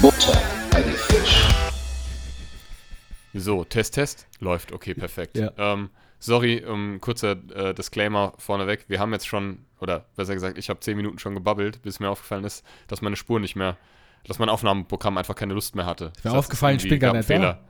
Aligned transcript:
Butter 0.00 0.42
bei 0.72 0.82
die 0.82 0.90
Fisch. 0.90 1.48
So, 3.34 3.64
Test, 3.64 3.94
Test. 3.94 4.26
Läuft, 4.40 4.72
okay, 4.72 4.94
perfekt. 4.94 5.36
Ja. 5.36 5.52
Ähm, 5.56 5.90
sorry, 6.18 6.64
um, 6.64 7.00
kurzer 7.00 7.36
äh, 7.54 7.74
Disclaimer 7.74 8.32
vorneweg. 8.38 8.84
Wir 8.88 8.98
haben 9.00 9.12
jetzt 9.12 9.28
schon, 9.28 9.64
oder 9.80 10.06
besser 10.16 10.34
gesagt, 10.34 10.58
ich 10.58 10.70
habe 10.70 10.80
zehn 10.80 10.96
Minuten 10.96 11.18
schon 11.18 11.34
gebabbelt, 11.34 11.82
bis 11.82 12.00
mir 12.00 12.10
aufgefallen 12.10 12.44
ist, 12.44 12.64
dass 12.88 13.02
meine 13.02 13.16
Spur 13.16 13.38
nicht 13.38 13.54
mehr, 13.54 13.76
dass 14.26 14.38
mein 14.38 14.48
Aufnahmeprogramm 14.48 15.16
einfach 15.18 15.34
keine 15.34 15.54
Lust 15.54 15.74
mehr 15.74 15.86
hatte. 15.86 16.06
Ist 16.16 16.24
mir 16.24 16.30
Das 16.30 16.38
aufgefallen, 16.38 16.76
ich 16.76 16.88
bin 16.88 16.98
gar 17.00 17.14
nicht 17.14 17.26
Fehler. 17.26 17.64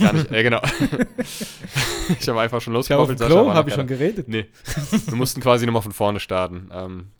gar 0.00 0.12
nicht, 0.12 0.30
äh, 0.32 0.42
genau. 0.42 0.60
ich 2.20 2.28
habe 2.28 2.40
einfach 2.40 2.60
schon 2.60 2.74
Ich 2.76 2.90
habe 2.90 3.54
habe 3.54 3.68
ich 3.68 3.74
schon 3.74 3.86
geredet. 3.86 4.28
Nee, 4.28 4.46
wir 5.06 5.16
mussten 5.16 5.40
quasi 5.40 5.66
nochmal 5.66 5.82
von 5.82 5.92
vorne 5.92 6.20
starten. 6.20 6.70
Ähm, 6.72 7.10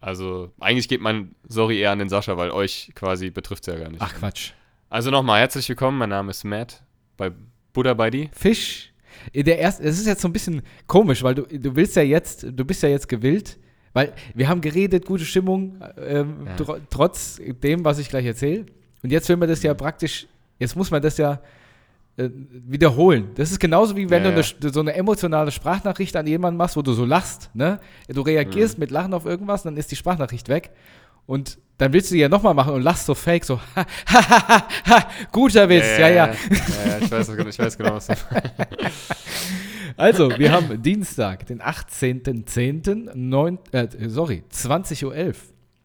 also, 0.00 0.50
eigentlich 0.58 0.88
geht 0.88 1.00
mein 1.00 1.34
Sorry 1.46 1.78
eher 1.78 1.92
an 1.92 1.98
den 1.98 2.08
Sascha, 2.08 2.36
weil 2.36 2.50
euch 2.50 2.90
quasi 2.94 3.30
betrifft 3.30 3.66
es 3.68 3.72
ja 3.72 3.78
gar 3.78 3.88
nicht. 3.90 4.02
Ach 4.02 4.14
Quatsch. 4.14 4.52
Also 4.90 5.10
nochmal, 5.10 5.40
herzlich 5.40 5.68
willkommen, 5.68 5.96
mein 5.98 6.08
Name 6.10 6.30
ist 6.30 6.44
Matt 6.44 6.82
bei 7.16 7.30
Buddha 7.72 7.94
bei 7.94 8.10
die. 8.10 8.28
Fisch. 8.32 8.92
In 9.32 9.44
Der 9.44 9.58
erste, 9.58 9.84
es 9.84 9.98
ist 9.98 10.06
jetzt 10.06 10.22
so 10.22 10.28
ein 10.28 10.32
bisschen 10.32 10.62
komisch, 10.86 11.22
weil 11.22 11.34
du, 11.34 11.42
du 11.42 11.76
willst 11.76 11.94
ja 11.96 12.02
jetzt, 12.02 12.44
du 12.50 12.64
bist 12.64 12.82
ja 12.82 12.88
jetzt 12.88 13.08
gewillt, 13.08 13.58
weil 13.92 14.12
wir 14.34 14.48
haben 14.48 14.60
geredet, 14.60 15.04
gute 15.06 15.24
Stimmung, 15.24 15.80
ähm, 15.98 16.46
Ja. 16.46 16.56
tr 16.56 16.76
trotz 16.90 17.40
dem, 17.62 17.84
was 17.84 17.98
ich 17.98 18.08
gleich 18.08 18.26
erzähle. 18.26 18.66
Und 19.02 19.10
jetzt 19.10 19.28
will 19.28 19.36
man 19.36 19.48
das 19.48 19.62
ja 19.62 19.74
praktisch, 19.74 20.26
jetzt 20.58 20.76
muss 20.76 20.90
man 20.90 21.02
das 21.02 21.18
ja 21.18 21.40
äh, 22.16 22.28
wiederholen. 22.68 23.30
Das 23.36 23.50
ist 23.50 23.58
genauso 23.58 23.96
wie 23.96 24.08
wenn 24.10 24.22
Ja, 24.24 24.30
du 24.32 24.40
ja. 24.40 24.44
eine, 24.62 24.72
so 24.72 24.80
eine 24.80 24.94
emotionale 24.94 25.50
Sprachnachricht 25.50 26.14
an 26.16 26.26
jemanden 26.26 26.58
machst, 26.58 26.76
wo 26.76 26.82
du 26.82 26.92
so 26.92 27.04
lachst, 27.06 27.50
ne? 27.54 27.80
Du 28.08 28.20
reagierst 28.20 28.76
Mhm. 28.76 28.80
mit 28.82 28.90
Lachen 28.90 29.14
auf 29.14 29.24
irgendwas, 29.24 29.62
dann 29.62 29.76
ist 29.78 29.90
die 29.90 29.96
Sprachnachricht 29.96 30.48
weg. 30.48 30.70
Und 31.24 31.56
dann 31.78 31.92
willst 31.92 32.10
du 32.10 32.14
die 32.14 32.20
ja 32.20 32.28
nochmal 32.28 32.52
machen 32.52 32.74
und 32.74 32.82
lachst 32.82 33.06
so 33.06 33.14
fake, 33.14 33.44
so, 33.44 33.58
ha, 33.76 33.86
ha, 34.12 34.48
ha, 34.48 34.66
ha, 34.86 35.08
guter 35.32 35.68
Witz, 35.68 35.84
ja, 35.98 36.08
ja. 36.08 36.26
ja, 36.26 36.26
ja, 36.28 36.98
ich, 37.00 37.10
weiß, 37.10 37.28
ich 37.30 37.58
weiß 37.58 37.78
genau, 37.78 37.94
was 37.94 38.06
du 38.08 38.14
Also, 39.96 40.30
wir 40.38 40.52
haben 40.52 40.82
Dienstag, 40.82 41.46
den 41.46 41.60
18.10., 41.60 43.14
neun- 43.14 43.58
äh, 43.72 43.88
sorry, 44.08 44.42
20.11 44.52 45.04
Uhr. 45.06 45.32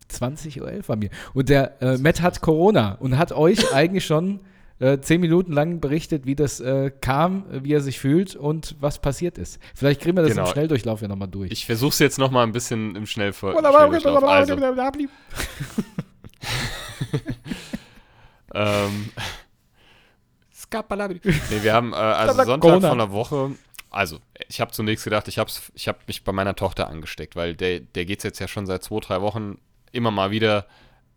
20.11 0.10 0.62
Uhr 0.62 0.72
bei 0.88 0.96
mir. 0.96 1.10
Und 1.34 1.50
der 1.50 1.82
äh, 1.82 1.98
Matt 1.98 2.22
hat 2.22 2.42
Corona 2.42 2.94
und 2.94 3.18
hat 3.18 3.32
euch 3.34 3.74
eigentlich 3.74 4.06
schon 4.06 4.40
äh, 4.80 5.00
zehn 5.00 5.20
Minuten 5.20 5.52
lang 5.54 5.80
berichtet, 5.82 6.26
wie 6.26 6.36
das 6.36 6.60
äh, 6.60 6.92
kam, 7.02 7.46
wie 7.52 7.74
er 7.74 7.82
sich 7.82 8.00
fühlt 8.00 8.36
und 8.36 8.76
was 8.80 9.00
passiert 9.00 9.38
ist. 9.38 9.60
Vielleicht 9.76 10.02
kriegen 10.02 10.16
wir 10.16 10.22
das 10.24 10.32
Genau. 10.34 10.46
im 10.46 10.52
Schnelldurchlauf 10.54 11.02
ja 11.02 11.08
nochmal 11.08 11.28
durch. 11.28 11.52
Ich 11.52 11.66
versuche 11.66 11.90
es 11.90 12.00
jetzt 12.00 12.20
nochmal 12.20 12.46
ein 12.46 12.52
bisschen 12.52 12.96
im 12.96 13.06
Schnellver 13.06 13.56
Schnelldurchlauf. 13.98 14.24
Also, 14.24 14.54
ähm, 18.54 19.10
nee, 21.24 21.64
wir 21.64 21.74
haben 21.74 21.94
äh, 21.94 21.96
also 21.96 22.44
Sonntag 22.44 22.62
Corona. 22.70 22.90
von 22.90 22.98
der 22.98 23.12
Woche. 23.12 23.52
Also, 23.90 24.20
ich 24.50 24.60
habe 24.60 24.72
zunächst 24.72 25.04
gedacht, 25.04 25.28
ich 25.28 25.38
habe 25.40 25.50
ich 25.74 25.88
hab 25.88 26.08
mich 26.08 26.24
bei 26.24 26.32
meiner 26.32 26.56
Tochter 26.56 26.88
angesteckt, 26.88 27.36
weil 27.36 27.56
der, 27.56 27.80
der 27.80 28.06
geht 28.06 28.20
es 28.20 28.24
jetzt 28.24 28.40
ja 28.40 28.48
schon 28.48 28.66
seit 28.66 28.84
zwei, 28.84 29.00
drei 29.00 29.22
Wochen 29.22 29.60
immer 29.92 30.12
mal 30.12 30.32
wieder, 30.32 30.68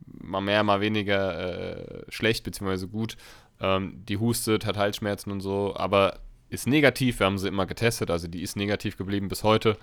mal 0.06 0.40
mehr, 0.40 0.62
mal 0.62 0.80
weniger 0.80 2.04
äh, 2.04 2.04
schlecht, 2.10 2.44
beziehungsweise 2.44 2.88
gut. 2.88 3.16
Ähm, 3.60 4.04
die 4.08 4.16
hustet, 4.16 4.66
hat 4.66 4.76
Halsschmerzen 4.76 5.30
und 5.32 5.40
so, 5.40 5.74
aber 5.76 6.20
ist 6.48 6.66
negativ. 6.66 7.18
Wir 7.20 7.26
haben 7.26 7.38
sie 7.38 7.48
immer 7.48 7.66
getestet, 7.66 8.10
also 8.10 8.28
die 8.28 8.42
ist 8.42 8.56
negativ 8.56 8.96
geblieben 8.96 9.28
bis 9.28 9.44
heute. 9.44 9.76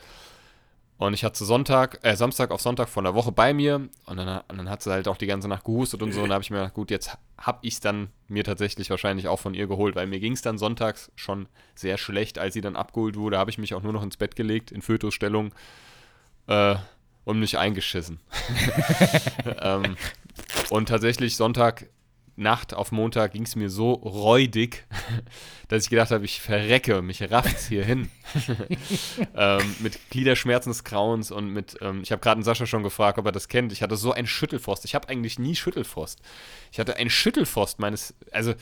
Und 1.00 1.14
ich 1.14 1.23
hatte 1.23 1.45
Sonntag, 1.45 1.99
äh, 2.02 2.16
Samstag 2.16 2.49
auf 2.49 2.61
Sonntag 2.61 2.89
von 2.89 3.04
der 3.04 3.14
Woche 3.14 3.32
bei 3.32 3.54
mir 3.54 3.88
und 4.05 4.17
dann, 4.17 4.42
und 4.48 4.58
dann 4.58 4.70
hat 4.70 4.82
sie 4.82 4.92
halt 4.92 5.08
auch 5.08 5.17
die 5.17 5.27
ganze 5.27 5.48
Nacht 5.48 5.64
gehustet 5.64 6.02
und 6.02 6.11
so. 6.11 6.23
Und 6.23 6.30
da 6.30 6.36
habe 6.36 6.44
ich 6.44 6.49
mir 6.49 6.58
gedacht, 6.58 6.73
gut, 6.73 6.89
jetzt 6.89 7.17
habe 7.38 7.60
ich 7.61 7.76
es 7.76 7.80
dann 7.80 8.10
mir 8.27 8.44
tatsächlich 8.44 8.89
wahrscheinlich 8.89 9.27
auch 9.27 9.39
von 9.39 9.54
ihr 9.54 9.67
geholt, 9.67 9.95
weil 9.95 10.08
mir 10.08 10.20
ging 10.20 10.33
es 10.33 10.42
dann 10.42 10.58
sonntags 10.58 11.11
schon 11.16 11.48
sehr 11.76 11.99
schlecht, 11.99 12.39
als 12.39 12.55
sie 12.55 12.61
dann 12.61 12.76
abgeholt 12.76 13.16
wurde. 13.16 13.38
habe 13.38 13.52
ich 13.52 13.60
mich 13.60 13.76
auch 13.76 13.83
nur 13.83 13.94
noch 13.94 14.02
ins 14.02 14.17
Bett 14.17 14.36
gelegt, 14.36 14.71
in 14.71 14.82
Fötusstellung 14.82 15.54
äh, 16.48 16.76
und 17.26 17.39
mich 17.39 17.60
eingeschissen. 17.60 18.20
ähm, 19.61 19.98
und 20.71 20.89
tatsächlich 20.89 21.36
Sonntag 21.36 21.86
Nacht 22.37 22.75
auf 22.75 22.92
Montag 22.92 23.33
ging 23.33 23.43
es 23.43 23.55
mir 23.55 23.70
so 23.70 23.93
räudig, 23.93 24.86
dass 25.70 25.83
ich 25.83 25.89
gedacht 25.89 26.11
habe, 26.11 26.23
ich 26.23 26.39
verrecke, 26.39 27.02
mich 27.02 27.30
rafft's 27.31 27.67
hier 27.67 27.83
hin. 27.83 28.09
ähm, 29.36 29.75
mit 29.80 30.09
Gliederschmerzen 30.11 30.70
des 30.70 30.83
Grauens 30.83 31.31
und 31.31 31.49
mit, 31.49 31.77
ähm, 31.81 32.02
ich 32.03 32.11
habe 32.11 32.21
gerade 32.21 32.36
einen 32.36 32.43
Sascha 32.43 32.67
schon 32.67 32.83
gefragt, 32.83 33.17
ob 33.17 33.26
er 33.26 33.31
das 33.31 33.47
kennt. 33.47 33.71
Ich 33.73 33.81
hatte 33.81 33.97
so 33.97 34.11
einen 34.11 34.27
Schüttelfrost. 34.27 34.86
Ich 34.86 34.93
habe 34.93 35.09
eigentlich 35.09 35.39
nie 35.39 35.55
Schüttelfrost. 35.55 36.21
Ich 36.71 36.80
hatte 36.80 36.95
einen 36.97 37.09
Schüttelfrost 37.09 37.80
meines, 37.80 38.14
also 38.31 38.53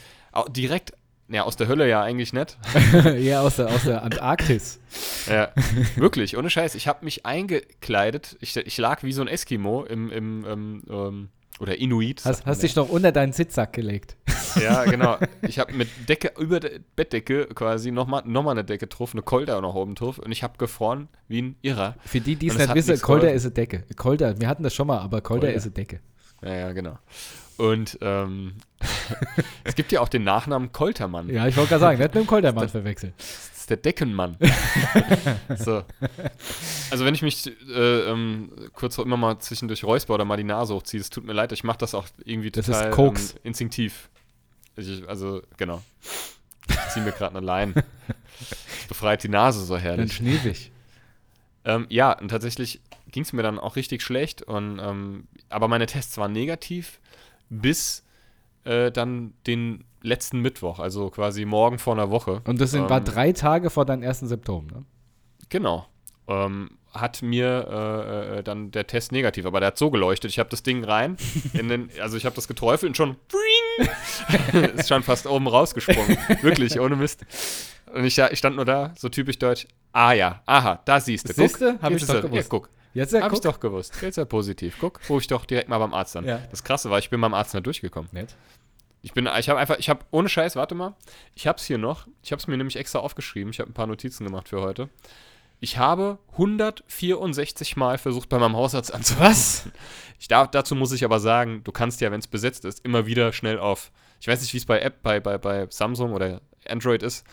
direkt, 0.49 0.93
ja, 1.27 1.43
aus 1.43 1.57
der 1.57 1.67
Hölle 1.67 1.89
ja 1.89 2.01
eigentlich 2.01 2.31
nicht. 2.31 2.57
ja, 3.17 3.41
aus 3.41 3.57
der, 3.57 3.67
aus 3.67 3.83
der 3.83 4.03
Antarktis. 4.03 4.79
Ja, 5.27 5.51
wirklich, 5.97 6.37
ohne 6.37 6.49
Scheiß. 6.49 6.75
Ich 6.75 6.87
habe 6.87 7.03
mich 7.03 7.25
eingekleidet. 7.25 8.37
Ich, 8.39 8.55
ich 8.55 8.77
lag 8.77 9.03
wie 9.03 9.11
so 9.11 9.21
ein 9.21 9.27
Eskimo 9.27 9.83
im, 9.83 10.11
im 10.11 10.45
ähm, 10.47 10.83
ähm, 10.87 11.29
oder 11.59 11.77
Inuit. 11.77 12.23
Hast, 12.25 12.45
hast 12.45 12.63
dich 12.63 12.75
noch 12.75 12.89
unter 12.89 13.11
deinen 13.11 13.33
Sitzsack 13.33 13.73
gelegt. 13.73 14.17
Ja, 14.61 14.83
genau. 14.89 15.17
Ich 15.41 15.59
habe 15.59 15.73
mit 15.73 15.89
Decke 16.09 16.31
über 16.39 16.59
der 16.59 16.79
Bettdecke 16.95 17.47
quasi 17.47 17.91
nochmal 17.91 18.23
noch 18.25 18.43
mal 18.43 18.51
eine 18.51 18.63
Decke 18.63 18.87
drauf, 18.87 19.13
eine 19.13 19.21
Kolder 19.21 19.61
noch 19.61 19.75
oben 19.75 19.95
drauf 19.95 20.19
und 20.19 20.31
ich 20.31 20.43
habe 20.43 20.57
gefroren 20.57 21.07
wie 21.27 21.41
ein 21.41 21.55
Irrer. 21.61 21.95
Für 22.05 22.19
die, 22.19 22.35
die 22.35 22.47
es 22.47 22.57
nicht 22.57 22.73
wissen, 22.73 23.01
Kolder 23.01 23.33
ist 23.33 23.45
eine 23.45 23.53
Decke. 23.53 23.83
Kolder, 23.95 24.39
wir 24.39 24.47
hatten 24.47 24.63
das 24.63 24.73
schon 24.73 24.87
mal, 24.87 24.99
aber 24.99 25.21
Kolder 25.21 25.47
Kolder. 25.47 25.57
ist 25.57 25.63
eine 25.63 25.71
Decke. 25.73 25.99
Ja, 26.43 26.53
ja, 26.53 26.71
genau. 26.73 26.97
Und 27.57 27.97
ähm, 28.01 28.53
es 29.63 29.75
gibt 29.75 29.91
ja 29.91 30.01
auch 30.01 30.09
den 30.09 30.23
Nachnamen 30.23 30.71
Koltermann. 30.71 31.29
Ja, 31.29 31.47
ich 31.47 31.55
wollte 31.55 31.69
gerade 31.69 31.81
sagen, 31.81 31.99
nicht 31.99 32.13
mit 32.13 32.23
dem 32.23 32.27
Koldermann 32.27 32.67
verwechseln. 32.69 33.13
Ist 33.65 33.71
der 33.71 33.77
Deckenmann. 33.77 34.37
so. 35.57 35.81
Also 36.91 37.03
wenn 37.03 37.15
ich 37.15 37.23
mich 37.23 37.47
äh, 37.67 38.11
ähm, 38.11 38.51
kurz 38.73 38.99
immer 38.99 39.17
mal 39.17 39.39
zwischendurch 39.39 39.83
räusper 39.83 40.13
oder 40.13 40.23
mal 40.23 40.37
die 40.37 40.43
Nase 40.43 40.75
hochziehe, 40.75 41.01
es 41.01 41.09
tut 41.09 41.25
mir 41.25 41.33
leid, 41.33 41.51
ich 41.51 41.63
mache 41.63 41.79
das 41.79 41.95
auch 41.95 42.05
irgendwie 42.23 42.51
Das 42.51 42.69
ist 42.69 42.75
total 42.75 42.91
Koks. 42.91 43.31
Ähm, 43.31 43.39
instinktiv. 43.45 44.09
Ich, 44.75 45.09
also, 45.09 45.41
genau. 45.57 45.81
Ich 46.67 46.93
ziehe 46.93 47.03
mir 47.03 47.11
gerade 47.11 47.35
eine 47.35 47.43
Line. 47.43 47.73
Das 47.73 48.87
befreit 48.87 49.23
die 49.23 49.29
Nase 49.29 49.65
so 49.65 49.73
Dann 49.73 49.81
herrlich. 49.81 50.13
schniefig. 50.13 50.71
Ähm, 51.63 51.87
ja, 51.89 52.11
und 52.11 52.27
tatsächlich 52.27 52.81
ging 53.09 53.23
es 53.23 53.33
mir 53.33 53.41
dann 53.41 53.57
auch 53.57 53.77
richtig 53.77 54.03
schlecht. 54.03 54.43
Und, 54.43 54.77
ähm, 54.77 55.27
aber 55.49 55.67
meine 55.67 55.87
Tests 55.87 56.19
waren 56.19 56.33
negativ 56.33 56.99
bis 57.49 58.03
äh, 58.63 58.91
dann 58.91 59.33
den 59.47 59.85
letzten 60.05 60.39
Mittwoch, 60.39 60.79
also 60.79 61.09
quasi 61.09 61.45
morgen 61.45 61.79
vor 61.79 61.93
einer 61.93 62.09
Woche. 62.09 62.41
Und 62.45 62.61
das 62.61 62.71
sind, 62.71 62.89
war 62.89 62.99
Ähm, 62.99 63.05
drei 63.05 63.31
Tage 63.31 63.69
vor 63.69 63.85
deinen 63.85 64.03
ersten 64.03 64.27
Symptomen, 64.27 64.67
ne? 64.67 64.85
Genau. 65.49 65.85
Ähm, 66.27 66.71
hat 66.93 67.21
mir 67.21 67.67
äh, 67.69 68.39
äh, 68.39 68.43
dann 68.43 68.71
der 68.71 68.87
Test 68.87 69.11
negativ, 69.11 69.45
aber 69.45 69.59
der 69.59 69.67
hat 69.67 69.77
so 69.77 69.91
geleuchtet. 69.91 70.31
Ich 70.31 70.39
habe 70.39 70.49
das 70.49 70.63
Ding 70.63 70.83
rein, 70.83 71.17
in 71.53 71.67
den, 71.67 71.89
also 72.01 72.17
ich 72.17 72.25
habe 72.25 72.35
das 72.35 72.47
geträufelt 72.47 72.91
und 72.91 72.95
schon 72.95 73.15
ist 74.75 74.87
schon 74.87 75.03
fast 75.03 75.27
oben 75.27 75.47
rausgesprungen. 75.47 76.17
Wirklich, 76.41 76.79
ohne 76.79 76.95
Mist. 76.95 77.25
Und 77.93 78.05
ich, 78.05 78.17
ich 78.17 78.39
stand 78.39 78.55
nur 78.55 78.65
da, 78.65 78.93
so 78.97 79.09
typisch 79.09 79.37
deutsch. 79.37 79.67
Ah 79.91 80.13
ja, 80.13 80.41
aha, 80.45 80.81
da 80.85 80.99
siehst 80.99 81.29
du. 81.29 81.33
Guck, 81.33 81.49
Siehste? 81.49 81.79
Hab 81.81 81.91
jetzt 81.91 82.03
ich 82.03 82.07
doch 82.07 82.21
gewusst. 82.21 82.43
Ja, 82.43 82.47
guck. 82.49 82.69
Jetzt 82.93 83.13
ja, 83.13 83.21
Hab 83.21 83.33
ich 83.33 83.41
doch 83.41 83.59
gewusst. 83.59 83.93
Jetzt 83.95 84.11
ist 84.11 84.17
ja 84.17 84.25
positiv. 84.25 84.77
Guck, 84.79 85.01
rufe 85.09 85.21
ich 85.21 85.27
doch 85.27 85.43
direkt 85.45 85.67
mal 85.67 85.77
beim 85.79 85.93
Arzt 85.93 86.15
an. 86.15 86.25
Ja. 86.25 86.39
Das 86.49 86.63
Krasse 86.63 86.89
war, 86.89 86.97
ich 86.97 87.09
bin 87.09 87.19
beim 87.19 87.33
Arzt 87.33 87.53
nicht 87.53 87.65
durchgekommen. 87.65 88.09
Nett. 88.13 88.35
Ich 89.05 89.13
bin, 89.13 89.29
ich 89.37 89.49
habe 89.49 89.59
einfach, 89.59 89.77
ich 89.77 89.87
habe, 89.87 90.03
ohne 90.09 90.27
Scheiß, 90.27 90.55
warte 90.55 90.73
mal, 90.73 90.95
ich 91.35 91.45
habe 91.45 91.59
es 91.59 91.65
hier 91.65 91.77
noch, 91.77 92.07
ich 92.23 92.31
habe 92.31 92.39
es 92.39 92.47
mir 92.47 92.57
nämlich 92.57 92.75
extra 92.75 92.97
aufgeschrieben, 92.97 93.51
ich 93.51 93.59
habe 93.59 93.69
ein 93.69 93.73
paar 93.75 93.85
Notizen 93.85 94.25
gemacht 94.25 94.49
für 94.49 94.61
heute. 94.61 94.89
Ich 95.59 95.77
habe 95.77 96.17
164 96.31 97.77
Mal 97.77 97.99
versucht, 97.99 98.29
bei 98.29 98.39
meinem 98.39 98.55
Hausarzt 98.55 98.91
anzurufen. 98.91 99.27
Was? 99.27 99.69
Ich 100.19 100.27
darf, 100.27 100.49
dazu 100.49 100.73
muss 100.73 100.91
ich 100.91 101.05
aber 101.05 101.19
sagen, 101.19 101.63
du 101.63 101.71
kannst 101.71 102.01
ja, 102.01 102.11
wenn 102.11 102.19
es 102.19 102.25
besetzt 102.25 102.65
ist, 102.65 102.83
immer 102.83 103.05
wieder 103.05 103.31
schnell 103.31 103.59
auf, 103.59 103.91
ich 104.19 104.27
weiß 104.27 104.41
nicht, 104.41 104.55
wie 104.55 104.57
es 104.57 104.65
bei 104.65 104.79
App, 104.79 105.03
bei, 105.03 105.19
bei, 105.19 105.37
bei 105.37 105.67
Samsung 105.69 106.13
oder 106.13 106.41
Android 106.67 107.03
ist, 107.03 107.27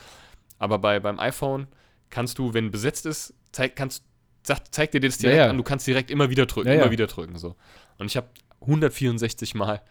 aber 0.58 0.79
bei, 0.79 1.00
beim 1.00 1.19
iPhone 1.19 1.69
kannst 2.11 2.38
du, 2.38 2.52
wenn 2.52 2.70
besetzt 2.70 3.06
ist, 3.06 3.32
zeig, 3.50 3.76
kannst, 3.76 4.05
sagt, 4.43 4.75
zeigt 4.75 4.93
dir 4.93 5.00
das 5.00 5.17
direkt 5.17 5.38
Ja, 5.38 5.44
ja. 5.44 5.50
an, 5.50 5.56
du 5.56 5.62
kannst 5.62 5.87
direkt 5.87 6.11
immer 6.11 6.29
wieder 6.29 6.44
drücken, 6.44 6.69
ja. 6.69 6.75
immer 6.75 6.91
wieder 6.91 7.06
drücken, 7.06 7.38
so. 7.38 7.56
Und 7.96 8.08
ich 8.08 8.17
habe 8.19 8.29
164 8.62 9.55
Mal 9.55 9.82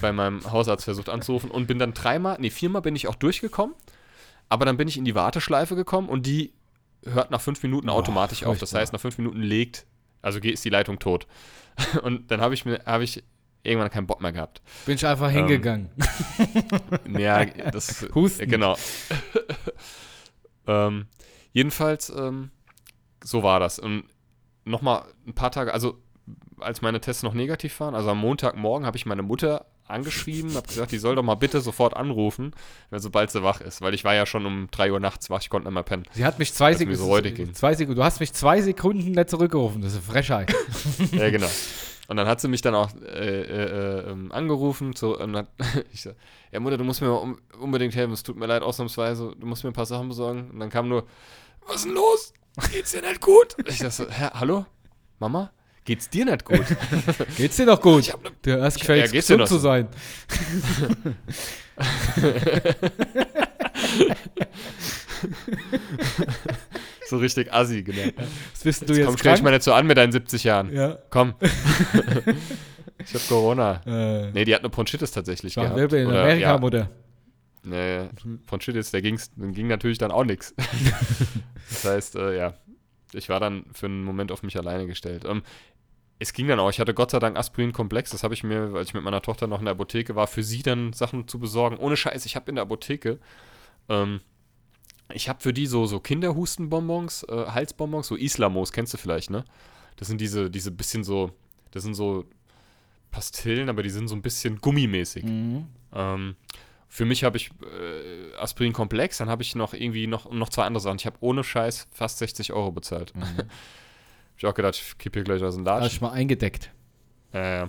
bei 0.00 0.12
meinem 0.12 0.50
Hausarzt 0.50 0.84
versucht 0.84 1.08
anzurufen 1.08 1.50
und 1.50 1.66
bin 1.66 1.78
dann 1.78 1.94
dreimal, 1.94 2.36
nee, 2.40 2.50
viermal 2.50 2.82
bin 2.82 2.96
ich 2.96 3.08
auch 3.08 3.14
durchgekommen, 3.14 3.74
aber 4.48 4.64
dann 4.64 4.76
bin 4.76 4.88
ich 4.88 4.96
in 4.96 5.04
die 5.04 5.14
Warteschleife 5.14 5.76
gekommen 5.76 6.08
und 6.08 6.26
die 6.26 6.52
hört 7.04 7.30
nach 7.30 7.40
fünf 7.40 7.62
Minuten 7.62 7.86
Boah, 7.86 7.94
automatisch 7.94 8.44
auf. 8.44 8.58
Das 8.58 8.74
heißt, 8.74 8.92
nach 8.92 9.00
fünf 9.00 9.18
Minuten 9.18 9.40
legt, 9.40 9.86
also 10.22 10.38
ist 10.40 10.64
die 10.64 10.70
Leitung 10.70 10.98
tot. 10.98 11.26
Und 12.02 12.30
dann 12.30 12.40
habe 12.40 12.54
ich 12.54 12.64
mir, 12.64 12.80
habe 12.86 13.04
ich 13.04 13.22
irgendwann 13.62 13.90
keinen 13.90 14.06
Bock 14.06 14.20
mehr 14.20 14.32
gehabt. 14.32 14.62
Bin 14.86 14.94
ich 14.94 15.06
einfach 15.06 15.28
Ähm, 15.28 15.36
hingegangen. 15.36 15.90
Ja, 17.16 17.44
das. 17.44 18.06
Husten. 18.14 18.48
Genau. 18.48 18.76
ähm, 20.66 21.06
jedenfalls, 21.52 22.10
ähm, 22.10 22.50
so 23.22 23.42
war 23.42 23.60
das. 23.60 23.78
Und 23.78 24.04
nochmal 24.64 25.04
ein 25.26 25.34
paar 25.34 25.50
Tage, 25.50 25.72
also 25.72 26.02
als 26.58 26.82
meine 26.82 27.00
Tests 27.00 27.22
noch 27.22 27.34
negativ 27.34 27.78
waren, 27.80 27.94
also 27.94 28.10
am 28.10 28.18
Montagmorgen 28.18 28.86
habe 28.86 28.96
ich 28.96 29.06
meine 29.06 29.22
Mutter 29.22 29.66
angeschrieben, 29.88 30.54
habe 30.54 30.66
gesagt, 30.66 30.92
die 30.92 30.98
soll 30.98 31.14
doch 31.14 31.22
mal 31.22 31.36
bitte 31.36 31.60
sofort 31.60 31.94
anrufen, 31.94 32.52
wenn 32.90 33.00
sobald 33.00 33.30
sie 33.30 33.42
wach 33.42 33.60
ist, 33.60 33.80
weil 33.80 33.94
ich 33.94 34.04
war 34.04 34.14
ja 34.14 34.26
schon 34.26 34.44
um 34.46 34.68
3 34.70 34.92
Uhr 34.92 35.00
nachts 35.00 35.30
wach, 35.30 35.40
ich 35.40 35.50
konnte 35.50 35.68
nicht 35.68 35.74
mehr 35.74 35.82
pennen. 35.82 36.04
Sie 36.12 36.24
hat 36.24 36.38
mich 36.38 36.52
zwei 36.52 36.74
Sekunden. 36.74 36.98
so 36.98 37.52
zwei 37.52 37.74
Sekunden. 37.74 37.96
Du 37.96 38.04
hast 38.04 38.20
mich 38.20 38.32
zwei 38.32 38.60
Sekunden 38.60 39.12
nicht 39.12 39.30
zurückgerufen. 39.30 39.82
Das 39.82 39.92
ist 39.92 39.98
eine 39.98 40.12
Frechheit. 40.12 40.52
ja, 41.12 41.30
genau. 41.30 41.48
Und 42.08 42.16
dann 42.16 42.28
hat 42.28 42.40
sie 42.40 42.48
mich 42.48 42.62
dann 42.62 42.74
auch 42.74 42.90
äh, 42.94 43.40
äh, 43.40 43.64
äh, 44.06 44.10
ähm, 44.10 44.30
angerufen. 44.30 44.94
Und 45.00 45.36
hat, 45.36 45.48
ich 45.92 46.02
so, 46.02 46.10
ja 46.52 46.60
Mutter, 46.60 46.78
du 46.78 46.84
musst 46.84 47.00
mir 47.00 47.12
um, 47.12 47.38
unbedingt 47.58 47.94
helfen. 47.94 48.12
Es 48.12 48.22
tut 48.22 48.36
mir 48.36 48.46
leid, 48.46 48.62
ausnahmsweise. 48.62 49.32
Du 49.38 49.46
musst 49.46 49.64
mir 49.64 49.70
ein 49.70 49.74
paar 49.74 49.86
Sachen 49.86 50.08
besorgen. 50.08 50.50
Und 50.50 50.60
dann 50.60 50.70
kam 50.70 50.88
nur, 50.88 51.06
was 51.66 51.76
ist 51.76 51.86
denn 51.86 51.94
los? 51.94 52.32
Geht's 52.72 52.92
dir 52.92 53.02
nicht 53.02 53.20
gut? 53.20 53.56
Ich 53.66 53.78
dachte 53.78 53.90
so, 53.90 54.08
hä, 54.08 54.28
hallo? 54.34 54.66
Mama? 55.18 55.50
Geht's 55.86 56.10
dir 56.10 56.24
nicht 56.24 56.44
gut? 56.44 56.64
Geht's 57.36 57.56
dir 57.56 57.66
doch 57.66 57.80
gut? 57.80 58.00
Ich 58.00 58.12
hab 58.12 58.22
ne- 58.22 58.30
du 58.42 58.60
hast 58.60 58.78
gefällt, 58.78 59.06
ja, 59.06 59.12
gesund 59.12 59.46
zu 59.46 59.54
so? 59.54 59.60
sein. 59.60 59.86
so 67.06 67.18
richtig 67.18 67.52
assi, 67.52 67.84
genau. 67.84 68.10
Das 68.52 68.64
wissen 68.64 68.86
du 68.86 68.94
Jetzt 68.94 69.06
komm, 69.06 69.18
stell 69.18 69.34
dich 69.34 69.42
mal 69.44 69.52
nicht 69.52 69.62
so 69.62 69.72
an 69.72 69.86
mit 69.86 69.96
deinen 69.96 70.10
70 70.10 70.42
Jahren. 70.42 70.72
Ja. 70.72 70.98
Komm. 71.10 71.34
ich 72.98 73.14
hab 73.14 73.28
Corona. 73.28 73.80
Äh, 73.86 74.32
Nee, 74.32 74.44
die 74.44 74.54
hat 74.54 74.62
eine 74.62 74.70
Bronchitis 74.70 75.12
tatsächlich 75.12 75.56
war 75.56 75.72
gehabt. 75.72 75.92
In 75.92 76.06
Oder, 76.08 76.22
Amerika, 76.22 76.48
ja, 76.48 76.58
Mutter. 76.58 76.90
Nee, 77.62 78.08
Bronchitis, 78.46 78.90
der 78.90 79.02
ging's, 79.02 79.30
ging 79.36 79.68
natürlich 79.68 79.98
dann 79.98 80.10
auch 80.10 80.24
nichts. 80.24 80.52
das 81.68 81.84
heißt, 81.84 82.16
äh, 82.16 82.36
ja, 82.36 82.54
ich 83.12 83.28
war 83.28 83.40
dann 83.40 83.64
für 83.72 83.86
einen 83.86 84.04
Moment 84.04 84.32
auf 84.32 84.42
mich 84.42 84.56
alleine 84.56 84.86
gestellt. 84.86 85.24
Ähm, 85.26 85.42
es 86.18 86.32
ging 86.32 86.48
dann 86.48 86.60
auch. 86.60 86.70
Ich 86.70 86.80
hatte 86.80 86.94
Gott 86.94 87.10
sei 87.10 87.18
Dank 87.18 87.36
Aspirin-Komplex. 87.36 88.10
Das 88.10 88.22
habe 88.22 88.34
ich 88.34 88.42
mir, 88.42 88.72
als 88.74 88.88
ich 88.88 88.94
mit 88.94 89.02
meiner 89.02 89.20
Tochter 89.20 89.46
noch 89.46 89.58
in 89.58 89.66
der 89.66 89.72
Apotheke 89.72 90.16
war, 90.16 90.26
für 90.26 90.42
sie 90.42 90.62
dann 90.62 90.92
Sachen 90.92 91.28
zu 91.28 91.38
besorgen. 91.38 91.76
Ohne 91.76 91.96
Scheiß, 91.96 92.24
ich 92.24 92.36
habe 92.36 92.48
in 92.50 92.54
der 92.54 92.62
Apotheke, 92.62 93.18
ähm, 93.88 94.20
ich 95.12 95.28
habe 95.28 95.40
für 95.40 95.52
die 95.52 95.66
so, 95.66 95.86
so 95.86 96.00
Kinderhustenbonbons, 96.00 97.24
äh, 97.24 97.46
Halsbonbons, 97.46 98.08
so 98.08 98.16
Islamos, 98.16 98.72
kennst 98.72 98.94
du 98.94 98.98
vielleicht, 98.98 99.30
ne? 99.30 99.44
Das 99.96 100.08
sind 100.08 100.20
diese, 100.20 100.50
diese 100.50 100.70
bisschen 100.70 101.04
so, 101.04 101.30
das 101.70 101.82
sind 101.82 101.94
so 101.94 102.24
Pastillen, 103.10 103.68
aber 103.68 103.82
die 103.82 103.90
sind 103.90 104.08
so 104.08 104.16
ein 104.16 104.22
bisschen 104.22 104.60
gummimäßig. 104.60 105.24
Mhm. 105.24 105.66
Ähm, 105.92 106.36
für 106.88 107.04
mich 107.04 107.24
habe 107.24 107.36
ich 107.36 107.50
äh, 107.62 108.36
Aspirin 108.36 108.72
Komplex, 108.72 109.18
dann 109.18 109.28
habe 109.28 109.42
ich 109.42 109.54
noch 109.54 109.74
irgendwie 109.74 110.06
noch, 110.06 110.30
noch 110.30 110.48
zwei 110.48 110.64
andere 110.64 110.80
Sachen. 110.80 110.98
Ich 110.98 111.06
habe 111.06 111.16
ohne 111.20 111.44
Scheiß 111.44 111.88
fast 111.92 112.18
60 112.18 112.52
Euro 112.52 112.72
bezahlt. 112.72 113.14
Mhm. 113.14 113.22
hab 114.36 114.42
ich 114.42 114.46
auch 114.46 114.54
gedacht, 114.54 114.74
ich 114.76 114.98
kipp 114.98 115.14
hier 115.14 115.24
gleich 115.24 115.42
aus 115.42 115.54
dem 115.54 115.66
Hast 115.66 115.80
Latsch. 115.82 115.98
du 115.98 116.04
mal 116.04 116.12
eingedeckt. 116.12 116.70
Äh, 117.32 117.68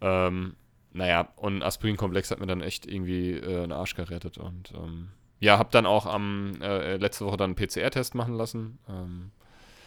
ähm, 0.00 0.56
naja, 0.92 1.28
und 1.36 1.62
Aspirin 1.62 1.96
Komplex 1.96 2.32
hat 2.32 2.40
mir 2.40 2.46
dann 2.46 2.60
echt 2.60 2.84
irgendwie 2.86 3.32
äh, 3.32 3.62
einen 3.62 3.72
Arsch 3.72 3.94
gerettet. 3.94 4.38
Und 4.38 4.72
ähm, 4.74 5.08
ja, 5.38 5.56
habe 5.56 5.68
dann 5.70 5.86
auch 5.86 6.06
am 6.06 6.60
äh, 6.60 6.96
letzte 6.96 7.24
Woche 7.26 7.36
dann 7.36 7.54
einen 7.56 7.68
PCR-Test 7.68 8.16
machen 8.16 8.34
lassen. 8.34 8.78
Ähm, 8.88 9.30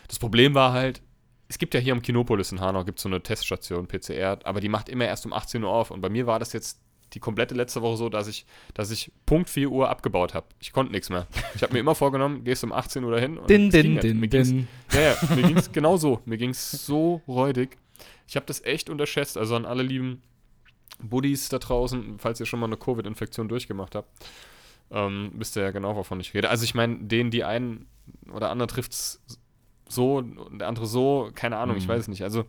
das 0.07 0.17
Problem 0.17 0.53
war 0.53 0.71
halt, 0.71 1.01
es 1.49 1.57
gibt 1.57 1.73
ja 1.73 1.81
hier 1.81 1.91
am 1.91 2.01
Kinopolis 2.01 2.53
in 2.53 2.61
Hanau 2.61 2.85
gibt 2.85 2.99
so 2.99 3.09
eine 3.09 3.21
Teststation 3.21 3.87
PCR, 3.87 4.39
aber 4.45 4.61
die 4.61 4.69
macht 4.69 4.87
immer 4.87 5.05
erst 5.05 5.25
um 5.25 5.33
18 5.33 5.61
Uhr 5.63 5.69
auf. 5.69 5.91
Und 5.91 5.99
bei 5.99 6.09
mir 6.09 6.25
war 6.25 6.39
das 6.39 6.53
jetzt 6.53 6.79
die 7.13 7.19
komplette 7.19 7.55
letzte 7.55 7.81
Woche 7.81 7.97
so, 7.97 8.09
dass 8.09 8.27
ich, 8.27 8.45
dass 8.73 8.91
ich 8.91 9.11
Punkt 9.25 9.49
4 9.49 9.69
Uhr 9.71 9.89
abgebaut 9.89 10.33
habe. 10.33 10.47
Ich 10.59 10.73
konnte 10.73 10.91
nichts 10.91 11.09
mehr. 11.09 11.25
Ich 11.55 11.63
habe 11.63 11.73
mir 11.73 11.79
immer 11.79 11.95
vorgenommen, 11.95 12.43
gehst 12.43 12.63
um 12.63 12.71
18 12.73 13.03
Uhr 13.03 13.11
dahin. 13.11 13.37
Und 13.37 13.49
Din, 13.49 13.69
din, 13.69 13.93
nicht. 13.93 14.03
din, 14.03 14.19
Mir 14.19 14.27
ging's- 14.27 14.49
din. 14.49 14.67
ja, 14.91 15.01
ja, 15.01 15.15
mir 15.35 15.43
ging 15.43 15.57
es 15.57 15.71
genau 15.71 15.97
so. 15.97 16.21
Mir 16.25 16.37
ging 16.37 16.49
es 16.51 16.71
so 16.71 17.21
räudig. 17.27 17.77
Ich 18.27 18.35
habe 18.35 18.45
das 18.45 18.63
echt 18.63 18.89
unterschätzt. 18.89 19.37
Also 19.37 19.55
an 19.55 19.65
alle 19.65 19.83
lieben 19.83 20.21
Buddies 21.01 21.49
da 21.49 21.59
draußen, 21.59 22.17
falls 22.19 22.39
ihr 22.39 22.45
schon 22.45 22.59
mal 22.59 22.65
eine 22.65 22.77
Covid-Infektion 22.77 23.47
durchgemacht 23.47 23.95
habt, 23.95 24.09
ähm, 24.91 25.31
wisst 25.35 25.55
ihr 25.55 25.63
ja 25.63 25.71
genau, 25.71 25.95
wovon 25.95 26.19
ich 26.19 26.33
rede. 26.33 26.49
Also 26.49 26.63
ich 26.63 26.73
meine, 26.75 26.97
den, 26.97 27.29
die 27.31 27.43
einen 27.43 27.87
oder 28.33 28.49
andere 28.49 28.67
trifft 28.67 28.91
es 28.93 29.21
so 29.87 30.17
und 30.17 30.59
der 30.59 30.67
andere 30.67 30.87
so, 30.87 31.29
keine 31.35 31.57
Ahnung, 31.57 31.77
ich 31.77 31.85
Mhm. 31.85 31.89
weiß 31.89 32.01
es 32.01 32.07
nicht. 32.09 32.23
Also 32.23 32.45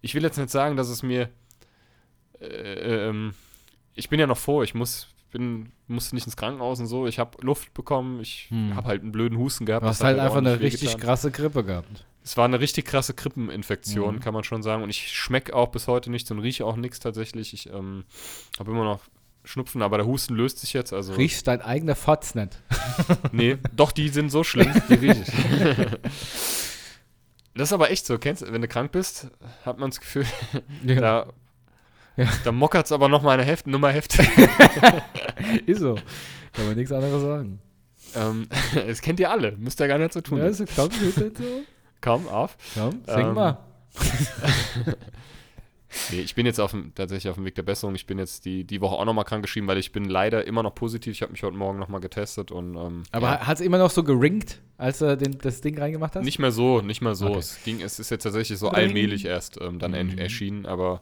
ich 0.00 0.14
will 0.14 0.22
jetzt 0.22 0.38
nicht 0.38 0.50
sagen, 0.50 0.76
dass 0.76 0.88
es 0.88 1.02
mir 1.02 1.28
äh, 2.40 3.08
ähm, 3.08 3.34
ich 3.98 4.08
bin 4.08 4.18
ja 4.20 4.26
noch 4.26 4.38
froh, 4.38 4.62
ich 4.62 4.74
muss 4.74 5.08
bin, 5.30 5.72
musste 5.88 6.14
nicht 6.14 6.24
ins 6.26 6.36
Krankenhaus 6.38 6.80
und 6.80 6.86
so. 6.86 7.06
Ich 7.06 7.18
habe 7.18 7.36
Luft 7.44 7.74
bekommen, 7.74 8.20
ich 8.20 8.46
Hm. 8.48 8.74
habe 8.74 8.88
halt 8.88 9.02
einen 9.02 9.12
blöden 9.12 9.36
Husten 9.38 9.66
gehabt. 9.66 9.84
Du 9.84 9.88
hast 9.88 10.02
halt 10.02 10.18
einfach 10.18 10.38
eine 10.38 10.60
richtig 10.60 10.82
wehgetan. 10.88 11.00
krasse 11.00 11.30
Grippe 11.30 11.64
gehabt. 11.64 12.06
Es 12.24 12.36
war 12.38 12.46
eine 12.46 12.60
richtig 12.60 12.86
krasse 12.86 13.12
Krippeninfektion, 13.12 14.16
Mhm. 14.16 14.20
kann 14.20 14.32
man 14.34 14.44
schon 14.44 14.62
sagen. 14.62 14.82
Und 14.82 14.88
ich 14.90 15.08
schmecke 15.12 15.54
auch 15.54 15.68
bis 15.68 15.86
heute 15.86 16.10
nichts 16.10 16.30
und 16.30 16.38
rieche 16.38 16.64
auch 16.64 16.76
nichts 16.76 16.98
tatsächlich. 17.00 17.52
Ich 17.52 17.68
ähm, 17.70 18.04
habe 18.58 18.70
immer 18.70 18.84
noch 18.84 19.00
Schnupfen, 19.44 19.82
aber 19.82 19.98
der 19.98 20.06
Husten 20.06 20.34
löst 20.34 20.58
sich 20.60 20.72
jetzt. 20.72 20.92
Also, 20.94 21.12
Riechst 21.14 21.46
dein 21.46 21.60
eigener 21.62 21.94
Fotz 21.96 22.34
nicht. 22.34 22.60
nee, 23.32 23.56
doch, 23.76 23.92
die 23.92 24.08
sind 24.08 24.30
so 24.30 24.44
schlimm, 24.44 24.70
die 24.88 24.94
rieche 24.94 25.22
ich. 25.22 25.86
Das 27.54 27.70
ist 27.70 27.72
aber 27.72 27.90
echt 27.90 28.06
so, 28.06 28.18
kennst 28.18 28.42
du, 28.42 28.52
wenn 28.52 28.62
du 28.62 28.68
krank 28.68 28.92
bist, 28.92 29.28
hat 29.64 29.78
man 29.78 29.90
das 29.90 29.98
Gefühl, 30.00 30.24
Ja, 30.84 31.00
da, 31.00 31.26
Ja. 32.18 32.26
da 32.44 32.52
mockert 32.52 32.84
es 32.86 32.92
aber 32.92 33.08
noch 33.08 33.22
mal 33.22 33.32
eine 33.32 33.44
Heft, 33.44 33.66
Nummer 33.66 33.90
heftig. 33.90 34.28
ist 35.66 35.80
so. 35.80 35.94
Kann 36.52 36.66
man 36.66 36.76
nichts 36.76 36.92
anderes 36.92 37.22
sagen. 37.22 37.60
ähm, 38.16 38.48
das 38.74 39.00
kennt 39.00 39.20
ihr 39.20 39.30
alle, 39.30 39.52
müsst 39.52 39.80
ihr 39.80 39.88
gar 39.88 39.98
nicht 39.98 40.12
so 40.12 40.20
tun. 40.20 40.38
Ja, 40.38 40.46
ist 40.46 40.62
komm, 40.76 40.90
so. 40.90 41.30
Kaum 42.00 42.28
auf. 42.28 42.56
Komm, 42.74 43.00
sing 43.06 43.26
Ähm, 43.28 43.34
mal. 43.34 43.58
Nee, 46.12 46.20
ich 46.20 46.34
bin 46.34 46.44
jetzt 46.44 46.60
auf 46.60 46.72
dem, 46.72 46.94
tatsächlich 46.94 47.30
auf 47.30 47.36
dem 47.36 47.46
Weg 47.46 47.54
der 47.54 47.62
Besserung. 47.62 47.94
Ich 47.94 48.04
bin 48.06 48.18
jetzt 48.18 48.44
die, 48.44 48.64
die 48.64 48.82
Woche 48.82 48.94
auch 48.96 49.06
nochmal 49.06 49.24
krank 49.24 49.42
geschrieben, 49.42 49.66
weil 49.68 49.78
ich 49.78 49.90
bin 49.90 50.04
leider 50.04 50.46
immer 50.46 50.62
noch 50.62 50.74
positiv. 50.74 51.12
Ich 51.12 51.22
habe 51.22 51.32
mich 51.32 51.42
heute 51.42 51.56
Morgen 51.56 51.78
nochmal 51.78 52.00
getestet 52.00 52.50
und 52.52 52.76
ähm, 52.76 53.04
Aber 53.10 53.26
ja, 53.28 53.46
hat 53.46 53.54
es 53.58 53.62
immer 53.62 53.78
noch 53.78 53.90
so 53.90 54.04
geringt, 54.04 54.60
als 54.76 54.98
du 54.98 55.16
den, 55.16 55.38
das 55.38 55.62
Ding 55.62 55.78
reingemacht 55.78 56.14
hast? 56.14 56.24
nicht 56.24 56.38
mehr 56.38 56.52
so, 56.52 56.82
nicht 56.82 57.00
mehr 57.00 57.14
so. 57.14 57.28
Okay. 57.28 57.38
Es 57.38 57.62
ging, 57.64 57.80
es 57.80 57.98
ist 57.98 58.10
jetzt 58.10 58.22
tatsächlich 58.24 58.58
so 58.58 58.68
allmählich 58.68 59.24
erst 59.24 59.58
ähm, 59.62 59.78
dann 59.78 59.92
Mhm. 59.92 60.18
erschienen, 60.18 60.66
aber 60.66 61.00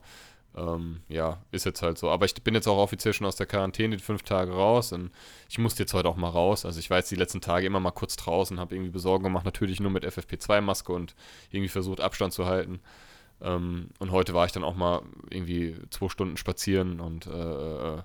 ähm, 0.57 1.01
ja, 1.09 1.39
ist 1.51 1.67
jetzt 1.67 1.83
halt 1.83 1.99
so. 1.99 2.11
Aber 2.11 2.25
ich 2.25 2.35
bin 2.43 2.55
jetzt 2.55 2.67
auch 2.67 2.79
offiziell 2.79 3.13
schon 3.13 3.27
aus 3.27 3.37
der 3.37 3.47
Quarantäne, 3.47 3.97
die 3.97 4.03
fünf 4.03 4.23
Tage 4.23 4.53
raus 4.53 4.93
und 4.93 5.11
ich 5.49 5.59
musste 5.59 5.83
jetzt 5.83 5.93
heute 5.93 6.09
auch 6.09 6.17
mal 6.17 6.31
raus. 6.31 6.65
Also 6.65 6.79
ich 6.81 6.89
war 6.89 6.99
jetzt 6.99 7.11
die 7.11 7.17
letzten 7.17 7.41
Tage 7.41 7.67
immer 7.67 7.81
mal 7.81 7.91
kurz 7.91 8.17
draußen, 8.17 8.59
habe 8.59 8.75
irgendwie 8.75 8.91
Besorgung 8.91 9.25
gemacht, 9.25 9.45
natürlich 9.45 9.81
nur 9.81 9.91
mit 9.91 10.05
FFP2-Maske 10.05 10.93
und 10.93 11.15
irgendwie 11.51 11.69
versucht 11.69 12.01
Abstand 12.01 12.33
zu 12.33 12.47
halten. 12.47 12.81
Ähm, 13.43 13.91
und 13.99 14.11
heute 14.11 14.33
war 14.33 14.47
ich 14.47 14.53
dann 14.53 14.65
auch 14.65 14.77
mal 14.77 15.03
irgendwie 15.31 15.77
zwei 15.91 16.09
Stunden 16.09 16.39
spazieren 16.39 17.01
und 17.01 17.27
äh, 17.27 17.97
äh, 17.97 18.03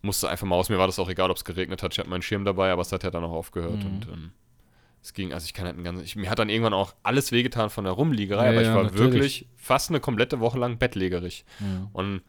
musste 0.00 0.28
einfach 0.28 0.46
mal 0.46 0.56
aus. 0.56 0.68
Mir 0.68 0.78
war 0.78 0.86
das 0.86 1.00
auch 1.00 1.08
egal, 1.08 1.30
ob 1.30 1.36
es 1.36 1.44
geregnet 1.44 1.82
hat. 1.82 1.92
Ich 1.92 1.98
hatte 1.98 2.10
meinen 2.10 2.22
Schirm 2.22 2.44
dabei, 2.44 2.70
aber 2.70 2.82
es 2.82 2.92
hat 2.92 3.02
ja 3.02 3.10
dann 3.10 3.24
auch 3.24 3.32
aufgehört. 3.32 3.82
Mhm. 3.82 3.86
Und 3.86 4.08
ähm, 4.12 4.32
es 5.02 5.12
ging, 5.14 5.32
also 5.32 5.44
ich 5.44 5.52
kann 5.54 5.66
halt 5.66 5.76
ein 5.76 5.84
ganzes, 5.84 6.04
ich, 6.04 6.16
mir 6.16 6.30
hat 6.30 6.38
dann 6.38 6.48
irgendwann 6.48 6.74
auch 6.74 6.94
alles 7.02 7.32
wehgetan 7.32 7.70
von 7.70 7.84
der 7.84 7.92
Rumliegerei, 7.92 8.44
Ja, 8.44 8.50
aber 8.52 8.62
ich 8.62 8.68
war 8.68 8.82
natürlich. 8.84 9.00
wirklich 9.12 9.46
fast 9.56 9.90
eine 9.90 10.00
komplette 10.00 10.40
Woche 10.40 10.58
lang 10.58 10.78
bettlägerig. 10.78 11.44
Und 11.92 12.22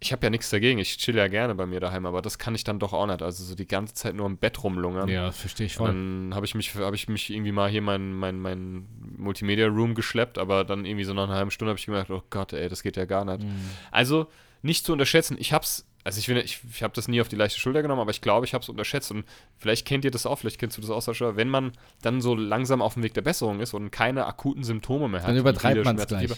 ich 0.00 0.12
habe 0.12 0.24
ja 0.26 0.30
nichts 0.30 0.48
dagegen. 0.50 0.78
Ich 0.78 0.96
chill 0.98 1.16
ja 1.16 1.26
gerne 1.26 1.56
bei 1.56 1.66
mir 1.66 1.80
daheim, 1.80 2.06
aber 2.06 2.22
das 2.22 2.38
kann 2.38 2.54
ich 2.54 2.62
dann 2.62 2.78
doch 2.78 2.92
auch 2.92 3.06
nicht. 3.06 3.20
Also 3.20 3.42
so 3.42 3.56
die 3.56 3.66
ganze 3.66 3.94
Zeit 3.94 4.14
nur 4.14 4.26
im 4.26 4.36
Bett 4.36 4.62
rumlungern. 4.62 5.08
Ja, 5.08 5.26
das 5.26 5.38
verstehe 5.40 5.66
ich 5.66 5.74
voll. 5.74 5.88
dann 5.88 6.32
habe 6.34 6.46
ich 6.46 6.54
mich, 6.54 6.74
habe 6.76 6.94
ich 6.94 7.08
mich 7.08 7.30
irgendwie 7.30 7.50
mal 7.50 7.68
hier 7.68 7.82
mein, 7.82 8.12
mein, 8.14 8.38
mein 8.38 8.86
Multimedia 9.16 9.66
Room 9.66 9.94
geschleppt, 9.96 10.38
aber 10.38 10.64
dann 10.64 10.84
irgendwie 10.84 11.04
so 11.04 11.14
nach 11.14 11.24
einer 11.24 11.34
halben 11.34 11.50
Stunde 11.50 11.70
habe 11.70 11.78
ich 11.80 11.86
gemerkt, 11.86 12.10
oh 12.10 12.22
Gott, 12.30 12.52
ey, 12.52 12.68
das 12.68 12.84
geht 12.84 12.96
ja 12.96 13.06
gar 13.06 13.24
nicht. 13.24 13.42
Mhm. 13.42 13.70
Also 13.90 14.28
nicht 14.62 14.84
zu 14.84 14.92
unterschätzen. 14.92 15.36
Ich 15.40 15.52
hab's, 15.52 15.84
also 16.08 16.18
ich 16.20 16.26
finde, 16.26 16.40
ich, 16.40 16.60
ich 16.72 16.82
habe 16.82 16.94
das 16.94 17.06
nie 17.06 17.20
auf 17.20 17.28
die 17.28 17.36
leichte 17.36 17.60
Schulter 17.60 17.82
genommen, 17.82 18.00
aber 18.00 18.10
ich 18.10 18.22
glaube, 18.22 18.46
ich 18.46 18.54
habe 18.54 18.62
es 18.62 18.68
unterschätzt. 18.70 19.10
Und 19.10 19.24
vielleicht 19.58 19.86
kennt 19.86 20.04
ihr 20.06 20.10
das 20.10 20.24
auch, 20.24 20.36
vielleicht 20.38 20.58
kennst 20.58 20.76
du 20.78 20.80
das 20.80 20.88
auch, 20.90 21.02
Sascha, 21.02 21.36
wenn 21.36 21.48
man 21.50 21.72
dann 22.00 22.20
so 22.22 22.34
langsam 22.34 22.80
auf 22.80 22.94
dem 22.94 23.02
Weg 23.02 23.12
der 23.12 23.20
Besserung 23.22 23.60
ist 23.60 23.74
und 23.74 23.90
keine 23.90 24.24
akuten 24.26 24.64
Symptome 24.64 25.08
mehr 25.08 25.20
hat. 25.20 25.28
Dann 25.28 25.36
übertreibt 25.36 25.84
man 25.84 25.98
es 25.98 26.06
gleich. 26.06 26.30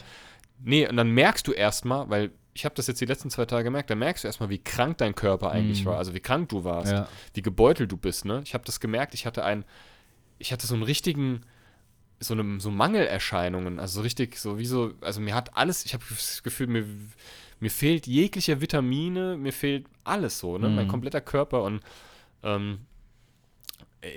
Nee, 0.62 0.88
und 0.88 0.96
dann 0.96 1.10
merkst 1.12 1.46
du 1.46 1.52
erstmal, 1.52 2.10
weil 2.10 2.32
ich 2.52 2.64
habe 2.64 2.74
das 2.74 2.88
jetzt 2.88 3.00
die 3.00 3.06
letzten 3.06 3.30
zwei 3.30 3.46
Tage 3.46 3.62
gemerkt, 3.64 3.90
dann 3.90 3.98
merkst 4.00 4.24
du 4.24 4.28
erstmal, 4.28 4.50
wie 4.50 4.58
krank 4.58 4.98
dein 4.98 5.14
Körper 5.14 5.50
eigentlich 5.52 5.82
Mhm. 5.82 5.90
war, 5.90 5.98
also 5.98 6.14
wie 6.14 6.20
krank 6.20 6.48
du 6.48 6.64
warst, 6.64 6.90
Ja. 6.92 7.08
wie 7.34 7.42
gebeutelt 7.42 7.92
du 7.92 7.96
bist, 7.96 8.24
ne? 8.24 8.42
Ich 8.44 8.54
habe 8.54 8.64
das 8.64 8.80
gemerkt, 8.80 9.14
ich 9.14 9.24
hatte 9.24 9.44
einen, 9.44 9.64
ich 10.38 10.52
hatte 10.52 10.66
so 10.66 10.74
einen 10.74 10.82
richtigen, 10.82 11.42
so, 12.18 12.34
eine, 12.34 12.60
so 12.60 12.70
Mangelerscheinungen, 12.70 13.78
also 13.78 13.94
so 14.00 14.02
richtig, 14.02 14.36
so 14.36 14.58
wie 14.58 14.66
so, 14.66 14.92
also 15.00 15.20
mir 15.20 15.34
hat 15.34 15.56
alles, 15.56 15.84
ich 15.86 15.94
habe 15.94 16.04
das 16.10 16.42
Gefühl, 16.42 16.66
mir, 16.66 16.84
mir 17.60 17.70
fehlt 17.70 18.06
jegliche 18.06 18.60
Vitamine, 18.60 19.36
mir 19.36 19.52
fehlt 19.52 19.86
alles 20.04 20.38
so, 20.38 20.58
ne? 20.58 20.68
Mein 20.70 20.86
Mhm. 20.86 20.90
kompletter 20.90 21.20
Körper 21.20 21.62
und 21.62 21.80
ähm, 22.42 22.80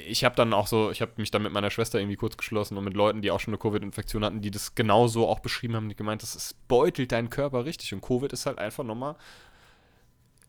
ich 0.07 0.23
habe 0.23 0.35
dann 0.35 0.53
auch 0.53 0.67
so, 0.67 0.91
ich 0.91 1.01
habe 1.01 1.12
mich 1.17 1.29
dann 1.29 1.43
mit 1.43 1.51
meiner 1.51 1.69
Schwester 1.69 2.00
irgendwie 2.00 2.15
kurz 2.15 2.38
geschlossen 2.38 2.77
und 2.77 2.85
mit 2.85 2.93
Leuten, 2.93 3.21
die 3.21 3.31
auch 3.31 3.41
schon 3.41 3.53
eine 3.53 3.59
Covid-Infektion 3.59 4.23
hatten, 4.23 4.39
die 4.41 4.50
das 4.50 4.75
genauso 4.75 5.27
auch 5.27 5.39
beschrieben 5.39 5.75
haben, 5.75 5.89
die 5.89 5.95
gemeint, 5.95 6.23
das 6.23 6.35
ist, 6.35 6.67
beutelt 6.69 7.12
deinen 7.12 7.29
Körper 7.29 7.65
richtig 7.65 7.93
und 7.93 8.00
Covid 8.01 8.31
ist 8.31 8.45
halt 8.45 8.59
einfach 8.59 8.85
nochmal 8.85 9.15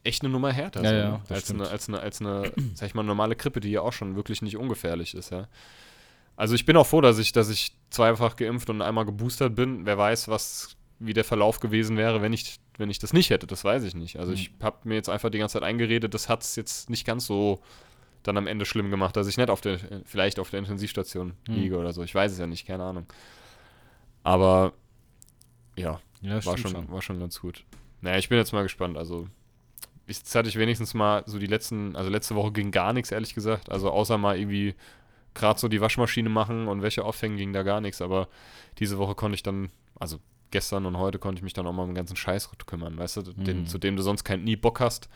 echt 0.04 0.22
eine 0.22 0.30
Nummer 0.30 0.52
härter. 0.52 0.82
Ja, 0.82 0.88
so, 0.88 0.94
ja, 0.94 1.10
ne? 1.10 1.20
als, 1.28 1.42
stimmt. 1.44 1.62
eine, 1.62 1.70
als, 1.70 1.88
eine, 1.88 1.98
als 2.00 2.20
eine, 2.20 2.52
sag 2.74 2.86
ich 2.86 2.94
mal, 2.94 3.02
normale 3.02 3.34
Grippe, 3.34 3.58
die 3.58 3.70
ja 3.70 3.80
auch 3.80 3.92
schon 3.92 4.14
wirklich 4.14 4.40
nicht 4.40 4.56
ungefährlich 4.56 5.14
ist, 5.14 5.30
ja. 5.30 5.48
Also 6.36 6.54
ich 6.54 6.64
bin 6.66 6.76
auch 6.76 6.86
froh, 6.86 7.00
dass 7.00 7.18
ich, 7.18 7.32
dass 7.32 7.48
ich 7.48 7.76
zweifach 7.90 8.34
geimpft 8.36 8.68
und 8.68 8.82
einmal 8.82 9.04
geboostert 9.04 9.54
bin. 9.54 9.86
Wer 9.86 9.98
weiß, 9.98 10.26
was, 10.28 10.76
wie 10.98 11.12
der 11.12 11.24
Verlauf 11.24 11.60
gewesen 11.60 11.96
wäre, 11.96 12.22
wenn 12.22 12.32
ich, 12.32 12.58
wenn 12.78 12.88
ich 12.90 12.98
das 12.98 13.12
nicht 13.12 13.30
hätte, 13.30 13.46
das 13.46 13.64
weiß 13.64 13.82
ich 13.84 13.94
nicht. 13.94 14.18
Also 14.18 14.30
Mhm. 14.30 14.34
ich 14.38 14.50
habe 14.62 14.78
mir 14.88 14.94
jetzt 14.94 15.08
einfach 15.08 15.30
die 15.30 15.38
ganze 15.38 15.54
Zeit 15.54 15.62
eingeredet, 15.62 16.14
das 16.14 16.28
hat 16.28 16.42
es 16.42 16.56
jetzt 16.56 16.88
nicht 16.90 17.06
ganz 17.06 17.26
so 17.26 17.60
dann 18.22 18.36
am 18.38 18.46
Ende 18.46 18.64
schlimm 18.64 18.90
gemacht, 18.90 19.16
dass 19.16 19.26
ich 19.26 19.36
nicht 19.36 19.50
auf 19.50 19.60
der, 19.60 19.78
vielleicht 20.06 20.38
auf 20.38 20.50
der 20.50 20.60
Intensivstation 20.60 21.34
Mhm. 21.48 21.54
liege 21.54 21.76
oder 21.78 21.92
so. 21.92 22.02
Ich 22.02 22.14
weiß 22.14 22.32
es 22.32 22.38
ja 22.38 22.46
nicht, 22.46 22.66
keine 22.66 22.84
Ahnung. 22.84 23.06
Aber 24.22 24.72
ja, 25.76 26.00
Ja, 26.22 26.44
war 26.46 26.56
schon, 26.56 26.90
war 26.90 27.02
schon 27.02 27.18
ganz 27.20 27.40
gut. 27.40 27.64
Naja, 28.00 28.18
ich 28.18 28.28
bin 28.28 28.38
jetzt 28.38 28.52
mal 28.52 28.62
gespannt. 28.62 28.96
Also, 28.96 29.28
jetzt 30.06 30.34
hatte 30.34 30.48
ich 30.48 30.56
wenigstens 30.56 30.94
mal 30.94 31.22
so 31.26 31.38
die 31.38 31.46
letzten, 31.46 31.96
also 31.96 32.10
letzte 32.10 32.34
Woche 32.34 32.52
ging 32.52 32.70
gar 32.70 32.92
nichts, 32.92 33.10
ehrlich 33.12 33.34
gesagt. 33.34 33.70
Also, 33.70 33.90
außer 33.90 34.16
mal 34.18 34.38
irgendwie 34.38 34.74
gerade 35.34 35.58
so 35.58 35.68
die 35.68 35.80
Waschmaschine 35.80 36.28
machen 36.28 36.68
und 36.68 36.80
Wäsche 36.82 37.04
aufhängen, 37.04 37.36
ging 37.36 37.52
da 37.52 37.62
gar 37.62 37.80
nichts. 37.80 38.00
Aber 38.00 38.28
diese 38.78 38.98
Woche 38.98 39.14
konnte 39.14 39.34
ich 39.34 39.42
dann, 39.42 39.70
also 39.98 40.18
gestern 40.54 40.87
und 40.87 40.96
heute 40.96 41.18
konnte 41.18 41.40
ich 41.40 41.42
mich 41.42 41.52
dann 41.52 41.66
auch 41.66 41.73
mal 41.73 41.82
um 41.82 41.90
den 41.90 41.94
ganzen 41.96 42.16
Scheiß 42.16 42.49
kümmern, 42.66 42.96
weißt 42.96 43.18
du, 43.18 43.23
den, 43.23 43.61
Mhm. 43.62 43.66
zu 43.66 43.76
dem 43.78 43.96
du 43.96 44.02
sonst 44.02 44.25
keinen 44.25 44.44
nie 44.44 44.56
Bock 44.56 44.80
hast. 44.80 45.11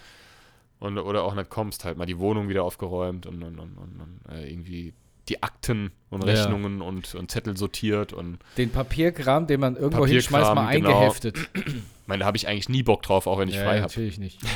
Und, 0.81 0.99
oder 0.99 1.25
auch 1.25 1.35
nicht 1.35 1.49
kommst, 1.51 1.85
halt 1.85 1.97
mal 1.97 2.07
die 2.07 2.19
Wohnung 2.19 2.49
wieder 2.49 2.63
aufgeräumt 2.63 3.27
und, 3.27 3.43
und, 3.43 3.59
und, 3.59 3.77
und, 3.79 4.21
äh, 4.31 4.49
irgendwie 4.49 4.93
die 5.29 5.43
Akten 5.43 5.91
und 6.11 6.25
Ja. 6.25 6.33
Rechnungen 6.35 6.83
und, 6.83 7.15
und 7.15 7.31
Zettel 7.31 7.57
sortiert 7.57 8.13
und 8.13 8.39
Den 8.57 8.71
Papierkram, 8.71 9.47
den 9.47 9.61
man 9.61 9.77
irgendwo 9.77 10.07
hinschmeißt, 10.07 10.55
mal 10.55 10.73
genau. 10.77 10.91
eingeheftet. 10.99 11.37
ich 11.55 11.75
meine, 12.07 12.21
da 12.21 12.27
habe 12.27 12.37
ich 12.37 12.47
eigentlich 12.49 12.69
nie 12.69 12.83
Bock 12.83 13.03
drauf, 13.03 13.27
auch 13.27 13.39
wenn 13.39 13.49
ich 13.49 13.57
ja, 13.57 13.63
frei 13.63 13.77
habe. 13.81 13.89
natürlich 13.89 14.19
nicht. 14.19 14.41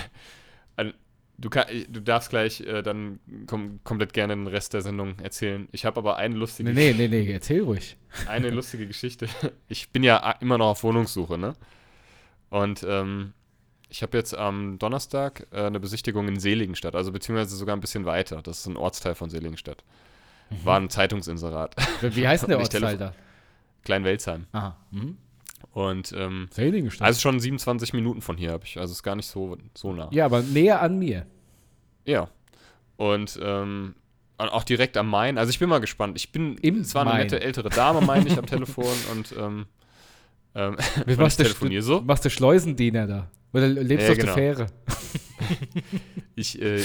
Du, 1.43 1.51
kann, 1.51 1.67
du 1.89 2.01
darfst 2.01 2.31
gleich 2.31 2.61
äh, 2.61 2.83
dann 2.83 3.19
kom 3.47 3.81
komplett 3.85 4.13
gerne 4.13 4.35
den 4.35 4.47
Rest 4.47 4.73
der 4.75 4.81
Sendung 4.81 5.19
erzählen. 5.19 5.69
Ich 5.73 5.85
habe 5.85 5.99
aber 5.99 6.17
eine 6.17 6.37
lustige, 6.37 6.71
Nee, 6.73 6.95
nee, 6.97 7.09
nee, 7.09 7.25
nee, 7.25 7.33
erzähl 7.33 7.63
ruhig. 7.63 7.97
eine 8.29 8.49
lustige 8.51 8.87
Geschichte. 8.87 9.29
Ich 9.69 9.91
bin 9.91 10.05
ja 10.05 10.31
immer 10.41 10.57
noch 10.57 10.69
auf 10.69 10.85
Wohnungssuche, 10.85 11.37
ne? 11.37 11.55
Und 12.49 12.87
ähm, 12.89 13.33
ich 13.89 14.03
habe 14.03 14.17
jetzt 14.17 14.35
am 14.37 14.79
Donnerstag 14.79 15.47
äh, 15.51 15.63
eine 15.65 15.81
Besichtigung 15.81 16.29
in 16.29 16.39
Seligenstadt, 16.39 16.95
also 16.95 17.11
beziehungsweise 17.13 17.57
sogar 17.57 17.77
ein 17.77 17.81
bisschen 17.81 18.05
weiter. 18.05 18.41
Das 18.41 18.61
ist 18.61 18.67
ein 18.67 18.77
Ortsteil 18.77 19.15
von 19.15 19.29
Seligenstadt. 19.29 19.85
War 20.65 20.79
ein 20.79 20.91
Zeitungsinserat. 20.91 21.75
Wie 22.03 22.29
heißt 22.29 22.47
der 22.49 22.59
Ortsteil 22.61 22.99
da? 22.99 23.15
Kleinwelsheim. 23.85 24.47
Aha. 24.53 24.77
Mhm. 24.91 25.17
Und 25.73 26.13
ähm, 26.17 26.49
Seligenstadt. 26.51 27.07
also 27.07 27.21
schon 27.21 27.41
27 27.41 27.95
Minuten 27.95 28.21
von 28.21 28.37
hier 28.37 28.53
habe 28.53 28.65
ich, 28.65 28.79
also 28.79 28.93
ist 28.93 29.03
gar 29.03 29.17
nicht 29.17 29.27
so, 29.27 29.57
so 29.75 29.93
nah. 29.93 30.09
ja, 30.13 30.27
aber 30.27 30.43
näher 30.43 30.83
an 30.83 30.99
mir. 30.99 31.27
Ja. 32.05 32.29
Und 32.97 33.39
ähm, 33.43 33.95
auch 34.37 34.65
direkt 34.65 34.97
am 34.97 35.09
Main. 35.09 35.39
Also 35.39 35.51
ich 35.51 35.59
bin 35.59 35.69
mal 35.69 35.79
gespannt. 35.81 36.17
Ich 36.17 36.31
bin, 36.33 36.57
Im 36.59 36.81
es 36.81 36.95
war 36.95 37.03
eine 37.03 37.13
Main. 37.13 37.21
nette 37.23 37.41
ältere 37.41 37.71
Dame, 37.71 38.01
meine 38.01 38.27
ich, 38.29 38.37
am 38.39 38.47
Telefon 38.47 38.93
und 39.13 39.35
ähm, 39.39 39.67
ähm, 40.55 40.77
ich 41.07 41.17
machst 41.17 41.39
du, 41.39 41.45
telefoniere 41.45 41.83
so. 41.83 42.01
machst 42.03 42.25
du 42.25 42.31
Schleusendiener 42.31 43.07
da? 43.07 43.31
Oder 43.55 43.69
lebst 43.69 44.09
Ja, 44.09 44.09
du 44.09 44.13
auf 44.13 44.19
genau. 44.19 44.35
der 44.35 44.55
Fähre? 44.55 44.67
Ich, 46.35 46.61
äh, 46.63 46.83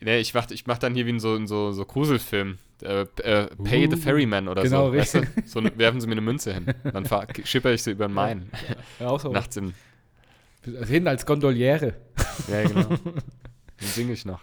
nee, 0.00 0.18
ich 0.18 0.34
mach, 0.34 0.50
ich 0.50 0.66
mach 0.66 0.78
dann 0.78 0.94
hier 0.94 1.06
wie 1.06 1.10
in 1.10 1.20
so, 1.20 1.34
in 1.36 1.46
so, 1.46 1.72
so 1.72 1.84
Gruselfilm. 1.84 2.58
Äh, 2.82 3.02
äh, 3.22 3.46
Pay 3.62 3.88
the 3.88 3.96
Uh, 3.96 4.00
Ferryman 4.00 4.48
oder 4.48 4.62
genau, 4.62 4.90
so. 4.90 4.96
Weißt 4.96 5.14
du? 5.14 5.22
so 5.46 5.60
ne, 5.60 5.72
werfen 5.76 6.00
sie 6.00 6.06
mir 6.06 6.12
eine 6.12 6.20
Münze 6.20 6.52
hin. 6.52 6.74
Dann 6.84 7.04
fahr, 7.06 7.26
schipper 7.44 7.72
ich 7.72 7.82
sie 7.82 7.92
über 7.92 8.08
den 8.08 8.14
Main. 8.14 8.50
Ja, 8.98 9.08
auch 9.08 9.20
so. 9.20 9.30
Nachts 9.30 9.56
im. 9.56 9.74
Hin 10.86 11.06
als 11.06 11.24
Gondoliere. 11.26 11.94
Ja, 12.48 12.62
genau. 12.62 12.88
Dann 13.78 13.88
singe 13.88 14.12
ich 14.12 14.24
noch. 14.24 14.40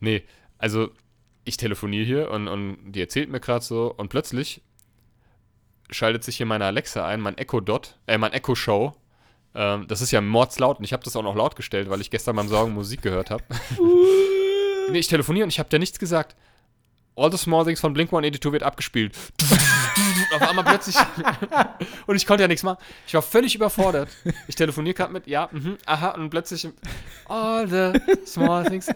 Nee, 0.00 0.22
also 0.58 0.90
ich 1.44 1.56
telefoniere 1.56 2.04
hier 2.04 2.30
und, 2.30 2.48
und 2.48 2.92
die 2.92 3.00
erzählt 3.00 3.28
mir 3.28 3.40
gerade 3.40 3.64
so 3.64 3.92
und 3.96 4.08
plötzlich 4.08 4.62
schaltet 5.90 6.24
sich 6.24 6.36
hier 6.36 6.46
meine 6.46 6.64
Alexa 6.64 7.06
ein, 7.06 7.20
mein 7.20 7.36
Echo 7.36 7.60
Dot, 7.60 7.98
äh, 8.06 8.18
mein 8.18 8.32
Echo 8.32 8.54
Show. 8.54 8.94
Ähm, 9.54 9.86
das 9.86 10.00
ist 10.00 10.10
ja 10.10 10.20
mordslaut 10.20 10.78
und 10.78 10.84
ich 10.84 10.92
habe 10.92 11.04
das 11.04 11.14
auch 11.16 11.22
noch 11.22 11.36
laut 11.36 11.56
gestellt, 11.56 11.90
weil 11.90 12.00
ich 12.00 12.10
gestern 12.10 12.36
beim 12.36 12.48
Sorgen 12.48 12.72
Musik 12.72 13.02
gehört 13.02 13.30
habe. 13.30 13.44
nee, 14.90 14.98
ich 14.98 15.08
telefoniere 15.08 15.44
und 15.44 15.50
ich 15.50 15.58
habe 15.58 15.68
dir 15.68 15.78
nichts 15.78 15.98
gesagt. 15.98 16.36
All 17.16 17.30
the 17.30 17.38
Small 17.38 17.64
Things 17.64 17.80
von 17.80 17.92
Blink 17.92 18.08
182 18.08 18.52
wird 18.52 18.62
abgespielt. 18.64 19.16
Auf 20.34 20.42
einmal 20.42 20.64
plötzlich. 20.64 20.96
und 22.06 22.16
ich 22.16 22.26
konnte 22.26 22.42
ja 22.42 22.48
nichts 22.48 22.64
machen. 22.64 22.78
Ich 23.06 23.14
war 23.14 23.22
völlig 23.22 23.54
überfordert. 23.54 24.08
Ich 24.48 24.56
telefoniere 24.56 24.94
gerade 24.94 25.12
mit, 25.12 25.28
ja, 25.28 25.48
mhm, 25.52 25.78
aha, 25.86 26.10
und 26.10 26.30
plötzlich. 26.30 26.68
All 27.26 27.68
the 27.68 28.00
Small 28.26 28.64
Things. 28.64 28.88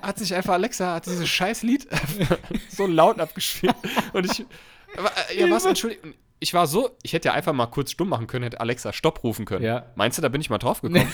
Hat 0.00 0.18
sich 0.18 0.34
einfach 0.34 0.54
Alexa, 0.54 0.94
hat 0.94 1.06
dieses 1.06 1.28
scheiß 1.28 1.62
Lied 1.62 1.86
so 2.70 2.86
laut 2.86 3.20
abgespielt. 3.20 3.74
Und 4.14 4.24
ich. 4.24 4.40
Äh, 4.40 5.40
ja, 5.40 5.50
was? 5.50 5.66
Entschuldigung. 5.66 6.14
Ich 6.38 6.54
war 6.54 6.66
so, 6.66 6.96
ich 7.02 7.12
hätte 7.12 7.28
ja 7.28 7.34
einfach 7.34 7.52
mal 7.52 7.66
kurz 7.66 7.90
stumm 7.90 8.10
machen 8.10 8.26
können, 8.26 8.44
hätte 8.44 8.60
Alexa 8.60 8.92
Stopp 8.92 9.22
rufen 9.24 9.44
können. 9.46 9.64
Ja. 9.64 9.86
Meinst 9.96 10.18
du, 10.18 10.22
da 10.22 10.28
bin 10.28 10.40
ich 10.40 10.50
mal 10.50 10.58
drauf 10.58 10.82
gekommen? 10.82 11.10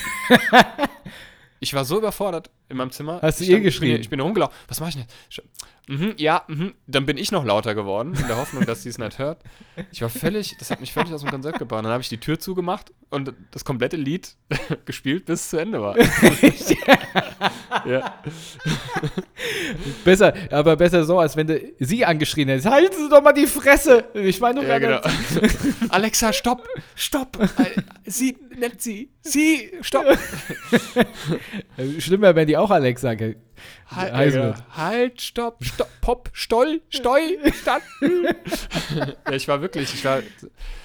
Ich 1.63 1.73
war 1.73 1.85
so 1.85 1.97
überfordert 1.97 2.49
in 2.69 2.77
meinem 2.77 2.91
Zimmer. 2.91 3.19
Hast 3.21 3.39
du 3.39 3.43
ihr 3.43 3.51
stand- 3.51 3.63
geschrien? 3.63 4.01
Ich 4.01 4.09
bin, 4.09 4.19
rumgelaufen. 4.19 4.55
Was 4.67 4.79
mache 4.79 4.89
ich 4.89 4.95
denn? 4.95 5.05
jetzt? 5.29 5.43
Mhm, 5.89 6.13
ja, 6.15 6.43
mhm. 6.47 6.73
dann 6.87 7.05
bin 7.05 7.17
ich 7.17 7.33
noch 7.33 7.43
lauter 7.43 7.75
geworden, 7.75 8.13
in 8.13 8.27
der 8.27 8.37
Hoffnung, 8.37 8.65
dass 8.65 8.83
sie 8.83 8.89
es 8.89 8.97
nicht 8.97 9.19
hört. 9.19 9.41
Ich 9.91 10.01
war 10.01 10.07
völlig, 10.09 10.55
das 10.57 10.71
hat 10.71 10.79
mich 10.79 10.93
völlig 10.93 11.11
aus 11.11 11.21
dem 11.21 11.29
Konzept 11.29 11.59
gebracht. 11.59 11.83
Dann 11.83 11.91
habe 11.91 12.01
ich 12.01 12.07
die 12.07 12.19
Tür 12.19 12.39
zugemacht 12.39 12.93
und 13.09 13.33
das 13.51 13.65
komplette 13.65 13.97
Lied 13.97 14.37
gespielt, 14.85 15.25
bis 15.25 15.41
es 15.41 15.49
zu 15.49 15.57
Ende 15.57 15.81
war. 15.81 15.97
ja. 17.85 18.21
Besser, 20.05 20.33
aber 20.51 20.77
besser 20.77 21.03
so, 21.03 21.19
als 21.19 21.35
wenn 21.35 21.47
du 21.47 21.59
sie 21.79 22.05
angeschrien 22.05 22.47
hättest. 22.47 22.67
Halten 22.69 22.95
Sie 22.95 23.09
doch 23.09 23.21
mal 23.21 23.33
die 23.33 23.47
Fresse! 23.47 24.05
Ich 24.13 24.39
meine 24.39 24.61
doch 24.61 24.67
ja, 24.67 24.79
genau. 24.79 25.01
Alexa, 25.89 26.31
stopp! 26.31 26.65
Stopp! 26.95 27.37
Äh, 27.41 27.81
Sie, 28.05 28.37
nennt 28.57 28.81
sie! 28.81 29.09
Sie, 29.21 29.71
stopp! 29.81 30.05
Schlimmer, 31.99 32.35
wenn 32.35 32.47
die 32.47 32.52
auch 32.57 32.69
Alexa 32.71 33.13
ge- 33.15 33.35
Halt, 33.87 34.13
heißen 34.13 34.41
wird. 34.41 34.63
halt, 34.75 35.21
stopp, 35.21 35.63
stopp, 35.63 35.89
pop, 36.01 36.29
stoll, 36.33 36.81
stoi, 36.89 37.37
stand. 37.61 37.83
ja, 38.95 39.31
ich 39.33 39.47
war 39.47 39.61
wirklich, 39.61 39.93
ich 39.93 40.03
war. 40.03 40.21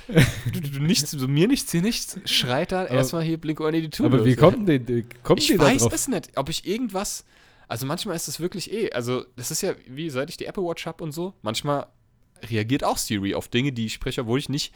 Du, 0.07 0.61
du, 0.61 0.61
du 0.61 0.81
nichts, 0.83 1.11
so 1.11 1.29
mir 1.29 1.49
nichts, 1.49 1.71
hier 1.73 1.83
nichts. 1.83 2.19
Schreit 2.25 2.73
da 2.73 2.87
erstmal 2.87 3.23
hier 3.23 3.39
Blink 3.39 3.61
182. 3.61 4.05
Aber 4.07 4.25
wie 4.25 4.37
kommt 4.37 4.69
denn 4.69 4.85
die, 4.87 5.07
kommt 5.23 5.41
Ich 5.41 5.49
die 5.49 5.57
da 5.57 5.65
weiß 5.65 5.83
drauf? 5.83 5.93
es 5.93 6.09
nicht, 6.09 6.31
ob 6.37 6.49
ich 6.49 6.67
irgendwas. 6.67 7.25
Also 7.67 7.85
manchmal 7.87 8.17
ist 8.17 8.29
es 8.29 8.41
wirklich 8.41 8.73
eh. 8.73 8.93
Also, 8.93 9.25
das 9.37 9.51
ist 9.51 9.63
ja, 9.63 9.75
wie 9.87 10.09
seit 10.11 10.31
ich 10.31 10.37
die 10.37 10.47
Apple 10.47 10.63
Watch 10.65 10.87
habe 10.87 11.03
und 11.05 11.13
so, 11.13 11.35
manchmal 11.43 11.87
reagiert 12.51 12.85
auch 12.85 12.97
Siri 12.99 13.35
auf 13.35 13.49
Dinge, 13.49 13.73
die 13.73 13.87
ich 13.87 13.95
spreche, 13.95 14.21
obwohl 14.23 14.39
ich 14.39 14.49
nicht. 14.49 14.73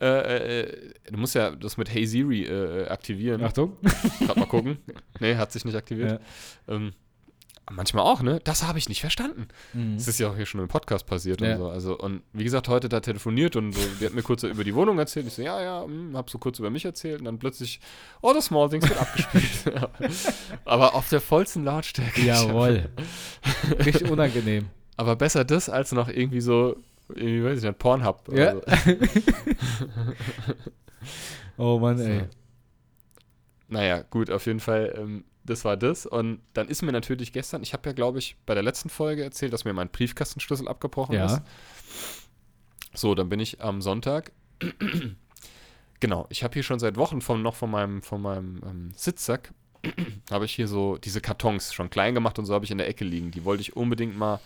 Äh, 0.00 0.60
äh, 0.60 0.92
du 1.10 1.18
musst 1.18 1.34
ja 1.34 1.50
das 1.50 1.76
mit 1.76 1.92
Hey 1.92 2.06
Siri 2.06 2.44
äh, 2.44 2.86
aktivieren. 2.88 3.42
Achtung. 3.44 3.76
Gerade 4.20 4.40
mal 4.40 4.46
gucken. 4.46 4.78
nee, 5.20 5.36
hat 5.36 5.52
sich 5.52 5.64
nicht 5.64 5.76
aktiviert. 5.76 6.20
Ähm, 6.68 6.92
manchmal 7.70 8.04
auch, 8.04 8.22
ne? 8.22 8.40
Das 8.42 8.62
habe 8.66 8.78
ich 8.78 8.88
nicht 8.88 9.00
verstanden. 9.00 9.48
Mhm. 9.74 9.96
Das 9.96 10.08
ist 10.08 10.18
ja 10.18 10.30
auch 10.30 10.36
hier 10.36 10.46
schon 10.46 10.60
im 10.60 10.68
Podcast 10.68 11.06
passiert 11.06 11.40
Ja. 11.42 11.52
und 11.52 11.58
so. 11.58 11.68
Also, 11.68 11.98
und 11.98 12.22
wie 12.32 12.44
gesagt, 12.44 12.68
heute 12.68 12.88
da 12.88 13.00
telefoniert 13.00 13.56
und 13.56 13.72
so, 13.72 13.80
die 14.00 14.06
hat 14.06 14.14
mir 14.14 14.22
kurz 14.22 14.42
über 14.42 14.64
die 14.64 14.74
Wohnung 14.74 14.98
erzählt. 14.98 15.26
Ich 15.26 15.34
so, 15.34 15.42
ja, 15.42 15.60
ja, 15.62 15.84
hm, 15.84 16.16
hab 16.16 16.30
so 16.30 16.38
kurz 16.38 16.58
über 16.58 16.70
mich 16.70 16.84
erzählt 16.86 17.18
und 17.20 17.26
dann 17.26 17.38
plötzlich, 17.38 17.80
oh, 18.22 18.32
das 18.32 18.46
Small 18.46 18.70
Things 18.70 18.88
wird 18.88 18.98
abgespielt. 18.98 19.74
Aber 20.64 20.94
auf 20.94 21.10
der 21.10 21.20
vollsten 21.20 21.64
Lautstärke. 21.64 22.22
Jawohl. 22.22 22.88
Richtig 23.84 24.10
unangenehm. 24.10 24.68
Aber 24.96 25.14
besser 25.16 25.44
das 25.44 25.68
als 25.68 25.92
noch 25.92 26.08
irgendwie 26.08 26.40
so, 26.40 26.76
irgendwie, 27.16 27.44
weiß 27.44 27.58
ich 27.58 27.64
nicht, 27.64 27.78
Pornhub. 27.78 28.28
Ja. 28.32 28.54
so. 28.54 28.62
Oh 31.56 31.78
Mann, 31.78 32.00
ey. 32.00 32.22
Naja, 33.68 34.02
gut, 34.02 34.30
auf 34.30 34.46
jeden 34.46 34.60
Fall, 34.60 34.94
ähm, 34.96 35.24
das 35.44 35.64
war 35.66 35.76
das. 35.76 36.06
Und 36.06 36.40
dann 36.54 36.68
ist 36.68 36.80
mir 36.80 36.92
natürlich 36.92 37.34
gestern, 37.34 37.62
ich 37.62 37.74
habe 37.74 37.86
ja, 37.88 37.92
glaube 37.92 38.18
ich, 38.18 38.36
bei 38.46 38.54
der 38.54 38.62
letzten 38.62 38.88
Folge 38.88 39.22
erzählt, 39.22 39.52
dass 39.52 39.66
mir 39.66 39.74
mein 39.74 39.90
Briefkastenschlüssel 39.90 40.68
abgebrochen 40.68 41.16
ist. 41.16 41.32
Ja. 41.32 41.44
So, 42.94 43.14
dann 43.14 43.28
bin 43.28 43.40
ich 43.40 43.60
am 43.60 43.82
Sonntag. 43.82 44.32
genau, 46.00 46.26
ich 46.30 46.42
habe 46.42 46.54
hier 46.54 46.62
schon 46.62 46.78
seit 46.78 46.96
Wochen 46.96 47.20
vom, 47.20 47.42
noch 47.42 47.54
von 47.54 47.70
meinem, 47.70 48.02
von 48.02 48.22
meinem 48.22 48.62
ähm, 48.64 48.92
Sitzsack, 48.96 49.52
habe 50.30 50.46
ich 50.46 50.54
hier 50.54 50.66
so 50.66 50.96
diese 50.96 51.20
Kartons 51.20 51.74
schon 51.74 51.90
klein 51.90 52.14
gemacht 52.14 52.38
und 52.38 52.46
so 52.46 52.54
habe 52.54 52.64
ich 52.64 52.70
in 52.70 52.78
der 52.78 52.88
Ecke 52.88 53.04
liegen. 53.04 53.30
Die 53.30 53.44
wollte 53.44 53.60
ich 53.60 53.76
unbedingt 53.76 54.16
mal 54.16 54.40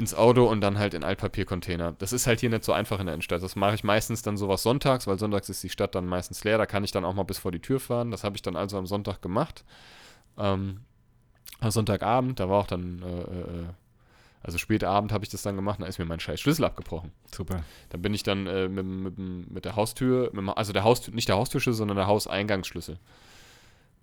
ins 0.00 0.14
Auto 0.14 0.46
und 0.46 0.62
dann 0.62 0.78
halt 0.78 0.94
in 0.94 1.04
Altpapiercontainer. 1.04 1.92
Das 1.98 2.14
ist 2.14 2.26
halt 2.26 2.40
hier 2.40 2.48
nicht 2.48 2.64
so 2.64 2.72
einfach 2.72 2.98
in 3.00 3.06
der 3.06 3.14
Innenstadt. 3.14 3.42
Das 3.42 3.54
mache 3.54 3.74
ich 3.74 3.84
meistens 3.84 4.22
dann 4.22 4.38
sowas 4.38 4.62
sonntags, 4.62 5.06
weil 5.06 5.18
sonntags 5.18 5.50
ist 5.50 5.62
die 5.62 5.68
Stadt 5.68 5.94
dann 5.94 6.06
meistens 6.06 6.42
leer. 6.42 6.56
Da 6.56 6.64
kann 6.64 6.82
ich 6.84 6.90
dann 6.90 7.04
auch 7.04 7.14
mal 7.14 7.24
bis 7.24 7.38
vor 7.38 7.52
die 7.52 7.60
Tür 7.60 7.78
fahren. 7.78 8.10
Das 8.10 8.24
habe 8.24 8.34
ich 8.34 8.42
dann 8.42 8.56
also 8.56 8.78
am 8.78 8.86
Sonntag 8.86 9.20
gemacht. 9.20 9.62
Ähm, 10.38 10.80
am 11.60 11.70
Sonntagabend, 11.70 12.40
da 12.40 12.48
war 12.48 12.60
auch 12.60 12.66
dann 12.66 13.02
äh, 13.02 13.40
äh, 13.40 13.64
Also 14.42 14.56
spät 14.56 14.84
Abend 14.84 15.12
habe 15.12 15.24
ich 15.24 15.30
das 15.30 15.42
dann 15.42 15.56
gemacht, 15.56 15.80
dann 15.80 15.86
ist 15.88 15.98
mir 15.98 16.06
mein 16.06 16.20
scheiß 16.20 16.40
Schlüssel 16.40 16.64
abgebrochen. 16.64 17.12
Super. 17.30 17.62
Dann 17.90 18.00
bin 18.00 18.14
ich 18.14 18.22
dann 18.22 18.46
äh, 18.46 18.68
mit, 18.68 18.86
mit, 18.86 19.50
mit 19.50 19.64
der 19.66 19.76
Haustür, 19.76 20.30
mit, 20.32 20.56
also 20.56 20.72
der 20.72 20.84
Haustür, 20.84 21.14
nicht 21.14 21.28
der 21.28 21.36
Haustürschlüssel, 21.36 21.76
sondern 21.76 21.98
der 21.98 22.06
Hauseingangsschlüssel. 22.06 22.98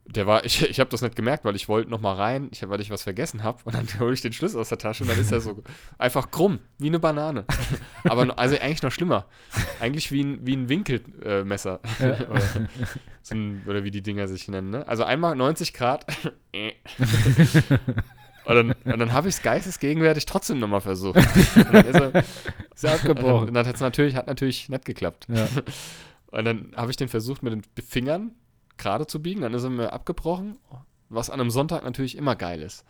Der 0.10 0.26
war, 0.26 0.46
ich, 0.46 0.68
ich 0.70 0.80
habe 0.80 0.90
das 0.90 1.02
nicht 1.02 1.16
gemerkt, 1.16 1.46
weil 1.46 1.56
ich 1.56 1.68
wollte 1.68 1.90
noch 1.90 2.02
mal 2.02 2.14
rein, 2.14 2.48
ich, 2.52 2.68
weil 2.68 2.82
ich 2.82 2.90
was 2.90 3.04
vergessen 3.04 3.44
habe. 3.44 3.60
Und 3.66 3.76
dann 3.76 3.88
hole 4.00 4.14
ich 4.14 4.22
den 4.22 4.34
Schlüssel 4.34 4.60
aus 4.60 4.70
der 4.70 4.78
Tasche 4.78 5.04
und 5.04 5.10
dann 5.10 5.20
ist 5.20 5.32
er 5.32 5.42
so 5.42 5.64
einfach 5.98 6.32
krumm, 6.32 6.60
wie 6.78 6.88
eine 6.88 7.00
Banane. 7.00 7.46
Aber 8.04 8.38
also 8.40 8.56
eigentlich 8.58 8.84
noch 8.84 8.92
schlimmer. 8.92 9.26
Eigentlich 9.80 10.12
wie 10.12 10.24
ein, 10.24 10.46
wie 10.46 10.56
ein 10.56 10.70
Winkelmesser. 10.70 11.30
Äh, 11.40 11.44
Messer. 11.44 11.80
oder, 12.30 12.42
so 13.22 13.36
ein, 13.36 13.64
oder 13.68 13.84
wie 13.84 13.92
die 13.92 14.02
Dinger 14.02 14.28
sich 14.28 14.48
nennen. 14.48 14.70
Ne? 14.70 14.88
Also 14.88 15.04
einmal 15.04 15.36
90 15.36 15.74
Grad. 15.74 16.06
und 18.46 18.56
dann, 18.56 18.72
und 18.72 19.00
dann 19.00 19.14
habe 19.14 19.28
ich 19.28 19.36
es 19.36 19.42
geistesgegenwärtig 19.42 20.26
trotzdem 20.26 20.60
nochmal 20.60 20.82
versucht. 20.82 21.18
Und 21.18 21.74
dann 21.74 21.86
ist 21.86 21.96
er, 21.96 22.24
Ist 22.74 22.84
ja 22.84 22.92
und 22.94 23.04
dann, 23.04 23.10
abgebrochen. 23.12 23.48
und 23.50 23.54
dann 23.54 23.68
hat's 23.68 23.82
natürlich, 23.82 24.16
hat 24.16 24.28
natürlich 24.28 24.70
nicht 24.70 24.86
geklappt. 24.86 25.28
Ja. 25.30 25.48
Und 26.32 26.46
dann 26.46 26.74
habe 26.76 26.92
ich 26.92 26.98
den 26.98 27.08
versucht, 27.08 27.42
mit 27.44 27.54
den 27.54 27.64
Fingern 27.84 28.32
gerade 28.78 29.08
zu 29.08 29.22
biegen. 29.22 29.42
Dann 29.42 29.54
ist 29.54 29.64
er 29.64 29.70
mir 29.70 29.94
abgebrochen, 29.94 30.58
was 31.10 31.30
an 31.30 31.40
einem 31.40 31.52
Sonntag 31.52 31.84
natürlich 31.84 32.18
immer 32.18 32.36
geil 32.36 32.62
ist. 32.62 32.86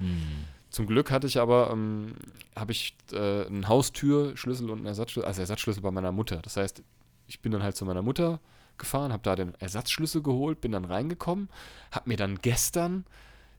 Zum 0.69 0.85
Glück 0.85 1.11
hatte 1.11 1.27
ich 1.27 1.39
aber, 1.39 1.69
ähm, 1.71 2.15
habe 2.55 2.71
ich 2.71 2.95
äh, 3.11 3.45
einen 3.45 3.67
Haustürschlüssel 3.67 4.69
und 4.69 4.79
einen 4.79 4.87
Ersatzschlüssel, 4.87 5.27
also 5.27 5.41
Ersatzschlüssel 5.41 5.81
bei 5.81 5.91
meiner 5.91 6.11
Mutter. 6.11 6.37
Das 6.41 6.57
heißt, 6.57 6.83
ich 7.27 7.41
bin 7.41 7.51
dann 7.51 7.63
halt 7.63 7.75
zu 7.75 7.85
meiner 7.85 8.01
Mutter 8.01 8.39
gefahren, 8.77 9.11
habe 9.11 9.23
da 9.23 9.35
den 9.35 9.55
Ersatzschlüssel 9.55 10.21
geholt, 10.21 10.61
bin 10.61 10.71
dann 10.71 10.85
reingekommen, 10.85 11.49
habe 11.91 12.09
mir 12.09 12.17
dann 12.17 12.39
gestern 12.41 13.05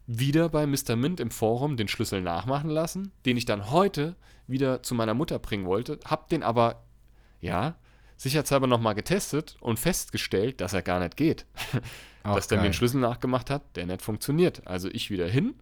wieder 0.06 0.48
bei 0.48 0.66
Mr. 0.66 0.96
Mint 0.96 1.20
im 1.20 1.30
Forum 1.30 1.76
den 1.76 1.88
Schlüssel 1.88 2.22
nachmachen 2.22 2.70
lassen, 2.70 3.12
den 3.26 3.36
ich 3.36 3.44
dann 3.44 3.70
heute 3.70 4.16
wieder 4.46 4.82
zu 4.82 4.94
meiner 4.94 5.14
Mutter 5.14 5.38
bringen 5.38 5.66
wollte, 5.66 5.98
habe 6.04 6.26
den 6.30 6.42
aber, 6.42 6.82
ja, 7.40 7.76
sicherheitshalber 8.18 8.66
nochmal 8.66 8.94
getestet 8.94 9.56
und 9.60 9.78
festgestellt, 9.78 10.60
dass 10.60 10.74
er 10.74 10.82
gar 10.82 11.00
nicht 11.00 11.16
geht. 11.16 11.46
Auch 12.24 12.34
dass 12.34 12.48
der 12.48 12.58
mir 12.58 12.64
einen 12.64 12.74
Schlüssel 12.74 13.00
nachgemacht 13.00 13.48
hat, 13.48 13.62
der 13.76 13.86
nicht 13.86 14.02
funktioniert. 14.02 14.66
Also 14.66 14.88
ich 14.92 15.08
wieder 15.10 15.26
hin, 15.28 15.54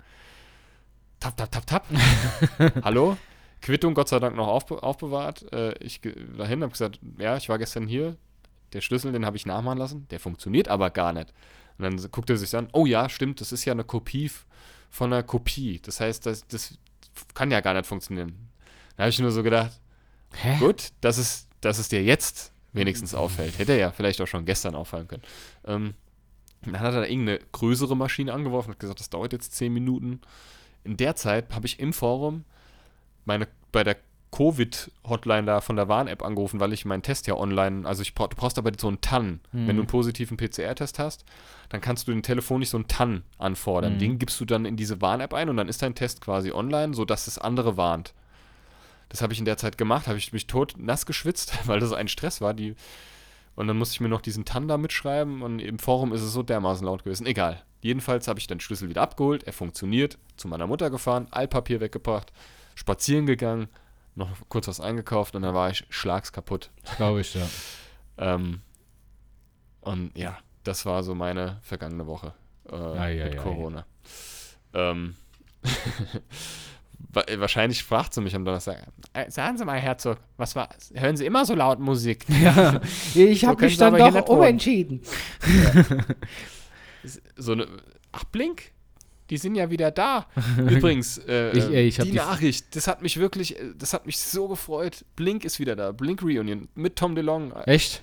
tap, 1.21 1.37
tap, 1.37 1.51
tap, 1.53 1.67
tap. 1.67 1.87
Hallo? 2.83 3.17
Quittung 3.63 3.95
Gott 3.95 4.09
sei 4.09 4.19
Dank 4.19 4.37
noch 4.37 4.49
aufbe 4.49 4.83
aufbewahrt. 4.83 5.53
Äh, 5.53 5.75
ich 5.79 6.01
ge- 6.03 6.15
dahin 6.37 6.63
habe 6.63 6.73
gesagt, 6.73 6.99
ja, 7.19 7.37
ich 7.37 7.49
war 7.49 7.59
gestern 7.59 7.87
hier. 7.87 8.17
Der 8.73 8.81
Schlüssel, 8.81 9.13
den 9.13 9.25
habe 9.25 9.37
ich 9.37 9.47
nachmachen 9.47 9.79
lassen. 9.79 10.09
Der 10.11 10.19
funktioniert 10.21 10.69
aber 10.69 10.91
gar 10.91 11.13
nicht. 11.13 11.33
Und 11.79 11.85
dann 11.85 12.11
guckt 12.11 12.31
er 12.31 12.37
sich 12.37 12.55
an, 12.57 12.69
oh 12.73 12.87
ja, 12.87 13.09
stimmt, 13.09 13.41
das 13.41 13.53
ist 13.53 13.65
ja 13.65 13.73
eine 13.73 13.85
Kopie 13.85 14.31
von 14.91 15.13
einer 15.13 15.23
Kopie. 15.23 15.79
Das 15.83 16.01
heißt, 16.01 16.27
das, 16.27 16.47
das 16.49 16.79
kann 17.35 17.51
ja 17.51 17.61
gar 17.61 17.75
nicht 17.75 17.87
funktionieren. 17.87 18.49
Da 18.97 19.05
habe 19.05 19.11
ich 19.11 19.19
nur 19.19 19.31
so 19.31 19.43
gedacht, 19.43 19.73
Hä? 20.35 20.59
Gut, 20.59 20.89
dass 21.01 21.19
es, 21.19 21.46
dass 21.61 21.79
es 21.79 21.89
dir 21.89 22.03
jetzt 22.03 22.53
wenigstens 22.73 23.15
auffällt. 23.15 23.59
Hätte 23.59 23.79
ja 23.79 23.91
vielleicht 23.91 24.21
auch 24.21 24.27
schon 24.27 24.45
gestern 24.45 24.75
auffallen 24.75 25.09
können. 25.09 25.23
Ähm, 25.65 25.95
dann 26.63 26.81
hat 26.81 26.95
er 26.95 27.01
da 27.03 27.07
irgendeine 27.07 27.41
größere 27.53 27.97
Maschine 27.97 28.33
angeworfen 28.33 28.71
und 28.71 28.75
hat 28.75 28.81
gesagt, 28.81 29.01
das 29.01 29.11
dauert 29.11 29.33
jetzt 29.33 29.55
10 29.55 29.73
Minuten. 29.73 30.21
In 30.85 30.97
der 30.97 31.17
Zeit 31.17 31.55
habe 31.55 31.67
ich 31.67 31.81
im 31.81 31.93
Forum 31.93 32.45
meine, 33.25 33.49
bei 33.73 33.85
der 33.85 33.97
Covid-Hotline 34.33 35.45
da 35.45 35.61
von 35.61 35.77
der 35.77 35.89
Warn-App 35.89 36.23
angerufen, 36.23 36.61
weil 36.61 36.73
ich 36.73 36.85
meinen 36.85 37.03
Test 37.03 37.27
ja 37.27 37.35
online, 37.35 37.87
also 37.87 38.03
ich 38.03 38.15
brauch, 38.15 38.29
du 38.29 38.37
brauchst 38.37 38.59
aber 38.59 38.71
so 38.79 38.89
einen 38.89 39.01
TAN. 39.01 39.41
Mhm. 39.53 39.67
Wenn 39.67 39.77
du 39.77 39.83
einen 39.83 39.87
positiven 39.87 40.37
PCR-Test 40.37 40.99
hast, 40.99 41.25
dann 41.69 41.81
kannst 41.81 42.07
du 42.07 42.13
den 42.13 42.23
telefonisch 42.23 42.71
so 42.71 42.77
einen 42.77 42.89
TAN 42.89 43.23
anfordern. 43.39 43.95
Mhm. 43.95 43.99
Den 43.99 44.19
gibst 44.19 44.41
du 44.41 44.45
dann 44.45 44.67
in 44.67 44.77
diese 44.77 45.01
Warn-App 45.01 45.33
ein 45.33 45.49
und 45.49 45.57
dann 45.57 45.69
ist 45.69 45.83
dein 45.83 45.95
Test 45.95 46.21
quasi 46.21 46.53
online, 46.53 46.95
sodass 46.95 47.27
es 47.27 47.39
andere 47.39 47.77
warnt. 47.77 48.13
Das 49.09 49.23
habe 49.23 49.33
ich 49.33 49.39
in 49.39 49.45
der 49.45 49.57
Zeit 49.57 49.79
gemacht, 49.79 50.07
habe 50.09 50.19
ich 50.19 50.33
mich 50.33 50.47
tot 50.47 50.75
nass 50.79 51.07
geschwitzt, 51.07 51.57
weil 51.67 51.81
das 51.81 51.93
ein 51.93 52.09
Stress 52.09 52.41
war. 52.41 52.55
Die, 52.55 52.75
und 53.55 53.69
dann 53.69 53.79
musste 53.79 53.95
ich 53.95 54.01
mir 54.01 54.09
noch 54.09 54.21
diesen 54.21 54.45
TAN 54.45 54.69
da 54.69 54.77
mitschreiben 54.79 55.43
und 55.43 55.61
im 55.61 55.79
Forum 55.79 56.13
ist 56.13 56.23
es 56.23 56.33
so 56.33 56.43
dermaßen 56.43 56.85
laut 56.87 57.05
gewesen. 57.05 57.27
Egal. 57.27 57.63
Jedenfalls 57.81 58.27
habe 58.27 58.39
ich 58.41 58.47
den 58.47 58.59
Schlüssel 58.61 58.89
wieder 58.89 59.03
abgeholt, 59.03 59.45
er 59.45 59.53
funktioniert, 59.53 60.19
zu 60.37 60.49
meiner 60.49 60.67
Mutter 60.67 60.91
gefahren, 60.91 61.29
Altpapier 61.31 61.81
weggebracht, 61.81 62.33
spazieren 62.75 63.27
gegangen, 63.27 63.69
noch 64.17 64.29
kurz 64.49 64.67
was 64.67 64.81
eingekauft 64.81 65.37
und 65.37 65.43
dann 65.43 65.55
war 65.55 65.71
ich 65.71 65.85
schlagskaputt. 65.91 66.71
Glaube 66.97 67.21
ich, 67.21 67.35
ja. 67.35 67.47
Ähm, 68.19 68.63
und 69.83 70.17
ja, 70.17 70.39
das 70.65 70.87
war 70.87 71.03
so 71.03 71.15
meine 71.15 71.59
vergangene 71.61 72.07
Woche 72.07 72.33
äh, 72.71 72.75
ei, 72.75 73.15
mit 73.25 73.35
ei. 73.35 73.37
Corona. 73.37 73.85
Ähm, 74.73 75.17
wa- 75.63 75.71
wahrscheinlich 77.39 77.83
fragt 77.85 78.13
sie 78.15 78.21
mich 78.21 78.35
am 78.35 78.45
Donnerstag. 78.45 78.87
"Äh, 79.13 79.31
Sagen 79.31 79.57
Sie 79.59 79.65
mal, 79.65 79.79
Herzog, 79.79 80.19
was 80.37 80.55
war? 80.57 80.69
Hören 80.95 81.17
Sie 81.17 81.25
immer 81.27 81.45
so 81.45 81.55
laut 81.55 81.79
Musik? 81.81 82.25
Ja, 82.43 82.81
ich 83.15 83.41
So 83.41 83.49
habe 83.49 83.65
mich 83.65 83.77
dann 83.79 83.97
doch 83.97 84.29
umentschieden. 84.29 85.01
So 87.37 87.53
eine, 87.53 87.67
ach, 88.13 88.25
Blink? 88.25 88.73
Die 89.31 89.39
sind 89.39 89.55
ja 89.57 89.71
wieder 89.71 89.91
da. 89.91 90.27
Übrigens, 90.59 91.19
äh, 91.19 91.51
Ich- 91.57 91.65
ey, 91.65 91.87
ich 91.89 91.97
die, 91.99 92.11
die- 92.11 92.17
Nachricht, 92.17 92.75
das 92.77 92.87
hat 92.87 93.03
mich 93.03 93.17
wirklich, 93.19 93.59
äh, 93.59 93.73
das 93.77 93.93
hat 93.93 94.07
mich 94.07 94.19
so 94.19 94.49
gefreut. 94.49 95.05
Blink 95.17 95.45
ist 95.45 95.59
wieder 95.59 95.75
da. 95.77 95.93
Blink 95.93 96.23
Reunion 96.23 96.69
mit 96.75 96.97
Tom 96.97 97.15
DeLong. 97.15 97.53
Echt? 97.67 98.03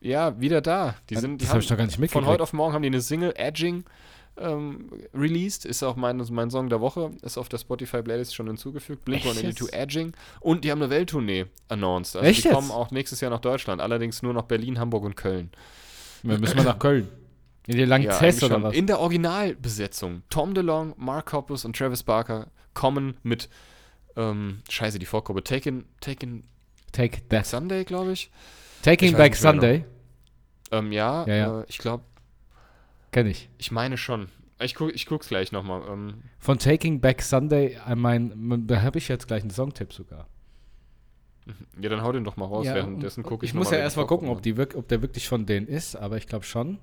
Ja, 0.00 0.38
wieder 0.40 0.60
da. 0.60 0.96
Die 1.10 1.16
sind, 1.16 1.40
das 1.42 1.48
habe 1.50 1.60
ich 1.60 1.66
doch 1.68 1.76
gar 1.76 1.84
nicht 1.84 1.94
Von 1.96 2.02
mitgekriegt. 2.02 2.26
heute 2.28 2.42
auf 2.42 2.52
morgen 2.52 2.74
haben 2.74 2.82
die 2.82 2.88
eine 2.88 3.00
Single, 3.00 3.32
Edging, 3.36 3.84
ähm, 4.38 4.90
released. 5.14 5.64
Ist 5.64 5.82
auch 5.82 5.96
mein, 5.96 6.16
mein 6.30 6.50
Song 6.50 6.68
der 6.68 6.80
Woche. 6.80 7.10
Ist 7.22 7.38
auf 7.38 7.48
der 7.48 7.58
Spotify-Playlist 7.58 8.34
schon 8.34 8.46
hinzugefügt. 8.46 9.04
Blink 9.04 9.24
Echt 9.24 9.28
182 9.36 9.66
jetzt? 9.72 9.74
Edging. 9.82 10.12
Und 10.40 10.64
die 10.64 10.70
haben 10.70 10.82
eine 10.82 10.90
Welttournee 10.90 11.46
announced. 11.68 12.16
Also 12.16 12.28
Echt 12.28 12.44
die 12.44 12.48
jetzt? 12.48 12.54
kommen 12.54 12.70
auch 12.70 12.90
nächstes 12.90 13.20
Jahr 13.20 13.30
nach 13.30 13.40
Deutschland. 13.40 13.80
Allerdings 13.80 14.22
nur 14.22 14.32
nach 14.34 14.42
Berlin, 14.44 14.78
Hamburg 14.78 15.04
und 15.04 15.16
Köln. 15.16 15.50
Wir 16.22 16.38
müssen 16.38 16.56
mal 16.56 16.64
nach 16.64 16.78
Köln. 16.78 17.08
In 17.66 17.76
die 17.76 17.84
Lanxess 17.84 18.20
eigentlich 18.20 18.42
oder 18.44 18.54
schon. 18.54 18.62
was? 18.64 18.74
In 18.74 18.86
der 18.86 19.00
Originalbesetzung. 19.00 20.22
Tom 20.30 20.54
DeLong, 20.54 20.94
Mark 20.98 21.32
Hoppus 21.32 21.64
und 21.64 21.76
Travis 21.76 22.02
Barker 22.02 22.48
kommen 22.74 23.16
mit, 23.22 23.48
ähm, 24.16 24.60
scheiße, 24.68 24.98
die 24.98 25.06
Vorgruppe. 25.06 25.42
Taken, 25.44 25.84
Taken 26.00 26.44
Take 26.92 27.26
that. 27.28 27.46
Sunday, 27.46 27.84
glaube 27.84 28.12
ich. 28.12 28.30
Taking 28.82 29.10
Ich 29.12 29.16
Back 29.16 29.34
Sunday. 29.34 29.84
Ähm, 30.70 30.92
ja, 30.92 31.26
Ja, 31.26 31.34
ja. 31.34 31.60
Äh, 31.60 31.64
ich 31.68 31.78
glaube, 31.78 32.04
Kenn 33.14 33.28
ich. 33.28 33.48
ich 33.58 33.70
meine 33.70 33.96
schon. 33.96 34.26
Ich, 34.60 34.74
guck, 34.74 34.92
ich 34.92 35.06
guck's 35.06 35.28
gleich 35.28 35.52
nochmal. 35.52 35.82
Ähm, 35.88 36.22
Von 36.40 36.58
Taking 36.58 37.00
Back 37.00 37.22
Sunday, 37.22 37.78
äh, 37.86 37.94
mein, 37.94 38.66
da 38.66 38.82
habe 38.82 38.98
ich 38.98 39.06
jetzt 39.06 39.28
gleich 39.28 39.42
einen 39.42 39.52
Songtipp 39.52 39.92
sogar. 39.92 40.26
Ja, 41.80 41.90
dann 41.90 42.02
hau 42.02 42.10
den 42.10 42.24
doch 42.24 42.36
mal 42.36 42.46
raus. 42.46 42.66
Ja, 42.66 42.74
Währenddessen 42.74 43.22
gucke 43.22 43.44
ich 43.44 43.52
Ich 43.52 43.54
muss 43.54 43.70
ja 43.70 43.78
erstmal 43.78 44.08
gucken, 44.08 44.28
ob, 44.28 44.42
die 44.42 44.58
ob 44.58 44.88
der 44.88 45.00
wirklich 45.00 45.28
von 45.28 45.46
denen 45.46 45.68
ist, 45.68 45.94
aber 45.94 46.16
ich 46.16 46.26
glaube 46.26 46.44
schon. 46.44 46.78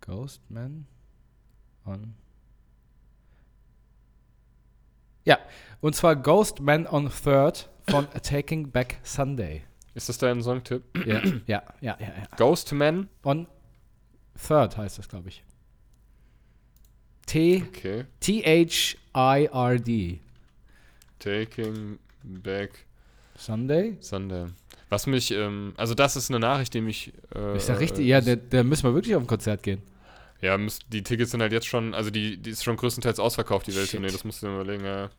Ghostman 0.00 0.86
on. 1.84 2.14
Ja, 5.26 5.38
und 5.82 5.94
zwar 5.94 6.16
Ghostman 6.16 6.86
on 6.86 7.10
Third 7.10 7.68
von 7.90 8.08
Taking 8.22 8.70
Back 8.70 8.98
Sunday. 9.02 9.62
Ist 9.92 10.08
das 10.08 10.16
dein 10.16 10.42
Songtipp? 10.42 10.84
Ja, 11.06 11.20
ja, 11.46 11.62
ja, 11.82 11.96
ja, 11.98 11.98
ja. 12.00 12.36
Ghostman. 12.38 13.10
On 13.24 13.46
Third 14.36 14.76
heißt 14.76 14.98
das, 14.98 15.08
glaube 15.08 15.28
ich. 15.28 15.42
T 17.26 17.64
Okay. 17.68 18.04
T-H-I-R-D. 18.20 20.20
Taking 21.18 21.98
Back 22.22 22.84
Sunday? 23.36 23.96
Sunday. 24.00 24.46
Was 24.90 25.06
mich, 25.06 25.30
ähm, 25.30 25.72
also 25.76 25.94
das 25.94 26.16
ist 26.16 26.30
eine 26.30 26.40
Nachricht, 26.40 26.74
die 26.74 26.80
mich. 26.80 27.12
Äh, 27.34 27.56
Ist 27.56 27.68
ja 27.68 27.76
richtig, 27.76 28.06
ja, 28.06 28.20
da, 28.20 28.62
müssen 28.62 28.84
wir 28.84 28.94
wirklich 28.94 29.16
auf 29.16 29.22
ein 29.22 29.26
Konzert 29.26 29.62
gehen. 29.62 29.82
Ja, 30.40 30.58
müsst, 30.58 30.84
die 30.92 31.02
Tickets 31.02 31.30
sind 31.30 31.40
halt 31.40 31.52
jetzt 31.52 31.66
schon, 31.66 31.94
also 31.94 32.10
die, 32.10 32.36
die 32.36 32.50
ist 32.50 32.62
schon 32.62 32.76
größtenteils 32.76 33.18
ausverkauft, 33.18 33.66
die 33.66 33.74
Welttournee, 33.74 34.08
Shit. 34.08 34.16
das 34.16 34.24
musst 34.24 34.42
du 34.42 34.46
dir 34.48 34.54
überlegen, 34.54 34.84
ja. 34.84 35.10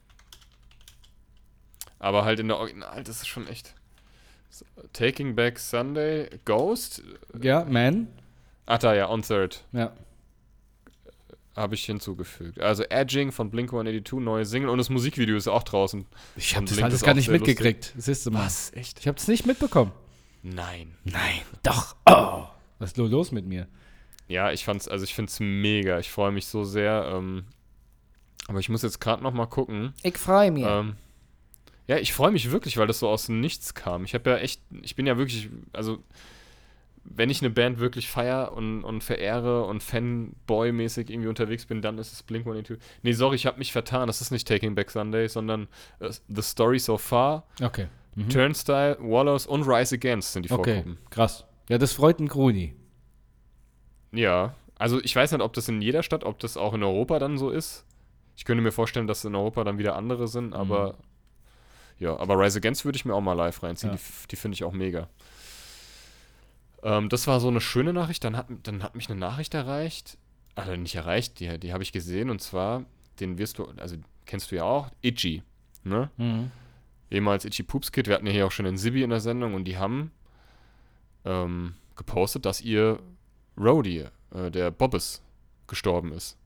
Aber 1.97 2.25
halt 2.25 2.39
in 2.39 2.47
der 2.47 2.57
Original, 2.57 3.03
das 3.03 3.17
ist 3.17 3.27
schon 3.27 3.47
echt. 3.47 3.73
Taking 4.93 5.35
Back 5.35 5.59
Sunday, 5.59 6.29
Ghost? 6.45 7.01
Ja, 7.41 7.65
Man? 7.65 8.07
Ach 8.65 8.77
da, 8.79 8.93
ja, 8.95 9.09
On 9.09 9.21
Third. 9.21 9.63
Ja. 9.71 9.93
Habe 11.55 11.75
ich 11.75 11.85
hinzugefügt. 11.85 12.59
Also 12.59 12.83
Edging 12.83 13.31
von 13.31 13.49
Blink 13.49 13.69
182, 13.71 14.19
neue 14.19 14.45
Single 14.45 14.69
und 14.69 14.77
das 14.77 14.89
Musikvideo 14.89 15.37
ist 15.37 15.47
auch 15.47 15.63
draußen. 15.63 16.05
Ich 16.35 16.55
habe 16.55 16.65
das 16.65 16.81
alles 16.81 17.01
gar 17.01 17.13
nicht 17.13 17.29
mitgekriegt. 17.29 17.93
Siehst 17.95 18.25
du 18.25 18.31
mal. 18.31 18.45
Echt? 18.73 18.99
Ich 18.99 19.07
habe 19.07 19.17
es 19.17 19.27
nicht 19.29 19.45
mitbekommen. 19.45 19.91
Nein. 20.43 20.95
Nein, 21.05 21.41
doch. 21.63 21.95
Oh. 22.05 22.43
Was 22.79 22.91
ist 22.91 22.97
lo- 22.97 23.07
los 23.07 23.31
mit 23.31 23.45
mir? 23.45 23.67
Ja, 24.27 24.51
ich 24.51 24.65
fand's, 24.65 24.87
also 24.89 25.05
ich 25.05 25.13
find's 25.15 25.39
mega. 25.39 25.97
Ich 25.99 26.11
freue 26.11 26.31
mich 26.31 26.47
so 26.47 26.63
sehr. 26.65 27.09
Ähm, 27.13 27.45
aber 28.47 28.59
ich 28.59 28.67
muss 28.67 28.81
jetzt 28.81 28.99
gerade 28.99 29.23
noch 29.23 29.33
mal 29.33 29.45
gucken. 29.45 29.93
Ich 30.03 30.17
freue 30.17 30.51
mich. 30.51 30.65
Ähm, 30.67 30.97
ja, 31.87 31.97
ich 31.97 32.11
freue 32.11 32.31
mich 32.31 32.51
wirklich, 32.51 32.75
weil 32.77 32.87
das 32.87 32.99
so 32.99 33.07
aus 33.07 33.27
dem 33.27 33.39
Nichts 33.39 33.73
kam. 33.75 34.03
Ich 34.03 34.13
habe 34.13 34.29
ja 34.31 34.37
echt, 34.37 34.61
ich 34.81 34.95
bin 34.95 35.07
ja 35.07 35.17
wirklich, 35.17 35.49
also 35.71 36.03
wenn 37.07 37.29
ich 37.29 37.41
eine 37.41 37.51
Band 37.51 37.79
wirklich 37.79 38.09
feier 38.09 38.51
und, 38.53 38.83
und 38.83 39.03
verehre 39.03 39.65
und 39.65 39.83
Fanboy-mäßig 39.83 41.09
irgendwie 41.09 41.29
unterwegs 41.29 41.65
bin, 41.65 41.81
dann 41.81 41.97
ist 41.97 42.11
es 42.11 42.23
Blink-182. 42.23 42.77
Nee, 43.03 43.13
sorry, 43.13 43.35
ich 43.35 43.45
habe 43.45 43.59
mich 43.59 43.71
vertan. 43.71 44.07
Das 44.07 44.21
ist 44.21 44.31
nicht 44.31 44.47
Taking 44.47 44.75
Back 44.75 44.89
Sunday, 44.91 45.27
sondern 45.27 45.67
uh, 46.01 46.09
The 46.27 46.41
Story 46.41 46.79
So 46.79 46.97
Far, 46.97 47.45
Okay. 47.61 47.87
Mhm. 48.15 48.29
Turnstile, 48.29 48.97
Wallows 49.01 49.45
und 49.45 49.63
Rise 49.63 49.95
Against 49.95 50.33
sind 50.33 50.43
die 50.45 50.51
Okay, 50.51 50.75
Vorgruppen. 50.75 50.97
krass. 51.09 51.45
Ja, 51.69 51.77
das 51.77 51.93
freut 51.93 52.19
einen 52.19 52.27
Gruni. 52.29 52.73
Ja, 54.11 54.55
also 54.77 55.01
ich 55.01 55.15
weiß 55.15 55.31
nicht, 55.31 55.41
ob 55.41 55.53
das 55.53 55.67
in 55.67 55.81
jeder 55.81 56.03
Stadt, 56.03 56.23
ob 56.23 56.39
das 56.39 56.57
auch 56.57 56.73
in 56.73 56.83
Europa 56.83 57.19
dann 57.19 57.37
so 57.37 57.49
ist. 57.49 57.85
Ich 58.37 58.45
könnte 58.45 58.61
mir 58.63 58.71
vorstellen, 58.71 59.07
dass 59.07 59.23
in 59.25 59.35
Europa 59.35 59.63
dann 59.63 59.77
wieder 59.77 59.95
andere 59.95 60.27
sind, 60.27 60.53
aber 60.53 60.95
ja, 61.97 62.17
aber 62.17 62.37
Rise 62.39 62.57
Against 62.59 62.83
würde 62.85 62.97
ich 62.97 63.05
mir 63.05 63.13
auch 63.13 63.21
mal 63.21 63.33
live 63.33 63.63
reinziehen. 63.63 63.93
Ja. 63.93 63.97
Die, 63.97 64.27
die 64.31 64.35
finde 64.35 64.55
ich 64.55 64.63
auch 64.63 64.73
mega. 64.73 65.07
Ähm, 66.85 67.09
das 67.09 67.27
war 67.27 67.41
so 67.41 67.49
eine 67.49 67.59
schöne 67.59 67.91
Nachricht. 67.91 68.23
Dann 68.23 68.37
hat, 68.37 68.47
dann 68.63 68.83
hat 68.83 68.95
mich 68.95 69.09
eine 69.09 69.19
Nachricht 69.19 69.53
erreicht. 69.53 70.17
Also 70.53 70.73
nicht 70.77 70.95
erreicht, 70.95 71.41
die, 71.41 71.59
die 71.59 71.73
habe 71.73 71.83
ich 71.83 71.91
gesehen 71.91 72.29
und 72.29 72.41
zwar, 72.41 72.85
den 73.19 73.37
wirst 73.37 73.57
du, 73.59 73.65
also 73.75 73.97
kennst 74.25 74.51
du 74.51 74.55
ja 74.55 74.63
auch, 74.63 74.89
Itchy. 75.01 75.43
Ne? 75.83 76.09
Mhm. 76.17 76.49
ehemals 77.11 77.45
Itchy 77.45 77.61
Poops 77.61 77.91
Kid, 77.91 78.07
wir 78.07 78.15
hatten 78.15 78.25
ja 78.25 78.31
hier 78.31 78.47
auch 78.47 78.51
schon 78.51 78.65
den 78.65 78.77
Sibi 78.77 79.03
in 79.03 79.11
der 79.11 79.19
Sendung 79.19 79.53
und 79.53 79.65
die 79.65 79.77
haben 79.77 80.11
ähm, 81.25 81.75
gepostet, 81.95 82.45
dass 82.45 82.61
ihr 82.61 82.99
Rhodey, 83.57 84.05
äh, 84.33 84.49
der 84.49 84.71
Bobbes, 84.71 85.21
gestorben 85.67 86.11
ist. 86.13 86.37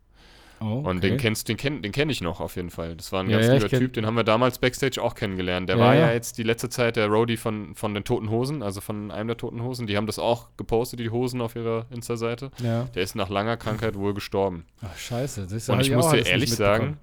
Oh, 0.62 0.82
Und 0.86 1.04
den 1.04 1.17
kennst 1.17 1.48
den 1.48 1.58
kenn, 1.58 1.82
den 1.82 1.91
kenne 1.91 2.12
ich 2.12 2.22
noch 2.22 2.39
auf 2.41 2.56
jeden 2.56 2.69
Fall. 2.69 2.95
Das 2.95 3.12
war 3.12 3.24
ein 3.24 3.30
Ja, 3.30 3.38
ganz 3.38 3.48
ja, 3.48 3.54
lieber 3.56 3.69
Typ, 3.69 3.93
den 3.93 4.06
haben 4.06 4.15
wir 4.15 4.24
damals 4.24 4.60
Backstage 4.60 5.02
auch 5.02 5.15
kennengelernt. 5.15 5.69
Der 5.69 5.78
Ja, 5.78 5.84
war 5.86 5.95
ja. 5.95 6.12
jetzt 6.12 6.38
die 6.38 6.43
letzte 6.43 6.69
Zeit 6.69 6.95
der 6.95 7.08
Roadie 7.08 7.38
von, 7.38 7.76
von 7.76 7.93
den 7.93 8.04
Toten 8.04 8.30
Hosen, 8.30 8.62
also 8.62 8.82
von 8.82 9.12
einem 9.12 9.28
der 9.28 9.38
Toten 9.38 9.63
Hosen. 9.63 9.88
Die 9.88 9.95
haben 9.95 10.08
das 10.08 10.19
auch 10.19 10.48
gepostet, 10.58 11.00
die 11.00 11.10
Hosen 11.10 11.41
auf 11.41 11.56
ihrer 11.56 11.86
Insta-Seite. 11.91 12.52
Ja. 12.63 12.84
Der 12.95 13.04
ist 13.04 13.15
nach 13.15 13.30
langer 13.30 13.58
Krankheit 13.58 13.95
wohl 13.95 14.13
gestorben. 14.13 14.65
Ach, 14.82 14.98
scheiße. 14.98 15.48
Das 15.50 15.69
Und 15.69 15.76
hab 15.78 15.82
ich 15.82 15.91
muss 15.91 16.10
dir 16.10 16.26
ehrlich 16.26 16.54
sagen, 16.54 16.98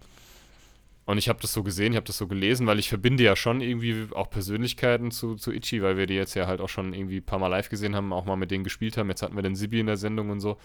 und 1.06 1.18
ich 1.18 1.28
habe 1.28 1.38
das 1.40 1.52
so 1.52 1.62
gesehen, 1.62 1.92
ich 1.92 1.96
habe 1.96 2.06
das 2.06 2.18
so 2.18 2.26
gelesen, 2.26 2.66
weil 2.66 2.80
ich 2.80 2.88
verbinde 2.88 3.22
ja 3.22 3.36
schon 3.36 3.60
irgendwie 3.60 4.08
auch 4.12 4.28
Persönlichkeiten 4.28 5.12
zu, 5.12 5.36
zu 5.36 5.52
Itchy, 5.52 5.80
weil 5.80 5.96
wir 5.96 6.06
die 6.06 6.14
jetzt 6.14 6.34
ja 6.34 6.48
halt 6.48 6.60
auch 6.60 6.68
schon 6.68 6.92
irgendwie 6.92 7.18
ein 7.18 7.24
paar 7.24 7.38
Mal 7.38 7.46
live 7.46 7.68
gesehen 7.68 7.94
haben, 7.94 8.12
auch 8.12 8.24
mal 8.24 8.34
mit 8.34 8.50
denen 8.50 8.64
gespielt 8.64 8.96
haben. 8.96 9.08
Jetzt 9.08 9.22
hatten 9.22 9.36
wir 9.36 9.42
den 9.42 9.54
Sibi 9.54 9.78
in 9.78 9.86
der 9.86 9.96
Sendung 9.96 10.30
und 10.30 10.40
so. 10.40 10.56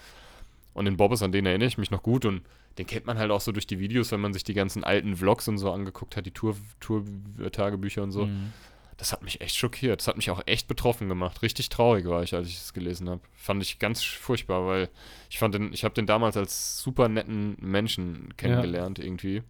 Und 0.74 0.84
den 0.86 0.96
Bobbes, 0.96 1.22
an 1.22 1.32
den 1.32 1.46
erinnere 1.46 1.68
ich 1.68 1.78
mich 1.78 1.90
noch 1.90 2.02
gut 2.02 2.24
und 2.24 2.42
den 2.78 2.86
kennt 2.86 3.04
man 3.06 3.18
halt 3.18 3.30
auch 3.30 3.40
so 3.42 3.52
durch 3.52 3.66
die 3.66 3.78
Videos, 3.78 4.10
wenn 4.12 4.20
man 4.20 4.32
sich 4.32 4.44
die 4.44 4.54
ganzen 4.54 4.82
alten 4.84 5.16
Vlogs 5.16 5.46
und 5.48 5.58
so 5.58 5.70
angeguckt 5.70 6.16
hat, 6.16 6.24
die 6.24 6.30
Tour- 6.30 6.56
Tour-Tagebücher 6.80 8.02
und 8.02 8.12
so. 8.12 8.26
Mhm. 8.26 8.52
Das 8.96 9.12
hat 9.12 9.22
mich 9.22 9.40
echt 9.40 9.56
schockiert. 9.56 10.00
Das 10.00 10.06
hat 10.08 10.16
mich 10.16 10.30
auch 10.30 10.40
echt 10.46 10.68
betroffen 10.68 11.08
gemacht. 11.08 11.42
Richtig 11.42 11.68
traurig 11.70 12.06
war 12.06 12.22
ich, 12.22 12.34
als 12.34 12.46
ich 12.48 12.56
es 12.56 12.72
gelesen 12.72 13.08
habe. 13.10 13.20
Fand 13.34 13.60
ich 13.62 13.78
ganz 13.78 14.02
furchtbar, 14.02 14.66
weil 14.66 14.88
ich 15.28 15.38
fand 15.38 15.54
den, 15.54 15.72
ich 15.72 15.82
habe 15.84 15.94
den 15.94 16.06
damals 16.06 16.36
als 16.36 16.78
super 16.78 17.08
netten 17.08 17.56
Menschen 17.60 18.34
kennengelernt 18.36 18.98
irgendwie. 18.98 19.42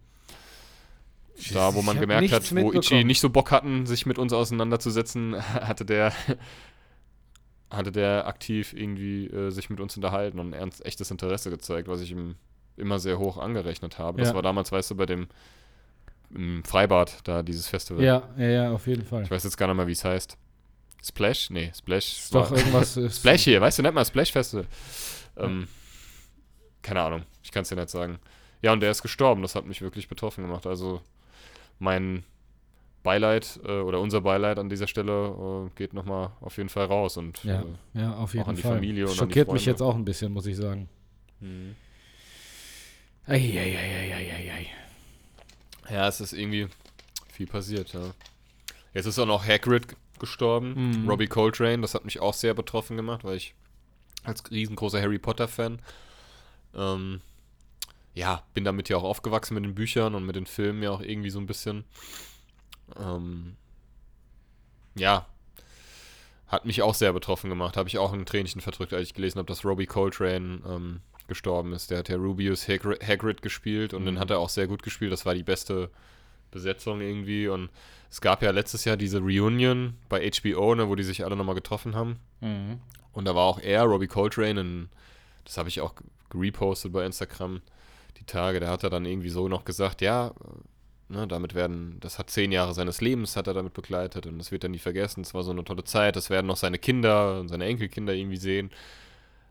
Da, 1.53 1.75
wo 1.75 1.83
man 1.83 1.99
gemerkt 1.99 2.31
hat, 2.33 2.55
wo 2.55 2.73
Ichi 2.73 3.05
nicht 3.05 3.21
so 3.21 3.31
Bock 3.31 3.51
hatten, 3.51 3.87
sich 3.87 4.07
mit 4.07 4.19
uns 4.19 4.33
auseinanderzusetzen, 4.33 5.35
hatte 5.55 5.85
der 5.85 6.13
hatte 7.73 7.91
der 7.93 8.27
aktiv 8.27 8.73
irgendwie 8.73 9.27
äh, 9.27 9.51
sich 9.51 9.71
mit 9.71 9.81
uns 9.81 9.97
unterhalten 9.97 10.39
und 10.39 10.53
ernst, 10.53 10.85
echtes 10.85 11.11
Interesse 11.11 11.51
gezeigt, 11.51 11.89
was 11.89 12.01
ich 12.01 12.11
ihm 12.13 12.37
immer 12.77 12.99
sehr 12.99 13.19
hoch 13.19 13.39
angerechnet 13.39 13.99
habe. 13.99 14.19
Das 14.21 14.29
Ja. 14.29 14.35
war 14.35 14.43
damals, 14.43 14.71
weißt 14.73 14.91
du, 14.93 14.97
bei 14.97 15.07
dem 15.07 15.29
im 16.35 16.65
Freibad, 16.65 17.19
da 17.25 17.43
dieses 17.43 17.69
Festival. 17.69 18.03
Ja, 18.03 18.23
ja, 18.39 18.47
ja, 18.49 18.73
auf 18.73 18.87
jeden 18.87 19.05
Fall. 19.05 19.23
Ich 19.25 19.31
weiß 19.31 19.45
jetzt 19.45 19.57
gar 19.57 19.67
nicht 19.67 19.77
mehr, 19.77 19.87
wie 19.87 19.93
es 19.93 20.05
heißt. 20.05 20.37
Splash? 21.05 21.51
Nee, 21.51 21.71
Splash. 21.77 22.19
Ist 22.21 22.35
doch 22.35 22.51
irgendwas. 22.53 22.97
ist- 22.97 23.19
Splash 23.19 23.43
hier, 23.45 23.61
weißt 23.61 23.79
du, 23.79 23.83
nennt 23.83 23.95
mal 23.95 24.05
Splash 24.05 24.33
Festival. 24.33 24.67
Ähm, 25.37 25.69
keine 26.83 27.03
Ahnung, 27.03 27.23
ich 27.43 27.51
kann 27.53 27.63
es 27.63 27.69
dir 27.69 27.77
nicht 27.77 27.91
sagen. 27.91 28.19
Ja, 28.63 28.73
und 28.73 28.81
der 28.81 28.91
ist 28.91 29.03
gestorben, 29.03 29.43
das 29.43 29.55
hat 29.55 29.67
mich 29.67 29.83
wirklich 29.83 30.09
betroffen 30.09 30.45
gemacht. 30.45 30.67
Also 30.67 31.01
mein 31.79 32.25
Beileid 33.03 33.59
äh, 33.65 33.81
oder 33.81 34.01
unser 34.01 34.21
Beileid 34.21 34.59
an 34.59 34.69
dieser 34.69 34.87
Stelle 34.87 35.67
äh, 35.67 35.71
geht 35.77 35.93
nochmal 35.93 36.31
auf 36.41 36.57
jeden 36.57 36.69
Fall 36.69 36.87
raus 36.87 37.17
und 37.17 37.43
Ja, 37.45 37.63
äh, 37.95 38.01
ja, 38.01 38.15
auf 38.15 38.35
jeden 38.35 38.49
an 38.49 38.57
die 38.57 38.63
Fall. 38.63 38.75
Familie 38.77 39.07
und 39.09 39.15
Schockiert 39.17 39.53
mich 39.53 39.65
jetzt 39.67 39.81
auch 39.83 39.95
ein 39.95 40.05
bisschen, 40.05 40.33
muss 40.33 40.47
ich 40.47 40.57
sagen. 40.57 40.89
Mhm. 41.41 41.75
Eieieiei. 43.27 44.67
ja, 45.91 46.09
es 46.09 46.21
ist 46.21 46.33
irgendwie 46.33 46.69
viel 47.33 47.47
passiert, 47.47 47.93
ja. 47.93 48.13
Jetzt 48.95 49.07
ist 49.07 49.19
auch 49.19 49.27
noch 49.27 49.47
Hagrid 49.47 49.97
gestorben, 50.19 51.03
Mhm. 51.03 51.09
Robbie 51.09 51.27
Coltrane, 51.27 51.81
das 51.83 51.95
hat 51.95 52.05
mich 52.05 52.21
auch 52.21 52.35
sehr 52.35 52.55
betroffen 52.55 52.97
gemacht, 52.97 53.25
weil 53.25 53.37
ich 53.37 53.55
als 54.25 54.49
riesengroßer 54.51 55.01
Harry 55.01 55.19
Potter-Fan 55.19 55.81
ähm, 56.77 57.21
ja, 58.15 58.43
bin 58.55 58.65
damit 58.65 58.89
ja 58.89 58.97
auch 58.99 59.03
aufgewachsen 59.05 59.55
mit 59.55 59.65
den 59.65 59.75
Büchern 59.75 60.15
und 60.15 60.25
mit 60.27 60.37
den 60.37 60.47
Filmen 60.47 60.83
ja 60.83 60.91
auch 60.91 61.01
irgendwie 61.01 61.31
so 61.31 61.39
ein 61.41 61.47
bisschen. 61.47 61.85
Ähm, 62.99 63.57
ja, 64.95 65.27
hat 66.49 66.67
mich 66.67 66.83
auch 66.83 66.95
sehr 66.95 67.13
betroffen 67.13 67.49
gemacht. 67.49 67.77
Habe 67.77 67.89
ich 67.89 67.99
auch 67.99 68.13
ein 68.13 68.27
Tränchen 68.27 68.61
verdrückt, 68.61 68.93
als 68.93 69.09
ich 69.09 69.15
gelesen 69.15 69.39
habe, 69.39 69.47
dass 69.47 69.65
Robbie 69.65 69.87
Coltrane 69.87 70.61
ähm, 70.69 71.01
gestorben 71.27 71.73
ist. 71.73 71.91
Der 71.91 71.99
hat 71.99 72.09
ja 72.09 72.17
Rubius 72.17 72.69
Hagrid, 72.69 73.07
Hagrid 73.07 73.41
gespielt 73.41 73.95
und 73.95 74.05
den 74.05 74.19
hat 74.19 74.31
er 74.31 74.39
auch 74.39 74.51
sehr 74.51 74.67
gut 74.67 74.83
gespielt. 74.83 75.13
Das 75.13 75.25
war 75.25 75.35
die 75.35 75.43
beste 75.43 75.91
Besetzung 76.51 77.01
irgendwie. 77.01 77.49
Und 77.49 77.71
es 78.11 78.21
gab 78.21 78.43
ja 78.43 78.51
letztes 78.51 78.85
Jahr 78.85 78.99
diese 78.99 79.19
Reunion 79.19 79.97
bei 80.11 80.31
HBO, 80.31 80.75
ne, 80.75 80.89
wo 80.89 80.95
die 80.95 81.03
sich 81.03 81.25
alle 81.25 81.37
nochmal 81.37 81.55
getroffen 81.55 81.95
haben. 81.95 82.21
Mhm. 82.41 82.81
Und 83.13 83.25
da 83.25 83.35
war 83.35 83.45
auch 83.45 83.59
er, 83.59 83.85
Robbie 83.85 84.07
Coltrane, 84.07 84.61
und 84.61 84.89
das 85.45 85.57
habe 85.57 85.71
ich 85.71 85.81
auch 85.81 85.95
repostet 86.35 86.93
bei 86.93 87.05
Instagram 87.05 87.63
die 88.19 88.25
Tage. 88.25 88.61
Da 88.61 88.69
hat 88.69 88.85
er 88.85 88.91
dann 88.91 89.07
irgendwie 89.07 89.31
so 89.31 89.49
noch 89.49 89.65
gesagt, 89.65 90.03
ja, 90.03 90.33
ne, 91.13 91.29
damit 91.29 91.55
werden, 91.55 91.99
das 92.01 92.19
hat 92.19 92.31
zehn 92.31 92.51
Jahre 92.53 92.75
seines 92.75 93.01
Lebens, 93.01 93.37
hat 93.37 93.47
er 93.47 93.55
damit 93.55 93.75
begleitet 93.75 94.27
und 94.27 94.39
das 94.39 94.51
wird 94.51 94.65
er 94.65 94.71
nie 94.71 94.79
vergessen. 94.79 95.21
Es 95.23 95.35
war 95.35 95.43
so 95.45 95.51
eine 95.53 95.65
tolle 95.65 95.85
Zeit, 95.85 96.17
das 96.17 96.31
werden 96.31 96.47
noch 96.49 96.57
seine 96.57 96.79
Kinder 96.79 97.39
und 97.41 97.49
seine 97.49 97.67
Enkelkinder 97.67 98.15
irgendwie 98.15 98.37
sehen. 98.39 98.71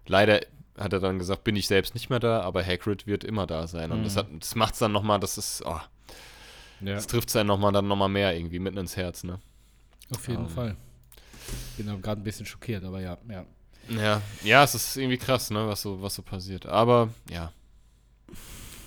Leider 0.08 0.42
hat 0.78 0.94
er 0.94 1.00
dann 1.00 1.20
gesagt, 1.20 1.44
bin 1.44 1.56
ich 1.56 1.68
selbst 1.68 1.94
nicht 1.94 2.10
mehr 2.10 2.20
da, 2.20 2.42
aber 2.42 2.66
Hagrid 2.66 3.06
wird 3.08 3.24
immer 3.24 3.46
da 3.48 3.68
sein. 3.68 3.92
Und 3.92 4.04
das, 4.04 4.16
Mhm. 4.16 4.20
hat, 4.20 4.28
das 4.40 4.56
macht 4.56 4.74
es 4.74 4.80
dann 4.80 4.92
nochmal, 4.92 5.20
das 5.20 5.38
ist, 5.38 5.64
oh, 5.66 5.80
Ja, 6.82 6.96
das 6.96 7.08
trifft 7.08 7.28
es 7.30 7.34
dann 7.34 7.48
nochmal 7.48 7.72
dann 7.72 7.88
nochmal 7.88 8.10
mehr 8.10 8.36
irgendwie 8.36 8.60
mitten 8.60 8.78
ins 8.78 8.98
Herz, 8.98 9.24
ne? 9.24 9.40
auf 10.14 10.28
jeden 10.28 10.44
Ähm. 10.44 10.50
Fall. 10.50 10.76
Bin 11.78 11.90
auch 11.90 12.02
gerade 12.02 12.22
ein 12.22 12.24
bisschen 12.24 12.46
schockiert, 12.46 12.84
aber 12.84 13.00
ja, 13.02 13.18
ja. 13.30 13.46
Ja, 13.90 14.22
ja, 14.44 14.64
es 14.64 14.76
ist 14.76 14.96
irgendwie 14.98 15.18
krass, 15.18 15.50
ne, 15.52 15.68
was 15.68 15.82
so, 15.82 16.02
was 16.02 16.16
so 16.16 16.22
passiert. 16.22 16.66
Aber 16.66 17.10
ja. 17.30 17.52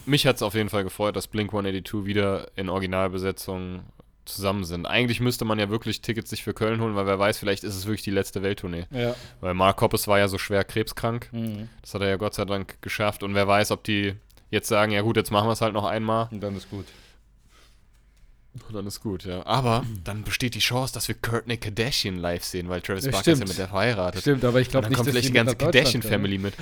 Mich 0.06 0.26
hat 0.26 0.36
es 0.36 0.42
auf 0.42 0.54
jeden 0.54 0.68
Fall 0.68 0.84
gefreut, 0.84 1.16
dass 1.16 1.28
Blink 1.28 1.50
182 1.50 2.04
wieder 2.04 2.48
in 2.56 2.68
Originalbesetzung 2.68 3.84
zusammen 4.24 4.64
sind. 4.64 4.86
Eigentlich 4.86 5.20
müsste 5.20 5.44
man 5.44 5.58
ja 5.58 5.68
wirklich 5.68 6.00
Tickets 6.00 6.30
sich 6.30 6.42
für 6.42 6.54
Köln 6.54 6.80
holen, 6.80 6.96
weil 6.96 7.06
wer 7.06 7.18
weiß, 7.18 7.38
vielleicht 7.38 7.64
ist 7.64 7.74
es 7.74 7.86
wirklich 7.86 8.02
die 8.02 8.10
letzte 8.10 8.42
Welttournee. 8.42 8.86
Ja. 8.90 9.14
Weil 9.40 9.54
Mark 9.54 9.80
Hoppes 9.80 10.08
war 10.08 10.18
ja 10.18 10.28
so 10.28 10.38
schwer 10.38 10.64
krebskrank. 10.64 11.28
Mhm. 11.32 11.68
Das 11.82 11.94
hat 11.94 12.02
er 12.02 12.08
ja 12.08 12.16
Gott 12.16 12.34
sei 12.34 12.44
Dank 12.44 12.80
geschafft. 12.80 13.22
Und 13.22 13.34
wer 13.34 13.46
weiß, 13.46 13.70
ob 13.70 13.84
die 13.84 14.14
jetzt 14.50 14.68
sagen, 14.68 14.92
ja 14.92 15.02
gut, 15.02 15.16
jetzt 15.16 15.30
machen 15.30 15.48
wir 15.48 15.52
es 15.52 15.60
halt 15.60 15.74
noch 15.74 15.84
einmal. 15.84 16.28
Und 16.30 16.42
dann 16.42 16.56
ist 16.56 16.70
gut. 16.70 16.86
Und 18.68 18.74
dann 18.74 18.86
ist 18.86 19.00
gut, 19.00 19.24
ja. 19.24 19.44
Aber 19.46 19.84
dann 20.04 20.22
besteht 20.22 20.54
die 20.54 20.60
Chance, 20.60 20.94
dass 20.94 21.08
wir 21.08 21.16
Courtney 21.16 21.56
Kardashian 21.56 22.16
live 22.18 22.44
sehen, 22.44 22.68
weil 22.68 22.80
Travis 22.80 23.04
Ja, 23.04 23.10
Barker 23.10 23.32
ist 23.32 23.40
ja 23.40 23.46
mit 23.46 23.58
der 23.58 23.68
verheiratet. 23.68 24.20
Stimmt, 24.22 24.44
aber 24.44 24.60
ich 24.60 24.68
glaube 24.68 24.88
nicht, 24.88 24.96
kommt 24.96 25.08
dass 25.08 25.12
vielleicht 25.12 25.28
die 25.28 25.32
ganze 25.32 25.56
Kardashian-Family 25.56 26.38
mit. 26.38 26.54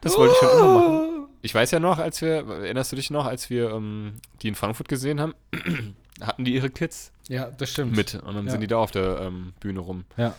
Das 0.00 0.16
wollte 0.16 0.34
ich 0.34 0.38
schon 0.48 0.58
immer 0.58 0.74
machen. 0.78 1.06
Ich 1.42 1.54
weiß 1.54 1.70
ja 1.70 1.80
noch, 1.80 1.96
als 1.98 2.20
wir, 2.20 2.46
erinnerst 2.46 2.92
du 2.92 2.96
dich 2.96 3.08
noch, 3.08 3.24
als 3.24 3.48
wir 3.48 3.70
ähm, 3.70 4.16
die 4.42 4.48
in 4.48 4.54
Frankfurt 4.54 4.88
gesehen 4.88 5.20
haben, 5.22 5.32
hatten 6.20 6.44
die 6.44 6.52
ihre 6.52 6.68
Kids. 6.68 7.12
Ja, 7.28 7.50
das 7.50 7.70
stimmt. 7.70 7.96
mit 7.96 8.12
und 8.14 8.34
dann 8.34 8.44
Ja. 8.44 8.50
sind 8.50 8.60
die 8.60 8.66
da 8.66 8.76
auf 8.76 8.90
der 8.90 9.20
ähm, 9.22 9.54
Bühne 9.58 9.80
rum. 9.80 10.04
Ja, 10.18 10.34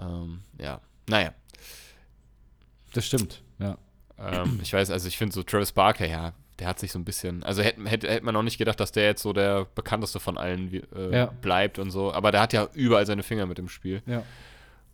Ähm, 0.00 0.42
ja, 0.60 0.80
naja. 1.08 1.32
das 2.92 3.04
stimmt. 3.06 3.42
Ja. 3.58 3.78
Ähm, 4.16 4.60
ich 4.62 4.72
weiß, 4.72 4.90
also 4.90 5.08
ich 5.08 5.18
finde 5.18 5.34
so 5.34 5.42
Travis 5.42 5.72
Barker, 5.72 6.06
ja, 6.06 6.34
der 6.58 6.68
hat 6.68 6.78
sich 6.78 6.92
so 6.92 6.98
ein 6.98 7.04
bisschen, 7.04 7.42
also 7.42 7.62
hätte 7.62 7.82
hätte 7.84 8.08
hätte 8.08 8.24
man 8.24 8.34
auch 8.36 8.42
nicht 8.42 8.58
gedacht, 8.58 8.80
dass 8.80 8.92
der 8.92 9.04
jetzt 9.04 9.22
so 9.22 9.32
der 9.32 9.66
bekannteste 9.74 10.20
von 10.20 10.38
allen 10.38 10.72
äh, 10.94 11.14
Ja. 11.16 11.26
bleibt 11.26 11.78
und 11.78 11.90
so, 11.90 12.12
aber 12.12 12.32
der 12.32 12.40
hat 12.40 12.52
ja 12.52 12.68
überall 12.72 13.06
seine 13.06 13.22
Finger 13.22 13.46
mit 13.46 13.58
im 13.58 13.68
Spiel. 13.68 14.02
Ja. 14.06 14.22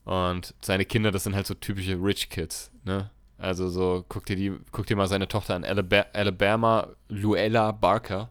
Und 0.05 0.55
seine 0.61 0.85
Kinder, 0.85 1.13
das 1.13 1.23
sind 1.25 1.37
halt 1.37 1.47
so 1.47 1.55
typische 1.55 1.95
Rich 1.95 2.29
Kids, 2.31 2.73
ne? 2.85 3.11
Also 3.39 3.69
so, 3.69 4.05
guck 4.09 4.27
dir 4.27 4.37
die, 4.37 4.53
guck 4.73 4.87
dir 4.87 4.97
mal 4.97 5.07
seine 5.09 5.27
Tochter 5.29 5.55
an, 5.57 5.65
Alaba 5.65 6.07
Alabama 6.13 6.89
Luella 7.09 7.73
Barker. 7.73 8.29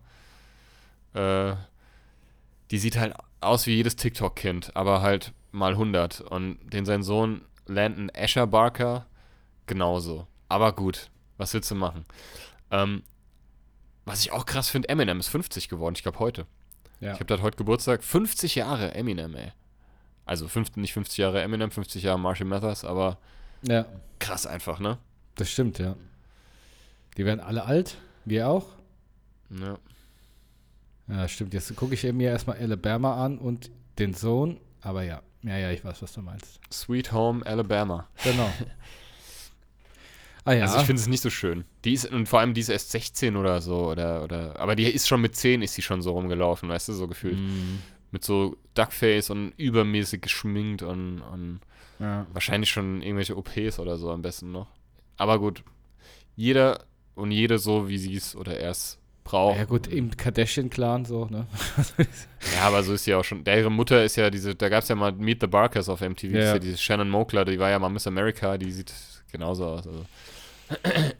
Äh, 1.13 1.53
die 2.71 2.77
sieht 2.77 2.97
halt 2.97 3.13
aus 3.41 3.67
wie 3.67 3.75
jedes 3.75 3.95
TikTok-Kind, 3.97 4.75
aber 4.75 5.01
halt 5.01 5.33
mal 5.51 5.73
100. 5.73 6.21
Und 6.21 6.57
den 6.71 6.85
sein 6.85 7.03
Sohn 7.03 7.41
Landon 7.67 8.09
Asher 8.15 8.47
Barker 8.47 9.05
genauso. 9.65 10.27
Aber 10.47 10.73
gut, 10.73 11.09
was 11.37 11.53
willst 11.53 11.71
du 11.71 11.75
machen? 11.75 12.05
Ähm, 12.71 13.03
was 14.11 14.19
ich 14.19 14.33
auch 14.33 14.45
krass 14.45 14.69
finde, 14.69 14.89
Eminem 14.89 15.21
ist 15.21 15.29
50 15.29 15.69
geworden, 15.69 15.95
ich 15.95 16.03
glaube 16.03 16.19
heute. 16.19 16.45
Ja. 16.99 17.13
Ich 17.13 17.19
habe 17.21 17.25
da 17.25 17.41
heute 17.41 17.55
Geburtstag. 17.55 18.03
50 18.03 18.55
Jahre 18.55 18.93
Eminem, 18.93 19.33
ey. 19.35 19.53
Also 20.25 20.49
fünf, 20.49 20.75
nicht 20.75 20.91
50 20.91 21.17
Jahre 21.17 21.41
Eminem, 21.41 21.71
50 21.71 22.03
Jahre 22.03 22.19
Marshall 22.19 22.47
Mathers, 22.47 22.83
aber 22.83 23.17
Ja, 23.61 23.85
krass 24.19 24.45
einfach, 24.45 24.79
ne? 24.79 24.97
das 25.35 25.49
stimmt, 25.49 25.79
ja. 25.79 25.95
Die 27.15 27.23
werden 27.23 27.39
alle 27.39 27.63
alt, 27.63 27.97
wir 28.25 28.49
auch. 28.49 28.65
Ja. 29.49 29.77
Ja, 31.07 31.27
stimmt. 31.29 31.53
Jetzt 31.53 31.73
gucke 31.77 31.93
ich 31.93 32.03
mir 32.03 32.31
erstmal 32.31 32.57
Alabama 32.57 33.23
an 33.23 33.37
und 33.37 33.71
den 33.97 34.13
Sohn. 34.13 34.59
Aber 34.81 35.03
ja, 35.03 35.21
ja, 35.43 35.57
ja, 35.57 35.71
ich 35.71 35.85
weiß, 35.85 36.01
was 36.01 36.11
du 36.13 36.21
meinst. 36.21 36.59
Sweet 36.71 37.13
Home 37.13 37.45
Alabama. 37.45 38.07
Genau. 38.23 38.51
Ah 40.45 40.53
ja, 40.53 40.63
Also 40.63 40.79
ich 40.79 40.85
finde 40.85 40.99
es 41.01 41.07
nicht 41.07 41.21
so 41.21 41.29
schön. 41.29 41.65
Die 41.85 41.93
ist, 41.93 42.05
und 42.11 42.27
vor 42.27 42.39
allem 42.39 42.53
die 42.53 42.61
ist 42.61 42.69
erst 42.69 42.91
16 42.91 43.35
oder 43.35 43.61
so, 43.61 43.89
oder, 43.91 44.23
oder, 44.23 44.59
aber 44.59 44.75
die 44.75 44.85
ist 44.85 45.07
schon 45.07 45.21
mit 45.21 45.35
10 45.35 45.61
ist 45.61 45.75
sie 45.75 45.81
schon 45.83 46.01
so 46.01 46.11
rumgelaufen, 46.13 46.67
weißt 46.69 46.89
du, 46.89 46.93
so 46.93 47.07
gefühlt. 47.07 47.39
Mm, 47.39 47.79
Mit 48.11 48.23
so 48.23 48.57
Duckface 48.73 49.29
und 49.29 49.53
übermäßig 49.57 50.21
geschminkt 50.21 50.81
und, 50.81 51.21
und 51.21 51.59
ja. 51.99 52.25
wahrscheinlich 52.33 52.69
schon 52.71 53.01
irgendwelche 53.01 53.37
OPs 53.37 53.77
oder 53.79 53.97
so 53.97 54.11
am 54.11 54.21
besten 54.23 54.51
noch. 54.51 54.67
Aber 55.17 55.37
gut, 55.39 55.63
jeder 56.35 56.85
und 57.13 57.29
jede 57.31 57.59
so, 57.59 57.87
wie 57.87 57.97
sie 57.99 58.15
es 58.15 58.35
oder 58.35 58.57
er 58.59 58.71
es 58.71 58.97
braucht. 59.23 59.57
ja 59.59 59.65
gut, 59.65 59.85
im 59.87 60.17
Kardashian-Clan 60.17 61.05
so, 61.05 61.25
ne? 61.25 61.45
Ja, 62.55 62.63
aber 62.63 62.81
so 62.81 62.93
ist 62.93 63.03
sie 63.03 63.13
auch 63.13 63.23
schon. 63.23 63.43
Der, 63.43 63.59
ihre 63.59 63.69
Mutter 63.71 64.03
ist 64.03 64.15
ja 64.15 64.31
diese, 64.31 64.55
da 64.55 64.69
gab 64.69 64.81
es 64.81 64.89
ja 64.89 64.95
mal 64.95 65.11
Meet 65.11 65.41
the 65.41 65.47
Barkers 65.47 65.87
auf 65.89 66.01
MTV, 66.01 66.31
Ja. 66.33 66.39
ja 66.39 66.59
diese 66.59 66.77
Shannon 66.79 67.09
Mokler, 67.09 67.45
die 67.45 67.59
war 67.59 67.69
ja 67.69 67.77
mal 67.77 67.89
Miss 67.89 68.07
America, 68.07 68.57
die 68.57 68.71
sieht 68.71 68.91
genauso 69.31 69.65
aus. 69.65 69.87
Also. 69.87 70.05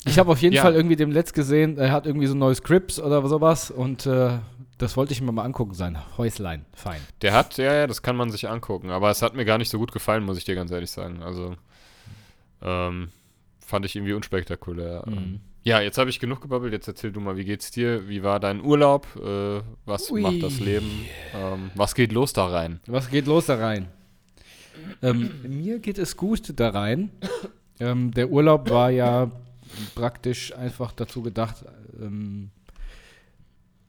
Ich 0.06 0.18
habe 0.18 0.32
auf 0.32 0.42
jeden 0.42 0.56
Ja. 0.56 0.62
Fall 0.62 0.76
irgendwie 0.76 0.96
dem 0.96 1.12
Letzt 1.12 1.34
gesehen, 1.34 1.78
er 1.78 1.92
hat 1.92 2.06
irgendwie 2.06 2.28
so 2.28 2.36
neues 2.36 2.64
Crips 2.64 3.00
oder 3.00 3.26
sowas 3.28 3.70
und 3.72 4.06
äh, 4.06 4.38
das 4.78 4.96
wollte 4.98 5.12
ich 5.14 5.22
mir 5.22 5.32
mal 5.32 5.44
angucken, 5.44 5.74
sein 5.74 5.98
Häuslein. 6.18 6.66
Fein. 6.74 7.02
Der 7.22 7.34
hat, 7.34 7.58
ja, 7.58 7.74
ja, 7.74 7.88
das 7.88 8.02
kann 8.02 8.16
man 8.16 8.32
sich 8.32 8.48
angucken, 8.50 8.90
aber 8.90 9.10
es 9.12 9.22
hat 9.22 9.36
mir 9.36 9.46
gar 9.46 9.58
nicht 9.58 9.70
so 9.70 9.78
gut 9.78 9.92
gefallen, 9.92 10.24
muss 10.24 10.38
ich 10.38 10.46
dir 10.46 10.56
ganz 10.56 10.72
ehrlich 10.72 10.90
sagen. 10.90 11.22
Also, 11.22 11.56
ähm, 12.62 13.10
fand 13.66 13.86
ich 13.86 13.96
irgendwie 13.96 14.14
unspektakulär. 14.14 15.04
Mhm. 15.06 15.14
Ähm, 15.14 15.40
Ja, 15.64 15.80
jetzt 15.82 15.98
habe 16.00 16.10
ich 16.10 16.20
genug 16.20 16.42
gebabbelt, 16.42 16.74
jetzt 16.74 16.88
erzähl 16.88 17.12
du 17.12 17.20
mal, 17.20 17.36
wie 17.38 17.46
geht's 17.46 17.70
dir? 17.72 18.08
Wie 18.10 18.24
war 18.24 18.40
dein 18.40 18.62
Urlaub? 18.64 19.06
Äh, 19.18 19.62
was 19.86 20.10
Ui. 20.10 20.22
macht 20.22 20.42
das 20.42 20.60
Leben? 20.60 21.06
Ähm, 21.36 21.70
was 21.76 21.94
geht 21.94 22.12
los 22.12 22.34
da 22.34 22.48
rein? 22.48 22.80
Was 22.88 23.10
geht 23.10 23.28
los 23.28 23.46
da 23.48 23.56
rein? 23.56 23.88
Ähm, 25.04 25.30
mir 25.44 25.78
geht 25.80 26.00
es 26.00 26.18
gut 26.18 26.54
da 26.60 26.70
rein. 26.70 27.12
Ähm, 27.80 28.12
der 28.12 28.30
Urlaub 28.30 28.70
war 28.70 28.90
ja 28.92 29.32
praktisch 29.96 30.54
einfach 30.56 30.92
dazu 30.92 31.22
gedacht, 31.22 31.66
ähm, 32.00 32.52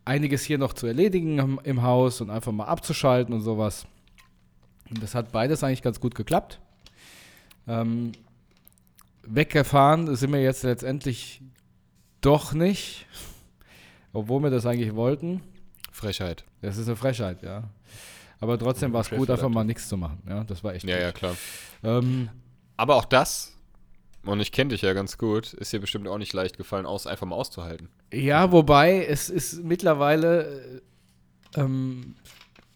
einiges 0.04 0.42
hier 0.42 0.58
noch 0.58 0.72
zu 0.72 0.86
erledigen 0.86 1.38
im, 1.38 1.60
im 1.62 1.82
Haus 1.82 2.20
und 2.20 2.30
einfach 2.30 2.52
mal 2.52 2.64
abzuschalten 2.66 3.34
und 3.34 3.40
sowas. 3.42 3.86
Und 4.90 5.02
das 5.02 5.14
hat 5.14 5.32
beides 5.32 5.62
eigentlich 5.64 5.82
ganz 5.82 6.00
gut 6.00 6.14
geklappt. 6.14 6.60
Ähm, 7.66 8.12
weggefahren 9.22 10.14
sind 10.16 10.32
wir 10.32 10.42
jetzt 10.42 10.62
letztendlich 10.64 11.40
doch 12.20 12.52
nicht, 12.52 13.06
obwohl 14.12 14.42
wir 14.42 14.50
das 14.50 14.66
eigentlich 14.66 14.94
wollten. 14.94 15.42
Frechheit. 15.90 16.44
Das 16.60 16.76
ist 16.78 16.86
eine 16.88 16.96
Frechheit, 16.96 17.42
ja. 17.42 17.64
Aber 18.40 18.58
trotzdem 18.58 18.92
war 18.92 19.02
es 19.02 19.10
gut, 19.10 19.30
einfach 19.30 19.48
mal 19.48 19.64
nichts 19.64 19.88
zu 19.88 19.96
machen. 19.96 20.20
Ja, 20.28 20.42
das 20.42 20.64
war 20.64 20.74
echt 20.74 20.84
Ja, 20.84 20.96
gut. 20.96 21.02
ja, 21.02 21.12
klar. 21.12 21.36
Ähm, 21.84 22.28
Aber 22.76 22.96
auch 22.96 23.04
das, 23.04 23.56
und 24.24 24.40
ich 24.40 24.52
kenne 24.52 24.68
dich 24.70 24.82
ja 24.82 24.92
ganz 24.92 25.18
gut, 25.18 25.52
ist 25.54 25.72
dir 25.72 25.80
bestimmt 25.80 26.06
auch 26.08 26.18
nicht 26.18 26.32
leicht 26.32 26.56
gefallen, 26.56 26.86
aus, 26.86 27.06
einfach 27.06 27.26
mal 27.26 27.36
auszuhalten. 27.36 27.88
ja, 28.12 28.52
wobei 28.52 29.04
es 29.06 29.28
ist 29.30 29.62
mittlerweile 29.64 30.82
äh, 31.56 31.60
ähm, 31.60 32.14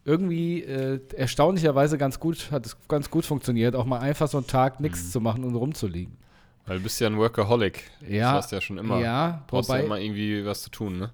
irgendwie 0.05 0.63
äh, 0.63 1.01
erstaunlicherweise 1.17 1.99
ganz 1.99 2.21
gut, 2.21 2.51
hat 2.51 2.67
es 2.67 2.77
ganz 2.89 3.11
gut 3.11 3.25
funktioniert, 3.27 3.75
auch 3.75 3.85
mal 3.87 3.99
einfach 3.99 4.29
so 4.29 4.39
einen 4.39 4.47
Tag 4.47 4.81
nichts 4.81 5.05
Mhm. 5.07 5.11
zu 5.11 5.21
machen 5.21 5.45
und 5.45 5.55
rumzuliegen. 5.57 6.17
Weil 6.67 6.79
du 6.79 6.83
bist 6.83 7.01
ja 7.01 7.07
ein 7.07 7.17
Workaholic. 7.17 7.85
Ja, 8.09 8.33
Das 8.35 8.45
hast 8.45 8.51
du 8.53 8.57
ja 8.57 8.61
schon 8.61 8.77
immer. 8.79 8.99
ja, 9.01 9.45
Brauchst 9.47 9.69
wobei, 9.69 9.79
ja 9.79 9.85
immer 9.87 10.01
irgendwie 10.01 10.45
was 10.45 10.63
zu 10.63 10.71
tun, 10.71 10.99
ne? 10.99 11.11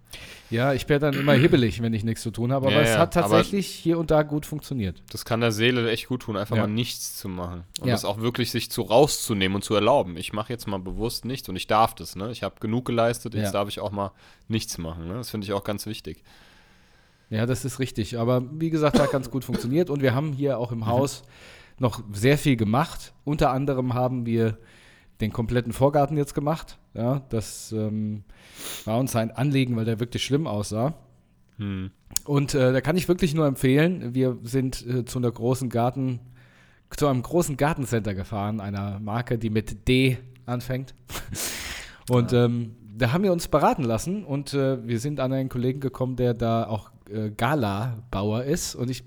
ja, 0.48 0.72
ich 0.72 0.88
werde 0.88 1.10
dann 1.10 1.20
immer 1.20 1.32
hibbelig, 1.34 1.80
wenn 1.82 1.92
ich 1.94 2.04
nichts 2.04 2.22
zu 2.22 2.30
tun 2.30 2.52
habe, 2.52 2.66
aber 2.68 2.76
Ja, 2.76 2.82
es 2.82 2.98
hat 2.98 3.14
tatsächlich 3.14 3.66
hier 3.66 3.98
und 3.98 4.10
da 4.10 4.22
gut 4.22 4.46
funktioniert. 4.46 5.02
Das 5.10 5.24
kann 5.24 5.40
der 5.40 5.52
Seele 5.52 5.90
echt 5.90 6.08
gut 6.08 6.22
tun, 6.22 6.36
einfach 6.36 6.56
Ja. 6.56 6.62
mal 6.66 6.72
nichts 6.72 7.16
zu 7.16 7.28
machen. 7.28 7.64
Und 7.80 7.88
das 7.88 8.04
auch 8.06 8.20
wirklich 8.20 8.50
sich 8.50 8.70
zu 8.70 8.82
rauszunehmen 8.82 9.54
und 9.56 9.62
zu 9.62 9.74
erlauben. 9.74 10.16
Ich 10.16 10.32
mache 10.32 10.52
jetzt 10.52 10.66
mal 10.66 10.78
bewusst 10.78 11.24
nichts 11.26 11.48
und 11.48 11.56
ich 11.56 11.66
darf 11.66 11.94
das, 11.94 12.16
ne? 12.16 12.30
Ich 12.30 12.42
habe 12.42 12.54
genug 12.60 12.86
geleistet, 12.86 13.34
jetzt 13.34 13.52
darf 13.52 13.68
ich 13.68 13.80
auch 13.80 13.90
mal 13.92 14.12
nichts 14.48 14.78
machen, 14.78 15.06
ne? 15.08 15.14
Das 15.14 15.30
finde 15.30 15.44
ich 15.46 15.52
auch 15.52 15.64
ganz 15.64 15.84
wichtig. 15.86 16.22
Ja, 17.30 17.46
das 17.46 17.64
ist 17.64 17.78
richtig. 17.78 18.18
Aber 18.18 18.42
wie 18.58 18.68
gesagt, 18.70 18.98
hat 18.98 19.10
ganz 19.10 19.30
gut 19.30 19.42
funktioniert. 19.44 19.88
Und 19.88 20.02
wir 20.02 20.14
haben 20.14 20.32
hier 20.34 20.58
auch 20.58 20.70
im 20.70 20.84
Haus 20.86 21.22
noch 21.78 22.02
sehr 22.12 22.36
viel 22.36 22.56
gemacht. 22.56 23.14
Unter 23.24 23.50
anderem 23.52 23.94
haben 23.94 24.26
wir 24.26 24.58
den 25.20 25.32
kompletten 25.32 25.72
Vorgarten 25.72 26.16
jetzt 26.16 26.34
gemacht. 26.34 26.78
Ja, 26.94 27.22
das 27.28 27.72
ähm, 27.72 28.24
war 28.84 28.98
uns 28.98 29.14
ein 29.16 29.30
Anliegen, 29.30 29.76
weil 29.76 29.84
der 29.84 30.00
wirklich 30.00 30.24
schlimm 30.24 30.46
aussah. 30.46 30.94
Hm. 31.58 31.90
Und 32.24 32.54
äh, 32.54 32.72
da 32.72 32.80
kann 32.80 32.96
ich 32.96 33.08
wirklich 33.08 33.34
nur 33.34 33.46
empfehlen, 33.46 34.14
wir 34.14 34.38
sind 34.42 34.86
äh, 34.86 35.04
zu 35.04 35.18
einer 35.18 35.30
großen 35.30 35.68
Garten, 35.68 36.20
zu 36.90 37.06
einem 37.06 37.22
großen 37.22 37.56
Gartencenter 37.56 38.14
gefahren, 38.14 38.60
einer 38.60 39.00
Marke, 39.00 39.38
die 39.38 39.50
mit 39.50 39.88
D 39.88 40.18
anfängt. 40.46 40.94
Und 42.10 42.32
ähm, 42.32 42.76
da 42.96 43.12
haben 43.12 43.24
wir 43.24 43.32
uns 43.32 43.48
beraten 43.48 43.84
lassen 43.84 44.24
und 44.24 44.54
äh, 44.54 44.86
wir 44.86 44.98
sind 44.98 45.20
an 45.20 45.32
einen 45.32 45.48
Kollegen 45.48 45.80
gekommen, 45.80 46.16
der 46.16 46.34
da 46.34 46.66
auch 46.66 46.90
äh, 47.10 47.30
Gala-Bauer 47.30 48.44
ist. 48.44 48.74
Und 48.74 48.90
ich, 48.90 49.04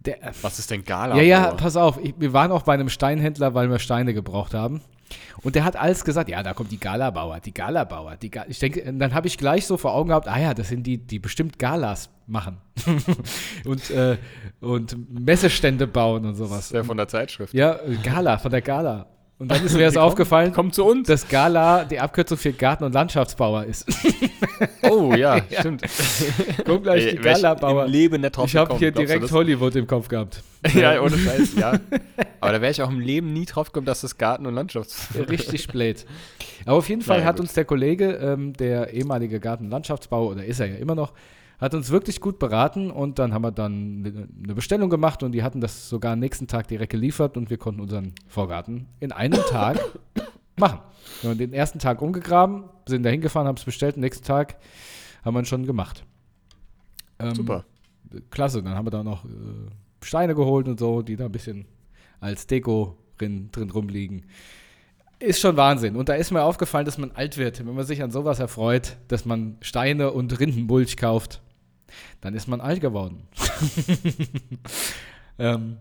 der, 0.00 0.16
Was 0.42 0.58
ist 0.58 0.70
denn 0.70 0.84
Gala? 0.84 1.16
ja, 1.16 1.22
ja, 1.22 1.54
pass 1.54 1.76
auf, 1.76 1.98
ich, 2.02 2.14
wir 2.18 2.32
waren 2.32 2.50
auch 2.50 2.62
bei 2.62 2.74
einem 2.74 2.88
Steinhändler, 2.88 3.54
weil 3.54 3.70
wir 3.70 3.78
Steine 3.78 4.14
gebraucht 4.14 4.54
haben. 4.54 4.80
Und 5.42 5.54
der 5.54 5.64
hat 5.64 5.76
alles 5.76 6.04
gesagt, 6.04 6.28
ja, 6.28 6.42
da 6.42 6.54
kommt 6.54 6.70
die 6.72 6.78
Galabauer, 6.80 7.40
die 7.40 7.52
Galabauer, 7.54 8.16
die 8.16 8.30
Ga 8.30 8.44
ich 8.48 8.58
denke, 8.58 8.92
dann 8.92 9.14
habe 9.14 9.26
ich 9.26 9.36
gleich 9.38 9.66
so 9.66 9.76
vor 9.76 9.94
Augen 9.94 10.08
gehabt, 10.08 10.28
ah 10.28 10.38
ja, 10.40 10.54
das 10.54 10.68
sind 10.68 10.86
die, 10.86 10.98
die 10.98 11.18
bestimmt 11.18 11.58
Galas 11.58 12.08
machen 12.26 12.56
und, 13.66 13.90
äh, 13.90 14.16
und 14.60 14.96
Messestände 15.24 15.86
bauen 15.86 16.24
und 16.24 16.30
Das 16.32 16.38
sowas. 16.38 16.60
ist 16.66 16.72
der 16.74 16.84
von 16.84 16.96
der 16.96 17.08
Zeitschrift. 17.08 17.52
Ja, 17.54 17.78
Gala, 18.02 18.38
von 18.38 18.50
der 18.50 18.62
Gala. 18.62 19.06
Und 19.36 19.50
dann 19.50 19.64
ist 19.64 19.74
mir 19.76 19.84
das 19.84 19.96
aufgefallen, 19.96 20.52
Kommt 20.52 20.74
zu 20.76 20.84
uns. 20.84 21.08
dass 21.08 21.28
Gala 21.28 21.84
die 21.84 21.98
Abkürzung 21.98 22.38
für 22.38 22.52
Garten- 22.52 22.84
und 22.84 22.92
Landschaftsbauer 22.92 23.64
ist. 23.64 23.84
Oh 24.88 25.03
ja, 25.18 25.40
stimmt. 25.60 25.82
Guck 26.64 26.82
gleich, 26.84 27.10
die 27.10 27.16
Galabauer. 27.16 27.86
Im 27.86 27.90
Leben 27.92 28.20
nicht 28.20 28.36
drauf 28.36 28.46
Ich 28.48 28.56
habe 28.56 28.76
hier 28.78 28.92
Glaubst 28.92 29.10
direkt? 29.12 29.32
Hollywood 29.32 29.74
im 29.76 29.86
Kopf 29.86 30.08
gehabt. 30.08 30.42
Ja, 30.74 30.98
ohne 31.02 31.18
Scheiß, 31.18 31.56
ja. 31.56 31.78
Aber 32.40 32.52
da 32.52 32.60
wäre 32.62 32.70
ich 32.70 32.80
auch 32.80 32.88
im 32.88 32.98
Leben 33.00 33.34
nie 33.34 33.44
drauf 33.44 33.66
gekommen, 33.66 33.84
dass 33.84 34.00
das 34.00 34.16
Garten- 34.16 34.46
und 34.46 34.54
Landschafts... 34.54 35.08
Richtig 35.28 35.68
blöd. 35.68 36.06
Aber 36.64 36.78
auf 36.78 36.88
jeden 36.88 37.02
Fall 37.02 37.18
Naja, 37.18 37.28
hat 37.28 37.36
gut. 37.36 37.42
uns 37.42 37.52
der 37.52 37.66
Kollege, 37.66 38.12
ähm, 38.12 38.54
der 38.54 38.94
ehemalige 38.94 39.40
Gartenlandschaftsbauer, 39.40 40.30
oder 40.30 40.44
ist 40.46 40.60
er 40.60 40.68
ja 40.68 40.76
immer 40.76 40.94
noch, 40.94 41.12
hat 41.60 41.74
uns 41.74 41.90
wirklich 41.90 42.18
gut 42.18 42.38
beraten 42.38 42.90
und 42.90 43.18
dann 43.18 43.34
haben 43.34 43.42
wir 43.42 43.50
dann 43.52 44.00
ne- 44.00 44.28
eine 44.42 44.54
Bestellung 44.54 44.88
gemacht 44.88 45.22
und 45.22 45.32
die 45.32 45.42
hatten 45.42 45.60
das 45.60 45.90
sogar 45.90 46.14
am 46.14 46.18
nächsten 46.20 46.46
Tag 46.46 46.66
direkt 46.68 46.92
geliefert 46.92 47.36
und 47.36 47.50
wir 47.50 47.58
konnten 47.58 47.82
unseren 47.82 48.14
Vorgarten 48.26 48.86
in 49.00 49.12
einem 49.12 49.40
Tag 49.50 49.78
machen. 50.56 50.78
Wir 51.20 51.28
haben 51.30 51.38
den 51.38 51.52
ersten 51.52 51.78
Tag 51.78 52.00
umgegraben, 52.00 52.64
sind 52.86 53.02
da 53.02 53.10
hingefahren, 53.10 53.46
haben 53.48 53.56
es 53.58 53.64
bestellt, 53.64 53.98
nächsten 53.98 54.24
Tag 54.24 54.56
haben 55.24 55.34
wir 55.34 55.44
schon 55.44 55.66
gemacht. 55.66 56.04
Ähm, 57.18 57.34
Super. 57.34 57.64
klasse. 58.30 58.62
Dann 58.62 58.74
haben 58.74 58.86
wir 58.86 58.90
da 58.90 59.02
noch 59.02 59.24
äh, 59.24 59.28
Steine 60.02 60.34
geholt 60.34 60.68
und 60.68 60.78
so, 60.78 61.02
die 61.02 61.16
da 61.16 61.26
ein 61.26 61.32
bisschen 61.32 61.66
als 62.20 62.46
Deko 62.46 62.98
drin, 63.18 63.50
drin 63.52 63.70
rumliegen. 63.70 64.26
Ist 65.18 65.40
schon 65.40 65.56
Wahnsinn. 65.56 65.96
Und 65.96 66.08
da 66.08 66.14
ist 66.14 66.30
mir 66.30 66.42
aufgefallen, 66.42 66.84
dass 66.84 66.98
man 66.98 67.12
alt 67.12 67.38
wird. 67.38 67.64
Wenn 67.64 67.74
man 67.74 67.86
sich 67.86 68.02
an 68.02 68.10
sowas 68.10 68.40
erfreut, 68.40 68.96
dass 69.08 69.24
man 69.24 69.56
Steine 69.60 70.10
und 70.12 70.38
Rindenmulch 70.38 70.96
kauft, 70.96 71.40
dann 72.20 72.34
ist 72.34 72.48
man 72.48 72.60
alt 72.60 72.80
geworden. 72.80 73.22
ähm, 75.38 75.78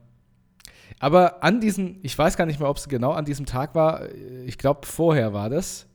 aber 1.00 1.44
an 1.44 1.60
diesem, 1.60 1.98
ich 2.04 2.18
weiß 2.18 2.38
gar 2.38 2.46
nicht 2.46 2.60
mehr, 2.60 2.70
ob 2.70 2.78
es 2.78 2.88
genau 2.88 3.12
an 3.12 3.26
diesem 3.26 3.46
Tag 3.46 3.76
war, 3.76 4.08
ich 4.46 4.58
glaube 4.58 4.86
vorher 4.86 5.34
war 5.34 5.50
das. 5.50 5.88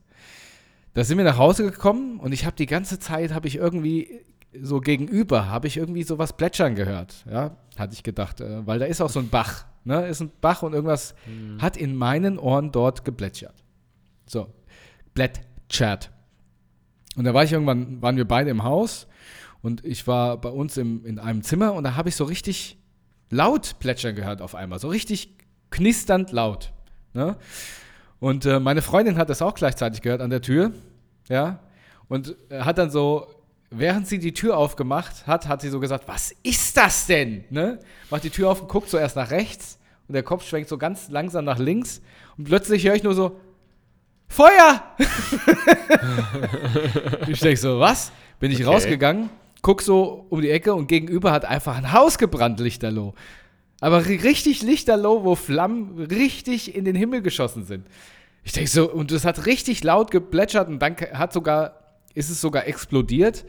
Da 0.93 1.03
sind 1.03 1.17
wir 1.17 1.25
nach 1.25 1.37
Hause 1.37 1.69
gekommen 1.69 2.19
und 2.19 2.31
ich 2.31 2.45
habe 2.45 2.55
die 2.55 2.65
ganze 2.65 2.99
Zeit, 2.99 3.33
habe 3.33 3.47
ich 3.47 3.55
irgendwie 3.55 4.21
so 4.61 4.81
gegenüber, 4.81 5.47
habe 5.47 5.67
ich 5.67 5.77
irgendwie 5.77 6.03
sowas 6.03 6.33
plätschern 6.33 6.75
gehört. 6.75 7.25
Ja, 7.29 7.57
hatte 7.77 7.93
ich 7.93 8.03
gedacht, 8.03 8.41
äh, 8.41 8.65
weil 8.65 8.79
da 8.79 8.85
ist 8.85 9.01
auch 9.01 9.09
so 9.09 9.19
ein 9.19 9.29
Bach. 9.29 9.65
Ne? 9.83 10.07
Ist 10.07 10.21
ein 10.21 10.31
Bach 10.41 10.63
und 10.63 10.73
irgendwas 10.73 11.15
hat 11.59 11.77
in 11.77 11.95
meinen 11.95 12.37
Ohren 12.37 12.71
dort 12.71 13.05
geplätschert. 13.05 13.63
So, 14.25 14.47
plätschert. 15.13 16.11
Und 17.15 17.25
da 17.25 17.33
war 17.33 17.43
ich 17.43 17.51
irgendwann, 17.51 18.01
waren 18.01 18.17
wir 18.17 18.27
beide 18.27 18.49
im 18.49 18.63
Haus 18.63 19.07
und 19.61 19.85
ich 19.85 20.07
war 20.07 20.39
bei 20.39 20.49
uns 20.49 20.77
im, 20.77 21.05
in 21.05 21.19
einem 21.19 21.43
Zimmer 21.43 21.73
und 21.73 21.83
da 21.83 21.95
habe 21.95 22.09
ich 22.09 22.15
so 22.15 22.23
richtig 22.23 22.77
laut 23.29 23.79
plätschern 23.79 24.15
gehört 24.15 24.41
auf 24.41 24.55
einmal. 24.55 24.79
So 24.79 24.89
richtig 24.89 25.37
knisternd 25.69 26.31
laut. 26.31 26.73
Ne? 27.13 27.37
Und 28.19 28.45
äh, 28.45 28.59
meine 28.59 28.81
Freundin 28.81 29.17
hat 29.17 29.29
das 29.29 29.41
auch 29.41 29.55
gleichzeitig 29.55 30.01
gehört 30.01 30.21
an 30.21 30.29
der 30.29 30.41
Tür. 30.41 30.71
Ja. 31.27 31.59
Und 32.07 32.35
äh, 32.49 32.61
hat 32.61 32.77
dann 32.77 32.89
so 32.89 33.27
während 33.71 34.07
sie 34.07 34.19
die 34.19 34.33
Tür 34.33 34.57
aufgemacht 34.57 35.27
hat, 35.27 35.47
hat 35.47 35.61
sie 35.61 35.69
so 35.69 35.79
gesagt, 35.79 36.07
was 36.07 36.33
ist 36.43 36.77
das 36.77 37.07
denn? 37.07 37.43
Ne? 37.49 37.79
Macht 38.09 38.23
die 38.23 38.29
Tür 38.29 38.49
auf 38.49 38.61
und 38.61 38.67
guckt 38.67 38.89
zuerst 38.89 39.15
nach 39.15 39.31
rechts 39.31 39.79
und 40.07 40.13
der 40.13 40.23
Kopf 40.23 40.47
schwenkt 40.47 40.69
so 40.69 40.77
ganz 40.77 41.09
langsam 41.09 41.45
nach 41.45 41.59
links 41.59 42.01
und 42.37 42.45
plötzlich 42.45 42.85
höre 42.85 42.95
ich 42.95 43.03
nur 43.03 43.13
so, 43.13 43.39
Feuer! 44.27 44.83
ich 47.27 47.39
denke 47.39 47.57
so, 47.57 47.79
was? 47.79 48.11
Bin 48.39 48.51
ich 48.51 48.59
Okay. 48.59 48.65
rausgegangen, 48.67 49.29
guck 49.61 49.81
so 49.81 50.25
um 50.29 50.41
die 50.41 50.51
Ecke 50.51 50.73
und 50.75 50.87
gegenüber 50.87 51.31
hat 51.31 51.45
einfach 51.45 51.77
ein 51.77 51.91
Haus 51.93 52.17
gebrannt, 52.17 52.59
Lichterloh. 52.59 53.13
Aber 53.81 53.99
ri- 54.01 54.23
richtig 54.23 54.61
Lichterloh, 54.61 55.23
wo 55.23 55.35
Flammen 55.35 55.99
richtig 55.99 56.75
in 56.75 56.85
den 56.85 56.95
Himmel 56.95 57.21
geschossen 57.21 57.65
sind. 57.65 57.87
Ich 58.43 58.51
denke 58.53 58.69
so, 58.69 58.89
und 58.91 59.11
das 59.11 59.25
hat 59.25 59.45
richtig 59.45 59.83
laut 59.83 60.11
geplätschert 60.11 60.67
und 60.67 60.79
dann 60.79 60.95
hat 61.13 61.33
sogar, 61.33 61.75
ist 62.13 62.29
es 62.29 62.41
sogar 62.41 62.67
explodiert. 62.67 63.45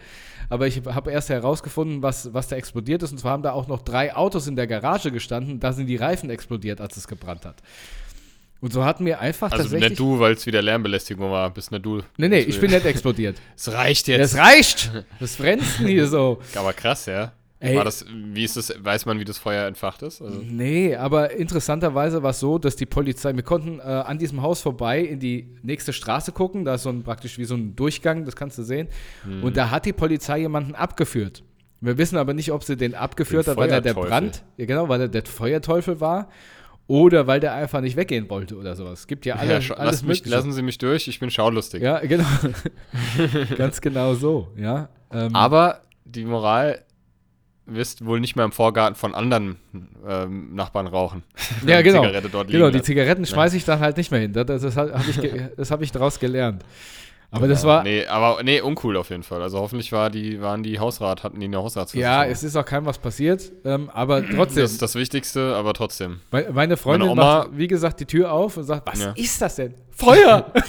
Aber 0.48 0.66
ich 0.66 0.82
habe 0.84 1.12
erst 1.12 1.28
herausgefunden, 1.28 2.02
was, 2.02 2.34
was 2.34 2.48
da 2.48 2.56
explodiert 2.56 3.02
ist. 3.04 3.12
Und 3.12 3.18
zwar 3.18 3.32
haben 3.32 3.42
da 3.44 3.52
auch 3.52 3.68
noch 3.68 3.82
drei 3.82 4.14
Autos 4.16 4.46
in 4.48 4.56
der 4.56 4.66
Garage 4.66 5.12
gestanden. 5.12 5.60
Da 5.60 5.72
sind 5.72 5.86
die 5.86 5.96
Reifen 5.96 6.28
explodiert, 6.28 6.80
als 6.80 6.96
es 6.96 7.06
gebrannt 7.06 7.44
hat. 7.44 7.62
Und 8.60 8.72
so 8.72 8.84
hatten 8.84 9.06
wir 9.06 9.20
einfach 9.20 9.50
Also 9.52 9.62
tatsächlich. 9.64 9.90
nicht 9.90 10.00
du, 10.00 10.18
weil 10.18 10.34
es 10.34 10.44
wieder 10.46 10.60
Lärmbelästigung 10.60 11.30
war, 11.30 11.48
bist 11.50 11.70
nicht 11.70 11.84
du. 11.86 12.02
Nee, 12.18 12.28
nee, 12.28 12.40
ich 12.40 12.60
bin 12.60 12.70
nicht 12.70 12.84
explodiert. 12.84 13.40
Es 13.56 13.72
reicht 13.72 14.08
Das 14.08 14.16
jetzt. 14.18 14.36
reicht! 14.36 14.90
Das 15.18 15.36
Frenzen 15.36 15.86
hier 15.86 16.06
so. 16.08 16.40
Aber 16.56 16.72
krass, 16.72 17.06
ja. 17.06 17.32
Ey. 17.62 17.76
War 17.76 17.84
das, 17.84 18.06
wie 18.08 18.42
ist 18.42 18.56
das, 18.56 18.72
weiß 18.78 19.04
man, 19.04 19.20
wie 19.20 19.24
das 19.24 19.36
Feuer 19.36 19.66
entfacht 19.66 20.00
ist? 20.00 20.22
Also, 20.22 20.40
Nee, 20.42 20.96
aber 20.96 21.32
interessanterweise 21.32 22.22
war 22.22 22.30
es 22.30 22.40
so, 22.40 22.58
dass 22.58 22.74
die 22.74 22.86
Polizei, 22.86 23.34
wir 23.36 23.42
konnten 23.42 23.80
äh, 23.80 23.82
an 23.82 24.18
diesem 24.18 24.40
Haus 24.40 24.62
vorbei 24.62 25.00
in 25.00 25.20
die 25.20 25.46
nächste 25.62 25.92
Straße 25.92 26.32
gucken, 26.32 26.64
da 26.64 26.76
ist 26.76 26.84
so 26.84 26.88
ein 26.88 27.02
praktisch 27.02 27.36
wie 27.36 27.44
so 27.44 27.54
ein 27.54 27.76
Durchgang, 27.76 28.24
das 28.24 28.34
kannst 28.34 28.56
du 28.56 28.62
sehen. 28.62 28.88
Hm. 29.24 29.44
Und 29.44 29.58
da 29.58 29.70
hat 29.70 29.84
die 29.84 29.92
Polizei 29.92 30.38
jemanden 30.38 30.74
abgeführt. 30.74 31.42
Wir 31.82 31.98
wissen 31.98 32.16
aber 32.16 32.32
nicht, 32.32 32.50
ob 32.50 32.64
sie 32.64 32.78
den 32.78 32.94
abgeführt 32.94 33.46
Den 33.46 33.50
hat, 33.50 33.58
weil 33.58 33.70
er 33.70 33.82
der. 33.82 33.92
Brand, 33.92 34.42
ja 34.56 34.64
genau, 34.64 34.88
weil 34.88 35.02
er 35.02 35.08
der 35.08 35.26
Feuerteufel 35.26 36.00
war 36.00 36.30
oder 36.86 37.26
weil 37.26 37.40
der 37.40 37.52
einfach 37.52 37.82
nicht 37.82 37.96
weggehen 37.96 38.28
wollte 38.30 38.56
oder 38.56 38.74
sowas. 38.74 39.00
Es 39.00 39.06
gibt 39.06 39.26
ja 39.26 39.36
alle, 39.36 39.60
ja, 39.60 39.74
alles 39.74 39.76
lass 39.76 40.02
mich, 40.02 40.24
lassen 40.26 40.52
Sie 40.52 40.62
mich 40.62 40.78
durch, 40.78 41.08
ich 41.08 41.20
bin 41.20 41.30
schaulustig. 41.30 41.82
Ja, 41.82 41.98
genau. 42.00 42.24
Ganz 43.56 43.82
genau 43.82 44.14
so, 44.14 44.48
ja. 44.56 44.88
Ähm, 45.12 45.34
Aber 45.34 45.82
die 46.04 46.24
Moral 46.24 46.84
wirst 47.74 48.04
wohl 48.04 48.20
nicht 48.20 48.36
mehr 48.36 48.44
im 48.44 48.52
Vorgarten 48.52 48.96
von 48.96 49.14
anderen 49.14 49.56
ähm, 50.06 50.54
Nachbarn 50.54 50.86
rauchen. 50.86 51.22
Ja, 51.66 51.78
Die 51.78 51.84
genau. 51.84 52.02
Dort 52.32 52.48
Genau, 52.48 52.66
liegen 52.66 52.78
die. 52.78 52.82
Zigaretten 52.82 53.26
schmeiße 53.26 53.56
ich 53.56 53.64
dann 53.64 53.80
halt 53.80 53.96
nicht 53.96 54.10
mehr 54.10 54.20
hin. 54.20 54.32
Das, 54.32 54.46
das, 54.46 54.62
das 54.62 54.76
habe 54.76 54.92
ich, 55.08 55.16
das 55.56 55.70
hab 55.70 55.82
ich 55.82 55.92
daraus 55.92 56.18
gelernt. 56.18 56.64
Aber 57.32 57.46
das 57.46 57.62
Ja, 57.62 57.68
war. 57.68 57.82
Nee, 57.84 58.06
aber 58.06 58.42
nee, 58.42 58.60
uncool 58.60 58.96
auf 58.96 59.10
jeden 59.10 59.22
Fall. 59.22 59.40
Also 59.40 59.60
hoffentlich 59.60 59.92
war 59.92 60.10
die, 60.10 60.40
waren 60.40 60.64
die 60.64 60.80
Hausrat, 60.80 61.22
hatten 61.22 61.38
die 61.38 61.46
eine 61.46 61.58
Ja, 61.58 61.62
Hausratsversicherung. 61.62 62.24
es 62.28 62.42
ist 62.42 62.56
auch 62.56 62.64
keinem 62.64 62.86
was 62.86 62.98
passiert, 62.98 63.52
ähm, 63.64 63.88
aber 63.94 64.28
trotzdem. 64.34 64.62
das 64.64 64.72
ist 64.72 64.82
das 64.82 64.96
Wichtigste, 64.96 65.54
aber 65.54 65.72
trotzdem. 65.72 66.18
Me- 66.32 66.48
meine 66.52 66.76
Freundin 66.76 67.10
Meine 67.10 67.20
Oma- 67.20 67.38
macht, 67.44 67.50
wie 67.56 67.68
gesagt, 67.68 68.00
die 68.00 68.06
Tür 68.06 68.32
auf 68.32 68.56
und 68.56 68.64
sagt, 68.64 68.84
was 68.88 69.00
Ja. 69.00 69.12
ist 69.12 69.40
das 69.40 69.54
denn? 69.54 69.74
Feuer! 69.92 70.52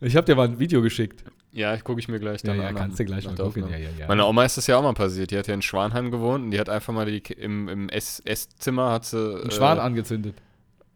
ich 0.00 0.16
habe 0.16 0.26
dir 0.26 0.34
mal 0.34 0.48
ein 0.48 0.58
Video 0.58 0.82
geschickt. 0.82 1.22
Ja, 1.56 1.74
gucke 1.78 1.98
ich 2.00 2.06
mir 2.06 2.20
gleich 2.20 2.42
Ja, 2.42 2.48
dann 2.48 2.60
ja, 2.60 2.68
an. 2.68 2.74
kannst 2.74 2.98
du 3.00 3.04
gleich 3.06 3.24
mal 3.24 3.34
gucken. 3.34 3.66
Ja, 3.70 3.78
ja, 3.78 3.88
ja. 3.98 4.08
Meiner 4.08 4.28
Oma 4.28 4.44
ist 4.44 4.58
das 4.58 4.66
ja 4.66 4.76
auch 4.76 4.82
mal 4.82 4.92
passiert. 4.92 5.30
Die 5.30 5.38
hat 5.38 5.46
ja 5.46 5.54
in 5.54 5.62
Schwanheim 5.62 6.10
gewohnt 6.10 6.44
und 6.44 6.50
die 6.50 6.60
hat 6.60 6.68
einfach 6.68 6.92
mal 6.92 7.06
die, 7.06 7.18
im, 7.32 7.68
im 7.68 7.88
Ess, 7.88 8.20
Esszimmer 8.26 8.92
hat 8.92 9.06
sie. 9.06 9.42
Ein 9.42 9.50
Schwan 9.50 9.78
angezündet. 9.78 10.36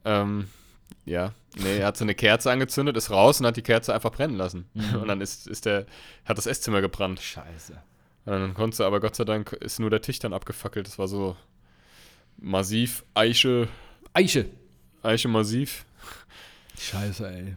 Ähm, 0.05 0.49
ja, 1.07 1.33
nee, 1.57 1.83
hat 1.83 1.97
so 1.97 2.05
eine 2.05 2.15
Kerze 2.15 2.51
angezündet, 2.51 2.99
ist 2.99 3.11
raus 3.11 3.41
und 3.41 3.47
hat 3.47 3.57
die 3.57 3.63
Kerze 3.63 3.95
einfach 3.95 4.13
brennen 4.13 4.37
lassen. 4.37 4.69
Mhm. 4.75 4.97
Und 5.01 5.09
dann 5.09 5.23
ist, 5.23 5.47
ist 5.47 5.65
der, 5.65 5.87
hat 6.27 6.37
das 6.37 6.47
Esszimmer 6.47 6.83
gebrannt. 6.83 7.21
Scheiße. 7.21 7.73
Und 8.27 8.33
dann 8.33 8.53
konnte 8.53 8.77
sie, 8.77 8.85
aber 8.85 9.01
Gott 9.01 9.17
sei 9.17 9.25
Dank 9.25 9.53
ist 9.55 9.81
nur 9.81 9.89
der 9.89 10.03
Tisch 10.03 10.19
dann 10.19 10.35
abgefackelt. 10.35 10.87
Das 10.87 10.99
war 10.99 11.09
so 11.09 11.37
massiv, 12.37 13.03
Eiche, 13.15 13.67
Eiche. 14.13 14.45
Eiche 15.03 15.29
massiv. 15.29 15.87
Scheiße, 16.79 17.27
ey. 17.31 17.57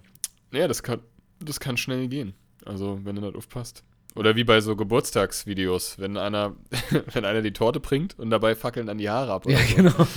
Ja, 0.58 0.70
das 0.70 0.84
kann, 0.84 1.02
das 1.42 1.60
kann 1.60 1.76
schnell 1.76 2.08
gehen. 2.08 2.34
Also, 2.66 3.00
wenn 3.04 3.16
du 3.16 3.22
nicht 3.22 3.36
aufpasst. 3.36 3.84
Oder 4.16 4.36
wie 4.36 4.44
bei 4.44 4.62
so 4.62 4.76
Geburtstagsvideos, 4.76 5.98
wenn 5.98 6.18
einer, 6.18 6.54
wenn 7.14 7.26
einer 7.26 7.42
die 7.42 7.52
Torte 7.52 7.80
bringt 7.80 8.20
und 8.20 8.30
dabei 8.30 8.54
fackeln 8.54 8.86
dann 8.86 9.00
die 9.00 9.10
Haare 9.10 9.32
ab. 9.34 9.48
oder 9.48 9.56
Ja, 9.56 9.66
so. 9.66 9.76
genau. 9.76 10.08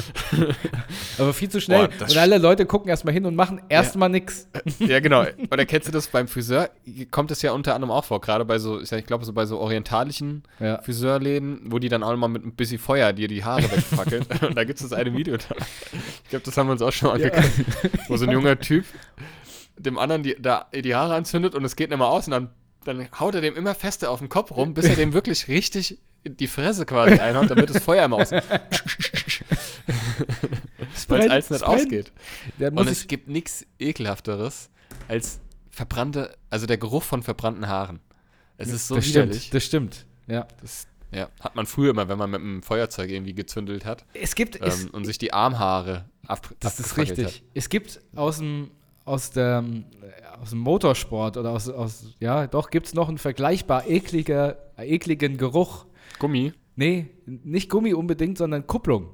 aber 1.18 1.32
viel 1.32 1.48
zu 1.48 1.62
schnell. 1.62 1.88
Boah, 1.88 2.04
und 2.06 2.16
alle 2.18 2.36
Leute 2.36 2.66
gucken 2.66 2.90
erstmal 2.90 3.14
hin 3.14 3.24
und 3.24 3.34
machen 3.36 3.62
erstmal 3.70 4.10
nix. 4.10 4.48
Ja, 4.80 5.00
genau. 5.00 5.24
Oder 5.50 5.64
kennst 5.64 5.88
du 5.88 5.92
das 5.92 6.08
beim 6.08 6.28
Friseur? 6.28 6.68
Kommt 7.10 7.30
es 7.30 7.40
ja 7.40 7.52
unter 7.52 7.74
anderem 7.74 7.90
auch 7.90 8.04
vor, 8.04 8.20
gerade 8.20 8.44
bei 8.44 8.58
so, 8.58 8.82
ich 8.82 8.90
glaube, 9.06 9.24
so 9.24 9.32
bei 9.32 9.46
so 9.46 9.58
orientalischen 9.58 10.42
Ja. 10.60 10.82
Friseurläden, 10.82 11.60
wo 11.72 11.78
die 11.78 11.88
dann 11.88 12.02
auch 12.02 12.14
mal 12.16 12.28
mit 12.28 12.44
ein 12.44 12.54
bisschen 12.54 12.78
Feuer 12.78 13.14
dir 13.14 13.28
die 13.28 13.44
Haare 13.44 13.62
wegfackeln. 13.62 14.26
und 14.42 14.56
da 14.58 14.64
gibt 14.64 14.78
es 14.78 14.86
das 14.88 14.92
eine 14.98 15.14
Video 15.16 15.38
da. 15.38 15.54
Ich 16.24 16.28
glaube, 16.30 16.44
das 16.44 16.54
haben 16.58 16.66
wir 16.66 16.72
uns 16.72 16.82
auch 16.82 16.92
schon 16.92 17.08
mal 17.08 17.14
angeguckt. 17.14 17.50
Wo 18.08 18.16
so 18.18 18.26
ein 18.26 18.32
junger 18.32 18.58
Typ 18.60 18.84
dem 19.78 19.98
anderen 19.98 20.22
die, 20.22 20.36
da, 20.40 20.66
die 20.74 20.94
Haare 20.94 21.14
anzündet 21.14 21.54
und 21.54 21.64
es 21.64 21.76
geht 21.76 21.90
nicht 21.90 21.98
mehr 21.98 22.08
aus 22.08 22.26
und 22.26 22.32
dann, 22.32 22.50
dann 22.84 23.08
haut 23.18 23.34
er 23.34 23.40
dem 23.40 23.56
immer 23.56 23.74
fester 23.74 24.10
auf 24.10 24.20
den 24.20 24.28
Kopf 24.28 24.50
rum, 24.52 24.74
bis 24.74 24.86
er 24.86 24.96
dem 24.96 25.12
wirklich 25.12 25.48
richtig 25.48 25.98
die 26.24 26.48
Fresse 26.48 26.86
quasi 26.86 27.14
einhaut, 27.20 27.50
damit 27.50 27.70
das 27.70 27.82
Feuer 27.82 28.04
immer 28.04 28.16
aus. 28.16 28.30
Weil 31.08 31.20
es 31.20 31.30
alles 31.30 31.44
es 31.44 31.50
nicht 31.50 31.62
ausgeht. 31.64 32.12
Und 32.58 32.88
es 32.88 33.06
gibt 33.06 33.28
nichts 33.28 33.64
ekelhafteres 33.78 34.70
als 35.08 35.40
verbrannte, 35.70 36.36
also 36.50 36.66
der 36.66 36.78
Geruch 36.78 37.02
von 37.02 37.22
verbrannten 37.22 37.68
Haaren. 37.68 38.00
Es 38.56 38.70
ist 38.72 38.88
so 38.88 38.96
das 38.96 39.06
widerlich. 39.06 39.36
stimmt, 39.36 39.54
das 39.54 39.64
stimmt. 39.64 40.06
Ja. 40.26 40.48
Das, 40.60 40.86
ja, 41.12 41.28
hat 41.40 41.54
man 41.54 41.66
früher 41.66 41.90
immer, 41.90 42.08
wenn 42.08 42.18
man 42.18 42.30
mit 42.30 42.40
einem 42.40 42.62
Feuerzeug 42.62 43.10
irgendwie 43.10 43.34
gezündelt 43.34 43.84
hat 43.84 44.04
Es 44.12 44.34
gibt, 44.34 44.60
es, 44.60 44.84
ähm, 44.84 44.90
und 44.90 45.04
sich 45.04 45.18
die 45.18 45.32
Armhaare 45.32 46.06
ab 46.26 46.52
Das 46.60 46.80
ist 46.80 46.96
richtig. 46.96 47.44
Es 47.54 47.68
gibt 47.68 48.00
aus 48.14 48.38
dem, 48.38 48.70
aus, 49.06 49.30
der, 49.30 49.64
aus 50.42 50.50
dem 50.50 50.58
Motorsport 50.58 51.38
oder 51.38 51.50
aus, 51.52 51.68
aus 51.70 52.14
ja, 52.20 52.46
doch, 52.46 52.68
gibt 52.68 52.86
es 52.86 52.94
noch 52.94 53.08
einen 53.08 53.18
vergleichbar 53.18 53.88
ekliger, 53.88 54.58
ekligen 54.76 55.38
Geruch. 55.38 55.86
Gummi. 56.18 56.52
Nee, 56.74 57.06
nicht 57.24 57.70
Gummi 57.70 57.94
unbedingt, 57.94 58.36
sondern 58.36 58.66
Kupplung. 58.66 59.08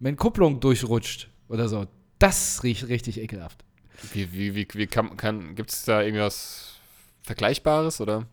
Wenn 0.00 0.16
Kupplung 0.16 0.60
durchrutscht 0.60 1.30
oder 1.48 1.68
so, 1.68 1.86
das 2.18 2.62
riecht 2.62 2.88
richtig 2.88 3.18
ekelhaft. 3.20 3.64
Wie, 4.12 4.32
wie, 4.32 4.54
wie, 4.54 4.68
wie 4.74 4.86
kann, 4.86 5.16
kann 5.16 5.54
gibt 5.54 5.70
es 5.72 5.84
da 5.84 6.02
irgendwas 6.02 6.74
Vergleichbares 7.22 8.00
oder? 8.00 8.26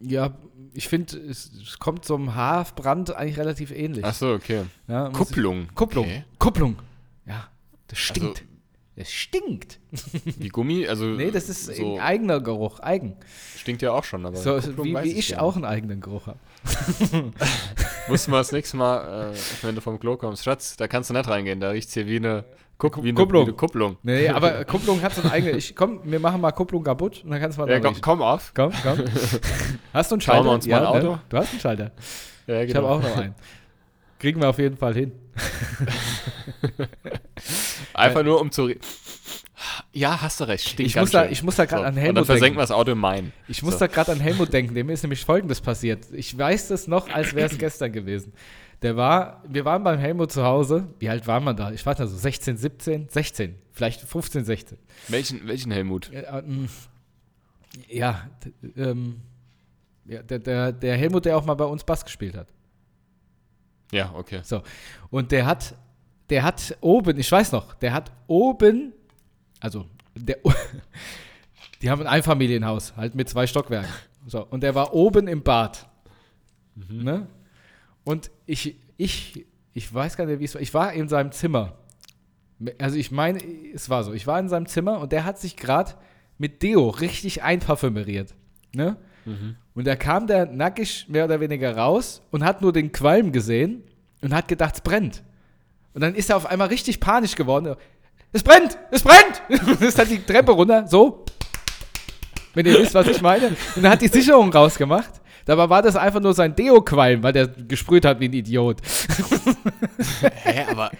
Ja, 0.00 0.34
ich 0.72 0.88
finde, 0.88 1.18
es, 1.18 1.50
es 1.52 1.78
kommt 1.78 2.04
zum 2.04 2.34
Haarbrand 2.34 3.14
eigentlich 3.14 3.38
relativ 3.38 3.70
ähnlich. 3.70 4.04
Ach 4.04 4.14
so, 4.14 4.32
okay. 4.32 4.62
Ja, 4.88 5.10
Kupplung. 5.10 5.62
Ich, 5.62 5.74
Kupplung. 5.74 6.04
Okay. 6.06 6.24
Kupplung. 6.38 6.76
Ja, 7.26 7.48
das 7.88 7.98
Also, 7.98 8.14
stinkt. 8.14 8.44
Es 8.96 9.10
stinkt. 9.12 9.80
wie 10.24 10.48
Gummi, 10.48 10.86
also 10.86 11.04
Nee, 11.06 11.30
das 11.30 11.48
ist 11.48 11.66
so, 11.66 11.94
ein 11.96 12.00
eigener 12.00 12.40
Geruch, 12.40 12.80
eigen. 12.80 13.16
stinkt 13.56 13.82
ja 13.82 13.92
auch 13.92 14.04
schon, 14.04 14.24
aber 14.24 14.36
So, 14.36 14.56
wie, 14.84 14.94
wie 15.02 15.12
ich 15.18 15.32
gar 15.32 15.42
auch 15.42 15.56
einen 15.56 15.64
eigenen 15.64 16.00
Geruch 16.00 16.26
habe. 16.28 16.38
Mussten 18.08 18.30
wir 18.32 18.38
das 18.38 18.52
nächste 18.52 18.76
Mal, 18.76 19.32
äh, 19.32 19.36
wenn 19.62 19.74
du 19.74 19.80
vom 19.80 19.98
Klo 19.98 20.16
kommst, 20.16 20.44
Schatz, 20.44 20.76
da 20.76 20.86
kannst 20.88 21.10
du 21.10 21.14
nicht 21.14 21.28
reingehen, 21.28 21.58
da 21.60 21.70
riecht 21.70 21.88
es 21.88 21.94
hier 21.94 22.06
wie 22.06 22.16
eine, 22.16 22.44
Kuck, 22.78 22.96
wie 23.02 23.08
eine 23.08 23.14
Kupplung. 23.14 23.42
Wie 23.46 23.50
eine 23.50 23.56
Kupplung. 23.56 23.96
Nee, 24.02 24.28
aber 24.28 24.64
Kupplung 24.66 25.00
hat 25.02 25.14
so 25.14 25.22
einen 25.22 25.30
eigenen. 25.30 25.56
Ich, 25.58 25.74
komm, 25.74 26.00
wir 26.04 26.20
machen 26.20 26.40
mal 26.40 26.52
Kupplung 26.52 26.82
kaputt 26.84 27.22
und 27.24 27.30
dann 27.30 27.40
kannst 27.40 27.58
du 27.58 27.62
mal 27.62 27.70
Ja, 27.70 27.80
komm, 27.80 28.00
komm 28.00 28.22
auf. 28.22 28.52
komm, 28.54 28.72
komm. 28.82 28.98
Hast 29.92 30.10
du 30.10 30.14
einen 30.16 30.20
Schauen 30.20 30.20
Schalter? 30.20 30.44
wir 30.44 30.52
uns 30.52 30.66
mal 30.66 30.80
ein 30.80 30.86
Auto. 30.86 31.12
Ne? 31.12 31.20
Du 31.28 31.36
hast 31.36 31.50
einen 31.52 31.60
Schalter. 31.60 31.90
Ja, 32.46 32.62
Ich 32.62 32.74
habe 32.74 32.88
auch 32.88 33.02
noch 33.02 33.16
einen. 33.16 33.34
Kriegen 34.18 34.40
wir 34.40 34.48
auf 34.48 34.58
jeden 34.58 34.76
Fall 34.76 34.94
hin. 34.94 35.12
Einfach 37.94 38.22
nur 38.22 38.40
um 38.40 38.50
zu. 38.50 38.70
Ja, 39.92 40.20
hast 40.20 40.40
du 40.40 40.44
recht. 40.44 40.68
Stinkt 40.68 40.90
Ich 40.90 40.96
muss, 40.96 41.10
da, 41.10 41.26
ich 41.26 41.42
muss 41.42 41.56
da 41.56 41.64
gerade 41.64 41.82
So, 41.82 41.86
an 41.86 41.90
Und 41.90 41.96
dann 41.96 42.02
Helmut 42.04 42.26
versenken 42.26 42.40
denken. 42.42 42.56
wir 42.58 42.62
das 42.62 42.70
Auto 42.70 42.92
im 42.92 42.98
Main. 42.98 43.32
Ich 43.48 43.62
muss 43.62 43.74
So. 43.74 43.80
da 43.80 43.86
gerade 43.86 44.12
an 44.12 44.20
Helmut 44.20 44.52
denken. 44.52 44.74
Dem 44.74 44.90
ist 44.90 45.02
nämlich 45.02 45.24
Folgendes 45.24 45.60
passiert. 45.60 46.06
Ich 46.12 46.36
weiß 46.36 46.68
das 46.68 46.86
noch, 46.86 47.08
als 47.08 47.34
wäre 47.34 47.48
es 47.50 47.58
gestern 47.58 47.92
gewesen. 47.92 48.32
Der 48.82 48.96
war, 48.96 49.42
wir 49.48 49.64
waren 49.64 49.82
beim 49.82 49.98
Helmut 49.98 50.32
zu 50.32 50.44
Hause. 50.44 50.88
Wie 50.98 51.08
alt 51.08 51.26
war 51.26 51.40
man 51.40 51.56
da? 51.56 51.70
Ich 51.70 51.86
weiß 51.86 51.98
nicht, 51.98 52.10
so 52.10 52.16
16, 52.16 52.56
17, 52.58 53.08
16, 53.08 53.54
vielleicht 53.72 54.00
15, 54.02 54.44
16. 54.44 54.78
Welchen, 55.08 55.46
welchen 55.46 55.72
Helmut? 55.72 56.10
Ja, 56.12 56.38
ähm, 56.40 56.68
ja, 57.88 58.28
ähm, 58.76 59.22
ja 60.04 60.22
der, 60.22 60.38
der, 60.40 60.72
der 60.72 60.96
Helmut, 60.96 61.24
der 61.24 61.36
auch 61.38 61.44
mal 61.46 61.54
bei 61.54 61.64
uns 61.64 61.84
Bass 61.84 62.04
gespielt 62.04 62.36
hat. 62.36 62.48
Ja, 63.92 64.12
okay. 64.14 64.40
So. 64.42 64.62
Und 65.10 65.32
der 65.32 65.46
hat, 65.46 65.74
der 66.30 66.42
hat 66.42 66.76
oben, 66.80 67.18
ich 67.18 67.30
weiß 67.30 67.52
noch, 67.52 67.74
der 67.74 67.92
hat 67.92 68.10
oben, 68.26 68.92
also 69.60 69.86
der, 70.14 70.38
die 71.82 71.90
haben 71.90 72.02
ein 72.02 72.06
Einfamilienhaus, 72.06 72.96
halt 72.96 73.14
mit 73.14 73.28
zwei 73.28 73.46
Stockwerken. 73.46 73.90
So. 74.26 74.44
Und 74.46 74.62
der 74.62 74.74
war 74.74 74.94
oben 74.94 75.28
im 75.28 75.42
Bad. 75.42 75.86
Ne? 76.88 77.26
Und 78.04 78.30
ich, 78.46 78.76
ich, 78.96 79.46
ich 79.72 79.92
weiß 79.92 80.16
gar 80.16 80.26
nicht, 80.26 80.40
wie 80.40 80.44
es 80.44 80.54
war. 80.54 80.62
Ich 80.62 80.74
war 80.74 80.92
in 80.92 81.08
seinem 81.08 81.32
Zimmer. 81.32 81.78
Also 82.78 82.96
ich 82.96 83.10
meine, 83.10 83.40
es 83.74 83.90
war 83.90 84.02
so. 84.02 84.12
Ich 84.12 84.26
war 84.26 84.38
in 84.40 84.48
seinem 84.48 84.66
Zimmer 84.66 85.00
und 85.00 85.12
der 85.12 85.24
hat 85.24 85.38
sich 85.38 85.56
gerade 85.56 85.92
mit 86.38 86.62
Deo 86.62 86.88
richtig 86.88 87.42
einparfümeriert. 87.42 88.34
Ne? 88.74 88.96
Und 89.74 89.86
da 89.86 89.96
kam 89.96 90.26
der 90.26 90.46
nackig 90.46 91.06
mehr 91.08 91.24
oder 91.24 91.40
weniger 91.40 91.76
raus 91.76 92.22
und 92.30 92.44
hat 92.44 92.62
nur 92.62 92.72
den 92.72 92.92
Qualm 92.92 93.32
gesehen 93.32 93.82
und 94.22 94.34
hat 94.34 94.48
gedacht, 94.48 94.76
es 94.76 94.80
brennt. 94.80 95.22
Und 95.94 96.00
dann 96.00 96.14
ist 96.14 96.28
er 96.28 96.36
auf 96.36 96.46
einmal 96.46 96.68
richtig 96.68 97.00
panisch 97.00 97.36
geworden. 97.36 97.76
Es 98.32 98.42
brennt! 98.42 98.76
Es 98.90 99.02
brennt! 99.02 99.42
Und 99.48 99.80
ist 99.80 99.98
dann 99.98 100.08
die 100.08 100.18
Treppe 100.18 100.52
runter, 100.52 100.86
so. 100.88 101.24
Wenn 102.52 102.66
ihr 102.66 102.78
wisst, 102.78 102.94
was 102.94 103.06
ich 103.06 103.22
meine. 103.22 103.48
Und 103.76 103.82
dann 103.82 103.92
hat 103.92 104.02
die 104.02 104.08
Sicherung 104.08 104.52
rausgemacht. 104.52 105.20
Dabei 105.44 105.68
war 105.68 105.82
das 105.82 105.94
einfach 105.96 106.20
nur 106.20 106.34
sein 106.34 106.54
Deo-Qualm, 106.56 107.22
weil 107.22 107.32
der 107.32 107.48
gesprüht 107.48 108.04
hat 108.04 108.18
wie 108.18 108.28
ein 108.28 108.32
Idiot. 108.32 108.80
Hä, 110.42 110.64
aber. 110.70 110.90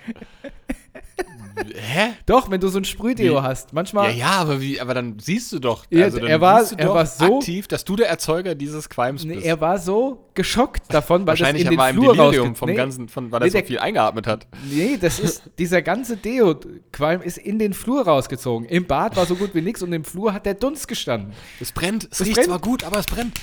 Hä? 1.76 2.14
Doch, 2.26 2.50
wenn 2.50 2.61
du 2.61 2.68
so 2.68 2.78
ein 2.78 2.84
Sprühdeo 2.84 3.34
Wie? 3.36 3.40
hast. 3.42 3.72
Manchmal. 3.72 4.11
Ja, 4.11 4.16
ja, 4.16 4.30
aber 4.32 4.61
wie, 4.61 4.80
aber 4.80 4.94
dann 4.94 5.18
siehst 5.18 5.52
du 5.52 5.59
doch, 5.59 5.84
also 5.92 6.18
er 6.18 6.40
war- 6.40 6.64
er 6.76 6.88
war 6.94 7.07
so- 7.07 7.38
aktiv, 7.38 7.68
dass 7.68 7.84
du 7.84 7.96
der 7.96 8.09
Erzeuger 8.09 8.55
dieses 8.55 8.88
Qualms 8.88 9.24
Nee, 9.24 9.34
bist. 9.36 9.46
er 9.46 9.61
war 9.61 9.78
so 9.78 10.28
geschockt 10.34 10.92
davon, 10.92 11.20
weil 11.22 11.28
Wahrscheinlich 11.28 11.62
das 11.64 11.70
in 11.72 11.76
den 11.76 11.78
war 11.78 11.86
er 11.86 11.90
im 11.90 11.96
Flur 12.02 12.14
Delirium 12.16 12.57
vom 12.57 12.68
nee, 12.68 12.74
ganzen, 12.74 13.09
von, 13.09 13.30
weil 13.30 13.40
Nee, 13.40 13.46
er 13.46 13.50
so 13.50 13.59
der- 13.59 13.66
viel 13.66 13.78
eingeatmet 13.78 14.26
hat. 14.26 14.46
Nee, 14.70 14.98
das 15.00 15.20
ist, 15.20 15.42
dieser 15.59 15.82
ganze 15.82 16.16
Deo-Qualm 16.16 17.22
ist 17.22 17.38
in 17.38 17.59
den 17.59 17.72
Flur 17.72 18.05
rausgezogen. 18.05 18.68
Im 18.68 18.86
Bad 18.86 19.16
war 19.16 19.26
so 19.26 19.36
gut 19.36 19.55
wie 19.55 19.61
nichts 19.62 19.82
und 19.82 19.92
im 19.92 20.05
Flur 20.05 20.32
hat 20.32 20.46
der 20.46 20.55
Dunst 20.55 20.88
gestanden. 20.88 21.32
Es 21.61 21.70
brennt, 21.72 22.09
es 22.11 22.20
Es 22.20 22.26
riecht 22.26 22.34
brennt. 22.36 22.48
zwar 22.48 22.59
gut, 22.59 22.82
aber 22.84 22.98
es 22.98 23.07
brennt. 23.07 23.40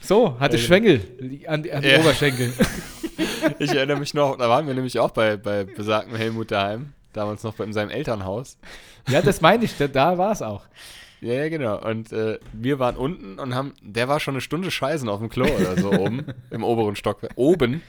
So, 0.00 0.38
hatte 0.38 0.58
Schwengel 0.58 1.00
an, 1.46 1.64
an 1.70 1.82
die 1.82 1.88
Ja. 1.88 2.00
Oberschenkel. 2.00 2.52
Ich 3.58 3.72
erinnere 3.72 3.98
mich 3.98 4.14
noch, 4.14 4.36
da 4.38 4.48
waren 4.48 4.66
wir 4.68 4.74
nämlich 4.74 4.98
auch 5.00 5.10
bei, 5.10 5.36
bei 5.36 5.64
besagten 5.64 6.16
Helmut 6.16 6.50
daheim, 6.52 6.92
damals 7.12 7.42
noch 7.44 7.58
in 7.60 7.72
seinem 7.72 7.90
Elternhaus. 7.90 8.58
Ja, 9.08 9.22
das 9.22 9.40
meine 9.40 9.64
ich, 9.64 9.76
da, 9.76 9.88
da 9.88 10.18
war 10.18 10.32
es 10.32 10.42
auch. 10.42 10.62
Ja, 11.20 11.34
ja, 11.34 11.48
genau. 11.50 11.80
Und 11.80 12.10
äh, 12.12 12.40
wir 12.52 12.80
waren 12.80 12.96
unten 12.96 13.38
und 13.38 13.54
haben, 13.54 13.74
der 13.80 14.08
war 14.08 14.18
schon 14.18 14.34
eine 14.34 14.40
Stunde 14.40 14.72
scheißen 14.72 15.08
auf 15.08 15.20
dem 15.20 15.28
Klo 15.28 15.44
oder 15.44 15.80
so 15.80 15.92
oben, 16.00 16.24
im 16.50 16.64
oberen 16.64 16.96
Stockwerk. 16.96 17.30
Oben. 17.36 17.80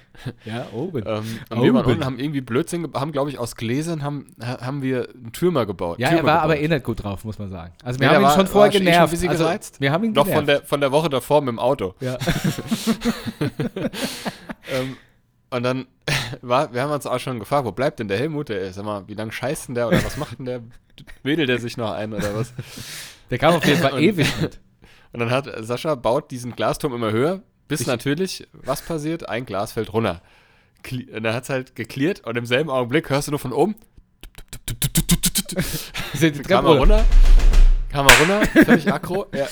Ja, 0.45 0.67
oben. 0.71 1.01
Ähm, 1.03 1.39
und 1.49 1.63
wir 1.63 1.73
waren 1.73 1.81
Oben. 1.83 1.91
unten, 1.93 2.05
haben 2.05 2.19
irgendwie 2.19 2.41
Blödsinn, 2.41 2.87
haben, 2.93 3.11
glaube 3.11 3.31
ich, 3.31 3.39
aus 3.39 3.55
Gläsern 3.55 4.03
haben, 4.03 4.27
ha- 4.39 4.61
haben 4.63 4.83
wir 4.83 5.09
einen 5.09 5.31
Türmer 5.31 5.65
gebaut. 5.65 5.97
ja, 5.97 6.09
Türmer 6.09 6.21
er 6.21 6.25
war 6.35 6.41
aber 6.43 6.53
gebaut. 6.53 6.69
eh 6.69 6.73
nicht 6.75 6.83
gut 6.85 7.03
drauf, 7.03 7.23
muss 7.25 7.39
man 7.39 7.49
sagen. 7.49 7.73
Also 7.83 7.99
wir 7.99 8.07
der 8.07 8.17
haben 8.17 8.21
ihn 8.23 8.25
war- 8.27 8.35
schon 8.35 8.45
vorher 8.45 8.71
schon 8.71 8.81
eh 8.83 8.85
schon 8.85 8.91
genervt. 8.93 9.11
bisschen 9.11 9.29
also, 9.29 9.75
wir 9.79 9.91
haben 9.91 10.03
ihn 10.03 10.11
Noch 10.13 10.25
genervt. 10.25 10.37
von 10.37 10.45
der, 10.45 10.61
von 10.61 10.81
der 10.81 10.91
Woche 10.91 11.09
davor 11.09 11.41
mit 11.41 11.47
dem 11.53 11.59
Auto. 11.59 11.95
ja. 12.01 12.19
Ähm, 14.71 14.95
und 15.53 15.63
dann 15.63 15.87
war, 16.41 16.73
wir 16.73 16.81
haben 16.81 16.91
uns 16.91 17.05
auch 17.05 17.19
schon 17.19 17.39
gefragt, 17.39 17.65
wo 17.65 17.71
bleibt 17.71 17.99
denn 17.99 18.07
der 18.07 18.17
Helmut? 18.17 18.49
Der, 18.49 18.71
sag 18.73 18.83
mal, 18.85 19.07
wie 19.07 19.13
lange 19.13 19.31
scheißt 19.31 19.69
denn 19.69 19.75
der 19.75 19.87
oder 19.87 20.03
was 20.03 20.17
macht 20.17 20.39
denn 20.39 20.45
der? 20.45 20.61
Wedelt 21.23 21.49
der 21.49 21.59
sich 21.59 21.77
noch 21.77 21.91
ein 21.91 22.13
oder 22.13 22.35
was? 22.35 22.53
Der 23.29 23.37
kam 23.39 23.55
auf 23.55 23.65
jeden 23.65 23.81
Fall 23.81 23.93
Und- 23.93 24.01
ewig 24.01 24.27
mit. 24.41 24.59
Und 25.11 25.19
dann 25.19 25.31
hat 25.31 25.47
Sascha 25.59 25.95
baut 25.95 26.31
diesen 26.31 26.55
Glasturm 26.55 26.93
immer 26.93 27.11
höher, 27.11 27.41
bis 27.67 27.81
Ich- 27.81 27.87
natürlich, 27.87 28.47
was 28.51 28.81
passiert? 28.81 29.29
Ein 29.29 29.45
Glas 29.45 29.71
fällt 29.73 29.93
runter. 29.93 30.21
Und 30.91 31.23
dann 31.23 31.33
hat 31.33 31.43
es 31.43 31.49
halt 31.49 31.75
geklärt 31.75 32.25
und 32.27 32.35
im 32.37 32.45
selben 32.45 32.69
Augenblick 32.69 33.09
hörst 33.09 33.27
du 33.27 33.31
nur 33.31 33.39
von 33.39 33.53
oben. 33.53 33.75
Kam 36.47 36.65
er 36.65 36.71
runter. 36.77 36.79
runter, 36.79 37.05
kam 37.89 38.07
er 38.07 38.19
runter, 38.19 38.45
völlig 38.65 38.91
aggro. 38.91 39.25
Ja. 39.33 39.47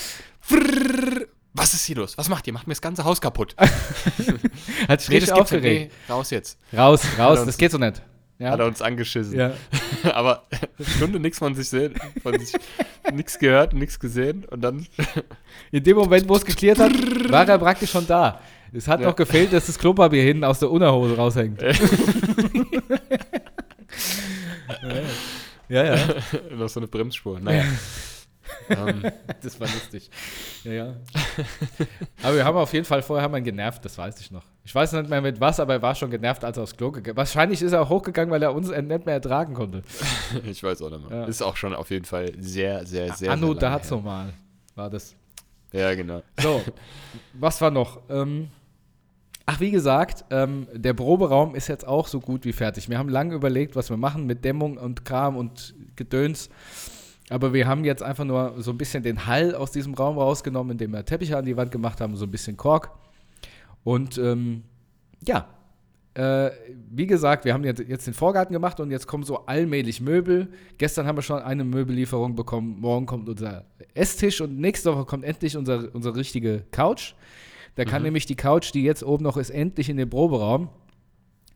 Was 1.54 1.74
ist 1.74 1.84
hier 1.84 1.96
los? 1.96 2.16
Was 2.16 2.28
macht 2.30 2.46
ihr? 2.46 2.52
Macht 2.54 2.66
mir 2.66 2.72
das 2.72 2.80
ganze 2.80 3.04
Haus 3.04 3.20
kaputt. 3.20 3.54
Hat 4.88 5.00
sich 5.00 5.08
Nee, 5.10 5.20
das 5.20 5.30
aufgeregt. 5.30 5.92
Nee, 6.08 6.12
raus 6.12 6.30
jetzt. 6.30 6.58
Raus, 6.74 7.02
raus, 7.18 7.38
uns- 7.40 7.46
das 7.46 7.58
geht 7.58 7.70
so 7.72 7.78
nicht. 7.78 8.00
Ja. 8.38 8.50
Hat 8.52 8.60
er 8.60 8.66
uns 8.66 8.80
angeschissen. 8.82 9.38
ja. 9.38 9.52
Aber 10.14 10.42
eine 10.50 10.86
Stunde 10.96 11.20
nichts 11.20 11.38
von 11.38 11.54
sich 11.54 11.68
sehen, 11.68 11.94
von 12.22 12.36
sich 12.38 12.52
nichts 13.12 13.38
gehört, 13.38 13.72
nichts 13.74 14.00
gesehen 14.00 14.44
und 14.50 14.62
dann 14.62 14.86
In 15.70 15.84
dem 15.84 15.96
Moment, 15.96 16.28
wo 16.28 16.34
es 16.36 16.44
geklärt 16.44 16.78
hat, 16.80 16.90
war 17.30 17.46
er 17.48 17.58
praktisch 17.58 17.90
schon 17.92 18.06
da. 18.06 18.40
Es 18.72 18.88
hat 18.88 19.00
Ja. 19.00 19.08
noch 19.08 19.16
gefehlt, 19.16 19.52
dass 19.52 19.66
das 19.66 19.78
Klopapier 19.78 20.22
hinten 20.22 20.44
aus 20.44 20.58
der 20.58 20.70
Unterhose 20.70 21.14
raushängt. 21.16 21.60
ja, 25.68 25.84
ja. 25.84 25.96
noch 26.56 26.68
so 26.68 26.80
eine 26.80 26.86
Bremsspur. 26.88 27.38
Naja. 27.40 27.64
Ähm, 28.68 29.02
Das 29.42 29.58
war 29.60 29.68
lustig. 29.68 30.10
Ja, 30.64 30.72
ja. 30.72 30.94
Aber 32.22 32.36
wir 32.36 32.44
haben 32.44 32.56
auf 32.56 32.72
jeden 32.72 32.84
Fall 32.84 33.02
vorher 33.02 33.24
haben 33.24 33.32
wir 33.32 33.38
ihn 33.38 33.44
genervt, 33.44 33.84
das 33.84 33.98
weiß 33.98 34.20
ich 34.20 34.30
noch. 34.30 34.44
Ich 34.64 34.72
weiß 34.72 34.92
nicht 34.92 35.10
mehr 35.10 35.20
mit 35.20 35.40
was, 35.40 35.58
aber 35.58 35.74
er 35.74 35.82
war 35.82 35.94
schon 35.96 36.10
genervt, 36.10 36.44
als 36.44 36.56
er 36.56 36.62
aufs 36.62 36.76
Klo 36.76 36.92
gegangen 36.92 37.16
Wahrscheinlich 37.16 37.60
ist 37.62 37.72
er 37.72 37.82
auch 37.82 37.88
hochgegangen, 37.88 38.30
weil 38.30 38.42
er 38.42 38.54
uns 38.54 38.68
nicht 38.68 38.86
mehr 39.06 39.14
ertragen 39.14 39.54
konnte. 39.54 39.82
ich 40.44 40.62
weiß 40.62 40.82
auch 40.82 40.90
nicht 40.90 41.08
mehr. 41.08 41.20
Ja. 41.20 41.24
Ist 41.24 41.42
auch 41.42 41.56
schon 41.56 41.74
auf 41.74 41.90
jeden 41.90 42.04
Fall 42.04 42.32
sehr, 42.38 42.86
sehr, 42.86 43.12
sehr. 43.12 43.32
Anno 43.32 43.54
dazu 43.54 43.98
mal 43.98 44.32
war 44.74 44.88
das. 44.88 45.16
Ja, 45.72 45.94
genau. 45.94 46.22
So, 46.40 46.62
was 47.32 47.60
war 47.60 47.70
noch? 47.70 48.00
Ähm, 48.08 48.48
ach, 49.46 49.58
wie 49.60 49.70
gesagt, 49.70 50.24
ähm, 50.30 50.66
der 50.72 50.94
Proberaum 50.94 51.54
ist 51.54 51.68
jetzt 51.68 51.86
auch 51.86 52.06
so 52.06 52.20
gut 52.20 52.44
wie 52.44 52.52
fertig. 52.52 52.88
Wir 52.88 52.98
haben 52.98 53.08
lange 53.08 53.34
überlegt, 53.34 53.74
was 53.74 53.90
wir 53.90 53.96
machen 53.96 54.26
mit 54.26 54.44
Dämmung 54.44 54.76
und 54.76 55.04
Kram 55.04 55.36
und 55.36 55.74
Gedöns. 55.96 56.50
Aber 57.32 57.52
wir 57.52 57.66
haben 57.66 57.84
jetzt 57.84 58.02
einfach 58.02 58.24
nur 58.24 58.54
so 58.58 58.70
ein 58.72 58.78
bisschen 58.78 59.02
den 59.02 59.26
Hall 59.26 59.54
aus 59.54 59.70
diesem 59.70 59.94
Raum 59.94 60.18
rausgenommen, 60.18 60.72
indem 60.72 60.92
wir 60.92 61.04
Teppiche 61.04 61.36
an 61.36 61.44
die 61.44 61.56
Wand 61.56 61.70
gemacht 61.70 62.00
haben, 62.00 62.14
so 62.14 62.26
ein 62.26 62.30
bisschen 62.30 62.56
Kork. 62.56 62.90
Und 63.84 64.18
ähm, 64.18 64.64
ja, 65.26 65.48
äh, 66.14 66.50
wie 66.90 67.06
gesagt, 67.06 67.46
wir 67.46 67.54
haben 67.54 67.64
jetzt, 67.64 67.80
jetzt 67.88 68.06
den 68.06 68.12
Vorgarten 68.12 68.52
gemacht 68.52 68.80
und 68.80 68.90
jetzt 68.90 69.06
kommen 69.06 69.24
so 69.24 69.46
allmählich 69.46 70.02
Möbel. 70.02 70.52
Gestern 70.76 71.06
haben 71.06 71.16
wir 71.16 71.22
schon 71.22 71.40
eine 71.40 71.64
Möbellieferung 71.64 72.36
bekommen. 72.36 72.78
Morgen 72.80 73.06
kommt 73.06 73.28
unser 73.28 73.64
Esstisch 73.94 74.42
und 74.42 74.58
nächste 74.58 74.92
Woche 74.94 75.06
kommt 75.06 75.24
endlich 75.24 75.56
unser, 75.56 75.94
unsere 75.94 76.16
richtige 76.16 76.64
Couch. 76.70 77.14
Da 77.76 77.86
kann 77.86 78.02
nämlich 78.02 78.26
die 78.26 78.36
Couch, 78.36 78.74
die 78.74 78.82
jetzt 78.82 79.02
oben 79.02 79.24
noch 79.24 79.38
ist, 79.38 79.48
endlich 79.48 79.88
in 79.88 79.96
den 79.96 80.10
Proberaum. 80.10 80.68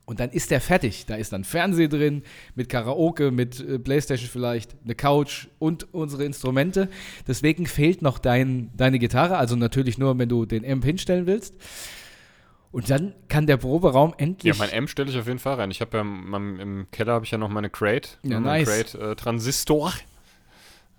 Und 0.06 0.20
dann 0.20 0.30
ist 0.30 0.50
der 0.52 0.60
fertig. 0.60 1.04
Da 1.06 1.16
ist 1.16 1.32
dann 1.32 1.42
Fernseher 1.44 1.88
drin, 1.88 2.22
mit 2.54 2.68
Karaoke, 2.68 3.32
mit 3.32 3.58
äh, 3.60 3.78
Playstation 3.78 4.30
vielleicht, 4.30 4.76
eine 4.84 4.94
Couch 4.94 5.48
und 5.58 5.92
unsere 5.92 6.24
Instrumente. 6.24 6.88
Deswegen 7.26 7.66
fehlt 7.66 8.02
noch 8.02 8.18
dein, 8.18 8.70
deine 8.76 8.98
Gitarre, 9.00 9.36
also 9.36 9.56
natürlich 9.56 9.98
nur, 9.98 10.16
wenn 10.18 10.28
du 10.28 10.46
den 10.46 10.64
Amp 10.64 10.84
hinstellen 10.84 11.26
willst. 11.26 11.54
Und 12.70 12.88
dann 12.90 13.14
kann 13.28 13.46
der 13.46 13.56
Proberaum 13.56 14.10
Ja, 14.10 14.16
endlich. 14.18 14.58
mein 14.58 14.68
M 14.70 14.86
stelle 14.86 15.10
ich 15.10 15.18
auf 15.18 15.26
jeden 15.26 15.38
Fall 15.38 15.54
rein. 15.54 15.70
Ich 15.70 15.80
habe 15.80 15.96
ja 15.96 16.02
im, 16.02 16.60
im- 16.60 16.86
Keller 16.92 17.14
habe 17.14 17.24
ich 17.24 17.30
ja 17.32 17.38
noch 17.38 17.48
meine 17.48 17.70
Crate, 17.70 18.10
Ja, 18.22 18.38
meine 18.38 18.58
nice. 18.64 18.68
Crate 18.68 18.98
äh, 19.12 19.16
Transistor. 19.16 19.92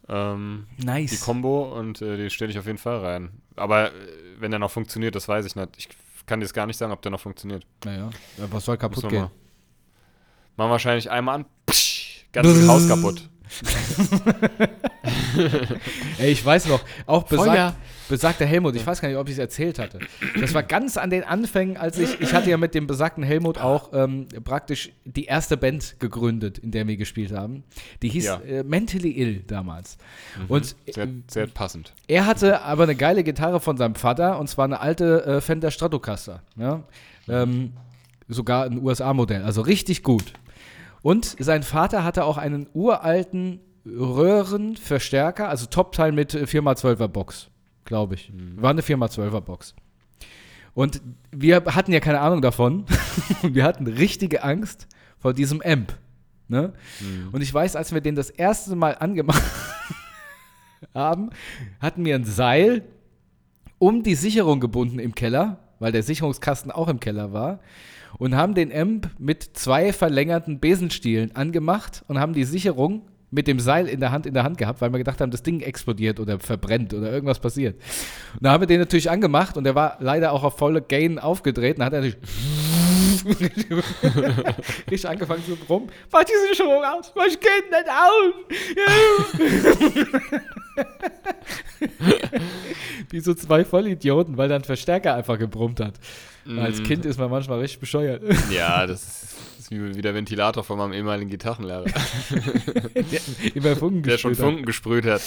Ähm, 0.10 0.68
nice. 0.78 1.12
die 1.12 1.18
Combo 1.18 1.78
und 1.78 2.02
äh, 2.02 2.18
die 2.18 2.30
stelle 2.30 2.50
ich 2.52 2.58
auf 2.60 2.66
jeden 2.66 2.78
Fall 2.78 2.98
rein. 3.00 3.30
Aber 3.56 3.88
äh, 3.88 3.92
wenn 4.40 4.52
der 4.52 4.60
noch 4.60 4.72
funktioniert, 4.72 5.16
das 5.16 5.28
weiß 5.28 5.46
ich 5.46 5.56
nicht. 5.56 5.70
Ich 5.78 5.90
kann 6.28 6.40
dir 6.40 6.46
jetzt 6.46 6.54
gar 6.54 6.68
nicht 6.68 6.78
sagen, 6.78 6.92
ob 6.92 7.02
der 7.02 7.12
noch 7.12 7.20
funktioniert. 7.20 7.66
Naja, 7.84 8.10
ja, 8.38 8.52
was 8.52 8.66
soll 8.66 8.78
kaputt 8.78 9.04
wir 9.04 9.10
gehen? 9.10 9.22
mal. 9.22 9.32
Machen 10.58 10.70
wir 10.70 10.72
wahrscheinlich 10.72 11.10
einmal 11.10 11.36
an. 11.36 11.46
Psch, 11.66 12.26
ganzes 12.32 12.68
Haus 12.68 12.88
kaputt. 12.88 13.30
Ey, 16.20 16.32
ich 16.32 16.46
weiß 16.46 16.68
noch, 16.68 16.82
auch 17.06 17.28
Feuer. 17.28 17.76
Besagt, 18.08 18.38
besagter 18.40 18.46
Helmut, 18.46 18.76
ich 18.76 18.86
weiß 18.86 19.02
gar 19.02 19.08
nicht, 19.10 19.18
ob 19.18 19.28
ich 19.28 19.34
es 19.34 19.40
erzählt 19.40 19.80
hatte. 19.80 20.00
Das 20.40 20.54
war 20.54 20.64
ganz 20.64 20.98
an 20.98 21.10
den 21.10 21.24
Anfängen, 21.24 21.78
als 21.78 21.98
ich, 22.00 22.20
ich 22.22 22.34
hatte 22.34 22.50
ja 22.50 22.58
mit 22.58 22.74
dem 22.76 22.88
besagten 22.88 23.24
Helmut 23.24 23.58
auch 23.60 23.92
ähm, 23.94 24.28
praktisch 24.44 24.92
die 25.06 25.26
erste 25.26 25.58
Band 25.58 26.00
gegründet, 26.00 26.58
in 26.58 26.72
der 26.72 26.88
wir 26.88 26.98
gespielt 26.98 27.32
haben. 27.32 27.64
Die 28.02 28.10
hieß 28.10 28.26
Ja. 28.26 28.42
äh, 28.42 28.64
Mentally 28.64 29.12
Ill 29.12 29.44
damals. 29.48 29.98
Und 30.48 30.76
Sehr, 30.90 31.08
sehr 31.28 31.48
passend. 31.48 31.94
er 32.08 32.26
hatte 32.26 32.62
aber 32.62 32.84
eine 32.84 32.96
geile 32.96 33.24
Gitarre 33.24 33.60
von 33.60 33.78
seinem 33.78 33.96
Vater 33.96 34.40
und 34.40 34.48
zwar 34.48 34.66
eine 34.66 34.80
alte 34.80 35.26
äh, 35.26 35.42
Fender 35.42 35.72
Stratocaster. 35.72 36.42
Ja? 36.56 36.84
Ähm, 37.30 37.74
sogar 38.28 38.66
ein 38.66 38.82
USA-Modell, 38.82 39.44
also 39.44 39.62
richtig 39.62 40.04
gut. 40.04 40.34
Und 41.02 41.36
sein 41.40 41.64
Vater 41.64 42.04
hatte 42.04 42.26
auch 42.26 42.38
einen 42.38 42.68
uralten 42.74 43.60
Röhrenverstärker, 43.86 45.48
also 45.50 45.66
Top-Teil 45.68 46.12
mit 46.12 46.34
äh, 46.34 46.44
4x12er 46.44 47.08
Box, 47.08 47.50
glaube 47.88 48.14
ich. 48.14 48.32
War 48.56 48.70
eine 48.70 48.82
4x12er 48.82 49.42
Box. 49.42 49.74
Und 50.76 51.02
wir 51.32 51.66
hatten 51.66 51.92
ja 51.92 52.00
keine 52.00 52.20
Ahnung 52.20 52.44
davon. 52.44 52.86
wir 53.42 53.64
hatten 53.64 53.88
richtige 53.88 54.44
Angst 54.44 54.88
vor 55.18 55.34
diesem 55.34 55.62
Amp. 55.62 55.98
Ne? 56.48 56.74
Und 57.32 57.42
ich 57.42 57.52
weiß, 57.52 57.76
als 57.76 57.92
wir 57.92 58.02
den 58.02 58.16
das 58.16 58.30
erste 58.30 58.76
Mal 58.76 58.96
angemacht 59.00 59.42
haben, 60.94 61.32
hatten 61.80 62.06
wir 62.06 62.14
ein 62.14 62.26
Seil 62.26 62.84
um 63.80 64.04
die 64.04 64.16
Sicherung 64.16 64.60
gebunden 64.60 65.00
im 65.00 65.16
Keller, 65.16 65.60
weil 65.80 65.92
der 65.92 66.04
Sicherungskasten 66.04 66.72
auch 66.72 66.88
im 66.88 67.00
Keller 67.00 67.34
war, 67.34 67.60
und 68.18 68.36
haben 68.36 68.56
den 68.56 68.74
Amp 68.74 69.10
mit 69.20 69.44
zwei 69.54 69.94
verlängerten 69.94 70.60
Besenstielen 70.60 71.36
angemacht 71.36 72.04
und 72.08 72.20
haben 72.20 72.34
die 72.34 72.46
Sicherung 72.46 73.02
mit 73.30 73.48
dem 73.48 73.60
Seil 73.60 73.88
in 73.88 74.00
der 74.00 74.12
Hand 74.12 74.26
in 74.26 74.34
der 74.34 74.44
Hand 74.44 74.58
gehabt, 74.58 74.80
weil 74.82 74.92
wir 74.92 75.00
gedacht 75.00 75.20
haben, 75.20 75.32
das 75.32 75.44
Ding 75.44 75.60
explodiert 75.62 76.20
oder 76.20 76.40
verbrennt 76.40 76.94
oder 76.94 77.12
irgendwas 77.12 77.40
passiert. 77.40 77.76
Und 78.36 78.46
da 78.46 78.52
haben 78.52 78.62
wir 78.62 78.68
den 78.68 78.80
natürlich 78.80 79.10
angemacht 79.10 79.58
und 79.58 79.66
der 79.66 79.76
war 79.76 79.98
leider 80.00 80.32
auch 80.32 80.44
auf 80.44 80.58
volle 80.58 80.82
Gain 80.82 81.20
aufgedreht 81.20 81.78
und 81.78 81.84
hat 81.84 81.94
natürlich 81.94 82.18
Richtig 84.90 85.08
angefangen 85.10 85.44
zu 85.46 85.56
brummen. 85.56 85.90
Mach 86.12 86.24
diese 86.24 86.48
Sicherung 86.50 86.84
aus. 86.84 87.12
Was 87.16 87.40
geht 87.40 87.70
nicht 87.70 87.88
aus? 87.90 88.34
Wie 93.10 93.20
so 93.20 93.34
zwei 93.34 93.66
Vollidioten, 93.66 94.38
weil 94.38 94.50
dann 94.50 94.64
Verstärker 94.64 95.16
einfach 95.16 95.40
gebrummt 95.40 95.80
hat. 95.80 95.96
Mm. 96.46 96.60
Als 96.60 96.84
Kind 96.84 97.06
ist 97.06 97.18
man 97.18 97.30
manchmal 97.30 97.60
richtig 97.60 97.80
bescheuert. 97.80 98.24
Ja, 98.52 98.86
das 98.86 99.04
ist, 99.04 99.36
das 99.57 99.57
ist 99.72 99.96
wie, 99.96 100.02
der 100.02 100.14
Ventilator 100.14 100.64
von 100.64 100.78
meinem 100.78 100.94
ehemaligen 100.94 101.30
Gitarrenlehrer, 101.30 101.86
Der 102.96 103.54
immer 103.56 103.76
Funken 103.76 104.04
der 104.04 104.18
schon. 104.18 104.36
Funken 104.36 104.66
gesprüht 104.66 105.06
hat. 105.06 105.22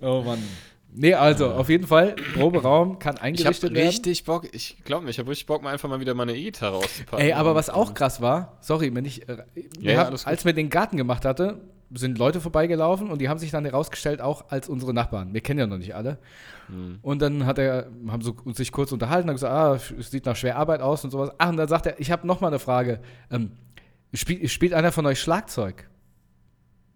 Oh 0.00 0.22
Mann. 0.22 0.42
Nee, 0.90 1.14
also 1.14 1.50
auf 1.50 1.68
jeden 1.68 1.86
Fall, 1.86 2.16
Proberaum 2.34 2.98
kann 2.98 3.16
Ich 3.16 3.22
eingerichtet 3.22 3.74
werden. 3.74 3.88
richtig 3.88 4.24
Bock, 4.24 4.48
ich 4.52 4.78
glaube 4.84 5.04
mir, 5.04 5.10
ich 5.10 5.18
habe 5.18 5.30
richtig 5.30 5.46
Bock, 5.46 5.62
mal 5.62 5.70
einfach 5.72 5.88
mal 5.88 6.00
wieder 6.00 6.14
meine 6.14 6.34
E-Gitarre 6.34 6.76
auszupacken. 6.76 7.24
Ey, 7.26 7.34
aber 7.34 7.54
was 7.54 7.68
auch 7.68 7.92
krass 7.92 8.22
war, 8.22 8.56
sorry, 8.62 8.94
wenn 8.94 9.04
ich, 9.04 9.28
äh, 9.28 9.36
Ja, 9.80 9.92
ja, 9.92 10.08
als 10.24 10.44
wir 10.46 10.54
den 10.54 10.70
Garten 10.70 10.96
gemacht 10.96 11.26
hatte, 11.26 11.60
sind 11.94 12.18
Leute 12.18 12.40
vorbeigelaufen 12.40 13.10
und 13.10 13.20
die 13.20 13.28
haben 13.28 13.38
sich 13.38 13.50
dann 13.50 13.64
herausgestellt, 13.64 14.20
auch 14.20 14.50
als 14.50 14.68
unsere 14.68 14.92
Nachbarn. 14.92 15.32
Wir 15.32 15.40
kennen 15.40 15.58
ja 15.58 15.66
noch 15.66 15.78
nicht 15.78 15.94
alle. 15.94 16.18
Hm. 16.68 16.98
Und 17.02 17.22
dann 17.22 17.46
hat 17.46 17.58
er, 17.58 17.86
haben 18.08 18.22
so 18.22 18.36
uns 18.44 18.58
sich 18.58 18.72
kurz 18.72 18.92
unterhalten, 18.92 19.28
hat 19.28 19.36
gesagt, 19.36 19.54
ah, 19.54 19.78
es 19.98 20.10
sieht 20.10 20.26
nach 20.26 20.36
schwer 20.36 20.56
Arbeit 20.56 20.82
aus 20.82 21.04
und 21.04 21.10
sowas. 21.10 21.30
Ach, 21.38 21.48
und 21.48 21.56
dann 21.56 21.68
sagt 21.68 21.86
er, 21.86 21.98
ich 21.98 22.10
habe 22.10 22.26
noch 22.26 22.40
mal 22.40 22.48
eine 22.48 22.58
Frage. 22.58 23.00
Ähm, 23.30 23.52
spiel, 24.12 24.46
spielt 24.48 24.74
einer 24.74 24.92
von 24.92 25.06
euch 25.06 25.20
Schlagzeug? 25.20 25.88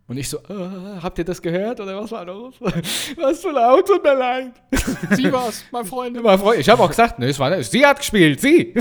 Und 0.08 0.18
ich 0.18 0.28
so, 0.28 0.38
äh, 0.38 1.00
habt 1.00 1.18
ihr 1.18 1.24
das 1.24 1.40
gehört 1.40 1.80
oder 1.80 1.96
was 1.96 2.10
war 2.10 2.26
los? 2.26 2.54
Was 2.60 3.40
zu 3.40 3.50
laut, 3.50 3.86
tut 3.86 4.02
mir 4.02 4.14
leid. 4.14 4.52
Sie 5.16 5.32
war's, 5.32 5.64
mein 5.70 5.86
Freund. 5.86 6.16
Immer 6.16 6.38
Freund. 6.38 6.60
Ich 6.60 6.68
habe 6.68 6.82
auch 6.82 6.88
gesagt, 6.88 7.18
nee, 7.18 7.28
es 7.28 7.38
war 7.38 7.48
nicht. 7.48 7.70
Sie 7.70 7.86
hat 7.86 7.98
gespielt, 7.98 8.40
sie. 8.40 8.74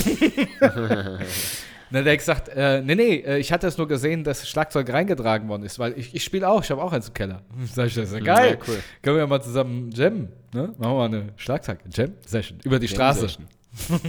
Dann 1.92 2.02
hat 2.02 2.08
er 2.08 2.18
gesagt, 2.18 2.50
äh, 2.50 2.82
nee, 2.82 2.96
nee, 2.96 3.16
äh, 3.18 3.38
ich 3.38 3.52
hatte 3.52 3.68
es 3.68 3.78
nur 3.78 3.88
gesehen, 3.88 4.24
dass 4.24 4.48
Schlagzeug 4.48 4.90
reingetragen 4.92 5.50
worden 5.50 5.64
ist, 5.64 5.78
weil 5.78 5.98
ich, 5.98 6.16
ich 6.16 6.24
spiele 6.24 6.48
auch, 6.50 6.64
ich 6.64 6.72
habe 6.72 6.82
auch 6.82 6.94
eins 6.94 7.10
im 7.10 7.14
Keller. 7.14 7.42
Sag 7.74 7.88
ich, 7.88 7.96
das 7.96 8.10
ist 8.10 8.14
ja 8.14 8.20
geil. 8.22 8.58
Ja, 8.60 8.66
cool. 8.68 8.80
Können 9.02 9.18
wir 9.18 9.28
mal 9.28 9.42
zusammen 9.42 9.92
jammen, 9.92 10.30
ne? 10.54 10.74
Machen 10.78 10.80
wir 10.80 10.90
mal 10.96 11.06
eine 11.06 11.30
Schlagzeug-Jam-Session 11.36 12.60
über 12.64 12.80
die 12.80 12.88
Straße. 12.88 13.28
Jam-Session. 13.28 13.48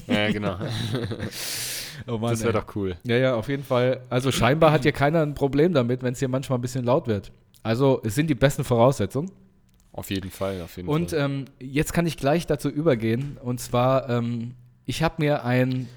Ja, 0.07 0.31
genau. 0.31 0.57
Oh 2.09 2.19
Mann, 2.19 2.31
Das 2.31 2.43
wäre 2.43 2.53
doch 2.55 2.75
cool. 2.75 2.97
Ja, 3.05 3.17
ja, 3.17 3.35
auf 3.35 3.49
jeden 3.49 3.63
Fall. 3.63 4.01
Also 4.11 4.33
scheinbar 4.33 4.73
hat 4.73 4.83
hier 4.83 4.91
keiner 4.93 5.23
ein 5.23 5.35
Problem 5.35 5.73
damit, 5.73 6.03
wenn 6.03 6.15
es 6.15 6.19
hier 6.19 6.27
manchmal 6.29 6.59
ein 6.59 6.63
bisschen 6.63 6.85
laut 6.85 7.07
wird. 7.07 7.31
Also 7.63 8.01
es 8.05 8.15
sind 8.17 8.29
die 8.29 8.35
besten 8.35 8.65
Voraussetzungen. 8.65 9.31
Auf 9.93 10.11
jeden 10.11 10.31
Fall, 10.31 10.63
auf 10.63 10.77
jeden 10.77 10.89
Und 10.89 11.11
Fall. 11.11 11.21
ähm, 11.21 11.45
jetzt 11.61 11.93
kann 11.93 12.07
ich 12.07 12.17
gleich 12.17 12.47
dazu 12.47 12.69
übergehen. 12.71 13.39
Und 13.41 13.61
zwar, 13.61 14.09
ähm, 14.09 14.55
ich 14.85 15.03
habe 15.03 15.17
mir 15.19 15.45
einen 15.45 15.89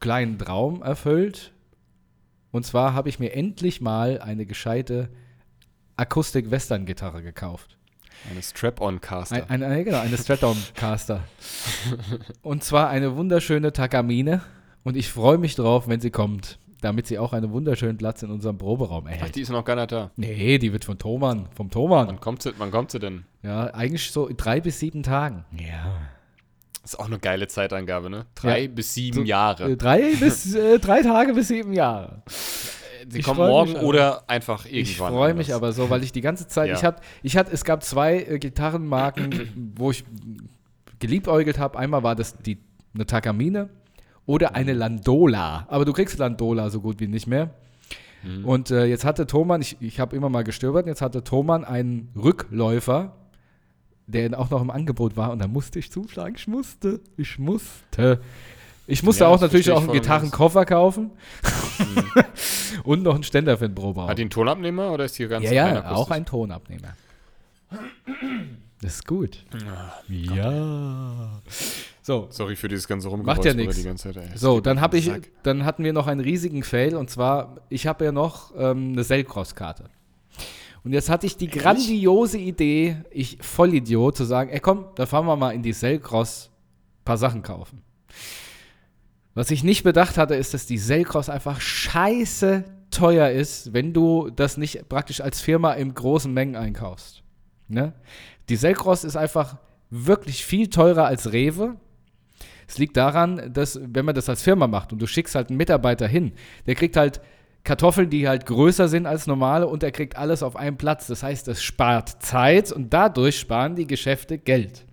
kleinen 0.00 0.38
Traum 0.38 0.82
erfüllt. 0.82 1.52
Und 2.50 2.64
zwar 2.64 2.94
habe 2.94 3.08
ich 3.08 3.18
mir 3.18 3.34
endlich 3.34 3.80
mal 3.80 4.20
eine 4.20 4.46
gescheite 4.46 5.10
Akustik-Western-Gitarre 5.96 7.22
gekauft. 7.22 7.76
Eine 8.30 8.42
Strap-on-Caster. 8.42 9.50
Ein, 9.50 9.62
eine, 9.62 9.84
genau, 9.84 10.00
eine 10.00 10.16
Stratton-Caster. 10.16 11.22
und 12.42 12.64
zwar 12.64 12.88
eine 12.88 13.16
wunderschöne 13.16 13.72
Takamine. 13.72 14.42
Und 14.84 14.96
ich 14.96 15.10
freue 15.10 15.38
mich 15.38 15.54
drauf, 15.54 15.88
wenn 15.88 16.00
sie 16.00 16.10
kommt, 16.10 16.58
damit 16.80 17.06
sie 17.06 17.18
auch 17.18 17.32
einen 17.32 17.50
wunderschönen 17.50 17.98
Platz 17.98 18.22
in 18.22 18.30
unserem 18.30 18.56
Proberaum 18.56 19.04
Ach, 19.06 19.10
erhält. 19.10 19.36
die 19.36 19.40
ist 19.40 19.50
noch 19.50 19.64
gar 19.64 19.76
nicht 19.76 19.92
da. 19.92 20.10
Nee, 20.16 20.58
die 20.58 20.72
wird 20.72 20.84
von 20.84 20.98
Thomann, 20.98 21.48
vom 21.54 21.70
Thomann. 21.70 22.06
Wann 22.06 22.20
kommt 22.20 22.42
sie, 22.42 22.52
wann 22.58 22.70
kommt 22.70 22.90
sie 22.90 22.98
denn? 22.98 23.24
Ja, 23.42 23.66
eigentlich 23.74 24.10
so 24.10 24.26
in 24.26 24.36
drei 24.36 24.60
bis 24.60 24.78
sieben 24.80 25.02
Tagen. 25.02 25.44
Ja. 25.52 25.98
Das 26.86 26.94
ist 26.94 27.00
auch 27.00 27.06
eine 27.06 27.18
geile 27.18 27.48
Zeitangabe, 27.48 28.08
ne? 28.10 28.26
Drei 28.36 28.62
Ja. 28.62 28.68
bis 28.68 28.94
sieben 28.94 29.16
So, 29.16 29.22
Jahre. 29.24 29.72
Äh, 29.72 29.76
drei 29.76 30.14
bis 30.20 30.54
äh, 30.54 30.78
drei 30.78 31.02
Tage 31.02 31.34
bis 31.34 31.48
sieben 31.48 31.72
Jahre. 31.72 32.22
Sie 33.08 33.18
ich 33.18 33.24
kommen 33.24 33.40
morgen 33.40 33.72
mich 33.72 33.82
oder 33.82 34.22
einfach 34.30 34.66
irgendwann. 34.66 34.82
Ich 34.82 34.96
freue 34.96 35.34
mich 35.34 35.52
aber 35.52 35.72
so, 35.72 35.90
weil 35.90 36.04
ich 36.04 36.12
die 36.12 36.20
ganze 36.20 36.46
Zeit, 36.46 36.68
Ja. 36.70 36.74
ich 36.76 36.84
hatte, 36.84 37.02
ich 37.24 37.36
hatte, 37.36 37.50
es 37.52 37.64
gab 37.64 37.82
zwei 37.82 38.18
äh, 38.22 38.38
Gitarrenmarken, 38.38 39.72
wo 39.76 39.90
ich 39.90 40.04
geliebäugelt 41.00 41.58
habe. 41.58 41.76
Einmal 41.76 42.04
war 42.04 42.14
das 42.14 42.36
die 42.38 42.58
eine 42.94 43.04
Takamine 43.04 43.68
oder 44.24 44.54
eine 44.54 44.72
Landola. 44.72 45.66
Aber 45.68 45.84
du 45.84 45.92
kriegst 45.92 46.16
Landola 46.18 46.70
so 46.70 46.80
gut 46.80 47.00
wie 47.00 47.08
nicht 47.08 47.26
mehr. 47.26 47.50
Mhm. 48.22 48.44
Und 48.44 48.70
äh, 48.70 48.84
jetzt 48.84 49.04
hatte 49.04 49.26
Thomann, 49.26 49.60
ich, 49.60 49.76
ich 49.80 49.98
habe 49.98 50.14
immer 50.14 50.28
mal 50.28 50.44
gestöbert, 50.44 50.86
jetzt 50.86 51.02
hatte 51.02 51.24
Thomann 51.24 51.64
einen 51.64 52.10
Rückläufer, 52.16 53.12
der 54.06 54.38
auch 54.38 54.50
noch 54.50 54.62
im 54.62 54.70
Angebot 54.70 55.16
war 55.16 55.32
und 55.32 55.38
da 55.40 55.48
musste 55.48 55.78
ich 55.78 55.90
zuschlagen. 55.90 56.34
Ich 56.36 56.46
musste, 56.46 57.00
ich 57.16 57.38
musste. 57.38 58.20
Ich 58.88 59.02
musste 59.02 59.24
Ja, 59.24 59.30
auch 59.30 59.40
natürlich 59.40 59.72
auch 59.72 59.82
einen. 59.82 59.92
Gitarrenkoffer 59.92 60.64
kaufen 60.64 61.10
und 62.84 63.02
noch 63.02 63.14
einen 63.14 63.24
Ständer 63.24 63.58
für 63.58 63.68
den 63.68 63.74
Proberaum. 63.74 64.08
Hat 64.08 64.18
die 64.18 64.22
einen 64.22 64.30
Tonabnehmer 64.30 64.92
oder 64.92 65.06
ist 65.06 65.18
die 65.18 65.26
ganz 65.26 65.44
Ja, 65.44 65.52
ja, 65.52 65.90
auch 65.90 66.10
ein 66.10 66.24
Tonabnehmer. 66.24 66.94
Das 68.80 68.94
ist 68.94 69.06
gut. 69.06 69.44
Ja. 70.08 71.40
So, 72.02 72.28
Sorry 72.30 72.54
für 72.54 72.68
dieses 72.68 72.86
ganze 72.86 73.08
Rumgeräusch. 73.08 73.38
Macht 73.38 73.44
ja. 73.46 73.54
Das 73.54 74.40
so 74.40 74.60
dann 74.60 74.80
habe 74.80 74.96
ich, 74.96 75.10
dann 75.42 75.64
hatten 75.64 75.82
wir 75.82 75.92
noch 75.92 76.06
einen 76.06 76.20
riesigen 76.20 76.62
Fail 76.62 76.94
und 76.94 77.10
zwar, 77.10 77.56
ich 77.68 77.88
habe 77.88 78.04
ja 78.04 78.12
noch 78.12 78.52
ähm, 78.56 78.92
eine 78.92 79.02
Selcross-Karte. 79.02 79.84
Und 80.86 80.92
jetzt 80.92 81.10
hatte 81.10 81.26
ich 81.26 81.36
die 81.36 81.48
grandiose 81.48 82.38
Idee, 82.38 82.98
ich 83.10 83.38
Vollidiot, 83.40 84.16
zu 84.16 84.22
sagen, 84.22 84.50
ey 84.50 84.60
komm, 84.60 84.84
da 84.94 85.04
fahren 85.04 85.26
wir 85.26 85.34
mal 85.34 85.50
in 85.50 85.64
die 85.64 85.72
Selcross 85.72 86.52
paar 87.04 87.16
Sachen 87.16 87.42
kaufen. 87.42 87.82
Was 89.34 89.50
ich 89.50 89.64
nicht 89.64 89.82
bedacht 89.82 90.16
hatte, 90.16 90.36
ist, 90.36 90.54
dass 90.54 90.64
die 90.64 90.78
Selcross 90.78 91.28
einfach 91.28 91.60
scheiße 91.60 92.62
teuer 92.92 93.30
ist, 93.30 93.72
wenn 93.72 93.92
du 93.92 94.30
das 94.30 94.58
nicht 94.58 94.88
praktisch 94.88 95.20
als 95.20 95.40
Firma 95.40 95.72
in 95.72 95.92
großen 95.92 96.32
Mengen 96.32 96.54
einkaufst. 96.54 97.24
Ne? 97.66 97.92
Die 98.48 98.54
Selcross 98.54 99.02
ist 99.02 99.16
einfach 99.16 99.56
wirklich 99.90 100.44
viel 100.44 100.70
teurer 100.70 101.06
als 101.06 101.32
Rewe. 101.32 101.74
Es 102.68 102.78
liegt 102.78 102.96
daran, 102.96 103.52
dass, 103.52 103.80
wenn 103.82 104.04
man 104.04 104.14
das 104.14 104.28
als 104.28 104.40
Firma 104.40 104.68
macht 104.68 104.92
und 104.92 105.00
du 105.00 105.08
schickst 105.08 105.34
halt 105.34 105.48
einen 105.48 105.56
Mitarbeiter 105.56 106.06
hin, 106.06 106.34
der 106.68 106.76
kriegt 106.76 106.96
halt 106.96 107.20
Kartoffeln, 107.66 108.08
die 108.08 108.28
halt 108.28 108.46
größer 108.46 108.88
sind 108.88 109.06
als 109.06 109.26
normale 109.26 109.66
und 109.66 109.82
er 109.82 109.90
kriegt 109.90 110.16
alles 110.16 110.42
auf 110.42 110.56
einem 110.56 110.78
Platz. 110.78 111.08
Das 111.08 111.22
heißt, 111.22 111.48
es 111.48 111.62
spart 111.62 112.22
Zeit 112.22 112.72
und 112.72 112.94
dadurch 112.94 113.38
sparen 113.38 113.74
die 113.74 113.86
Geschäfte 113.86 114.38
Geld. 114.38 114.86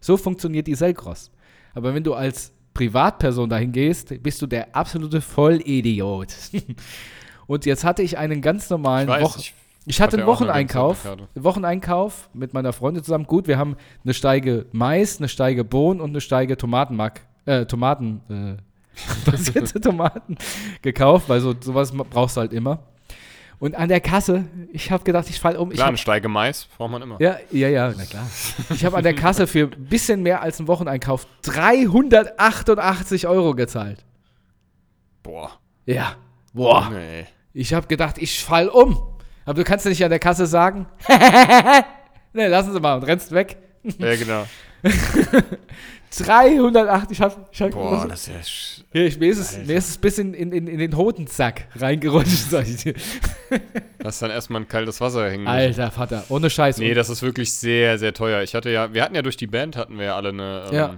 So 0.00 0.16
funktioniert 0.16 0.66
die 0.66 0.74
Selcross. 0.74 1.30
Aber 1.74 1.94
wenn 1.94 2.04
du 2.04 2.14
als 2.14 2.52
Privatperson 2.74 3.48
dahin 3.48 3.72
gehst, 3.72 4.22
bist 4.22 4.40
du 4.42 4.46
der 4.46 4.76
absolute 4.76 5.20
Vollidiot. 5.20 6.28
und 7.46 7.66
jetzt 7.66 7.84
hatte 7.84 8.02
ich 8.02 8.18
einen 8.18 8.42
ganz 8.42 8.70
normalen 8.70 9.08
Wochen 9.08 9.40
ich, 9.40 9.54
ich 9.86 10.00
hatte 10.00 10.18
hatte 10.18 10.18
einen 10.18 10.26
Wocheneinkauf. 10.26 11.08
Wocheneinkauf 11.34 12.28
mit 12.34 12.52
meiner 12.52 12.74
Freundin 12.74 13.02
zusammen. 13.02 13.24
Gut, 13.24 13.48
wir 13.48 13.58
haben 13.58 13.76
eine 14.04 14.12
Steige 14.12 14.66
Mais, 14.72 15.18
eine 15.18 15.28
Steige 15.28 15.64
Bohnen 15.64 16.00
und 16.00 16.10
eine 16.10 16.20
Steige 16.20 16.58
Tomatenmark, 16.58 17.22
äh, 17.46 17.64
Tomaten, 17.64 18.20
äh, 18.28 18.62
basierte 19.24 19.80
Tomaten 19.80 20.36
gekauft, 20.82 21.28
weil 21.28 21.40
so 21.40 21.54
sowas 21.60 21.92
brauchst 21.92 22.36
du 22.36 22.40
halt 22.42 22.52
immer. 22.52 22.84
Und 23.60 23.74
an 23.74 23.90
der 23.90 24.00
Kasse, 24.00 24.46
ich 24.72 24.90
habe 24.90 25.04
gedacht, 25.04 25.28
ich 25.28 25.38
fall 25.38 25.56
um. 25.56 25.70
Ich 25.70 25.76
klar, 25.76 25.86
hab, 25.86 25.90
eine 25.90 25.98
Steige 25.98 26.28
Mais 26.28 26.66
braucht 26.78 26.90
man 26.90 27.02
immer. 27.02 27.20
ja, 27.20 27.36
ja, 27.50 27.68
ja, 27.68 27.92
na 27.94 28.04
klar. 28.06 28.26
Ich 28.70 28.86
habe 28.86 28.96
an 28.96 29.02
der 29.02 29.14
Kasse 29.14 29.46
für 29.46 29.70
ein 29.70 29.84
bisschen 29.84 30.22
mehr 30.22 30.40
als 30.40 30.58
einen 30.58 30.68
Wocheneinkauf 30.68 31.26
388 31.42 33.26
Euro 33.26 33.54
gezahlt. 33.54 34.04
Boah. 35.22 35.50
Ja. 35.84 36.16
Boah. 36.54 36.90
Nee. 36.90 37.26
Ich 37.52 37.74
habe 37.74 37.86
gedacht, 37.86 38.16
ich 38.16 38.42
fall 38.42 38.68
um. 38.68 38.96
Aber 39.44 39.54
du 39.54 39.64
kannst 39.64 39.84
ja 39.84 39.90
nicht 39.90 40.04
an 40.04 40.10
der 40.10 40.18
Kasse 40.20 40.46
sagen. 40.46 40.86
ne, 42.32 42.48
lassen 42.48 42.72
Sie 42.72 42.80
mal 42.80 42.94
und 42.94 43.02
rennst 43.04 43.32
weg. 43.32 43.58
Ja, 43.98 44.16
genau. 44.16 44.46
308, 46.10 47.10
ich 47.12 47.20
hab, 47.20 47.48
ich 47.52 47.62
hab 47.62 47.70
Boah, 47.70 48.06
das 48.08 48.26
ist 48.26 48.28
ja. 48.28 48.34
sch- 48.40 48.84
hier, 48.92 49.06
ich, 49.06 49.18
mir, 49.20 49.28
ist 49.30 49.38
es, 49.38 49.56
mir 49.66 49.76
ist 49.76 49.88
es 49.90 49.98
bis 49.98 50.18
in, 50.18 50.34
in, 50.34 50.50
in, 50.52 50.66
in 50.66 50.78
den 50.78 50.96
Hodensack 50.96 51.66
reingerutscht, 51.76 52.28
sag 52.50 52.66
ich 52.68 52.76
dir. 52.82 52.94
Hast 54.04 54.20
dann 54.22 54.30
erstmal 54.30 54.62
ein 54.62 54.68
kaltes 54.68 55.00
Wasser 55.00 55.30
hängen. 55.30 55.46
Alter 55.46 55.90
Vater, 55.90 56.24
ohne 56.28 56.50
Scheiß. 56.50 56.78
Nee, 56.78 56.94
das 56.94 57.08
ist 57.10 57.22
wirklich 57.22 57.52
sehr, 57.52 57.98
sehr 57.98 58.12
teuer. 58.12 58.42
Ich 58.42 58.54
hatte 58.54 58.70
ja, 58.70 58.92
wir 58.92 59.02
hatten 59.04 59.14
ja 59.14 59.22
durch 59.22 59.36
die 59.36 59.46
Band 59.46 59.76
hatten 59.76 59.98
wir 59.98 60.06
ja 60.06 60.16
alle 60.16 60.30
eine, 60.30 60.64
ähm, 60.70 60.74
Ja. 60.74 60.94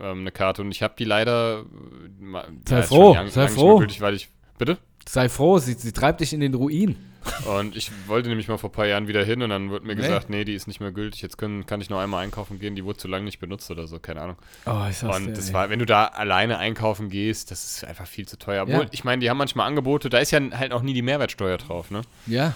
ähm, 0.00 0.20
eine 0.20 0.32
Karte 0.32 0.62
und 0.62 0.70
ich 0.72 0.82
habe 0.82 0.94
die 0.98 1.04
leider. 1.04 1.60
äh, 1.60 2.42
Sei 2.68 2.82
froh, 2.82 3.16
sei 3.28 3.48
froh. 3.48 3.78
Gültig, 3.78 4.00
weil 4.00 4.14
ich, 4.14 4.28
bitte? 4.58 4.78
Sei 5.08 5.28
froh, 5.28 5.58
sie, 5.58 5.72
sie 5.74 5.92
treibt 5.92 6.20
dich 6.20 6.32
in 6.32 6.40
den 6.40 6.54
Ruin. 6.54 6.96
Und 7.44 7.76
ich 7.76 7.90
wollte 8.06 8.30
nämlich 8.30 8.48
mal 8.48 8.56
vor 8.56 8.70
ein 8.70 8.72
paar 8.72 8.86
Jahren 8.86 9.06
wieder 9.06 9.22
hin 9.22 9.42
und 9.42 9.50
dann 9.50 9.68
wurde 9.68 9.86
mir 9.86 9.94
Nee. 9.94 10.00
gesagt, 10.02 10.30
nee, 10.30 10.42
die 10.44 10.54
ist 10.54 10.66
nicht 10.66 10.80
mehr 10.80 10.90
gültig. 10.90 11.20
Jetzt 11.20 11.36
können, 11.36 11.66
kann 11.66 11.80
ich 11.82 11.90
noch 11.90 11.98
einmal 11.98 12.24
einkaufen 12.24 12.58
gehen. 12.58 12.74
Die 12.74 12.84
wurde 12.84 12.96
zu 12.98 13.08
lange 13.08 13.26
nicht 13.26 13.40
benutzt 13.40 13.70
oder 13.70 13.86
so, 13.86 13.98
keine 13.98 14.22
Ahnung. 14.22 14.36
Oh, 14.64 14.86
ich 14.88 14.96
sag's 14.96 15.16
Und 15.18 15.26
dir, 15.26 15.32
das 15.34 15.48
ey. 15.48 15.54
war, 15.54 15.68
wenn 15.68 15.78
du 15.80 15.84
da 15.84 16.06
alleine 16.06 16.56
einkaufen 16.56 17.10
gehst, 17.10 17.50
das 17.50 17.62
ist 17.64 17.84
einfach 17.84 18.06
viel 18.06 18.26
zu 18.26 18.38
teuer. 18.38 18.62
Obwohl, 18.62 18.84
Ja. 18.84 18.88
ich 18.90 19.04
meine, 19.04 19.20
die 19.20 19.28
haben 19.28 19.36
manchmal 19.36 19.66
Angebote, 19.66 20.08
da 20.08 20.16
ist 20.18 20.30
ja 20.30 20.40
halt 20.52 20.72
auch 20.72 20.80
nie 20.80 20.94
die 20.94 21.02
Mehrwertsteuer 21.02 21.58
drauf, 21.58 21.90
ne? 21.90 22.00
Ja. 22.26 22.54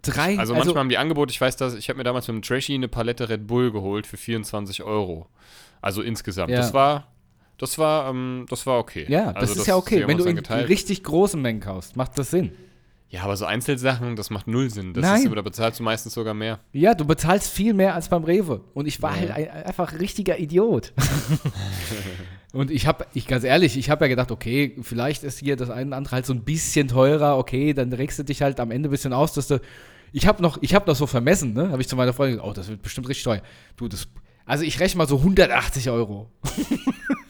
Drei, 0.00 0.38
Also, 0.38 0.54
manchmal 0.54 0.76
haben 0.78 0.88
die 0.88 0.98
Angebote, 0.98 1.30
ich 1.32 1.40
weiß 1.40 1.56
das, 1.56 1.74
ich 1.74 1.88
habe 1.90 1.98
mir 1.98 2.04
damals 2.04 2.26
mit 2.28 2.36
dem 2.36 2.42
Trashy 2.42 2.74
eine 2.74 2.88
Palette 2.88 3.28
Red 3.28 3.46
Bull 3.46 3.70
geholt 3.70 4.06
für 4.06 4.16
24 4.16 4.82
Euro. 4.82 5.28
Also 5.82 6.00
insgesamt. 6.00 6.50
Ja. 6.50 6.56
Das 6.56 6.72
war 6.72 7.08
Das 7.58 7.78
war, 7.78 8.10
ähm, 8.10 8.46
das 8.48 8.66
war 8.66 8.78
okay. 8.78 9.06
Ja, 9.08 9.32
das 9.32 9.50
Also 9.50 9.60
ist 9.60 9.66
ja 9.66 9.76
okay. 9.76 10.04
Wenn 10.06 10.18
du 10.18 10.24
in 10.24 10.36
geteilt. 10.36 10.68
richtig 10.68 11.02
großen 11.04 11.40
Mengen 11.40 11.60
kaufst, 11.60 11.96
macht 11.96 12.18
das 12.18 12.30
Sinn. 12.30 12.52
Ja, 13.10 13.22
aber 13.22 13.36
so 13.36 13.44
Einzelsachen, 13.44 14.16
das 14.16 14.30
macht 14.30 14.48
null 14.48 14.70
Sinn. 14.70 14.92
Das 14.92 15.02
Nein. 15.02 15.22
Ist, 15.24 15.32
da 15.36 15.40
bezahlst 15.42 15.78
du 15.78 15.84
meistens 15.84 16.14
sogar 16.14 16.34
mehr. 16.34 16.58
Ja, 16.72 16.94
du 16.94 17.04
bezahlst 17.04 17.48
viel 17.48 17.72
mehr 17.72 17.94
als 17.94 18.08
beim 18.08 18.24
Rewe. 18.24 18.62
Und 18.74 18.86
ich 18.88 19.00
war 19.02 19.12
Ja. 19.14 19.20
halt 19.20 19.30
ein, 19.30 19.50
einfach 19.66 19.92
ein 19.92 19.98
richtiger 19.98 20.36
Idiot. 20.40 20.92
und 22.52 22.72
ich 22.72 22.88
habe, 22.88 23.06
ich 23.14 23.28
ganz 23.28 23.44
ehrlich, 23.44 23.76
ich 23.76 23.88
habe 23.88 24.04
ja 24.06 24.08
gedacht, 24.08 24.32
okay, 24.32 24.76
vielleicht 24.82 25.22
ist 25.22 25.38
hier 25.38 25.54
das 25.54 25.70
eine 25.70 25.88
oder 25.88 25.96
andere 25.96 26.16
halt 26.16 26.26
so 26.26 26.32
ein 26.32 26.42
bisschen 26.42 26.88
teurer, 26.88 27.38
okay, 27.38 27.72
dann 27.72 27.92
regst 27.92 28.18
du 28.18 28.24
dich 28.24 28.42
halt 28.42 28.58
am 28.58 28.72
Ende 28.72 28.88
ein 28.88 28.90
bisschen 28.90 29.12
aus, 29.12 29.32
dass 29.32 29.46
du. 29.46 29.60
Ich 30.12 30.26
habe 30.26 30.42
noch, 30.42 30.58
ich 30.60 30.74
habe 30.74 30.86
noch 30.88 30.96
so 30.96 31.06
vermessen, 31.06 31.54
ne? 31.54 31.70
Habe 31.70 31.82
ich 31.82 31.88
zu 31.88 31.94
meiner 31.96 32.12
Freundin 32.12 32.36
gesagt, 32.38 32.50
oh, 32.50 32.52
das 32.54 32.68
wird 32.68 32.82
bestimmt 32.82 33.08
richtig 33.08 33.24
teuer. 33.24 33.42
Du, 33.76 33.86
das. 33.86 34.08
Also 34.44 34.64
ich 34.64 34.78
rechne 34.80 34.98
mal 34.98 35.08
so 35.08 35.18
180 35.18 35.88
Euro. 35.90 36.30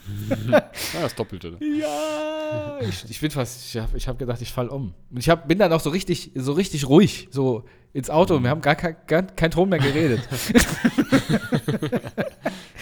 Ja, 0.49 0.71
das 1.01 1.15
Doppelte. 1.15 1.59
Ja, 1.61 2.79
ich, 2.81 3.09
ich 3.11 3.21
bin 3.21 3.31
fast, 3.31 3.67
ich 3.67 3.81
habe 3.81 3.97
ich 3.97 4.09
hab 4.09 4.19
gedacht, 4.19 4.41
ich 4.43 4.53
fall 4.53 4.69
um. 4.69 4.95
Und 5.11 5.19
ich 5.19 5.29
hab, 5.29 5.49
bin 5.49 5.59
dann 5.59 5.73
auch 5.73 5.81
so 5.81 5.91
richtig, 5.91 6.33
so 6.35 6.53
richtig 6.53 6.89
ruhig, 6.89 7.29
so 7.31 7.65
ins 7.93 8.11
Auto 8.11 8.37
und 8.37 8.43
wir 8.43 8.51
haben 8.51 8.61
gar 8.61 8.75
kein, 8.75 8.97
gar, 9.07 9.23
kein 9.23 9.51
Ton 9.51 9.69
mehr 9.69 9.79
geredet. 9.79 10.29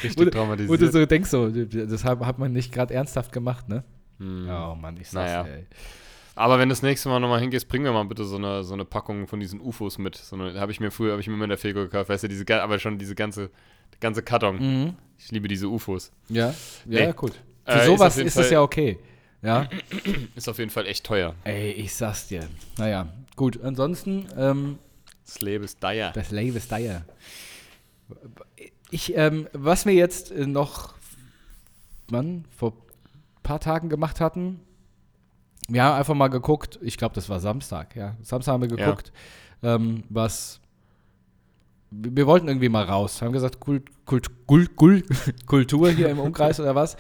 Richtig 0.03 0.19
Wo 0.19 0.25
du 0.25 0.31
traumatisiert. 0.31 0.93
so 0.93 1.07
denkst, 1.07 1.31
so, 1.31 1.49
das 1.49 2.05
hat, 2.05 2.21
hat 2.21 2.39
man 2.39 2.53
nicht 2.53 2.73
gerade 2.73 2.93
ernsthaft 2.95 3.31
gemacht, 3.31 3.69
ne? 3.69 3.85
Hm. 4.19 4.49
Oh 4.51 4.75
Mann, 4.75 4.97
ich 4.97 5.09
sag's 5.11 5.31
Naja. 5.31 5.43
dir, 5.45 5.51
ey. 5.51 5.67
Aber 6.35 6.59
wenn 6.59 6.69
du 6.69 6.73
das 6.73 6.83
nächste 6.83 7.09
Mal 7.09 7.21
nochmal 7.21 7.41
hingehst, 7.41 7.69
bring 7.69 7.83
mir 7.83 7.93
mal 7.93 8.05
bitte 8.05 8.25
so 8.25 8.37
eine, 8.37 8.65
so 8.65 8.73
eine 8.73 8.85
Packung 8.87 9.27
von 9.27 9.39
diesen 9.39 9.61
UFOs 9.61 9.99
mit. 9.99 10.17
So 10.17 10.39
habe 10.39 10.73
ich 10.73 10.81
mir 10.81 10.91
früher, 10.91 11.13
habe 11.13 11.21
ich 11.21 11.29
mir 11.29 11.35
immer 11.35 11.45
in 11.45 11.51
der 11.51 11.59
Fego 11.59 11.81
gekauft, 11.81 12.09
weißt 12.09 12.25
du, 12.25 12.29
diese, 12.29 12.63
aber 12.63 12.79
schon 12.79 12.99
diese 12.99 13.15
ganze, 13.15 13.51
ganze 14.03 14.23
Karton. 14.23 14.57
Mhm. 14.85 14.95
Ich 15.19 15.31
liebe 15.31 15.49
diese 15.49 15.69
UFOs. 15.69 16.13
Ja, 16.29 16.49
ja, 16.87 17.07
Nee. 17.07 17.13
gut. 17.15 17.33
Für 17.65 17.73
Äh, 17.73 17.79
ist 17.81 17.87
sowas 17.87 18.17
jeden 18.17 18.27
ist 18.29 18.37
es 18.37 18.51
ja 18.51 18.61
okay. 18.61 18.99
Ja. 19.41 19.69
Ist 20.37 20.49
auf 20.49 20.59
jeden 20.59 20.71
Fall 20.71 20.87
echt 20.87 21.05
teuer. 21.05 21.35
Ey, 21.43 21.73
ich 21.73 21.95
sag's 21.95 22.29
dir. 22.29 22.47
Naja, 22.79 23.09
gut. 23.35 23.61
Ansonsten, 23.63 24.29
ähm, 24.37 24.79
Das 25.27 25.41
Leben 25.41 25.65
ist 25.65 25.83
dire. 25.83 26.13
Das 26.15 26.31
Leben 26.31 26.57
ist 26.57 26.71
dire. 26.71 27.05
Ich, 28.91 29.17
ähm, 29.17 29.49
was 29.53 29.85
wir 29.87 29.95
jetzt 29.95 30.31
äh, 30.31 30.47
noch, 30.47 30.95
Mann, 32.11 32.45
vor 32.57 32.73
ein 32.73 33.43
paar 33.43 33.59
Tagen 33.61 33.89
gemacht 33.89 34.21
hatten, 34.21 34.61
wir 35.69 35.83
haben 35.85 35.99
einfach 35.99 36.15
mal 36.15 36.29
geguckt, 36.29 36.79
ich 36.83 36.97
glaube, 36.97 37.15
das 37.15 37.29
war 37.29 37.41
Samstag, 37.41 37.97
ja. 37.97 38.17
Samstag 38.23 38.53
haben 38.53 38.63
wir 38.63 38.71
Ja. 38.79 38.85
geguckt, 38.87 39.13
ähm, 39.63 40.05
was. 40.09 40.61
Wir 41.93 42.27
wollten 42.27 42.49
irgendwie 42.49 42.69
mal 42.69 42.85
raus. 42.85 43.21
Haben 43.21 43.33
gesagt, 43.33 43.61
Kult, 43.61 43.85
Kult, 44.07 44.47
Kult, 44.47 44.77
Kult, 44.77 45.05
Kultur 45.47 45.91
hier 45.91 46.09
im 46.09 46.19
Umkreis 46.19 46.59
oder 46.59 46.75
was. 46.75 46.97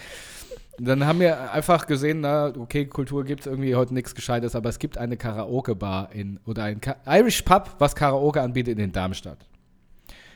Dann 0.78 1.06
haben 1.06 1.20
wir 1.20 1.52
einfach 1.52 1.86
gesehen, 1.86 2.20
na, 2.20 2.52
okay, 2.56 2.86
Kultur 2.86 3.24
gibt 3.24 3.40
es 3.40 3.46
irgendwie 3.46 3.74
heute 3.74 3.94
nichts 3.94 4.14
Gescheites, 4.14 4.54
aber 4.56 4.68
es 4.68 4.78
gibt 4.78 4.98
eine 4.98 5.16
Karaoke-Bar 5.16 6.12
in, 6.12 6.40
oder 6.46 6.64
ein 6.64 6.80
Ka 6.80 6.96
Irish 7.06 7.42
Pub, 7.42 7.76
was 7.78 7.94
Karaoke 7.94 8.40
anbietet 8.40 8.78
in 8.78 8.92
Darmstadt. 8.92 9.46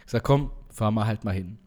Ich 0.05 0.13
sag, 0.13 0.23
komm, 0.23 0.51
fahren 0.71 0.95
wir 0.95 1.07
halt 1.07 1.25
mal 1.25 1.35
hin. 1.35 1.59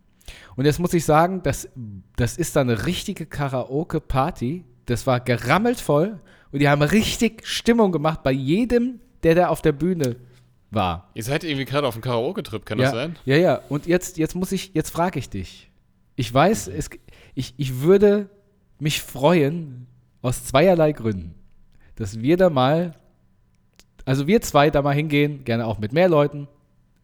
Und 0.56 0.66
jetzt 0.66 0.80
muss 0.80 0.94
ich 0.94 1.04
sagen, 1.04 1.42
das, 1.44 1.68
das 2.16 2.38
ist 2.38 2.56
dann 2.56 2.70
eine 2.70 2.86
richtige 2.86 3.26
Karaoke-Party. 3.26 4.64
Das 4.86 5.08
war 5.08 5.20
gerammelt 5.20 5.80
voll 5.80 6.20
und 6.52 6.60
die 6.60 6.70
haben 6.70 6.82
richtig 6.82 7.46
Stimmung 7.46 7.92
gemacht 7.92 8.24
bei 8.24 8.32
jedem, 8.32 9.00
der 9.24 9.36
da 9.36 9.48
auf 9.48 9.62
der 9.62 9.72
Bühne 9.72 10.16
war. 10.72 11.10
Ihr 11.14 11.24
seid 11.24 11.44
irgendwie 11.44 11.66
gerade 11.66 11.88
auf 11.88 11.96
einem 11.96 12.02
Karaoke-Trip, 12.04 12.66
kann 12.66 12.78
ja, 12.80 12.86
das 12.86 12.94
sein? 12.94 13.16
Ja, 13.26 13.36
ja. 13.38 13.62
Und 13.70 13.86
jetzt, 13.88 14.18
jetzt 14.18 14.36
muss 14.36 14.52
ich, 14.52 14.72
jetzt 14.74 14.90
frage 14.92 15.20
ich 15.20 15.30
dich. 15.30 15.70
Ich 16.16 16.34
weiß, 16.34 16.68
es, 16.68 16.90
ich, 17.34 17.54
ich 17.58 17.82
würde 17.82 18.30
mich 18.80 19.02
freuen, 19.02 19.88
aus 20.22 20.44
zweierlei 20.46 20.92
Gründen, 20.92 21.34
dass 21.96 22.20
wir 22.20 22.36
da 22.38 22.50
mal, 22.50 22.94
also 24.06 24.28
wir 24.28 24.42
zwei 24.42 24.70
da 24.70 24.82
mal 24.82 24.94
hingehen, 24.94 25.44
gerne 25.46 25.66
auch 25.66 25.80
mit 25.80 25.94
mehr 25.94 26.10
Leuten, 26.10 26.48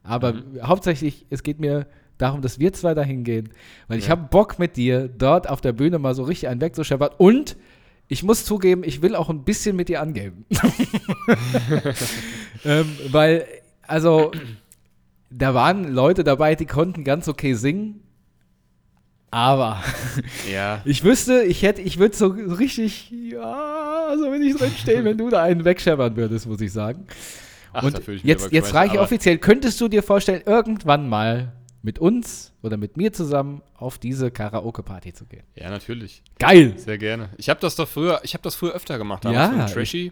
aber 0.03 0.33
Mhm. 0.33 0.61
hauptsächlich, 0.67 1.25
es 1.29 1.41
geht 1.43 1.59
mir 1.59 1.87
darum, 2.17 2.41
dass 2.41 2.59
wir 2.59 2.71
zwei 2.73 2.93
da 2.93 3.01
hingehen, 3.03 3.49
weil 3.87 3.97
ich 3.99 4.05
Ja. 4.05 4.11
habe 4.11 4.27
Bock 4.29 4.59
mit 4.59 4.75
dir, 4.77 5.07
dort 5.07 5.49
auf 5.49 5.61
der 5.61 5.73
Bühne 5.73 5.97
mal 5.99 6.13
so 6.13 6.23
richtig 6.23 6.49
einen 6.49 6.61
wegzuscheppern 6.61 7.09
und 7.17 7.55
ich 8.07 8.23
muss 8.23 8.45
zugeben, 8.45 8.83
ich 8.83 9.01
will 9.01 9.15
auch 9.15 9.29
ein 9.29 9.43
bisschen 9.43 9.75
mit 9.75 9.89
dir 9.89 10.01
angeben. 10.01 10.45
ähm, 12.65 12.97
weil, 13.09 13.45
also, 13.87 14.31
da 15.31 15.53
waren 15.53 15.93
Leute 15.93 16.23
dabei, 16.23 16.55
die 16.55 16.65
konnten 16.65 17.03
ganz 17.03 17.27
okay 17.27 17.53
singen. 17.53 18.01
Aber 19.31 19.81
Ja. 20.51 20.81
ich 20.85 21.03
wüsste, 21.03 21.43
ich 21.43 21.61
hätte, 21.63 21.81
ich 21.81 21.99
würde 21.99 22.15
so 22.15 22.27
richtig, 22.27 23.11
ja, 23.11 24.13
so 24.17 24.31
wenn 24.31 24.41
ich 24.41 24.55
drin 24.55 24.71
stehen, 24.77 25.03
wenn 25.03 25.17
du 25.17 25.29
da 25.29 25.43
einen 25.43 25.65
wegscheppern 25.65 26.15
würdest, 26.15 26.47
muss 26.47 26.61
ich 26.61 26.71
sagen. 26.71 27.05
Ach, 27.73 27.83
Und 27.83 28.01
jetzt, 28.23 28.53
jetzt 28.53 28.69
frage 28.69 28.93
ich 28.93 28.99
offiziell, 28.99 29.37
könntest 29.37 29.81
du 29.81 29.89
dir 29.89 30.03
vorstellen, 30.03 30.43
irgendwann 30.45 31.09
mal 31.09 31.51
mit 31.85 31.99
uns 31.99 32.51
oder 32.63 32.77
mit 32.77 32.97
mir 32.97 33.13
zusammen 33.13 33.61
auf 33.75 33.99
diese 33.99 34.31
Karaoke-Party 34.31 35.13
zu 35.13 35.25
gehen? 35.25 35.43
Ja, 35.55 35.69
natürlich. 35.69 36.23
Geil! 36.39 36.73
Sehr 36.77 36.97
gerne. 36.97 37.29
Ich 37.37 37.47
habe 37.47 37.59
das 37.59 37.75
doch 37.75 37.87
früher, 37.87 38.19
ich 38.23 38.33
habe 38.33 38.41
das 38.41 38.55
früher 38.55 38.73
öfter 38.73 38.97
gemacht. 38.97 39.23
damals 39.23 39.51
Ja, 39.51 39.57
mit 39.57 39.71
Trashy 39.71 40.11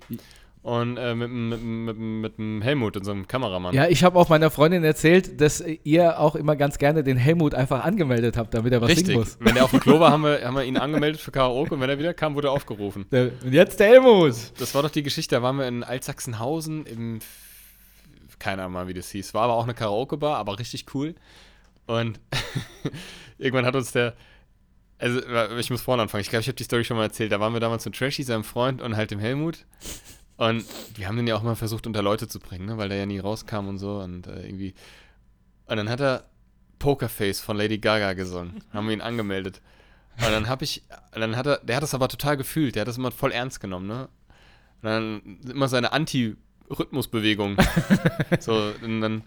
und 0.62 0.98
äh, 0.98 1.16
mit, 1.16 1.30
mit, 1.30 1.62
mit, 1.62 1.98
mit 1.98 2.38
dem 2.38 2.62
Helmut, 2.62 2.96
unserem 2.96 3.28
Kameramann. 3.28 3.74
Ja, 3.74 3.88
ich 3.88 4.04
habe 4.04 4.18
auch 4.18 4.30
meiner 4.30 4.52
Freundin 4.52 4.84
erzählt, 4.84 5.42
dass 5.42 5.62
ihr 5.84 6.20
auch 6.20 6.36
immer 6.36 6.56
ganz 6.56 6.78
gerne 6.78 7.04
den 7.04 7.18
Helmut 7.18 7.56
einfach 7.56 7.84
angemeldet 7.84 8.38
habt, 8.38 8.54
damit 8.54 8.72
er 8.72 8.80
was 8.80 8.90
Richtig. 8.90 9.08
singen 9.08 9.20
muss. 9.20 9.38
Wenn 9.40 9.58
er 9.58 9.66
auf 9.66 9.72
dem 9.72 9.82
Klo 9.82 10.00
war, 10.00 10.12
haben 10.12 10.24
wir, 10.24 10.46
haben 10.46 10.56
wir 10.56 10.64
ihn 10.64 10.78
angemeldet 10.78 11.20
für 11.20 11.32
Karaoke 11.32 11.74
und 11.74 11.82
wenn 11.82 11.90
er 11.90 11.98
wieder 11.98 12.14
kam, 12.14 12.36
wurde 12.36 12.50
er 12.50 12.52
aufgerufen. 12.52 13.06
Und 13.12 13.52
jetzt 13.52 13.80
der 13.80 13.88
Helmut! 13.88 14.36
Das 14.60 14.74
war 14.76 14.84
doch 14.84 14.92
die 14.92 15.04
Geschichte, 15.04 15.36
da 15.36 15.42
waren 15.42 15.58
wir 15.58 15.68
in 15.68 15.84
Altsachsenhausen 15.84 16.86
im, 16.86 17.20
keine 18.40 18.62
Ahnung 18.62 18.74
mal, 18.74 18.88
wie 18.88 18.94
das 18.94 19.10
hieß. 19.10 19.34
War 19.34 19.44
aber 19.44 19.56
auch 19.56 19.64
eine 19.64 19.74
Karaoke-Bar, 19.74 20.38
aber 20.38 20.60
richtig 20.60 20.86
cool. 20.94 21.16
Und 21.86 22.20
irgendwann 23.38 23.66
hat 23.66 23.76
uns 23.76 23.92
der, 23.92 24.16
also 24.98 25.20
ich 25.58 25.70
muss 25.70 25.82
vorne 25.82 26.04
anfangen, 26.04 26.22
ich 26.22 26.30
glaube, 26.30 26.42
ich 26.42 26.48
habe 26.48 26.56
die 26.56 26.64
Story 26.64 26.84
schon 26.84 26.98
mal 26.98 27.04
erzählt. 27.04 27.32
Da 27.32 27.40
waren 27.40 27.54
wir 27.54 27.60
damals 27.60 27.86
mit 27.86 27.96
Trashy, 27.96 28.24
seinem 28.24 28.44
Freund 28.44 28.82
und 28.82 28.96
halt 28.96 29.12
dem 29.12 29.20
Helmut. 29.20 29.66
Und 30.38 30.66
wir 30.96 31.08
haben 31.08 31.18
den 31.18 31.28
ja 31.28 31.36
auch 31.36 31.44
mal 31.44 31.56
versucht, 31.56 31.86
unter 31.88 32.02
Leute 32.02 32.28
zu 32.28 32.40
bringen, 32.40 32.66
ne? 32.66 32.78
weil 32.78 32.90
der 32.90 32.98
ja 32.98 33.06
nie 33.06 33.20
rauskam 33.20 33.68
und 33.68 33.78
so. 33.78 34.00
Und 34.00 34.28
äh, 34.28 34.46
irgendwie. 34.46 34.74
Und 35.66 35.78
dann 35.78 35.90
hat 35.90 36.02
er 36.02 36.26
Pokerface 36.80 37.40
von 37.40 37.58
Lady 37.58 37.78
Gaga 37.78 38.14
gesungen. 38.14 38.64
haben 38.74 38.88
wir 38.88 38.94
ihn 38.94 39.02
angemeldet. 39.02 39.62
Und 40.18 40.32
dann 40.32 40.48
habe 40.48 40.64
ich, 40.64 40.84
dann 41.12 41.36
hat 41.36 41.48
er, 41.48 41.58
der 41.60 41.78
hat 41.78 41.84
das 41.84 41.94
aber 41.94 42.08
total 42.08 42.38
gefühlt, 42.38 42.76
der 42.76 42.82
hat 42.82 42.88
das 42.88 42.98
immer 42.98 43.12
voll 43.12 43.32
ernst 43.32 43.60
genommen, 43.60 43.88
ne? 43.88 44.10
Und 44.82 44.90
dann 44.90 45.40
immer 45.50 45.68
seine 45.68 45.92
Anti-Rhythmusbewegung. 45.92 47.58
so, 48.40 48.74
und 48.82 49.02
dann, 49.02 49.24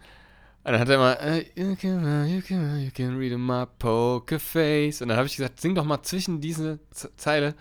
und 0.66 0.72
dann 0.72 0.80
hat 0.80 0.88
er 0.88 0.96
immer, 0.96 1.20
äh, 1.20 1.44
you, 1.54 1.76
can, 1.76 2.26
you, 2.28 2.42
can, 2.42 2.80
you 2.80 2.90
can 2.90 3.16
read 3.16 3.38
my 3.38 3.66
poker 3.78 4.40
face. 4.40 5.00
Und 5.00 5.08
dann 5.08 5.16
habe 5.16 5.28
ich 5.28 5.36
gesagt, 5.36 5.60
sing 5.60 5.76
doch 5.76 5.84
mal 5.84 6.02
zwischen 6.02 6.40
diese 6.40 6.80
Zeile, 6.90 7.54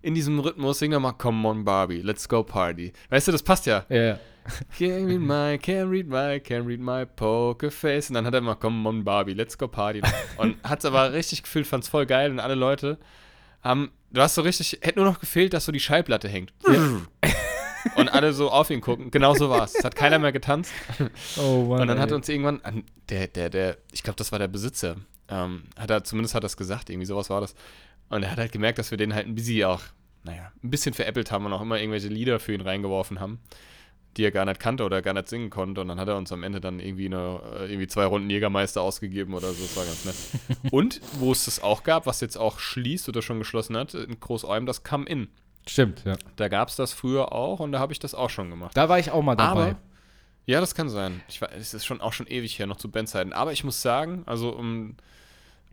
in 0.00 0.14
diesem 0.14 0.38
Rhythmus, 0.38 0.78
sing 0.78 0.92
doch 0.92 1.00
mal 1.00 1.10
Come 1.10 1.48
on 1.48 1.64
Barbie, 1.64 2.02
let's 2.02 2.28
go 2.28 2.44
party. 2.44 2.92
Weißt 3.10 3.26
du, 3.26 3.32
das 3.32 3.42
passt 3.42 3.66
ja. 3.66 3.84
Ja, 3.88 4.02
ja. 4.02 4.18
Can't 4.78 5.06
read 5.08 5.20
my, 5.20 5.58
can't 5.58 5.90
read 5.90 6.06
my, 6.06 6.36
can't 6.38 6.64
read 6.64 6.78
my 6.78 7.04
poker 7.04 7.72
face. 7.72 8.10
Und 8.10 8.14
dann 8.14 8.26
hat 8.26 8.34
er 8.34 8.38
immer 8.38 8.54
Come 8.54 8.88
on 8.88 9.02
Barbie, 9.02 9.34
let's 9.34 9.58
go 9.58 9.66
party. 9.66 10.00
Und 10.36 10.56
hat 10.62 10.78
es 10.78 10.84
aber 10.84 11.12
richtig 11.12 11.42
gefühlt, 11.42 11.66
fand 11.66 11.82
es 11.82 11.90
voll 11.90 12.06
geil 12.06 12.30
und 12.30 12.38
alle 12.38 12.54
Leute 12.54 12.96
haben, 13.62 13.90
du 14.12 14.20
hast 14.20 14.36
so 14.36 14.42
richtig, 14.42 14.78
hätte 14.82 15.00
nur 15.00 15.10
noch 15.10 15.18
gefehlt, 15.18 15.52
dass 15.52 15.64
so 15.64 15.72
die 15.72 15.80
Schallplatte 15.80 16.28
hängt. 16.28 16.52
Und 17.96 18.08
alle 18.08 18.32
so 18.32 18.50
auf 18.50 18.70
ihn 18.70 18.80
gucken. 18.80 19.10
Genau 19.10 19.34
so 19.34 19.50
war 19.50 19.64
es. 19.64 19.74
Es 19.74 19.84
hat 19.84 19.94
keiner 19.96 20.18
mehr 20.18 20.32
getanzt. 20.32 20.72
Oh 21.38 21.64
Mann. 21.64 21.80
Und 21.82 21.88
dann 21.88 21.98
hat 21.98 22.10
ey. 22.10 22.14
uns 22.16 22.28
irgendwann, 22.28 22.60
an- 22.62 22.84
der, 23.08 23.26
der, 23.28 23.50
der, 23.50 23.78
ich 23.92 24.02
glaube, 24.02 24.16
das 24.16 24.30
war 24.32 24.38
der 24.38 24.48
Besitzer, 24.48 24.96
ähm, 25.28 25.64
hat 25.78 25.90
er, 25.90 26.04
zumindest 26.04 26.34
hat 26.34 26.44
er 26.44 26.46
es 26.46 26.56
gesagt, 26.56 26.90
irgendwie 26.90 27.06
sowas 27.06 27.30
war 27.30 27.40
das. 27.40 27.54
Und 28.08 28.22
er 28.22 28.30
hat 28.30 28.38
halt 28.38 28.52
gemerkt, 28.52 28.78
dass 28.78 28.90
wir 28.90 28.98
den 28.98 29.14
halt 29.14 29.26
ein 29.26 29.34
bisschen 29.34 29.64
auch, 29.64 29.80
naja, 30.24 30.52
ein 30.62 30.70
bisschen 30.70 30.94
veräppelt 30.94 31.30
haben 31.32 31.46
und 31.46 31.52
auch 31.52 31.62
immer 31.62 31.78
irgendwelche 31.78 32.08
Lieder 32.08 32.38
für 32.40 32.52
ihn 32.54 32.60
reingeworfen 32.60 33.18
haben, 33.20 33.40
die 34.16 34.24
er 34.24 34.30
gar 34.30 34.44
nicht 34.44 34.60
kannte 34.60 34.84
oder 34.84 35.00
gar 35.02 35.14
nicht 35.14 35.28
singen 35.28 35.48
konnte. 35.50 35.80
Und 35.80 35.88
dann 35.88 35.98
hat 35.98 36.08
er 36.08 36.16
uns 36.16 36.30
am 36.30 36.42
Ende 36.42 36.60
dann 36.60 36.78
irgendwie, 36.78 37.06
eine, 37.06 37.40
äh, 37.58 37.64
irgendwie 37.70 37.86
zwei 37.86 38.04
Runden 38.04 38.28
Jägermeister 38.30 38.82
ausgegeben 38.82 39.34
oder 39.34 39.52
so. 39.52 39.62
Das 39.62 39.76
war 39.76 39.84
ganz 39.86 40.04
nett. 40.04 40.14
und 40.72 41.00
wo 41.18 41.32
es 41.32 41.46
das 41.46 41.62
auch 41.62 41.82
gab, 41.82 42.06
was 42.06 42.20
jetzt 42.20 42.36
auch 42.36 42.58
schließt 42.58 43.08
oder 43.08 43.22
schon 43.22 43.38
geschlossen 43.38 43.76
hat, 43.76 43.94
in 43.94 44.20
Großäum, 44.20 44.66
das 44.66 44.84
Come 44.84 45.06
In. 45.06 45.28
Stimmt, 45.66 46.02
ja. 46.04 46.16
Da 46.36 46.48
gab 46.48 46.68
es 46.68 46.76
das 46.76 46.92
früher 46.92 47.32
auch 47.32 47.60
und 47.60 47.72
da 47.72 47.78
habe 47.78 47.92
ich 47.92 47.98
das 47.98 48.14
auch 48.14 48.30
schon 48.30 48.50
gemacht. 48.50 48.76
Da 48.76 48.88
war 48.88 48.98
ich 48.98 49.10
auch 49.10 49.22
mal 49.22 49.36
dabei. 49.36 49.60
Aber, 49.70 49.76
ja, 50.46 50.60
das 50.60 50.74
kann 50.74 50.88
sein. 50.88 51.20
Ich 51.28 51.40
weiß, 51.40 51.50
es 51.56 51.72
ist 51.74 51.84
schon 51.84 52.00
auch 52.00 52.12
schon 52.12 52.26
ewig 52.26 52.58
her, 52.58 52.66
noch 52.66 52.76
zu 52.78 52.90
Bandzeiten. 52.90 53.32
Aber 53.32 53.52
ich 53.52 53.62
muss 53.62 53.80
sagen, 53.80 54.22
also 54.26 54.50
um, 54.50 54.96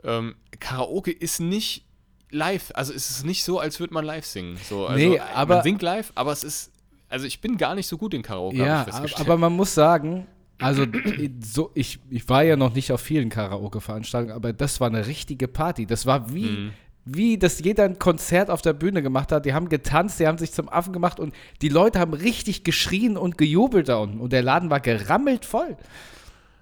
ähm, 0.03 0.35
Karaoke 0.59 1.11
ist 1.11 1.39
nicht 1.39 1.85
live. 2.29 2.71
Also 2.75 2.93
es 2.93 3.09
ist 3.09 3.25
nicht 3.25 3.43
so, 3.43 3.59
als 3.59 3.79
würde 3.79 3.93
man 3.93 4.05
live 4.05 4.25
singen. 4.25 4.57
So, 4.63 4.85
also, 4.85 5.09
Nee, 5.09 5.19
aber- 5.19 5.55
man 5.55 5.63
singt 5.63 5.81
live, 5.81 6.11
aber 6.15 6.31
es 6.31 6.43
ist, 6.43 6.71
also 7.09 7.25
ich 7.25 7.41
bin 7.41 7.57
gar 7.57 7.73
nicht 7.73 7.87
so 7.87 7.97
gut 7.97 8.13
in 8.13 8.21
Karaoke. 8.21 8.57
ja, 8.57 8.85
aber 9.15 9.37
man 9.37 9.53
muss 9.53 9.73
sagen, 9.73 10.27
also 10.59 10.85
so, 11.43 11.71
ich, 11.73 11.97
ich 12.11 12.29
war 12.29 12.43
ja 12.43 12.55
noch 12.55 12.75
nicht 12.75 12.91
auf 12.91 13.01
vielen 13.01 13.29
Karaoke-Veranstaltungen, 13.29 14.35
aber 14.35 14.53
das 14.53 14.79
war 14.79 14.87
eine 14.87 15.07
richtige 15.07 15.47
Party. 15.47 15.87
Das 15.87 16.05
war 16.05 16.31
wie, 16.33 16.45
Mhm. 16.45 16.71
Wie 17.05 17.37
das 17.37 17.59
jeder 17.59 17.85
ein 17.85 17.99
Konzert 17.99 18.49
auf 18.49 18.61
der 18.61 18.73
Bühne 18.73 19.01
gemacht 19.01 19.31
hat. 19.31 19.45
Die 19.45 19.53
haben 19.53 19.69
getanzt, 19.69 20.19
die 20.19 20.27
haben 20.27 20.37
sich 20.37 20.51
zum 20.51 20.69
Affen 20.69 20.93
gemacht 20.93 21.19
und 21.19 21.33
die 21.61 21.69
Leute 21.69 21.99
haben 21.99 22.13
richtig 22.13 22.63
geschrien 22.63 23.17
und 23.17 23.37
gejubelt 23.37 23.89
da 23.89 23.97
unten. 23.97 24.19
Und 24.19 24.33
der 24.33 24.43
Laden 24.43 24.69
war 24.69 24.79
gerammelt 24.79 25.45
voll. 25.45 25.77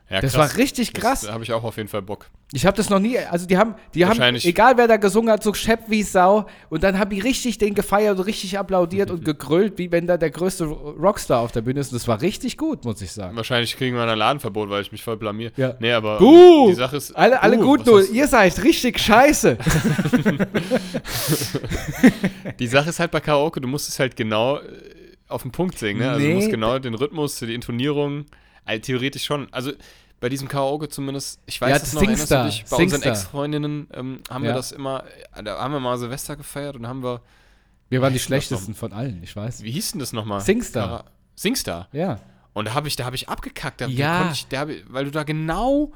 Ja, 0.10 0.22
Das 0.22 0.34
krass. 0.34 0.52
war 0.52 0.58
richtig 0.58 0.94
krass. 0.94 1.22
Da 1.22 1.34
habe 1.34 1.44
ich 1.44 1.52
auch 1.52 1.64
auf 1.66 1.76
jeden 1.76 1.90
Fall 1.90 2.02
Bock. 2.02 2.28
Ich 2.54 2.66
habe 2.66 2.78
das 2.78 2.90
noch 2.90 3.00
nie, 3.00 3.18
also 3.20 3.46
die 3.46 3.58
haben, 3.58 3.76
die 3.94 4.06
haben, 4.06 4.18
egal 4.36 4.78
wer 4.78 4.88
da 4.88 4.96
gesungen 4.96 5.30
hat, 5.30 5.44
so 5.44 5.54
schepp 5.54 5.90
wie 5.90 6.02
Sau 6.02 6.46
und 6.70 6.82
dann 6.82 6.98
haben 6.98 7.10
die 7.10 7.20
richtig 7.20 7.58
den 7.58 7.74
gefeiert 7.74 8.18
und 8.18 8.24
richtig 8.26 8.58
applaudiert 8.58 9.12
und 9.12 9.26
gegrölt, 9.26 9.74
wie 9.78 9.92
wenn 9.92 10.08
da 10.08 10.16
der 10.16 10.30
größte 10.32 10.64
Rockstar 10.64 11.42
auf 11.42 11.52
der 11.52 11.60
Bühne 11.60 11.82
ist. 11.82 11.92
Und 11.92 12.00
das 12.00 12.08
war 12.08 12.22
richtig 12.22 12.56
gut, 12.56 12.86
muss 12.86 13.02
ich 13.02 13.12
sagen. 13.12 13.36
Wahrscheinlich 13.36 13.76
kriegen 13.76 13.98
wir 13.98 14.04
ein 14.04 14.18
Ladenverbot, 14.18 14.70
weil 14.70 14.82
ich 14.82 14.94
mich 14.94 15.04
voll 15.04 15.18
blamier. 15.18 15.52
Ja. 15.58 15.76
Nee, 15.80 15.92
aber 15.92 16.20
Gut. 16.20 16.70
die 16.70 16.76
Sache 16.76 16.96
ist. 16.96 17.12
Alle, 17.14 17.42
alle 17.44 17.58
Uh, 17.58 17.62
gut, 17.64 17.86
nur 17.86 18.00
hast- 18.00 18.12
ihr 18.14 18.28
seid 18.30 18.64
richtig 18.64 19.00
scheiße. 19.00 19.58
Die 22.60 22.68
Sache 22.68 22.90
ist 22.90 23.00
halt 23.00 23.12
bei 23.12 23.20
Karaoke, 23.20 23.62
du 23.62 23.68
musst 23.68 23.90
es 23.90 24.00
halt 24.00 24.16
genau 24.16 24.58
äh, 24.58 24.62
auf 25.28 25.42
den 25.42 25.52
Punkt 25.52 25.78
singen. 25.78 26.00
Ne? 26.00 26.10
Also 26.12 26.22
Nee. 26.26 26.30
du 26.32 26.36
musst 26.36 26.50
genau 26.50 26.80
den 26.80 26.94
Rhythmus, 26.94 27.38
die 27.40 27.54
Intonierung, 27.54 28.26
also 28.68 28.82
theoretisch 28.82 29.26
schon. 29.26 29.48
Also 29.52 29.72
bei 30.20 30.30
diesem 30.30 30.48
Karaoke 30.48 30.90
zumindest, 30.90 31.40
ich 31.46 31.60
weiß 31.62 31.70
Ja, 31.70 31.76
es 31.78 31.94
noch, 31.94 32.02
erinnerst 32.02 32.32
du 32.32 32.44
dich, 32.46 32.66
bei 32.70 32.76
unseren 32.78 32.90
Singstar. 33.02 33.12
Ex-Freundinnen 33.14 33.88
ähm, 33.94 34.20
haben 34.30 34.44
Ja. 34.44 34.50
wir 34.52 34.56
das 34.56 34.72
immer, 34.72 35.04
äh, 35.36 35.44
da 35.44 35.60
haben 35.60 35.74
wir 35.74 35.80
mal 35.80 35.98
Silvester 35.98 36.36
gefeiert 36.36 36.76
und 36.76 36.88
haben 36.88 37.04
wir, 37.04 37.22
Wir 37.90 38.02
waren 38.02 38.14
die 38.14 38.20
schlechtesten 38.20 38.74
von 38.74 38.94
allen, 38.94 39.22
ich 39.24 39.36
weiß. 39.36 39.64
wie 39.64 39.72
hieß 39.72 39.92
denn 39.92 40.00
das 40.00 40.14
nochmal? 40.14 40.42
Singstar. 40.42 41.06
Singstar. 41.36 41.88
Ja. 41.92 42.20
Und 42.54 42.66
da 42.66 42.74
habe 42.74 42.88
ich, 42.88 42.96
da 42.96 43.06
habe 43.06 43.16
ich 43.16 43.30
abgekackt, 43.30 43.82
da, 43.82 43.86
Ja. 43.88 44.32
ich, 44.32 44.48
da 44.48 44.62
hab 44.62 44.70
ich, 44.70 44.84
weil 44.90 45.06
du 45.06 45.12
da 45.12 45.22
genau 45.24 45.92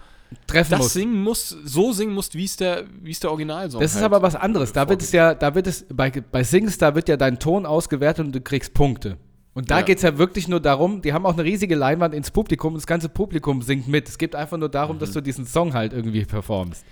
Treffen 0.47 0.71
das 0.71 0.79
musst. 0.81 0.93
singen 0.93 1.23
musst, 1.23 1.49
so 1.65 1.91
singen 1.91 2.13
musst, 2.13 2.35
wie 2.35 2.45
es 2.45 2.55
der, 2.55 2.85
wie 3.01 3.11
es 3.11 3.19
der 3.19 3.31
Originalsong 3.31 3.81
Das 3.81 3.91
ist 3.91 3.95
halt 3.97 4.05
aber 4.05 4.21
was 4.21 4.35
anderes. 4.35 4.71
Da 4.71 4.87
wird 4.87 5.01
es 5.01 5.11
ja, 5.11 5.33
da 5.33 5.55
wird 5.55 5.65
es, 5.67 5.85
bei, 5.91 6.09
bei 6.11 6.43
Singstar 6.43 6.93
wird 6.95 7.09
ja 7.09 7.17
dein 7.17 7.39
Ton 7.39 7.65
ausgewertet 7.65 8.27
und 8.27 8.31
du 8.33 8.39
kriegst 8.39 8.73
Punkte. 8.75 9.17
Und 9.53 9.69
da 9.69 9.79
Ja. 9.79 9.81
geht 9.85 9.97
es 9.97 10.03
ja 10.03 10.17
wirklich 10.17 10.47
nur 10.47 10.59
darum, 10.61 11.01
die 11.01 11.11
haben 11.11 11.25
auch 11.25 11.33
eine 11.33 11.43
riesige 11.43 11.75
Leinwand 11.75 12.13
ins 12.15 12.31
Publikum 12.31 12.73
und 12.73 12.79
das 12.79 12.87
ganze 12.87 13.09
Publikum 13.09 13.61
singt 13.61 13.87
mit. 13.87 14.07
Es 14.07 14.17
geht 14.17 14.33
einfach 14.35 14.57
nur 14.57 14.69
darum, 14.69 14.95
Mhm. 14.95 14.99
dass 15.01 15.11
du 15.11 15.19
diesen 15.21 15.45
Song 15.45 15.73
halt 15.73 15.91
irgendwie 15.91 16.23
performst. 16.25 16.85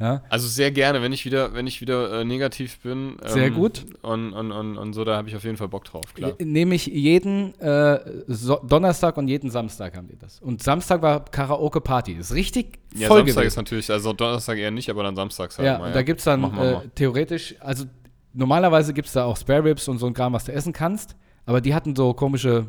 Ja? 0.00 0.22
Also 0.30 0.46
sehr 0.46 0.70
gerne, 0.70 1.02
wenn 1.02 1.12
ich 1.12 1.24
wieder, 1.24 1.52
wenn 1.54 1.66
ich 1.66 1.80
wieder 1.80 2.20
äh, 2.20 2.24
negativ 2.24 2.78
bin. 2.80 3.16
Sehr 3.26 3.50
gut. 3.50 3.84
Und, 4.00 4.32
und, 4.32 4.52
und, 4.52 4.78
und 4.78 4.92
so, 4.94 5.04
da 5.04 5.16
habe 5.16 5.28
ich 5.28 5.34
auf 5.36 5.42
jeden 5.44 5.56
Fall 5.56 5.68
Bock 5.68 5.84
drauf, 5.84 6.14
klar. 6.14 6.32
Nämlich 6.38 6.86
jeden 6.86 7.58
äh, 7.60 7.98
so 8.28 8.56
Donnerstag 8.66 9.16
und 9.18 9.26
jeden 9.28 9.50
Samstag 9.50 9.96
haben 9.96 10.06
die 10.06 10.16
das. 10.16 10.40
Und 10.40 10.62
Samstag 10.62 11.02
war 11.02 11.24
Karaoke-Party. 11.24 12.12
Ist 12.12 12.32
richtig 12.32 12.78
Ja, 12.94 13.08
voll 13.08 13.18
Samstag 13.18 13.34
gewesen. 13.34 13.46
ist 13.48 13.56
natürlich, 13.56 13.90
also 13.90 14.12
Donnerstag 14.12 14.56
eher 14.56 14.70
nicht, 14.70 14.88
aber 14.88 15.02
dann 15.02 15.16
samstags 15.16 15.58
halt 15.58 15.66
Ja, 15.66 15.78
mal, 15.78 15.88
und 15.88 15.94
da 15.96 16.02
gibt 16.02 16.20
es 16.20 16.24
dann 16.24 16.44
äh, 16.56 16.76
theoretisch, 16.94 17.56
also 17.58 17.84
normalerweise 18.32 18.94
gibt 18.94 19.08
es 19.08 19.14
da 19.14 19.24
auch 19.24 19.36
Spare 19.36 19.64
Ribs 19.64 19.88
und 19.88 19.98
so 19.98 20.06
ein 20.06 20.14
Kram, 20.14 20.32
was 20.32 20.44
du 20.44 20.52
essen 20.52 20.72
kannst. 20.72 21.16
Aber 21.48 21.62
die 21.62 21.74
hatten 21.74 21.96
so 21.96 22.12
komische, 22.12 22.66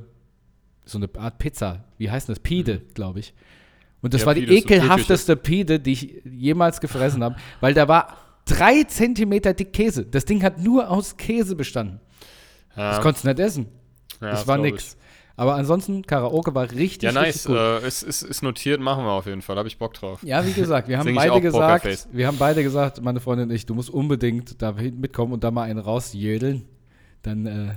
so 0.86 0.98
eine 0.98 1.10
Art 1.18 1.38
Pizza. 1.38 1.84
Wie 1.98 2.10
heißt 2.10 2.30
das? 2.30 2.40
Pide, 2.40 2.82
glaube 2.94 3.20
ich. 3.20 3.34
Und 4.02 4.14
das 4.14 4.22
Ja, 4.22 4.28
war 4.28 4.36
die 4.36 4.42
Pide 4.44 4.56
ekelhafteste 4.56 5.36
Pide, 5.36 5.82
die 5.82 5.92
ich 5.92 6.22
jemals 6.24 6.80
gefressen 6.80 7.22
habe, 7.22 7.36
weil 7.60 7.74
da 7.74 7.90
war 7.90 8.16
drei 8.46 8.84
Zentimeter 8.86 9.54
dick 9.54 9.74
Käse. 9.74 10.06
Das 10.06 10.24
Ding 10.24 10.42
hat 10.44 10.60
nur 10.60 10.90
aus 10.90 11.18
Käse 11.18 11.58
bestanden. 11.58 12.00
Ja, 12.78 12.92
Das 12.92 13.02
konntest 13.02 13.26
du 13.26 13.28
nicht 13.28 13.40
essen. 13.42 13.66
ja, 14.22 14.32
das 14.32 14.48
war 14.48 14.56
glaub 14.58 14.72
nix. 14.72 14.96
Aber 15.36 15.56
ansonsten, 15.56 16.04
Karaoke 16.04 16.56
war 16.56 16.72
richtig, 16.72 17.04
Ja, 17.04 17.12
nice. 17.12 17.50
richtig. 17.50 17.56
Äh, 17.56 17.86
ist, 17.88 18.04
ist, 18.04 18.22
ist 18.24 18.42
notiert, 18.44 18.80
machen 18.80 19.04
wir 19.04 19.12
auf 19.12 19.26
jeden 19.26 19.42
Fall. 19.42 19.56
Da 19.56 19.60
habe 19.60 19.68
ich 19.70 19.78
Bock 19.78 19.94
drauf. 19.94 20.24
Ja, 20.24 20.46
wie 20.46 20.54
gesagt, 20.54 20.88
wir 20.88 20.98
haben 21.00 21.08
ich 21.10 21.16
beide 21.16 21.42
gesagt, 21.42 21.84
Pokerface. 21.84 22.08
wir 22.14 22.28
haben 22.28 22.38
beide 22.38 22.64
gesagt, 22.64 23.02
meine 23.02 23.20
Freundin 23.20 23.50
und 23.50 23.56
ich, 23.56 23.66
du 23.66 23.76
musst 23.76 23.90
unbedingt 23.90 24.62
da 24.62 24.72
mitkommen 24.72 25.34
und 25.34 25.44
da 25.44 25.52
mal 25.52 25.64
einen 25.64 25.80
rausjödeln. 25.80 26.64
Dann, 27.22 27.46
äh, 27.46 27.76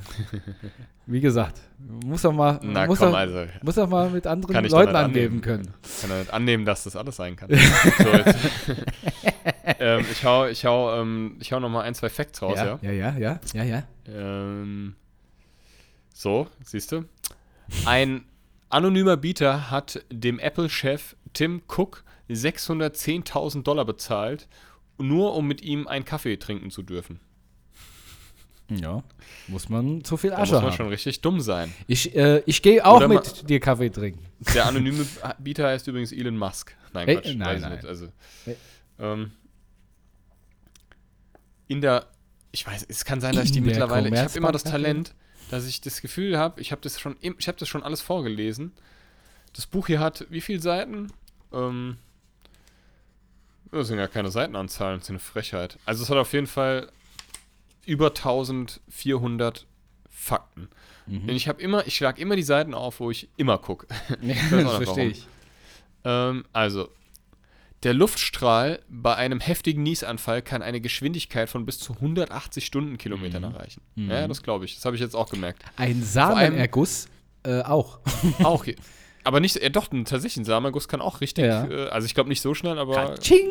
wie 1.07 1.20
gesagt, 1.20 1.61
muss 1.78 2.24
auch 2.24 2.32
mal, 2.32 2.61
Na 2.62 2.86
muss, 2.86 3.01
komm, 3.01 3.09
auch, 3.09 3.16
also. 3.16 3.47
muss 3.62 3.76
auch 3.76 3.88
mal 3.88 4.09
mit 4.11 4.26
anderen 4.26 4.64
Leuten 4.66 4.95
angeben 4.95 4.97
annehmen. 4.97 5.40
können. 5.40 5.74
Kann 6.01 6.11
er 6.11 6.18
nicht 6.20 6.32
annehmen, 6.32 6.64
dass 6.64 6.84
das 6.84 6.95
alles 6.95 7.16
sein 7.16 7.34
kann. 7.34 7.51
so, 7.99 8.09
ähm, 9.80 10.05
ich 10.12 10.24
hau, 10.24 10.47
ich 10.47 10.64
hau, 10.64 11.01
ähm, 11.01 11.36
ich 11.40 11.53
hau 11.53 11.59
noch 11.59 11.68
mal 11.68 11.82
ein, 11.82 11.95
zwei 11.95 12.09
Facts 12.09 12.40
raus, 12.40 12.57
ja. 12.57 12.78
ja, 12.82 12.93
ja, 12.93 13.16
ja, 13.18 13.40
ja, 13.53 13.64
ja. 13.64 13.82
Ähm, 14.07 14.95
so, 16.14 16.47
siehst 16.64 16.93
du. 16.93 17.05
Ein 17.84 18.24
anonymer 18.68 19.16
Bieter 19.16 19.70
hat 19.70 20.05
dem 20.11 20.38
Apple-Chef 20.38 21.16
Tim 21.32 21.62
Cook 21.66 22.05
610.000 22.30 23.62
Dollar 23.64 23.84
bezahlt, 23.84 24.47
nur 24.99 25.34
um 25.34 25.49
mit 25.49 25.62
ihm 25.62 25.88
einen 25.88 26.05
Kaffee 26.05 26.36
trinken 26.36 26.70
zu 26.70 26.82
dürfen. 26.82 27.18
Ja, 28.70 29.02
muss 29.48 29.68
man 29.68 30.02
zu 30.02 30.16
viel 30.16 30.30
Da 30.30 30.36
Asche 30.38 30.52
muss 30.54 30.62
man 30.62 30.70
haben. 30.70 30.76
schon 30.76 30.88
richtig 30.88 31.20
dumm 31.20 31.40
sein. 31.40 31.72
Ich, 31.86 32.14
äh, 32.16 32.42
ich 32.46 32.62
gehe 32.62 32.84
auch 32.86 32.96
Oder 32.96 33.08
mit 33.08 33.48
dir 33.48 33.60
Kaffee 33.60 33.90
trinken. 33.90 34.24
Der 34.54 34.66
anonyme 34.66 35.04
Bieter 35.38 35.66
heißt 35.68 35.86
übrigens 35.88 36.12
Elon 36.12 36.36
Musk. 36.38 36.74
Nein, 36.94 37.06
Hey, 37.06 37.16
Quatsch. 37.16 37.34
nein, 37.36 37.60
nein. 37.60 37.72
nicht. 37.74 37.84
Also, 37.84 38.08
Hey. 38.44 38.56
ähm, 38.98 39.32
in 41.68 41.80
der, 41.80 42.06
ich 42.50 42.66
weiß, 42.66 42.86
es 42.88 43.04
kann 43.04 43.20
sein, 43.20 43.34
dass 43.34 43.46
ich 43.46 43.52
die 43.52 43.60
mittlerweile, 43.60 44.08
ich 44.08 44.18
habe 44.18 44.36
immer 44.38 44.52
das 44.52 44.64
Talent, 44.64 45.14
dass 45.50 45.66
ich 45.66 45.80
das 45.80 46.00
Gefühl 46.00 46.38
habe, 46.38 46.60
ich 46.60 46.70
habe 46.72 46.80
das 46.82 46.98
schon, 47.00 47.16
im- 47.20 47.36
ich 47.38 47.48
habe 47.48 47.58
das 47.58 47.68
schon 47.68 47.82
alles 47.82 48.00
vorgelesen. 48.00 48.72
Das 49.54 49.66
Buch 49.66 49.86
hier 49.86 50.00
hat 50.00 50.26
wie 50.30 50.40
viele 50.40 50.60
Seiten? 50.60 51.12
Ähm, 51.52 51.98
das 53.70 53.88
sind 53.88 53.98
ja 53.98 54.06
keine 54.06 54.30
Seitenanzahlen, 54.30 54.98
das 54.98 55.06
ist 55.06 55.10
eine 55.10 55.18
Frechheit. 55.18 55.78
Also 55.84 56.02
es 56.04 56.10
hat 56.10 56.16
auf 56.16 56.32
jeden 56.32 56.46
Fall 56.46 56.90
über 57.86 58.08
1400 58.08 59.66
Fakten. 60.08 60.68
Mhm. 61.06 61.28
Ich 61.30 61.48
habe 61.48 61.60
immer, 61.60 61.86
ich 61.86 61.96
schlage 61.96 62.20
immer 62.20 62.36
die 62.36 62.42
Seiten 62.42 62.74
auf, 62.74 63.00
wo 63.00 63.10
ich 63.10 63.28
immer 63.36 63.58
gucke. 63.58 63.86
Ja, 64.22 64.34
das 64.62 64.76
verstehe 64.76 65.08
ich. 65.08 65.26
Ähm, 66.04 66.44
also, 66.52 66.88
der 67.82 67.94
Luftstrahl 67.94 68.80
bei 68.88 69.16
einem 69.16 69.40
heftigen 69.40 69.82
Niesanfall 69.82 70.42
kann 70.42 70.62
eine 70.62 70.80
Geschwindigkeit 70.80 71.48
von 71.50 71.66
bis 71.66 71.78
zu 71.80 71.94
180 71.94 72.64
Stundenkilometern 72.64 73.42
erreichen. 73.42 73.80
Ja, 73.96 74.28
das 74.28 74.42
glaube 74.42 74.64
ich. 74.64 74.76
Das 74.76 74.84
habe 74.84 74.94
ich 74.94 75.02
jetzt 75.02 75.16
auch 75.16 75.30
gemerkt. 75.30 75.64
Ein 75.76 76.02
Samenerguss 76.02 77.08
äh, 77.44 77.62
auch. 77.62 77.98
auch. 78.44 78.64
Aber 79.24 79.40
nicht, 79.40 79.56
äh, 79.56 79.70
doch, 79.70 79.90
ein- 79.90 80.04
tatsächlich, 80.04 80.42
ein 80.42 80.44
Samenguss 80.44 80.86
kann 80.86 81.00
auch 81.00 81.20
richtig, 81.20 81.44
Ja. 81.46 81.66
äh, 81.68 81.88
also 81.88 82.06
ich 82.06 82.14
glaube 82.14 82.28
nicht 82.28 82.40
so 82.40 82.54
schnell, 82.54 82.78
aber 82.78 82.94
Katsching! 82.94 83.48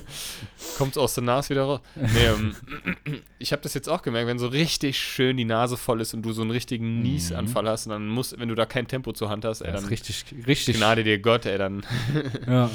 kommt 0.78 0.96
aus 0.98 1.14
der 1.14 1.24
Nase 1.24 1.50
wieder 1.50 1.62
raus. 1.64 1.80
Nee, 1.94 2.26
ähm, 2.26 2.54
ich 3.38 3.52
habe 3.52 3.62
das 3.62 3.74
jetzt 3.74 3.88
auch 3.88 4.02
gemerkt, 4.02 4.28
wenn 4.28 4.38
so 4.38 4.46
richtig 4.48 4.98
schön 4.98 5.36
die 5.36 5.44
Nase 5.44 5.76
voll 5.76 6.00
ist 6.00 6.14
und 6.14 6.22
du 6.22 6.32
so 6.32 6.42
einen 6.42 6.50
richtigen 6.50 7.02
Niesanfall 7.02 7.68
hast, 7.68 7.86
und 7.86 7.90
dann 7.92 8.08
musst, 8.08 8.38
wenn 8.38 8.48
du 8.48 8.54
da 8.54 8.66
kein 8.66 8.86
Tempo 8.88 9.12
zur 9.12 9.28
Hand 9.30 9.44
hast, 9.44 9.60
ey, 9.62 9.70
Mhm. 9.70 9.74
Dann 9.74 9.84
ist 9.84 9.90
richtig, 9.90 10.24
richtig. 10.46 10.76
Gnade 10.76 11.04
dir 11.04 11.18
Gott, 11.18 11.46
ey, 11.46 11.58
dann 11.58 11.84
Ja. 12.46 12.66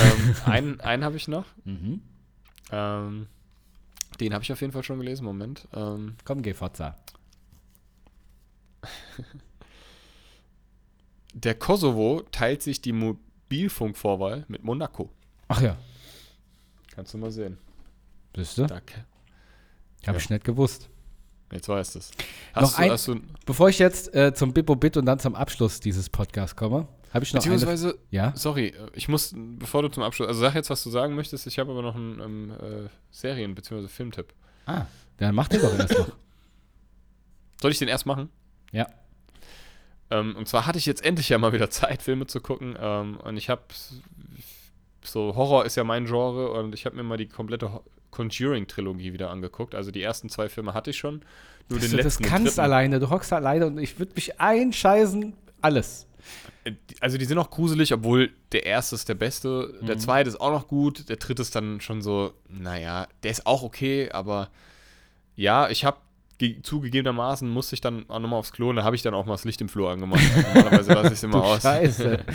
ähm, 0.00 0.34
einen, 0.46 0.80
einen 0.80 1.04
habe 1.04 1.16
ich 1.16 1.28
noch. 1.28 1.44
Mhm. 1.64 2.00
Ähm, 2.72 3.26
den 4.20 4.32
habe 4.32 4.44
ich 4.44 4.52
auf 4.52 4.60
jeden 4.60 4.72
Fall 4.72 4.84
schon 4.84 4.98
gelesen. 4.98 5.24
Moment. 5.24 5.66
Ähm, 5.74 6.14
Komm, 6.24 6.42
geh 6.42 6.54
Fotza. 6.54 6.96
der 11.32 11.54
Kosovo 11.54 12.22
teilt 12.30 12.62
sich 12.62 12.80
die 12.80 12.92
Mobilfunkvorwahl 12.92 14.44
mit 14.48 14.62
Monaco. 14.64 15.10
Ach 15.48 15.60
ja, 15.60 15.76
Kannst 16.94 17.14
du 17.14 17.18
mal 17.18 17.30
sehen. 17.30 17.58
siehst 18.36 18.58
du? 18.58 18.66
Danke. 18.66 19.04
Hab 20.06 20.16
ich 20.16 20.28
nicht 20.30 20.44
gewusst. 20.44 20.88
Jetzt 21.52 21.68
weißt 21.68 21.94
du 21.94 21.98
es. 22.00 22.10
Noch 22.54 22.62
Hast, 22.78 23.06
du, 23.08 23.12
ein- 23.14 23.20
du. 23.22 23.26
Bevor 23.46 23.68
ich 23.68 23.78
jetzt 23.78 24.14
äh, 24.14 24.34
zum 24.34 24.52
Bippo 24.52 24.76
Bit 24.76 24.96
und 24.96 25.06
dann 25.06 25.18
zum 25.18 25.34
Abschluss 25.34 25.80
dieses 25.80 26.10
Podcasts 26.10 26.56
komme, 26.56 26.88
habe 27.12 27.24
ich 27.24 27.32
noch 27.32 27.42
eine. 27.44 27.54
Beziehungsweise, 27.54 27.98
Ja? 28.10 28.32
sorry, 28.36 28.68
äh, 28.68 28.90
ich 28.94 29.08
muss, 29.08 29.32
bevor 29.36 29.82
du 29.82 29.88
zum 29.88 30.02
Abschluss, 30.02 30.28
also 30.28 30.40
sag 30.40 30.54
jetzt, 30.54 30.70
was 30.70 30.82
du 30.82 30.90
sagen 30.90 31.14
möchtest, 31.14 31.46
ich 31.46 31.58
habe 31.58 31.70
aber 31.70 31.82
noch 31.82 31.94
einen 31.94 32.20
ähm, 32.20 32.50
äh, 32.52 32.88
Serien- 33.10 33.54
bzw. 33.54 33.86
Filmtipp. 33.88 34.32
Ah, 34.66 34.86
dann 35.18 35.34
mach 35.34 35.48
den 35.48 35.60
doch 35.62 35.78
erst 35.78 35.96
noch. 35.98 36.08
Soll 37.62 37.70
ich 37.70 37.78
den 37.78 37.88
erst 37.88 38.04
machen? 38.06 38.30
Ja. 38.72 38.88
Ähm, 40.10 40.34
und 40.36 40.48
zwar 40.48 40.66
hatte 40.66 40.78
ich 40.78 40.86
jetzt 40.86 41.04
endlich 41.04 41.28
ja 41.28 41.38
mal 41.38 41.52
wieder 41.52 41.70
Zeit, 41.70 42.02
Filme 42.02 42.26
zu 42.26 42.40
gucken. 42.40 42.76
Ähm, 42.78 43.16
und 43.18 43.36
ich 43.36 43.48
habe 43.48 43.62
so 45.04 45.34
Horror 45.36 45.64
ist 45.64 45.76
ja 45.76 45.84
mein 45.84 46.06
Genre 46.06 46.50
und 46.52 46.74
ich 46.74 46.86
habe 46.86 46.96
mir 46.96 47.02
mal 47.02 47.16
die 47.16 47.28
komplette 47.28 47.70
Conjuring-Trilogie 48.10 49.12
wieder 49.12 49.30
angeguckt. 49.30 49.74
Also 49.74 49.90
die 49.90 50.02
ersten 50.02 50.28
zwei 50.28 50.48
Filme 50.48 50.74
hatte 50.74 50.90
ich 50.90 50.98
schon. 50.98 51.22
Nur 51.68 51.78
den 51.80 51.90
du 51.90 51.96
das 51.96 52.04
letzten. 52.04 52.22
den 52.24 52.30
kannst 52.30 52.58
alleine, 52.60 53.00
du 53.00 53.10
hockst 53.10 53.32
alleine 53.32 53.66
und 53.66 53.78
ich 53.78 53.98
würde 53.98 54.12
mich 54.14 54.40
einscheißen, 54.40 55.32
alles. 55.62 56.06
Äh, 56.64 56.72
Also 57.00 57.18
die 57.18 57.24
sind 57.24 57.38
auch 57.38 57.50
gruselig, 57.50 57.92
obwohl 57.92 58.30
der 58.52 58.66
erste 58.66 58.94
ist 58.94 59.08
der 59.08 59.14
beste, 59.14 59.74
Mhm. 59.80 59.86
der 59.86 59.98
zweite 59.98 60.28
ist 60.28 60.40
auch 60.40 60.50
noch 60.52 60.68
gut, 60.68 61.08
der 61.08 61.16
dritte 61.16 61.42
ist 61.42 61.54
dann 61.56 61.80
schon 61.80 62.02
so, 62.02 62.32
naja, 62.48 63.06
der 63.22 63.30
ist 63.30 63.46
auch 63.46 63.62
okay, 63.62 64.10
aber 64.10 64.50
ja, 65.36 65.68
ich 65.70 65.84
habe 65.84 65.96
zugegebenermaßen 66.62 67.48
musste 67.48 67.74
ich 67.74 67.80
dann 67.80 68.08
auch 68.10 68.18
nochmal 68.18 68.38
aufs 68.40 68.52
Klo 68.52 68.68
und 68.70 68.76
da 68.76 68.84
habe 68.84 68.96
ich 68.96 69.02
dann 69.02 69.14
auch 69.14 69.24
mal 69.24 69.34
das 69.34 69.44
Licht 69.44 69.60
im 69.60 69.68
Flur 69.68 69.90
angemacht. 69.90 70.20
Normalerweise 70.54 70.92
lasse 70.92 71.06
ich 71.08 71.12
es 71.14 71.22
immer 71.22 71.42
aus. 71.42 71.62
Scheiße. 71.62 72.18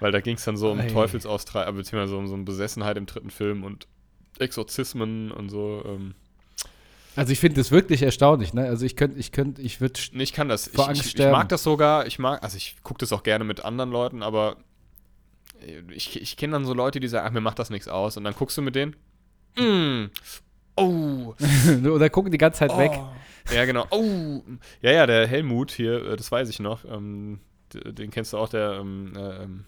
Weil 0.00 0.12
da 0.12 0.20
ging 0.20 0.36
es 0.36 0.44
dann 0.44 0.56
so 0.56 0.70
um 0.70 0.80
Ei. 0.80 0.86
Teufelsaustreiben, 0.86 1.76
beziehungsweise 1.76 2.16
um 2.16 2.26
so 2.26 2.34
um 2.34 2.44
Besessenheit 2.44 2.96
im 2.96 3.06
dritten 3.06 3.30
Film 3.30 3.64
und 3.64 3.86
Exorzismen 4.38 5.32
und 5.32 5.48
so. 5.48 5.82
Ähm. 5.86 6.14
Also 7.16 7.32
ich 7.32 7.40
finde 7.40 7.56
das 7.56 7.70
wirklich 7.70 8.02
erstaunlich, 8.02 8.54
ne? 8.54 8.66
Also 8.66 8.86
ich 8.86 8.94
könnte, 8.94 9.18
ich 9.18 9.32
könnte, 9.32 9.60
ich 9.62 9.80
würde. 9.80 9.98
Nee, 10.12 10.22
ich 10.22 10.32
kann 10.32 10.48
das. 10.48 10.68
Ich, 10.68 10.74
Vor 10.74 10.88
Angst 10.88 11.00
ich, 11.00 11.06
ich 11.06 11.12
sterben. 11.12 11.32
mag 11.32 11.48
das 11.48 11.62
sogar. 11.62 12.06
Ich 12.06 12.18
mag, 12.18 12.42
also 12.42 12.56
ich 12.56 12.76
gucke 12.82 12.98
das 12.98 13.12
auch 13.12 13.22
gerne 13.22 13.44
mit 13.44 13.64
anderen 13.64 13.90
Leuten, 13.90 14.22
aber 14.22 14.56
ich, 15.90 16.20
ich 16.20 16.36
kenne 16.36 16.52
dann 16.52 16.64
so 16.64 16.74
Leute, 16.74 17.00
die 17.00 17.08
sagen, 17.08 17.26
ach, 17.26 17.32
mir 17.32 17.40
macht 17.40 17.58
das 17.58 17.70
nichts 17.70 17.88
aus. 17.88 18.16
Und 18.16 18.24
dann 18.24 18.34
guckst 18.34 18.56
du 18.56 18.62
mit 18.62 18.74
denen. 18.74 18.96
Mm. 19.56 20.10
Oh. 20.76 21.34
Oder 21.84 22.10
gucken 22.10 22.30
die 22.30 22.38
ganze 22.38 22.60
Zeit 22.60 22.70
oh. 22.72 22.78
weg. 22.78 22.92
Ja, 23.52 23.64
genau. 23.64 23.86
Oh. 23.90 24.42
Ja, 24.80 24.92
ja, 24.92 25.06
der 25.06 25.26
Helmut 25.26 25.72
hier, 25.72 26.06
äh, 26.06 26.16
das 26.16 26.30
weiß 26.30 26.48
ich 26.48 26.60
noch. 26.60 26.84
Ähm, 26.84 27.40
den 27.72 28.10
kennst 28.10 28.32
du 28.32 28.38
auch, 28.38 28.48
der, 28.48 28.78
ähm, 28.80 29.12
äh, 29.16 29.42
ähm, 29.42 29.64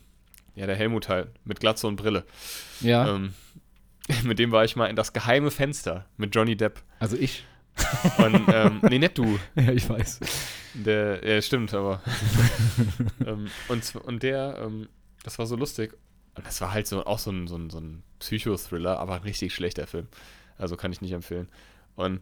ja, 0.54 0.66
der 0.66 0.76
Helmut 0.76 1.08
halt, 1.08 1.28
mit 1.44 1.60
Glatze 1.60 1.86
und 1.86 1.96
Brille. 1.96 2.24
Ja. 2.80 3.14
Ähm, 3.14 3.34
mit 4.24 4.38
dem 4.38 4.52
war 4.52 4.64
ich 4.64 4.76
mal 4.76 4.86
in 4.86 4.96
das 4.96 5.12
geheime 5.12 5.50
Fenster 5.50 6.06
mit 6.16 6.34
Johnny 6.34 6.56
Depp. 6.56 6.82
Also 6.98 7.16
ich. 7.16 7.44
Und, 8.18 8.44
ähm, 8.52 8.80
nee, 8.82 8.98
nicht 8.98 9.16
du. 9.16 9.38
Ja, 9.54 9.72
ich 9.72 9.88
weiß. 9.88 10.20
Der, 10.74 11.26
ja, 11.26 11.40
stimmt, 11.40 11.72
aber. 11.72 12.02
ähm, 13.26 13.48
und, 13.68 13.94
und 13.96 14.22
der, 14.22 14.58
ähm, 14.62 14.88
das 15.22 15.38
war 15.38 15.46
so 15.46 15.56
lustig. 15.56 15.96
Und 16.34 16.46
das 16.46 16.60
war 16.60 16.72
halt 16.72 16.86
so 16.86 17.04
auch 17.04 17.18
so 17.18 17.30
ein, 17.30 17.46
so 17.46 17.56
ein, 17.56 17.70
so 17.70 17.78
ein 17.78 18.02
Psychothriller, 18.18 18.98
aber 18.98 19.14
ein 19.14 19.22
richtig 19.22 19.54
schlechter 19.54 19.86
Film. 19.86 20.08
Also 20.58 20.76
kann 20.76 20.92
ich 20.92 21.00
nicht 21.00 21.12
empfehlen. 21.12 21.48
Und, 21.96 22.20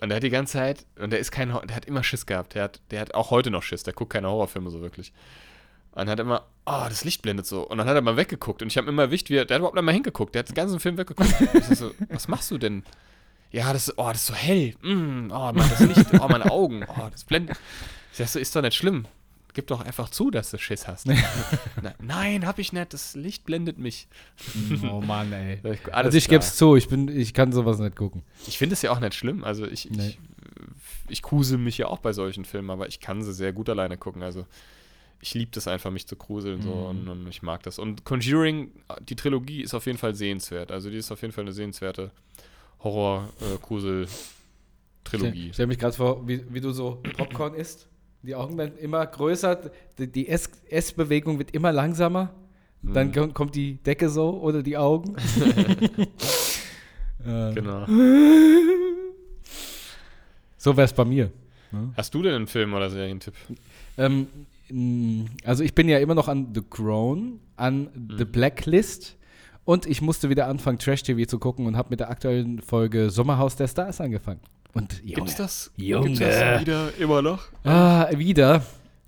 und 0.00 0.08
der 0.08 0.16
hat 0.16 0.22
die 0.22 0.30
ganze 0.30 0.54
Zeit, 0.54 0.86
und 0.98 1.10
der 1.10 1.18
ist 1.18 1.30
kein, 1.30 1.48
der 1.48 1.76
hat 1.76 1.84
immer 1.84 2.02
Schiss 2.02 2.26
gehabt. 2.26 2.54
Der 2.54 2.64
hat, 2.64 2.80
der 2.90 3.00
hat 3.00 3.14
auch 3.14 3.30
heute 3.30 3.50
noch 3.50 3.62
Schiss, 3.62 3.82
der 3.82 3.94
guckt 3.94 4.12
keine 4.12 4.28
Horrorfilme 4.28 4.70
so 4.70 4.80
wirklich. 4.80 5.12
Und 5.96 6.08
hat 6.10 6.20
immer, 6.20 6.46
oh, 6.66 6.84
das 6.88 7.04
Licht 7.04 7.22
blendet 7.22 7.46
so. 7.46 7.62
Und 7.66 7.78
dann 7.78 7.88
hat 7.88 7.94
er 7.96 8.02
mal 8.02 8.16
weggeguckt. 8.16 8.60
Und 8.62 8.68
ich 8.68 8.76
habe 8.76 8.88
immer 8.88 9.02
erwischt, 9.02 9.30
wie 9.30 9.36
er, 9.36 9.44
der 9.46 9.54
hat 9.56 9.60
überhaupt 9.60 9.74
nicht 9.76 9.84
mal 9.84 9.92
hingeguckt. 9.92 10.34
Der 10.34 10.40
hat 10.40 10.48
den 10.50 10.54
ganzen 10.54 10.78
Film 10.78 10.98
weggeguckt. 10.98 11.34
Ich 11.70 11.78
so, 11.78 11.90
was 12.10 12.28
machst 12.28 12.50
du 12.50 12.58
denn? 12.58 12.84
Ja, 13.50 13.72
das, 13.72 13.88
ist- 13.88 13.94
oh, 13.98 14.06
das 14.08 14.18
ist 14.18 14.26
so 14.26 14.34
hell. 14.34 14.74
Mm, 14.82 15.30
oh, 15.32 15.52
Mann, 15.52 15.56
das 15.56 15.80
Licht, 15.80 16.06
oh, 16.20 16.28
meine 16.28 16.50
Augen. 16.50 16.84
Oh, 16.86 17.08
das 17.10 17.24
blendet. 17.24 17.56
Ich 18.12 18.18
sag 18.18 18.28
so, 18.28 18.38
ist 18.38 18.54
doch 18.54 18.60
nicht 18.62 18.74
schlimm. 18.76 19.06
Gib 19.54 19.68
doch 19.68 19.80
einfach 19.82 20.10
zu, 20.10 20.30
dass 20.30 20.50
du 20.50 20.58
Schiss 20.58 20.86
hast. 20.86 21.06
Nein, 22.02 22.46
hab 22.46 22.58
ich 22.58 22.74
nicht. 22.74 22.92
Das 22.92 23.14
Licht 23.16 23.44
blendet 23.46 23.78
mich. 23.78 24.06
Oh 24.90 25.00
Mann, 25.00 25.32
ey. 25.32 25.60
Alles 25.64 25.80
Also 25.92 26.18
ich 26.18 26.28
gebe 26.28 26.40
es 26.40 26.56
zu, 26.56 26.76
ich, 26.76 26.88
bin, 26.88 27.08
ich 27.08 27.32
kann 27.32 27.52
sowas 27.52 27.78
nicht 27.78 27.96
gucken. 27.96 28.22
Ich 28.46 28.58
finde 28.58 28.74
es 28.74 28.82
ja 28.82 28.90
auch 28.90 29.00
nicht 29.00 29.14
schlimm. 29.14 29.44
Also 29.44 29.66
ich, 29.66 29.88
Nee. 29.90 30.08
ich, 30.08 30.18
ich 31.08 31.22
kusel 31.22 31.56
mich 31.56 31.78
ja 31.78 31.86
auch 31.86 32.00
bei 32.00 32.12
solchen 32.12 32.44
Filmen, 32.44 32.68
aber 32.68 32.86
ich 32.88 33.00
kann 33.00 33.22
sie 33.22 33.32
sehr 33.32 33.54
gut 33.54 33.70
alleine 33.70 33.96
gucken. 33.96 34.22
Also 34.22 34.44
ich 35.20 35.34
liebe 35.34 35.50
das 35.52 35.66
einfach, 35.68 35.90
mich 35.90 36.06
zu 36.06 36.16
gruseln 36.16 36.62
so 36.62 36.70
Mhm. 36.70 36.86
und, 36.86 37.08
und 37.08 37.26
ich 37.28 37.42
mag 37.42 37.62
das. 37.62 37.78
Und 37.78 38.04
Conjuring, 38.04 38.70
die 39.08 39.16
Trilogie 39.16 39.62
ist 39.62 39.72
auf 39.74 39.86
jeden 39.86 39.98
Fall 39.98 40.14
sehenswert. 40.14 40.70
Also 40.70 40.90
die 40.90 40.96
ist 40.98 41.10
auf 41.12 41.22
jeden 41.22 41.32
Fall 41.32 41.44
eine 41.44 41.52
sehenswerte 41.52 42.10
Horror-Grusel-Trilogie. 42.82 45.48
Ich 45.48 45.54
stelle 45.54 45.68
mich 45.68 45.78
gerade 45.78 45.96
vor, 45.96 46.26
wie, 46.28 46.42
wie 46.52 46.60
du 46.60 46.72
so 46.72 47.02
Popcorn 47.16 47.54
isst. 47.54 47.88
Die 48.22 48.34
Augen 48.34 48.58
werden 48.58 48.76
immer 48.78 49.06
größer, 49.06 49.70
die, 49.98 50.08
die 50.10 50.28
Ess- 50.28 50.50
Essbewegung 50.68 51.38
wird 51.38 51.52
immer 51.52 51.72
langsamer. 51.72 52.34
Dann 52.82 53.08
Mhm. 53.08 53.12
ko- 53.12 53.28
kommt 53.28 53.54
die 53.54 53.74
Decke 53.82 54.08
so 54.10 54.38
oder 54.40 54.62
die 54.62 54.76
Augen. 54.76 55.16
äh, 57.24 57.54
Genau. 57.54 57.86
So 60.58 60.76
wäre 60.76 60.84
es 60.84 60.92
bei 60.92 61.04
mir. 61.04 61.30
Hast 61.96 62.14
du 62.14 62.22
denn 62.22 62.34
einen 62.34 62.46
Film 62.46 62.74
oder 62.74 62.90
Serientipp? 62.90 63.34
Ähm, 63.98 64.26
also 65.44 65.62
ich 65.64 65.74
bin 65.74 65.88
ja 65.88 65.98
immer 65.98 66.14
noch 66.14 66.28
an 66.28 66.48
The 66.54 66.62
Crown, 66.68 67.40
an 67.56 67.88
The 68.16 68.24
Mhm. 68.24 68.32
Blacklist 68.32 69.16
und 69.64 69.86
ich 69.86 70.02
musste 70.02 70.28
wieder 70.28 70.46
anfangen, 70.48 70.78
Trash-TV 70.78 71.26
zu 71.28 71.38
gucken 71.38 71.66
und 71.66 71.76
habe 71.76 71.90
mit 71.90 72.00
der 72.00 72.10
aktuellen 72.10 72.60
Folge 72.60 73.10
Sommerhaus 73.10 73.56
der 73.56 73.68
Stars 73.68 74.00
angefangen. 74.00 74.40
Und 74.74 75.00
Junge, 75.02 75.14
Gibt's 75.14 75.36
das? 75.36 75.70
Junge. 75.76 76.06
Gibt's 76.08 76.20
das 76.20 76.60
wieder 76.60 76.88
immer 76.98 77.22
noch? 77.22 77.44
Ah, 77.64 78.08
wieder. 78.16 78.62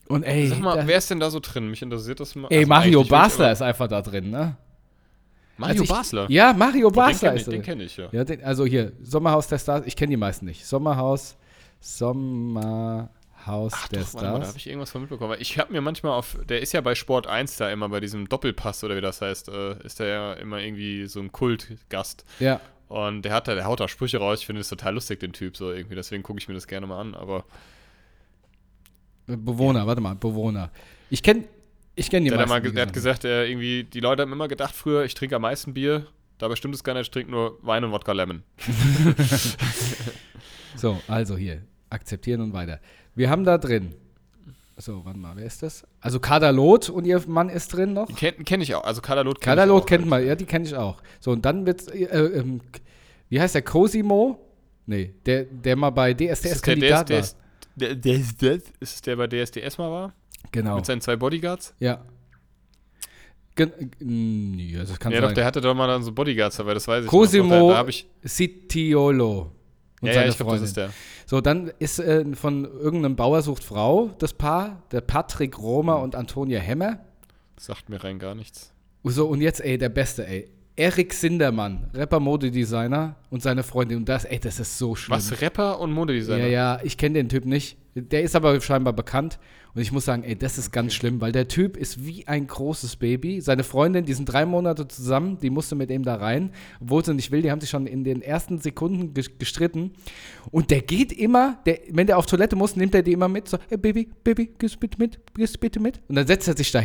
Und 0.09 0.23
ey, 0.23 0.47
Sag 0.49 0.61
mal, 0.61 0.77
da, 0.77 0.87
wer 0.87 0.97
ist 0.99 1.11
denn 1.11 1.21
da 1.21 1.29
so 1.31 1.39
drin? 1.41 1.69
Mich 1.69 1.83
interessiert 1.83 2.19
das 2.21 2.35
mal. 2.35 2.49
ey 2.51 2.59
Also 2.61 2.69
Mario 2.69 3.05
Basler 3.05 3.53
ist 3.53 3.61
einfach 3.61 3.89
da 3.89 4.01
drin, 4.01 4.31
ne? 4.31 4.57
Mario 5.59 5.73
Also 5.73 5.83
ich- 5.85 5.91
Basler? 5.91 6.27
Ja, 6.31 6.53
Mario 6.55 6.89
den 6.89 6.95
Basler 6.97 7.29
kenn 7.31 7.37
ich, 7.37 7.41
ist 7.43 7.47
da 7.49 7.53
den 7.53 7.63
kenne 7.63 7.83
ich, 7.85 7.97
ja. 7.97 8.09
Ja, 8.13 8.25
den, 8.25 8.43
also 8.43 8.65
hier, 8.65 8.93
Sommerhaus 9.03 9.49
der 9.49 9.59
Stars, 9.59 9.83
ich 9.87 9.97
kenne 9.97 10.11
die 10.11 10.17
meisten 10.17 10.47
nicht. 10.47 10.65
Sommerhaus, 10.65 11.37
Sommerhaus 13.45 13.73
Ach 13.75 13.89
der 13.89 14.01
doch, 14.01 14.15
warte 14.15 14.27
mal, 14.27 14.31
da 14.33 14.37
Stars. 14.37 14.49
habe 14.49 14.59
ich 14.59 14.67
irgendwas 14.67 14.91
von 14.91 15.01
mitbekommen. 15.03 15.37
Ich 15.41 15.59
habe 15.59 15.73
mir 15.73 15.81
manchmal 15.81 16.13
auf, 16.13 16.37
der 16.49 16.61
ist 16.61 16.73
ja 16.73 16.81
bei 16.81 16.95
Sport 16.95 17.27
1 17.27 17.57
da 17.57 17.71
immer 17.71 17.89
bei 17.89 18.01
diesem 18.01 18.29
Doppelpass 18.29 18.85
oder 18.85 18.97
wie 18.97 19.01
das 19.01 19.21
heißt, 19.21 19.49
äh, 19.49 19.83
ist 19.85 20.01
der 20.01 20.07
ja 20.07 20.33
immer 20.35 20.59
irgendwie 20.61 21.07
so 21.07 21.21
ein 21.21 21.33
Kultgast. 21.33 22.25
Ja, 22.41 22.61
Und 22.89 23.23
der 23.23 23.33
hat 23.33 23.49
da, 23.49 23.55
der 23.55 23.65
haut 23.65 23.81
da 23.81 23.89
Sprüche 23.89 24.19
raus. 24.19 24.41
Ich 24.41 24.47
finde 24.47 24.61
das 24.61 24.69
total 24.69 24.95
lustig, 24.95 25.21
den 25.21 25.33
Typ 25.33 25.57
so 25.57 25.73
irgendwie. 25.73 25.95
Deswegen 25.95 26.23
gucke 26.23 26.39
ich 26.41 26.49
mir 26.49 26.55
das 26.55 26.67
gerne 26.67 26.87
mal 26.87 27.01
an. 27.01 27.15
Aber 27.15 27.45
Bewohner, 29.27 29.87
warte 29.87 30.01
mal, 30.01 30.15
Bewohner. 30.15 30.71
Ich 31.11 31.23
kenne 31.23 31.45
ich 31.95 32.11
kenn 32.11 32.25
die 32.25 32.31
der, 32.31 32.39
hat, 32.39 32.49
meisten. 32.49 32.67
mal, 32.67 32.73
der 32.73 32.83
hat 32.87 32.93
gesagt. 32.93 33.23
gesagt, 33.23 33.25
er 33.25 33.47
irgendwie, 33.49 33.85
die 33.85 34.01
Leute 34.01 34.23
haben 34.23 34.33
immer 34.33 34.49
gedacht 34.49 34.75
früher, 34.75 35.05
ich 35.05 35.15
trinke 35.15 35.37
am 35.37 35.43
meisten 35.43 35.75
Bier. 35.75 36.07
Dabei 36.39 36.55
stimmt 36.55 36.75
es 36.77 36.85
gar 36.85 36.95
nicht, 36.95 37.03
ich 37.03 37.11
trinke 37.11 37.31
nur 37.33 37.59
Wein 37.63 37.83
und 37.85 37.91
Wodka 37.93 38.13
Lemon. 38.13 38.43
So, 40.77 41.01
also 41.09 41.37
hier, 41.37 41.63
akzeptieren 41.91 42.41
und 42.41 42.53
weiter. 42.53 42.81
Wir 43.15 43.31
haben 43.31 43.45
da 43.45 43.59
drin. 43.59 43.95
So, 44.77 45.05
warte 45.05 45.19
mal, 45.19 45.35
wer 45.35 45.45
ist 45.45 45.63
das? 45.63 45.85
Also 46.01 46.21
Kadalot 46.21 46.89
und 46.89 47.05
ihr 47.05 47.21
Mann 47.27 47.49
ist 47.49 47.73
drin 47.73 47.95
noch. 47.95 48.15
Kenne 48.15 48.45
kenn 48.45 48.61
ich 48.61 48.75
auch. 48.77 48.85
Also 48.85 49.01
Kadalot 49.01 49.41
kenn 49.41 49.53
ich 49.53 49.57
Kadalot 49.57 49.87
kennt 49.89 50.03
halt. 50.03 50.11
man, 50.11 50.27
ja, 50.27 50.37
die 50.37 50.45
kenne 50.45 50.65
ich 50.67 50.77
auch. 50.77 51.03
So, 51.19 51.33
und 51.33 51.45
dann 51.45 51.67
wird's, 51.67 51.89
äh, 51.89 52.05
ähm, 52.05 52.61
wie 53.29 53.41
heißt 53.41 53.57
der, 53.57 53.63
Cosimo? 53.63 54.39
Nee, 54.87 55.15
der, 55.27 55.45
der 55.45 55.75
mal 55.75 55.91
bei 55.91 56.15
DSDS-Kandidat 56.15 57.11
war. 57.11 57.21
DSDS? 57.21 57.37
Der, 57.75 57.95
der, 57.97 58.19
der, 58.41 58.55
ist 58.55 58.95
es 58.95 59.03
der 59.03 59.17
bei 59.17 59.27
DSDS 59.27 59.79
mal 59.79 59.91
war? 59.91 60.15
Genau, 60.53 60.77
Mit 60.77 60.87
seinen 60.87 61.01
zwei 61.01 61.17
Bodyguards? 61.17 61.75
ja. 61.79 62.05
Gen 63.57 63.73
mm, 63.99 64.59
ja, 64.61 64.85
das 64.85 65.01
kann 65.01 65.11
ja, 65.11 65.19
sein. 65.19 65.29
doch, 65.31 65.35
der 65.35 65.45
hatte 65.45 65.61
doch 65.61 65.75
mal 65.75 65.89
dann 65.89 66.05
so 66.05 66.13
Bodyguards 66.13 66.57
dabei, 66.57 66.75
das 66.75 66.87
weiß 66.87 67.05
ich 67.05 67.11
Cosimo 67.11 67.59
noch. 67.59 67.71
Da, 67.71 67.89
ich. 67.89 68.07
Sitiolo. 68.23 69.51
Und 70.01 70.09
Ja, 70.09 70.15
seine 70.15 70.27
ja, 70.27 70.31
ich 70.31 70.37
glaube, 70.37 70.53
das 70.53 70.61
Freundin. 70.61 70.65
ist 70.65 70.77
der. 70.77 70.91
So, 71.27 71.41
dann 71.41 71.73
ist 71.79 71.99
äh, 71.99 72.25
von 72.35 72.65
irgendeinem 72.65 73.17
Bauer 73.17 73.43
sucht 73.43 73.65
Frau 73.65 74.11
das 74.19 74.33
Paar, 74.33 74.83
der 74.93 75.01
Patrick 75.01 75.59
Roma 75.59 75.95
und 75.95 76.15
Antonia 76.15 76.61
Hemmer. 76.61 77.01
Sagt 77.59 77.89
mir 77.89 78.03
rein 78.03 78.19
gar 78.19 78.35
nichts. 78.35 78.73
So, 79.05 79.27
und 79.27 79.41
jetzt, 79.41 79.61
ey, 79.61 79.79
der 79.79 79.89
Beste, 79.89 80.27
ey. 80.27 80.49
Erik 80.79 81.13
Sindermann, 81.13 81.91
Rapper-Modedesigner 81.93 83.17
und 83.31 83.43
seine 83.43 83.65
Freundin. 83.65 83.99
Und 83.99 84.09
das, 84.09 84.25
ey, 84.25 84.39
das 84.39 84.61
ist 84.61 84.79
so 84.79 84.95
schlimm. 84.95 85.17
Was, 85.17 85.41
Rapper 85.41 85.81
und 85.81 85.93
Modedesigner? 85.93 86.47
Ja, 86.47 86.77
ja, 86.77 86.81
ich 86.85 86.97
kenne 86.97 87.15
den 87.15 87.29
Typ 87.29 87.45
nicht. 87.47 87.77
Der 87.95 88.23
ist 88.23 88.37
aber 88.37 88.61
scheinbar 88.61 88.93
bekannt. 88.93 89.41
Und 89.75 89.83
ich 89.83 89.91
muss 89.91 90.05
sagen, 90.05 90.23
ey, 90.23 90.37
das 90.37 90.57
ist 90.57 90.71
ganz 90.73 90.95
schlimm, 90.95 91.21
weil 91.21 91.33
der 91.33 91.49
Typ 91.49 91.77
ist 91.77 92.07
wie 92.07 92.27
ein 92.29 92.47
großes 92.47 92.97
Baby. 92.97 93.41
Seine 93.41 93.65
Freundin, 93.65 94.05
die 94.05 94.15
sind 94.15 94.27
drei 94.27 94.47
Monate 94.47 94.87
zusammen, 94.87 95.39
die 95.41 95.51
musste 95.51 95.75
mit 95.75 95.91
ihm 95.91 96.05
da 96.05 96.15
rein, 96.15 96.51
obwohl 96.81 97.05
sie 97.05 97.13
nicht 97.13 97.31
will. 97.33 97.43
Die 97.43 97.51
haben 97.51 97.61
sich 97.61 97.71
schon 97.71 97.87
in 97.89 98.05
den 98.05 98.23
ersten 98.23 98.59
Sekunden 98.61 99.15
ges- 99.15 99.31
gestritten. 99.39 99.93
Und 100.53 100.71
der 100.71 100.81
geht 100.83 101.13
immer, 101.13 101.59
der, 101.67 101.81
wenn 101.91 102.07
der 102.07 102.19
auf 102.19 102.27
Toilette 102.27 102.55
muss, 102.57 102.77
nimmt 102.77 102.95
er 102.95 103.03
die 103.03 103.13
immer 103.13 103.29
mit. 103.29 103.49
So, 103.49 103.59
hey, 103.69 103.77
Baby, 103.79 104.09
Baby, 104.23 104.53
gehst 104.59 104.79
bitte 104.79 104.97
mit, 104.99 105.19
gehst 105.35 105.59
bitte 105.61 105.81
mit. 105.81 106.01
Und 106.09 106.15
dann 106.15 106.27
setzt 106.27 106.47
er 106.49 106.57
sich 106.57 106.71
da 106.71 106.79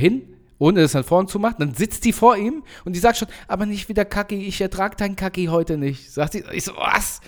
hin, 0.64 0.74
ohne 0.76 0.82
das 0.82 0.94
dann 0.94 1.04
vorn 1.04 1.28
zu 1.28 1.40
machen. 1.40 1.56
Dann 1.60 1.74
sitzt 1.74 2.06
die 2.06 2.14
vor 2.14 2.38
ihm 2.38 2.64
und 2.86 2.94
die 2.96 3.00
sagt 3.00 3.18
schon, 3.18 3.28
aber 3.48 3.66
nicht 3.66 3.90
wieder 3.90 4.06
Kacki, 4.06 4.36
ich 4.36 4.60
ertrage 4.62 4.96
deinen 4.96 5.16
Kacki 5.16 5.46
heute 5.46 5.78
nicht. 5.78 6.12
Sagt 6.12 6.34
sie, 6.34 6.44
ich 6.52 6.64
so, 6.64 6.74
was? 6.76 7.22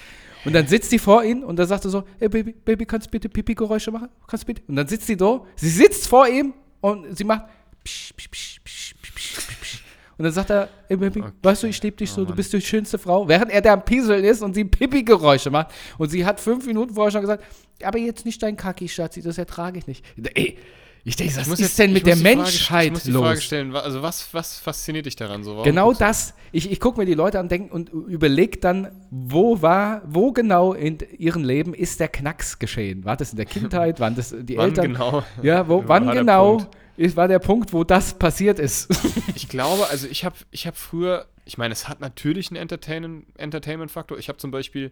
Und 0.46 0.54
dann 0.54 0.68
sitzt 0.68 0.92
die 0.92 1.00
vor 1.00 1.24
ihm 1.24 1.44
und 1.44 1.58
dann 1.58 1.68
sagt 1.68 1.86
er 1.86 1.90
so, 1.92 2.04
hey 2.20 2.30
Baby, 2.30 2.54
Baby, 2.54 2.86
kannst 2.86 3.08
du 3.08 3.12
bitte 3.12 3.30
Pipi-Geräusche 3.30 3.92
machen? 3.92 4.10
Kannst 4.28 4.44
du 4.44 4.48
bitte? 4.54 4.62
Und 4.68 4.76
dann 4.76 4.88
sitzt 4.88 5.08
sie 5.08 5.16
so, 5.20 5.48
sie 5.56 5.70
sitzt 5.70 6.08
vor 6.08 6.28
ihm 6.28 6.54
und 6.82 7.18
sie 7.18 7.24
macht 7.24 7.46
psch, 7.84 8.14
psch, 8.16 8.30
psch, 8.30 8.60
psch, 8.64 8.96
psch, 9.04 9.16
psch, 9.16 9.58
psch. 9.62 9.84
Und 10.18 10.24
dann 10.24 10.32
sagt 10.32 10.50
er, 10.52 10.70
hey 10.88 10.96
Baby, 10.98 11.22
Okay. 11.22 11.32
weißt 11.44 11.64
du, 11.64 11.68
ich 11.68 11.82
liebe 11.82 11.98
dich 11.98 12.10
Oh 12.12 12.16
so, 12.16 12.22
du 12.22 12.28
Mann. 12.30 12.36
bist 12.38 12.54
die 12.54 12.62
schönste 12.62 12.98
Frau. 13.00 13.28
Während 13.28 13.52
er 13.52 13.62
da 13.62 13.74
am 13.74 13.84
Pieseln 13.84 14.24
ist 14.24 14.42
und 14.44 14.54
sie 14.54 14.64
Pipi-Geräusche 14.64 15.50
macht. 15.50 15.74
Und 15.98 16.10
sie 16.10 16.26
hat 16.26 16.40
fünf 16.40 16.66
Minuten 16.68 16.94
vorher 16.94 17.12
schon 17.12 17.22
gesagt, 17.22 17.44
aber 17.84 17.98
jetzt 17.98 18.24
nicht 18.26 18.42
dein 18.44 18.56
Kacki, 18.56 18.88
Schatzi, 18.88 19.22
das 19.24 19.38
ertrage 19.40 19.80
ich 19.80 19.88
nicht. 19.88 20.06
Ey, 20.36 20.58
ich 21.08 21.16
denke, 21.16 21.36
was 21.38 21.48
Ich 21.48 21.54
ist 21.54 21.60
jetzt- 21.60 21.80
denn 21.80 21.94
mit 21.94 22.06
der 22.06 22.18
Frage- 22.18 22.36
Menschheit 22.38 22.86
Ich 22.88 22.92
muss 22.94 23.04
die 23.04 23.12
Frage 23.12 23.34
los? 23.36 23.44
stellen, 23.44 23.76
also 23.76 24.02
was, 24.02 24.34
was 24.34 24.58
fasziniert 24.60 25.06
dich 25.06 25.16
daran 25.16 25.44
so? 25.44 25.52
Warum 25.52 25.64
Genau 25.64 25.94
das. 25.94 26.34
Ich, 26.52 26.70
ich 26.72 26.80
gucke 26.80 27.00
mir 27.00 27.06
die 27.06 27.14
Leute 27.14 27.40
an 27.40 27.48
denk, 27.48 27.72
und 27.74 27.90
überlege 27.90 28.58
dann, 28.60 28.90
wo 29.12 29.62
war, 29.62 30.02
wo 30.08 30.32
genau 30.32 30.74
in 30.74 30.98
ihrem 31.18 31.44
Leben 31.44 31.74
ist 31.74 32.00
der 32.00 32.08
Knacks 32.08 32.60
geschehen? 32.60 33.06
War 33.06 33.16
das 33.18 33.32
in 33.32 33.38
der 33.38 33.46
Kindheit? 33.46 34.00
Waren 34.00 34.16
das 34.16 34.36
die 34.38 34.58
Wann 34.58 34.70
Eltern? 34.70 34.94
genau? 34.94 35.24
Ja, 35.44 35.68
wo, 35.70 35.84
wann 35.88 36.06
der 36.08 36.16
genau 36.16 36.66
ist, 36.98 37.16
war 37.16 37.28
der 37.28 37.40
Punkt, 37.40 37.72
wo 37.74 37.84
das 37.84 38.14
passiert 38.18 38.60
ist? 38.60 38.88
Ich 39.36 39.50
glaube, 39.50 39.88
also 39.90 40.08
ich 40.08 40.24
habe 40.26 40.36
ich 40.52 40.66
hab 40.66 40.76
früher, 40.78 41.28
ich 41.46 41.58
meine, 41.58 41.74
es 41.74 41.88
hat 41.90 42.00
natürlich 42.00 42.50
einen 42.50 42.58
Entertainment- 42.58 43.26
Entertainment-Faktor. 43.38 44.18
Ich 44.18 44.28
habe 44.30 44.38
zum 44.40 44.50
Beispiel, 44.50 44.92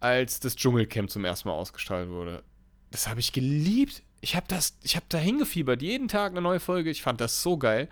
als 0.00 0.40
das 0.40 0.56
Dschungelcamp 0.56 1.10
zum 1.10 1.24
ersten 1.24 1.48
Mal 1.48 1.54
ausgestrahlt 1.54 2.08
wurde, 2.08 2.42
das 2.90 3.08
habe 3.08 3.20
ich 3.20 3.32
geliebt. 3.32 4.02
Ich 4.20 4.34
habe 4.36 4.46
das, 4.48 4.76
ich 4.82 4.96
habe 4.96 5.06
da 5.08 5.18
hingefiebert, 5.18 5.80
jeden 5.82 6.08
Tag 6.08 6.32
eine 6.32 6.40
neue 6.40 6.60
Folge. 6.60 6.90
Ich 6.90 7.02
fand 7.02 7.20
das 7.20 7.42
so 7.42 7.56
geil, 7.56 7.88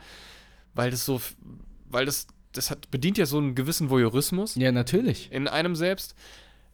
weil 0.75 0.91
das 0.91 1.05
so, 1.05 1.21
weil 1.89 2.05
das, 2.07 2.27
das 2.53 2.71
hat, 2.71 2.91
bedient 2.91 3.19
ja 3.19 3.27
so 3.27 3.39
einen 3.39 3.55
gewissen 3.55 3.91
Voyeurismus 3.91 4.55
Ja, 4.57 4.73
natürlich. 4.73 5.31
in 5.33 5.47
einem 5.49 5.77
selbst. 5.77 6.15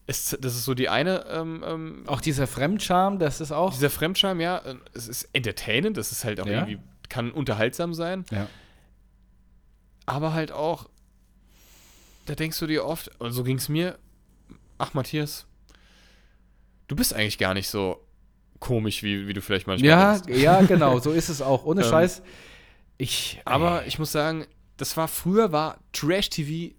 Es, 0.07 0.36
das 0.40 0.57
ist 0.57 0.64
so 0.64 0.74
die 0.74 0.88
eine, 0.88 1.26
ähm, 1.28 1.62
ähm, 1.66 2.03
Auch 2.07 2.20
dieser 2.20 2.46
Fremdscham, 2.48 3.18
das 3.20 3.40
ist 3.40 3.53
auch. 3.53 3.72
dieser 3.72 3.90
Fremdscham, 3.90 4.40
ja, 4.40 4.59
äh, 4.59 4.74
es 4.94 5.07
ist 5.07 5.28
entertainend, 5.32 5.96
das 5.96 6.11
ist 6.12 6.24
halt 6.24 6.40
auch 6.40 6.46
Ja. 6.46 6.66
irgendwie, 6.66 6.78
kann 7.09 7.30
unterhaltsam 7.30 7.94
sein, 7.94 8.24
ja. 8.32 8.48
aber 10.07 10.32
halt 10.32 10.50
auch, 10.50 10.88
da 12.26 12.34
denkst 12.34 12.59
du 12.59 12.66
dir 12.66 12.84
oft, 12.84 13.11
und 13.20 13.32
so 13.32 13.44
ging 13.44 13.59
es 13.59 13.68
mir, 13.68 13.98
ach 14.78 14.94
Matthias, 14.94 15.46
du 16.88 16.96
bist 16.96 17.14
eigentlich 17.14 17.38
gar 17.38 17.55
nicht 17.55 17.68
so 17.68 18.05
komisch, 18.63 19.03
wie, 19.03 19.27
wie 19.27 19.33
du 19.35 19.43
vielleicht 19.43 19.67
manchmal 19.67 19.89
Ja, 19.89 20.19
denkst. 20.19 20.41
ja, 20.41 20.63
genau, 20.63 20.99
so 21.01 21.11
ist 21.13 21.29
es 21.29 21.43
auch. 21.43 21.65
Ohne 21.65 21.83
Ähm, 21.85 21.91
Scheiß. 21.91 22.23
Ich. 22.97 23.41
Aber 23.45 23.85
ich 23.87 23.99
muss 23.99 24.13
sagen, 24.13 24.47
das 24.77 24.97
war 24.97 25.09
früher 25.09 25.53
war 25.53 25.79
Trash-TV 25.93 26.75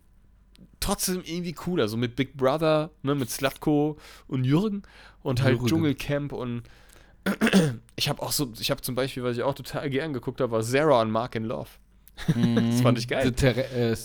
trotzdem 0.79 1.21
irgendwie 1.25 1.53
cooler, 1.53 1.87
so 1.87 1.97
mit 1.97 2.15
Big 2.15 2.35
Brother, 2.35 2.89
ne, 3.03 3.15
mit 3.15 3.29
Slatko 3.29 3.97
und 4.27 4.43
Jürgen 4.45 4.83
und 5.21 5.41
halt 5.43 5.53
Jürgen. 5.55 5.67
Dschungelcamp 5.67 6.33
und 6.33 6.63
ich 7.95 8.09
habe 8.09 8.21
auch 8.21 8.31
so, 8.31 8.51
ich 8.59 8.69
habe 8.71 8.81
zum 8.81 8.95
Beispiel, 8.95 9.23
was 9.23 9.37
ich 9.37 9.43
auch 9.43 9.53
total 9.55 9.89
gern 9.89 10.13
geguckt 10.13 10.41
habe, 10.41 10.51
war 10.51 10.63
Sarah 10.63 11.01
und 11.01 11.11
Mark 11.11 11.35
in 11.35 11.43
Love. 11.45 11.69
das 12.27 12.81
fand 12.81 12.97
ich 12.97 13.07
geil. 13.07 13.31
Der 13.31 13.53
Ter 13.53 13.91
äh, 13.91 13.95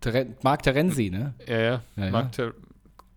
Teren 0.00 0.36
Mark 0.42 0.62
Terenzi, 0.62 1.10
ne? 1.10 1.34
Ja, 1.46 1.58
ja. 1.58 1.82
Ja, 1.96 2.04
ja. 2.04 2.10
Mark 2.10 2.32
Ter 2.32 2.52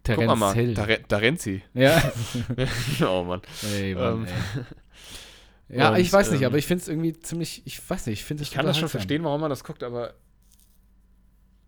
Guck 0.06 0.38
mal. 0.38 0.54
Hill. 0.54 0.74
Dare 0.74 1.00
Darenzi. 1.08 1.64
Ja. 1.74 2.12
oh 3.08 3.24
Mann. 3.24 3.42
Ey, 3.76 3.96
Mann, 3.96 4.14
Ähm, 4.14 4.26
ey. 5.70 5.78
Ja, 5.78 5.92
und, 5.92 6.00
ich 6.00 6.12
weiß 6.12 6.32
nicht, 6.32 6.42
ähm, 6.42 6.48
aber 6.48 6.58
ich 6.58 6.66
finde 6.68 6.82
es 6.82 6.88
irgendwie 6.88 7.18
ziemlich, 7.20 7.62
ich 7.66 7.90
weiß 7.90 8.06
nicht, 8.08 8.20
ich 8.20 8.26
finde 8.26 8.44
es 8.44 8.50
Ich 8.50 8.54
kann 8.56 8.66
das 8.66 8.78
schon 8.78 8.90
verstehen, 8.90 9.24
warum 9.24 9.42
man 9.42 9.50
das 9.50 9.64
guckt, 9.64 9.82
aber 9.84 10.14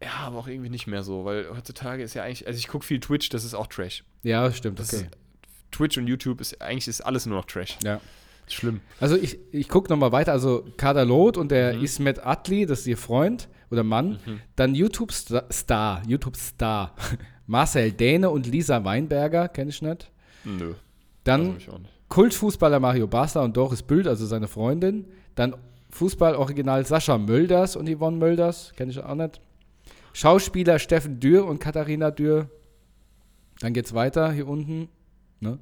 ja, 0.03 0.11
aber 0.25 0.37
auch 0.37 0.47
irgendwie 0.47 0.69
nicht 0.69 0.85
mehr 0.85 1.01
so, 1.03 1.25
weil 1.25 1.49
heutzutage 1.55 2.03
ist 2.03 2.13
ja 2.13 2.23
eigentlich, 2.23 2.45
also 2.45 2.57
ich 2.57 2.67
gucke 2.67 2.85
viel 2.85 2.99
Twitch, 2.99 3.29
das 3.29 3.43
ist 3.45 3.53
auch 3.55 3.67
Trash. 3.67 4.03
Ja, 4.23 4.51
stimmt, 4.51 4.79
Das 4.79 4.93
okay. 4.93 5.03
ist, 5.05 5.17
Twitch 5.71 5.97
und 5.97 6.07
YouTube 6.07 6.41
ist 6.41 6.61
eigentlich 6.61 6.87
ist 6.87 7.01
alles 7.01 7.25
nur 7.25 7.37
noch 7.37 7.45
Trash. 7.45 7.77
Ja. 7.83 7.99
Schlimm. 8.47 8.81
Also 8.99 9.15
ich, 9.15 9.39
ich 9.51 9.67
gucke 9.69 9.89
nochmal 9.89 10.11
weiter. 10.11 10.31
Also 10.31 10.67
Kader 10.77 11.03
Loth 11.05 11.37
und 11.37 11.49
der 11.49 11.75
Mhm. 11.77 11.83
Ismet 11.83 12.23
Atli, 12.23 12.65
das 12.67 12.81
ist 12.81 12.87
ihr 12.87 12.97
Freund 12.97 13.49
oder 13.71 13.83
Mann. 13.83 14.19
Mhm. 14.25 14.41
Dann 14.55 14.75
YouTube-Star, 14.75 16.03
YouTube-Star. 16.07 16.95
Marcel 17.47 17.91
Däne 17.91 18.29
und 18.29 18.47
Lisa 18.47 18.83
Weinberger, 18.83 19.47
kenne 19.47 19.69
ich 19.69 19.81
nicht. 19.81 20.11
Nö. 20.43 20.73
Dann 21.23 21.53
also 21.55 21.77
nicht. 21.77 21.91
Kultfußballer 22.09 22.79
Mario 22.79 23.07
Basler 23.07 23.43
und 23.43 23.57
Doris 23.57 23.83
Büld, 23.83 24.07
also 24.07 24.25
seine 24.25 24.47
Freundin. 24.47 25.05
Dann 25.35 25.55
Fußball-Original 25.89 26.85
Sascha 26.85 27.17
Mölders 27.17 27.75
und 27.75 27.89
Yvonne 27.89 28.17
Mölders, 28.17 28.73
kenne 28.75 28.91
ich 28.91 28.99
auch 28.99 29.15
nicht. 29.15 29.41
Schauspieler 30.13 30.79
Steffen 30.79 31.19
Dürr 31.19 31.45
und 31.45 31.59
Katharina 31.59 32.11
Dürr. 32.11 32.49
Dann 33.59 33.73
geht's 33.73 33.93
weiter 33.93 34.31
hier 34.31 34.47
unten. 34.47 34.89
Ne? 35.39 35.59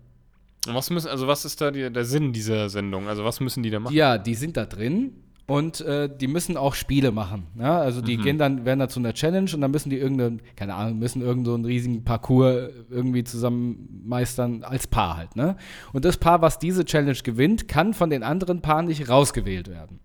Und 0.68 0.76
was 0.76 0.90
müssen, 0.90 1.08
also 1.08 1.28
was 1.28 1.46
ist 1.46 1.60
da 1.62 1.72
die, 1.72 1.92
der 1.92 2.06
Sinn 2.06 2.34
dieser 2.34 2.70
Sendung? 2.70 3.08
Also 3.08 3.24
was 3.24 3.40
müssen 3.40 3.64
die 3.64 3.70
da 3.70 3.80
machen? 3.80 3.96
Ja, 3.96 4.18
die 4.18 4.36
sind 4.36 4.58
da 4.58 4.66
drin 4.66 5.23
und 5.46 5.82
äh, 5.82 6.10
die 6.10 6.28
müssen 6.28 6.56
auch 6.56 6.74
Spiele 6.74 7.12
machen. 7.12 7.48
Ja? 7.60 7.80
Also 7.80 8.02
die 8.02 8.18
gehen 8.18 8.38
dann, 8.38 8.64
werden 8.66 8.80
da 8.80 8.88
zu 8.88 9.00
einer 9.00 9.14
Challenge 9.14 9.52
und 9.54 9.60
dann 9.62 9.72
müssen 9.72 9.90
die 9.90 9.98
irgendeinen, 9.98 10.42
keine 10.56 10.76
Ahnung, 10.76 11.00
müssen 11.00 11.22
irgendeinen 11.22 11.46
so 11.46 11.54
einen 11.56 11.66
riesigen 11.66 12.04
Parcours 12.06 12.70
irgendwie 12.90 13.24
zusammen 13.26 14.04
meistern 14.06 14.64
als 14.64 14.88
Paar 14.88 15.18
halt. 15.18 15.36
Ne? 15.36 15.58
Und 15.92 16.06
das 16.06 16.18
Paar, 16.18 16.42
was 16.42 16.60
diese 16.60 16.86
Challenge 16.86 17.18
gewinnt, 17.24 17.68
kann 17.68 17.94
von 17.94 18.10
den 18.10 18.24
anderen 18.24 18.62
Paaren 18.62 18.86
nicht 18.86 19.10
rausgewählt 19.10 19.68
werden. 19.68 20.00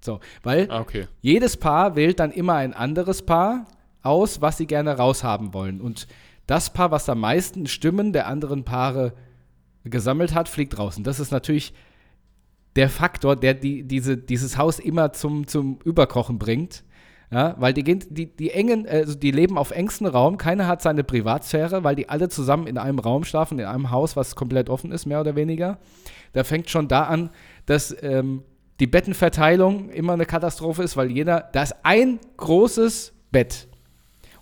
So, 0.00 0.20
weil 0.42 0.70
Ah, 0.70 0.80
okay. 0.80 1.06
jedes 1.22 1.56
Paar 1.56 1.96
wählt 1.96 2.20
dann 2.20 2.30
immer 2.30 2.54
ein 2.54 2.74
anderes 2.74 3.22
Paar 3.24 3.66
aus, 4.02 4.40
was 4.42 4.58
sie 4.58 4.66
gerne 4.66 4.96
raushaben 4.96 5.54
wollen. 5.54 5.80
Und 5.80 6.06
das 6.46 6.72
Paar, 6.72 6.90
was 6.90 7.08
am 7.08 7.20
meisten 7.20 7.66
Stimmen 7.66 8.12
der 8.12 8.26
anderen 8.26 8.64
Paare 8.64 9.14
gesammelt 9.84 10.34
hat, 10.34 10.48
fliegt 10.48 10.78
raus. 10.78 10.98
Und 10.98 11.06
das 11.06 11.20
ist 11.20 11.30
natürlich 11.30 11.72
der 12.78 12.88
Faktor, 12.88 13.34
der 13.34 13.54
die, 13.54 13.82
diese, 13.82 14.16
dieses 14.16 14.56
Haus 14.56 14.78
immer 14.78 15.12
zum, 15.12 15.48
zum 15.48 15.80
Überkochen 15.84 16.38
bringt. 16.38 16.84
Ja, 17.30 17.56
weil 17.58 17.74
die, 17.74 17.82
gehen, 17.82 18.04
die, 18.08 18.34
die 18.34 18.52
engen, 18.52 18.88
also 18.88 19.16
die 19.16 19.32
leben 19.32 19.58
auf 19.58 19.72
engstem 19.72 20.06
Raum, 20.06 20.38
keiner 20.38 20.68
hat 20.68 20.80
seine 20.80 21.02
Privatsphäre, 21.02 21.82
weil 21.82 21.96
die 21.96 22.08
alle 22.08 22.28
zusammen 22.28 22.68
in 22.68 22.78
einem 22.78 23.00
Raum 23.00 23.24
schlafen, 23.24 23.58
in 23.58 23.66
einem 23.66 23.90
Haus, 23.90 24.14
was 24.14 24.36
komplett 24.36 24.70
offen 24.70 24.92
ist, 24.92 25.06
mehr 25.06 25.20
oder 25.20 25.34
weniger. 25.34 25.78
Da 26.34 26.44
fängt 26.44 26.70
schon 26.70 26.86
da 26.86 27.02
an, 27.02 27.30
dass 27.66 27.94
ähm, 28.00 28.44
die 28.78 28.86
Bettenverteilung 28.86 29.90
immer 29.90 30.12
eine 30.12 30.24
Katastrophe 30.24 30.84
ist, 30.84 30.96
weil 30.96 31.10
jeder, 31.10 31.50
da 31.52 31.64
ist 31.64 31.74
ein 31.82 32.20
großes 32.36 33.12
Bett. 33.32 33.66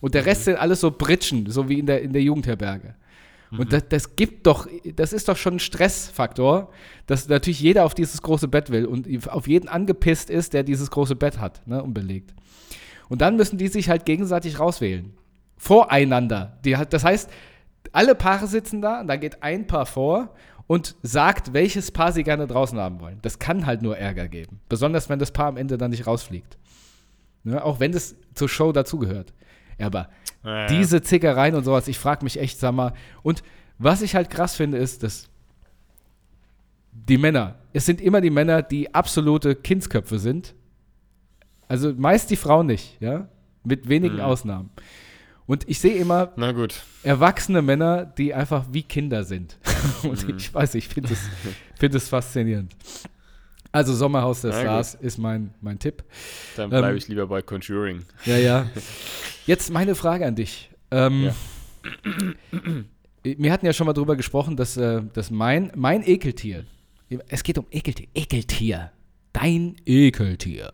Und 0.00 0.14
der 0.14 0.26
Rest 0.26 0.44
sind 0.44 0.58
alles 0.58 0.82
so 0.82 0.90
Britschen, 0.90 1.50
so 1.50 1.70
wie 1.70 1.78
in 1.78 1.86
der, 1.86 2.02
in 2.02 2.12
der 2.12 2.22
Jugendherberge. 2.22 2.96
Und 3.50 3.72
das, 3.72 3.88
das 3.88 4.16
gibt 4.16 4.46
doch, 4.46 4.66
das 4.96 5.12
ist 5.12 5.28
doch 5.28 5.36
schon 5.36 5.54
ein 5.54 5.60
Stressfaktor, 5.60 6.70
dass 7.06 7.28
natürlich 7.28 7.60
jeder 7.60 7.84
auf 7.84 7.94
dieses 7.94 8.22
große 8.22 8.48
Bett 8.48 8.70
will 8.70 8.86
und 8.86 9.28
auf 9.28 9.46
jeden 9.46 9.68
angepisst 9.68 10.30
ist, 10.30 10.52
der 10.52 10.62
dieses 10.62 10.90
große 10.90 11.16
Bett 11.16 11.38
hat, 11.38 11.66
ne, 11.66 11.82
unbelegt. 11.82 12.34
Und 13.08 13.20
dann 13.20 13.36
müssen 13.36 13.58
die 13.58 13.68
sich 13.68 13.88
halt 13.88 14.04
gegenseitig 14.04 14.58
rauswählen. 14.58 15.12
Voreinander. 15.56 16.58
Die, 16.64 16.76
das 16.90 17.04
heißt, 17.04 17.30
alle 17.92 18.14
Paare 18.14 18.46
sitzen 18.46 18.82
da 18.82 19.00
und 19.00 19.06
dann 19.06 19.20
geht 19.20 19.42
ein 19.42 19.66
Paar 19.66 19.86
vor 19.86 20.34
und 20.66 20.96
sagt, 21.02 21.52
welches 21.52 21.92
Paar 21.92 22.12
sie 22.12 22.24
gerne 22.24 22.46
draußen 22.46 22.78
haben 22.78 23.00
wollen. 23.00 23.18
Das 23.22 23.38
kann 23.38 23.66
halt 23.66 23.82
nur 23.82 23.96
Ärger 23.96 24.28
geben. 24.28 24.60
Besonders 24.68 25.08
wenn 25.08 25.18
das 25.18 25.30
Paar 25.30 25.46
am 25.46 25.56
Ende 25.56 25.78
dann 25.78 25.92
nicht 25.92 26.06
rausfliegt. 26.06 26.58
Ne, 27.44 27.62
auch 27.62 27.78
wenn 27.78 27.94
es 27.94 28.16
zur 28.34 28.48
Show 28.48 28.72
dazugehört. 28.72 29.32
Aber 29.78 30.08
Ja, 30.46 30.60
ja. 30.60 30.66
diese 30.68 31.02
Zickereien 31.02 31.54
und 31.56 31.64
sowas, 31.64 31.88
ich 31.88 31.98
frage 31.98 32.24
mich 32.24 32.38
echt, 32.40 32.58
sag 32.58 32.72
mal. 32.72 32.92
Und 33.22 33.42
was 33.78 34.00
ich 34.00 34.14
halt 34.14 34.30
krass 34.30 34.54
finde, 34.56 34.78
ist, 34.78 35.02
dass 35.02 35.28
die 36.92 37.18
Männer, 37.18 37.56
es 37.72 37.84
sind 37.84 38.00
immer 38.00 38.20
die 38.20 38.30
Männer, 38.30 38.62
die 38.62 38.94
absolute 38.94 39.54
Kindsköpfe 39.54 40.18
sind. 40.18 40.54
Also 41.68 41.92
meist 41.92 42.30
die 42.30 42.36
Frauen 42.36 42.66
nicht, 42.66 42.96
ja, 43.00 43.28
mit 43.64 43.88
wenigen 43.88 44.14
Mhm. 44.16 44.20
Ausnahmen. 44.22 44.70
Und 45.46 45.68
ich 45.68 45.78
sehe 45.78 45.94
immer 45.96 46.32
erwachsene 47.02 47.60
Männer, 47.62 48.04
die 48.04 48.32
einfach 48.34 48.66
wie 48.72 48.82
Kinder 48.82 49.24
sind. 49.24 49.58
Und 50.04 50.26
Mhm. 50.26 50.36
ich 50.38 50.52
weiß, 50.54 50.74
ich 50.76 50.88
finde 50.88 51.12
es 51.12 51.20
find 51.78 51.94
es 51.94 52.08
faszinierend. 52.08 52.74
Also 53.76 53.94
Sommerhaus 53.94 54.40
der 54.40 54.52
Na 54.52 54.60
Stars 54.60 54.94
ist 54.94 55.18
mein, 55.18 55.52
mein 55.60 55.78
Tipp. 55.78 56.02
Dann 56.56 56.72
Ähm, 56.72 56.78
bleibe 56.80 56.96
ich 56.96 57.08
lieber 57.08 57.26
bei 57.26 57.42
Conjuring. 57.42 58.06
Ja, 58.24 58.38
ja. 58.38 58.70
Jetzt 59.44 59.70
meine 59.70 59.94
Frage 59.94 60.24
an 60.26 60.34
dich. 60.34 60.70
Ähm, 60.90 61.24
Ja. 61.24 61.34
Wir 63.22 63.52
hatten 63.52 63.66
ja 63.66 63.74
schon 63.74 63.86
mal 63.86 63.92
drüber 63.92 64.16
gesprochen, 64.16 64.56
dass, 64.56 64.78
äh, 64.78 65.02
dass 65.12 65.30
mein, 65.30 65.72
mein 65.74 66.02
Ekeltier, 66.08 66.64
es 67.28 67.42
geht 67.42 67.58
um 67.58 67.66
Ekeltier, 67.70 68.06
Ekeltier, 68.14 68.92
dein 69.34 69.76
Ekeltier. 69.84 70.70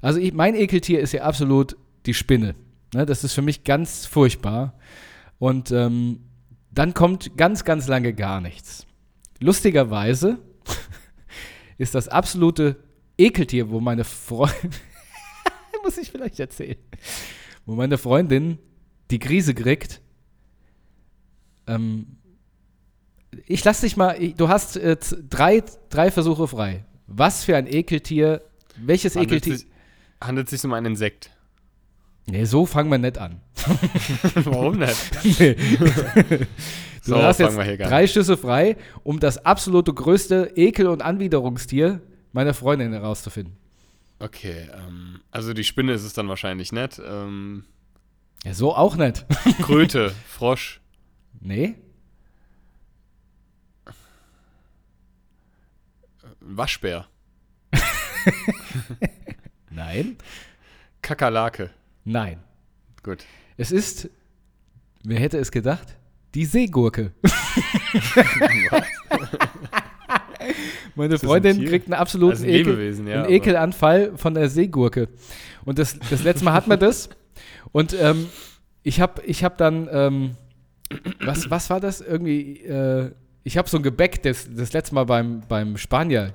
Also 0.00 0.18
ich, 0.18 0.32
mein 0.32 0.54
Ekeltier 0.54 1.00
ist 1.00 1.12
ja 1.12 1.24
absolut 1.24 1.76
die 2.06 2.14
Spinne. 2.14 2.54
Ne, 2.94 3.04
das 3.04 3.22
ist 3.22 3.34
für 3.34 3.42
mich 3.42 3.64
ganz 3.64 4.06
furchtbar. 4.06 4.78
Und 5.38 5.72
ähm, 5.72 6.20
dann 6.70 6.94
kommt 6.94 7.36
ganz, 7.36 7.64
ganz 7.64 7.86
lange 7.86 8.14
gar 8.14 8.40
nichts. 8.40 8.86
Lustigerweise 9.40 10.38
ist 11.78 11.94
das 11.94 12.08
absolute 12.08 12.76
Ekeltier, 13.16 13.70
wo 13.70 13.80
meine 13.80 14.04
Freundin, 14.04 14.72
muss 15.84 15.96
ich 15.96 16.10
vielleicht 16.10 16.38
erzählen, 16.38 16.76
wo 17.64 17.74
meine 17.74 17.98
Freundin 17.98 18.58
die 19.10 19.18
Krise 19.18 19.54
kriegt. 19.54 20.00
Ähm, 21.66 22.18
ich 23.46 23.64
lass 23.64 23.80
dich 23.80 23.96
mal, 23.96 24.16
du 24.36 24.48
hast 24.48 24.76
äh, 24.76 24.96
drei, 25.28 25.62
drei 25.88 26.10
Versuche 26.10 26.48
frei. 26.48 26.84
Was 27.06 27.44
für 27.44 27.56
ein 27.56 27.66
Ekeltier, 27.66 28.42
welches 28.76 29.16
Handelt 29.16 29.46
Ekeltier? 29.46 29.58
sich, 29.58 29.66
handelt 30.20 30.48
sich 30.48 30.64
um 30.64 30.72
ein 30.72 30.84
Insekt. 30.84 31.30
Nee, 32.30 32.44
so 32.44 32.66
fangen 32.66 32.90
wir 32.90 32.98
nicht 32.98 33.18
an. 33.18 33.40
Warum 34.34 34.78
nicht? 34.78 35.40
Nee. 35.40 35.54
Du 37.04 37.14
So, 37.14 37.22
hast 37.22 37.38
jetzt 37.40 37.56
drei 37.56 38.06
Schüsse 38.06 38.36
frei, 38.36 38.76
um 39.02 39.18
das 39.18 39.42
absolute 39.46 39.94
größte 39.94 40.52
Ekel- 40.56 40.88
und 40.88 41.00
Anwiderungstier 41.00 42.02
meiner 42.32 42.52
Freundin 42.52 42.92
herauszufinden. 42.92 43.56
Okay, 44.18 44.68
ähm, 44.74 45.20
also 45.30 45.54
die 45.54 45.64
Spinne 45.64 45.92
ist 45.92 46.02
es 46.04 46.12
dann 46.12 46.28
wahrscheinlich 46.28 46.70
nicht. 46.70 47.00
Ähm, 47.02 47.64
Ja, 48.44 48.52
so 48.52 48.74
auch 48.76 48.96
nicht. 48.96 49.24
Kröte, 49.62 50.12
Frosch, 50.26 50.82
nee? 51.40 51.76
Waschbär, 56.40 57.06
Nein? 59.70 60.16
Kakerlake. 61.00 61.70
Nein. 62.08 62.38
Gut. 63.02 63.24
Es 63.58 63.70
ist, 63.70 64.08
wer 65.04 65.20
hätte 65.20 65.36
es 65.36 65.52
gedacht? 65.52 65.98
Die 66.34 66.46
Seegurke. 66.46 67.12
Meine 70.94 71.14
ein 71.14 71.18
Freundin 71.18 71.58
Tier? 71.58 71.68
kriegt 71.68 71.86
einen 71.86 71.94
absoluten 71.94 72.32
Also 72.32 72.44
ein 72.44 72.50
Ekel, 72.50 73.06
ja, 73.06 73.22
einen 73.22 73.30
Ekelanfall 73.30 74.16
von 74.16 74.32
der 74.32 74.48
Seegurke. 74.48 75.08
Und 75.66 75.78
das, 75.78 75.98
das 76.10 76.24
letzte 76.24 76.46
Mal 76.46 76.54
hatten 76.54 76.70
wir 76.70 76.78
das. 76.78 77.10
Und 77.72 77.94
ähm, 78.00 78.26
ich 78.82 79.02
habe 79.02 79.20
ich 79.26 79.44
hab 79.44 79.58
dann, 79.58 79.86
ähm, 79.92 80.36
was, 81.20 81.50
was 81.50 81.68
war 81.68 81.78
das? 81.78 82.00
Irgendwie, 82.00 82.62
äh, 82.62 83.10
ich 83.44 83.58
habe 83.58 83.68
so 83.68 83.76
ein 83.76 83.82
Gebäck 83.82 84.22
das, 84.22 84.48
das 84.50 84.72
letzte 84.72 84.94
Mal 84.94 85.04
beim, 85.04 85.42
beim 85.46 85.76
Spanier 85.76 86.32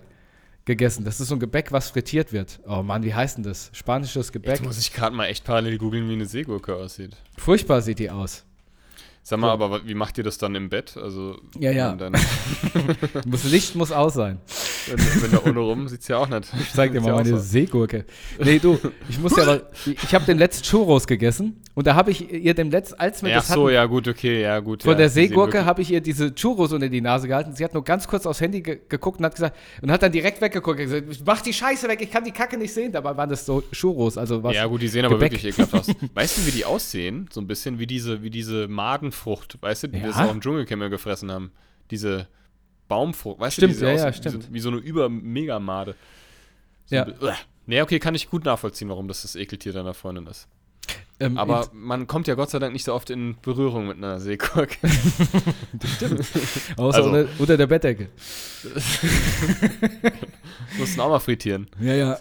gegessen. 0.66 1.04
Das 1.04 1.20
ist 1.20 1.28
so 1.28 1.36
ein 1.36 1.40
Gebäck, 1.40 1.72
was 1.72 1.90
frittiert 1.90 2.34
wird. 2.34 2.60
Oh 2.68 2.84
Mann, 2.84 3.04
wie 3.04 3.14
heißt 3.14 3.38
denn 3.38 3.44
das? 3.44 3.70
Spanisches 3.74 4.32
Gebäck. 4.32 4.56
Jetzt 4.56 4.64
muss 4.64 4.80
ich 4.80 4.94
gerade 4.94 5.16
mal 5.16 5.26
echt 5.26 5.44
parallel 5.44 5.78
googeln, 5.78 6.08
wie 6.10 6.14
eine 6.14 6.26
Seegurke 6.26 6.76
aussieht. 6.76 7.16
Furchtbar 7.38 7.82
sieht 7.82 8.00
die 8.00 8.10
aus. 8.10 8.46
Sag 9.26 9.40
mal, 9.40 9.58
So. 9.58 9.64
aber 9.64 9.88
wie 9.88 9.94
macht 9.94 10.18
ihr 10.18 10.24
das 10.26 10.38
dann 10.38 10.54
im 10.54 10.68
Bett? 10.70 10.98
Also, 10.98 11.40
Ja, 11.58 11.72
ja. 11.72 11.96
Muss, 13.26 13.44
Licht 13.46 13.76
muss 13.76 13.92
aus 13.92 14.16
sein. 14.16 14.40
wenn, 14.88 15.00
wenn 15.24 15.32
da 15.32 15.42
ohne 15.50 15.60
rum 15.60 15.88
sieht's 15.88 16.08
ja 16.10 16.18
auch 16.18 16.28
nicht. 16.28 16.50
Ich 16.60 16.74
zeig 16.74 16.92
dir 16.92 17.00
mal 17.02 17.14
meine 17.14 17.30
so. 17.30 17.38
Seegurke. 17.38 18.06
Nee, 18.44 18.60
du, 18.60 18.78
ich 19.08 19.20
muss 19.20 19.36
ja 19.38 19.44
aber, 19.48 19.62
ich 19.86 20.14
habe 20.14 20.26
den 20.26 20.38
letzten 20.38 20.64
Churros 20.66 21.08
gegessen 21.08 21.62
und 21.74 21.88
da 21.88 21.96
habe 21.96 22.12
ich 22.12 22.32
ihr 22.34 22.54
dem 22.54 22.70
letzten, 22.70 23.00
als 23.00 23.24
wir 23.24 23.30
Ja, 23.30 23.38
das 23.38 23.48
so, 23.48 23.66
hatten, 23.66 23.74
ja, 23.76 23.86
gut, 23.86 24.08
okay, 24.10 24.42
ja, 24.42 24.60
gut. 24.60 24.84
von 24.84 24.92
ja, 24.92 24.98
der 24.98 25.10
Seegurke 25.10 25.64
habe 25.66 25.82
ich 25.82 25.92
ihr 25.92 26.02
diese 26.02 26.36
Churros 26.36 26.74
unter 26.74 26.90
die 26.90 27.02
Nase 27.02 27.28
gehalten. 27.30 27.56
Sie 27.56 27.64
hat 27.64 27.74
nur 27.74 27.84
ganz 27.86 28.08
kurz 28.08 28.26
aufs 28.26 28.42
Handy 28.42 28.62
ge 28.62 28.80
geguckt 28.90 29.20
und 29.20 29.26
hat 29.26 29.36
gesagt, 29.36 29.56
und 29.82 29.90
hat 29.90 30.04
dann 30.04 30.12
direkt 30.12 30.42
weggeguckt 30.42 30.80
und 30.80 30.86
gesagt, 30.86 31.24
mach 31.26 31.42
die 31.42 31.54
Scheiße 31.54 31.88
weg, 31.88 32.02
ich 32.02 32.12
kann 32.12 32.26
die 32.26 32.32
Kacke 32.32 32.58
nicht 32.58 32.74
sehen. 32.74 32.92
Dabei 32.92 33.16
waren 33.16 33.30
das 33.30 33.46
so 33.46 33.64
Churros, 33.72 34.18
also 34.18 34.44
was. 34.44 34.54
Ja, 34.56 34.66
gut, 34.66 34.82
die 34.82 34.88
sehen 34.90 35.06
aber 35.06 35.16
Gebäck. 35.16 35.32
wirklich 35.32 35.54
ekelhaft 35.54 35.74
aus. 35.74 35.88
Weißt 36.14 36.38
du, 36.40 36.46
wie 36.46 36.52
die 36.52 36.66
aussehen? 36.66 37.30
So 37.32 37.40
ein 37.40 37.48
bisschen 37.48 37.80
wie 37.80 37.88
diese, 37.88 38.22
wie 38.22 38.30
diese 38.30 38.68
Madenfrucht, 39.14 39.62
weißt 39.62 39.84
du, 39.84 39.88
die 39.90 39.98
Ja. 40.00 40.06
wir 40.06 40.14
so 40.14 40.20
auch 40.22 40.32
im 40.32 40.42
Dschungelcamel 40.42 40.90
gefressen 40.90 41.32
haben. 41.32 41.52
Diese 41.92 42.28
Baumfrucht, 42.88 43.40
weißt 43.40 43.58
Stimmt, 43.58 43.76
du, 43.76 43.80
die 43.80 43.86
ja, 43.86 43.92
ja, 43.94 44.10
wie 44.10 44.14
stimmt. 44.14 44.44
So, 44.44 44.54
wie 44.54 44.60
so 44.60 44.70
eine 44.70 44.78
Über-Megamade. 44.80 45.96
So 46.86 46.96
Ja. 46.96 47.08
Uah. 47.22 47.36
Nee, 47.66 47.82
okay, 47.82 47.98
kann 48.00 48.14
ich 48.16 48.30
gut 48.30 48.44
nachvollziehen, 48.44 48.90
warum 48.90 49.08
das 49.08 49.22
das 49.22 49.36
Ekeltier 49.38 49.72
deiner 49.72 49.94
Freundin 49.94 50.28
ist. 50.28 50.48
Ähm, 51.20 51.38
Aber 51.38 51.70
man 51.72 52.08
kommt 52.08 52.28
ja 52.28 52.36
Gott 52.36 52.50
sei 52.50 52.60
Dank 52.60 52.74
nicht 52.74 52.84
so 52.84 52.94
oft 52.94 53.10
in 53.10 53.38
Berührung 53.42 53.88
mit 53.88 53.96
einer 53.98 54.20
Seegurke. 54.20 54.78
außer 56.76 56.98
also- 56.98 57.10
unter, 57.10 57.28
unter 57.40 57.56
der 57.58 57.68
Bettdecke. 57.68 58.10
Mussten 60.78 61.00
auch 61.00 61.10
mal 61.10 61.20
frittieren. 61.20 61.68
Ja, 61.80 61.94
ja. 61.94 62.18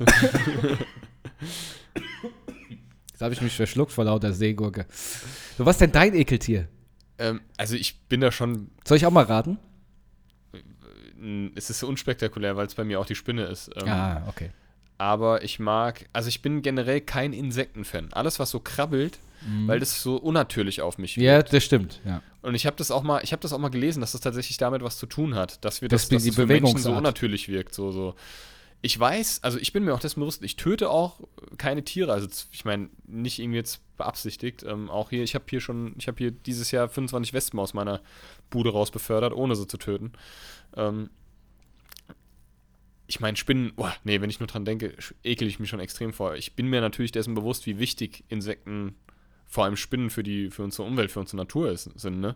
Jetzt 3.11 3.20
habe 3.20 3.34
ich 3.34 3.40
mich 3.40 3.57
verschluckt 3.57 3.90
vor 3.93 4.05
lauter 4.05 4.32
Seegurke. 4.32 4.86
So, 5.59 5.66
was 5.66 5.74
ist 5.76 5.80
denn 5.80 5.93
dein 5.93 6.14
Ekeltier? 6.14 6.68
Ähm, 7.22 7.40
also 7.56 7.74
ich 7.76 8.00
bin 8.08 8.20
da 8.20 8.30
schon, 8.32 8.70
Soll 8.84 8.96
ich 8.96 9.06
auch 9.06 9.10
mal 9.10 9.24
raten? 9.24 9.58
mh, 11.18 11.50
es 11.54 11.70
ist 11.70 11.80
so 11.80 11.88
unspektakulär, 11.88 12.56
weil 12.56 12.66
es 12.66 12.74
bei 12.74 12.84
mir 12.84 13.00
auch 13.00 13.06
die 13.06 13.14
Spinne 13.14 13.44
ist. 13.44 13.70
Ähm, 13.80 13.88
ah, 13.88 14.22
okay. 14.28 14.50
Aber 14.98 15.42
ich 15.42 15.58
mag, 15.58 16.08
also 16.12 16.28
ich 16.28 16.42
bin 16.42 16.62
generell 16.62 17.00
kein 17.00 17.32
Insektenfan. 17.32 18.12
Alles, 18.12 18.38
was 18.38 18.50
so 18.50 18.60
krabbelt, 18.60 19.18
weil 19.66 19.80
das 19.80 20.00
so 20.00 20.16
unnatürlich 20.16 20.82
auf 20.82 20.98
mich 20.98 21.16
Mhm. 21.16 21.22
Ja, 21.24 21.32
wirkt. 21.38 21.52
das 21.52 21.64
stimmt. 21.64 22.00
Ja. 22.04 22.22
Und 22.42 22.54
ich 22.54 22.64
habe 22.66 22.76
das 22.76 22.92
auch 22.92 23.02
mal, 23.02 23.20
ich 23.24 23.32
habe 23.32 23.42
das 23.42 23.52
auch 23.52 23.58
mal 23.58 23.70
gelesen, 23.70 24.00
dass 24.00 24.12
das 24.12 24.20
tatsächlich 24.20 24.56
damit 24.58 24.82
was 24.82 24.98
zu 24.98 25.06
tun 25.06 25.34
hat, 25.34 25.64
dass 25.64 25.80
wir 25.82 25.88
Das 25.88 26.04
ist 26.04 26.12
dass 26.12 26.22
die 26.22 26.28
das 26.28 26.36
für 26.36 26.46
Menschen 26.46 26.78
so 26.78 26.92
unnatürlich 26.92 27.48
wirkt. 27.48 27.74
So, 27.74 27.90
so. 27.90 28.14
Ich 28.85 28.99
weiß, 28.99 29.45
also 29.45 29.59
ich 29.59 29.72
bin 29.72 29.85
mir 29.85 29.95
auch 29.95 30.01
dessen 30.01 30.18
bewusst, 30.18 30.43
ich 30.43 30.57
töte 30.57 30.91
auch 30.91 31.20
keine 31.57 31.85
Tiere. 31.85 32.12
Also 32.12 32.26
ich 32.51 32.64
meine, 32.64 32.91
nicht 33.07 33.39
irgendwie 33.39 33.59
jetzt 33.59 33.80
beabsichtigt. 33.97 34.64
Ähm, 34.64 34.91
auch 34.91 35.11
hier, 35.11 35.22
ich 35.22 35.37
habe 35.37 35.45
hier 35.49 35.61
schon, 35.61 35.95
ich 35.99 36.09
habe 36.09 36.18
hier 36.18 36.33
dieses 36.33 36.72
Jahr 36.72 36.89
25 36.89 37.33
Wespen 37.33 37.61
aus 37.61 37.74
meiner 37.74 38.01
Bude 38.51 38.70
raus 38.70 38.91
befördert, 38.91 39.33
ohne 39.35 39.55
sie 39.55 39.68
zu 39.68 39.78
töten. 39.78 40.12
Ähm, 40.76 41.11
ich 43.07 43.20
meine, 43.20 43.37
Spinnen, 43.37 43.72
boah, 43.76 43.95
nee, 44.03 44.20
wenn 44.20 44.30
ich 44.30 44.41
nur 44.41 44.49
dran 44.49 44.64
denke, 44.64 44.97
ekel 45.22 45.47
ich 45.47 45.61
mich 45.61 45.68
schon 45.68 45.80
extrem 45.80 46.12
vor. 46.12 46.35
Ich 46.35 46.57
bin 46.57 46.66
mir 46.66 46.80
natürlich 46.80 47.12
dessen 47.12 47.35
bewusst, 47.35 47.66
wie 47.66 47.78
wichtig 47.78 48.24
Insekten, 48.28 48.97
vor 49.47 49.64
allem 49.64 49.76
Spinnen 49.76 50.11
für 50.11 50.22
die, 50.22 50.51
für 50.51 50.62
unsere 50.64 50.85
Umwelt, 50.85 51.12
für 51.12 51.20
unsere 51.20 51.37
Natur 51.37 51.70
ist, 51.70 51.91
sind, 52.01 52.20
ne? 52.20 52.35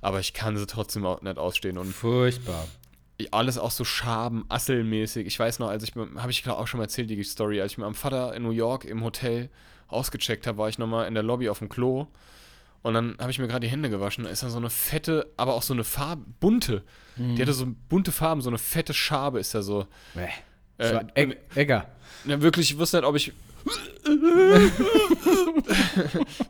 Aber 0.00 0.20
ich 0.20 0.32
kann 0.32 0.56
sie 0.56 0.66
trotzdem 0.66 1.04
auch 1.04 1.20
nicht 1.20 1.36
ausstehen 1.36 1.78
und 1.78 1.92
Furchtbar. 1.92 2.68
Alles 3.30 3.58
auch 3.58 3.70
so 3.70 3.84
Schaben, 3.84 4.44
Asselmäßig. 4.48 5.26
Ich 5.26 5.38
weiß 5.38 5.58
noch, 5.60 5.68
als 5.68 5.84
ich, 5.84 5.94
habe 5.94 6.30
ich 6.30 6.42
glaube 6.42 6.58
auch 6.60 6.66
schon 6.66 6.78
mal 6.78 6.84
erzählt, 6.84 7.08
die 7.10 7.22
Story, 7.24 7.60
als 7.60 7.72
ich 7.72 7.78
mit 7.78 7.84
meinem 7.86 7.94
Vater 7.94 8.34
in 8.34 8.42
New 8.42 8.50
York 8.50 8.84
im 8.84 9.02
Hotel 9.04 9.50
ausgecheckt 9.88 10.46
habe, 10.46 10.58
war 10.58 10.68
ich 10.68 10.78
nochmal 10.78 11.06
in 11.06 11.14
der 11.14 11.22
Lobby 11.22 11.48
auf 11.48 11.58
dem 11.60 11.68
Klo 11.68 12.06
und 12.82 12.94
dann 12.94 13.16
habe 13.18 13.30
ich 13.30 13.38
mir 13.38 13.46
gerade 13.46 13.66
die 13.66 13.70
Hände 13.70 13.88
gewaschen. 13.90 14.24
Da 14.24 14.30
ist 14.30 14.42
da 14.42 14.50
so 14.50 14.58
eine 14.58 14.70
fette, 14.70 15.30
aber 15.36 15.54
auch 15.54 15.62
so 15.62 15.72
eine 15.74 15.84
Farbe, 15.84 16.24
bunte. 16.40 16.82
Die 17.16 17.40
hatte 17.40 17.52
so 17.52 17.66
bunte 17.88 18.10
Farben, 18.12 18.40
so 18.40 18.50
eine 18.50 18.58
fette 18.58 18.92
Schabe 18.92 19.38
ist 19.38 19.54
da 19.54 19.62
so. 19.62 19.86
Bäh. 20.14 20.26
Äh, 20.78 20.94
war 20.94 21.04
Egg 21.14 21.36
Egger. 21.54 21.86
ja, 22.24 22.42
wirklich, 22.42 22.72
ich 22.72 22.78
wusste 22.78 22.96
nicht, 22.96 23.06
ob 23.06 23.14
ich. 23.14 23.32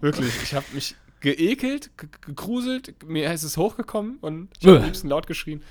wirklich, 0.00 0.42
ich 0.42 0.54
habe 0.54 0.64
mich 0.72 0.94
geekelt, 1.20 1.90
ge- 1.98 2.08
gegruselt, 2.26 3.02
mir 3.06 3.32
ist 3.32 3.42
es 3.42 3.56
hochgekommen 3.56 4.18
und 4.20 4.48
ich 4.60 4.66
habe 4.66 4.78
am 4.78 4.84
liebsten 4.84 5.08
laut 5.08 5.26
geschrien. 5.26 5.62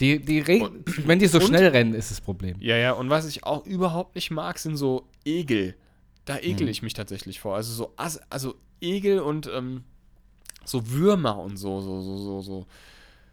Die, 0.00 0.18
die 0.18 0.60
Und- 0.60 0.84
wenn 1.08 1.18
die 1.18 1.26
so 1.26 1.38
und- 1.38 1.46
schnell 1.46 1.68
rennen, 1.68 1.94
ist 1.94 2.10
das 2.10 2.20
Problem. 2.20 2.56
Ja, 2.60 2.76
ja, 2.76 2.92
und 2.92 3.10
was 3.10 3.26
ich 3.26 3.44
auch 3.44 3.64
überhaupt 3.66 4.14
nicht 4.14 4.30
mag, 4.30 4.58
sind 4.58 4.76
so 4.76 5.06
Egel. 5.24 5.74
Da 6.24 6.38
ekel 6.38 6.68
ich 6.68 6.82
mich 6.82 6.92
tatsächlich 6.94 7.40
vor. 7.40 7.54
Also 7.54 7.72
so 7.72 7.94
also 7.96 8.54
Egel 8.80 9.20
und 9.20 9.48
ähm, 9.52 9.84
so 10.64 10.90
Würmer 10.90 11.38
und 11.38 11.56
so, 11.56 11.80
so, 11.80 12.00
so, 12.02 12.16
so, 12.18 12.40
so, 12.40 12.66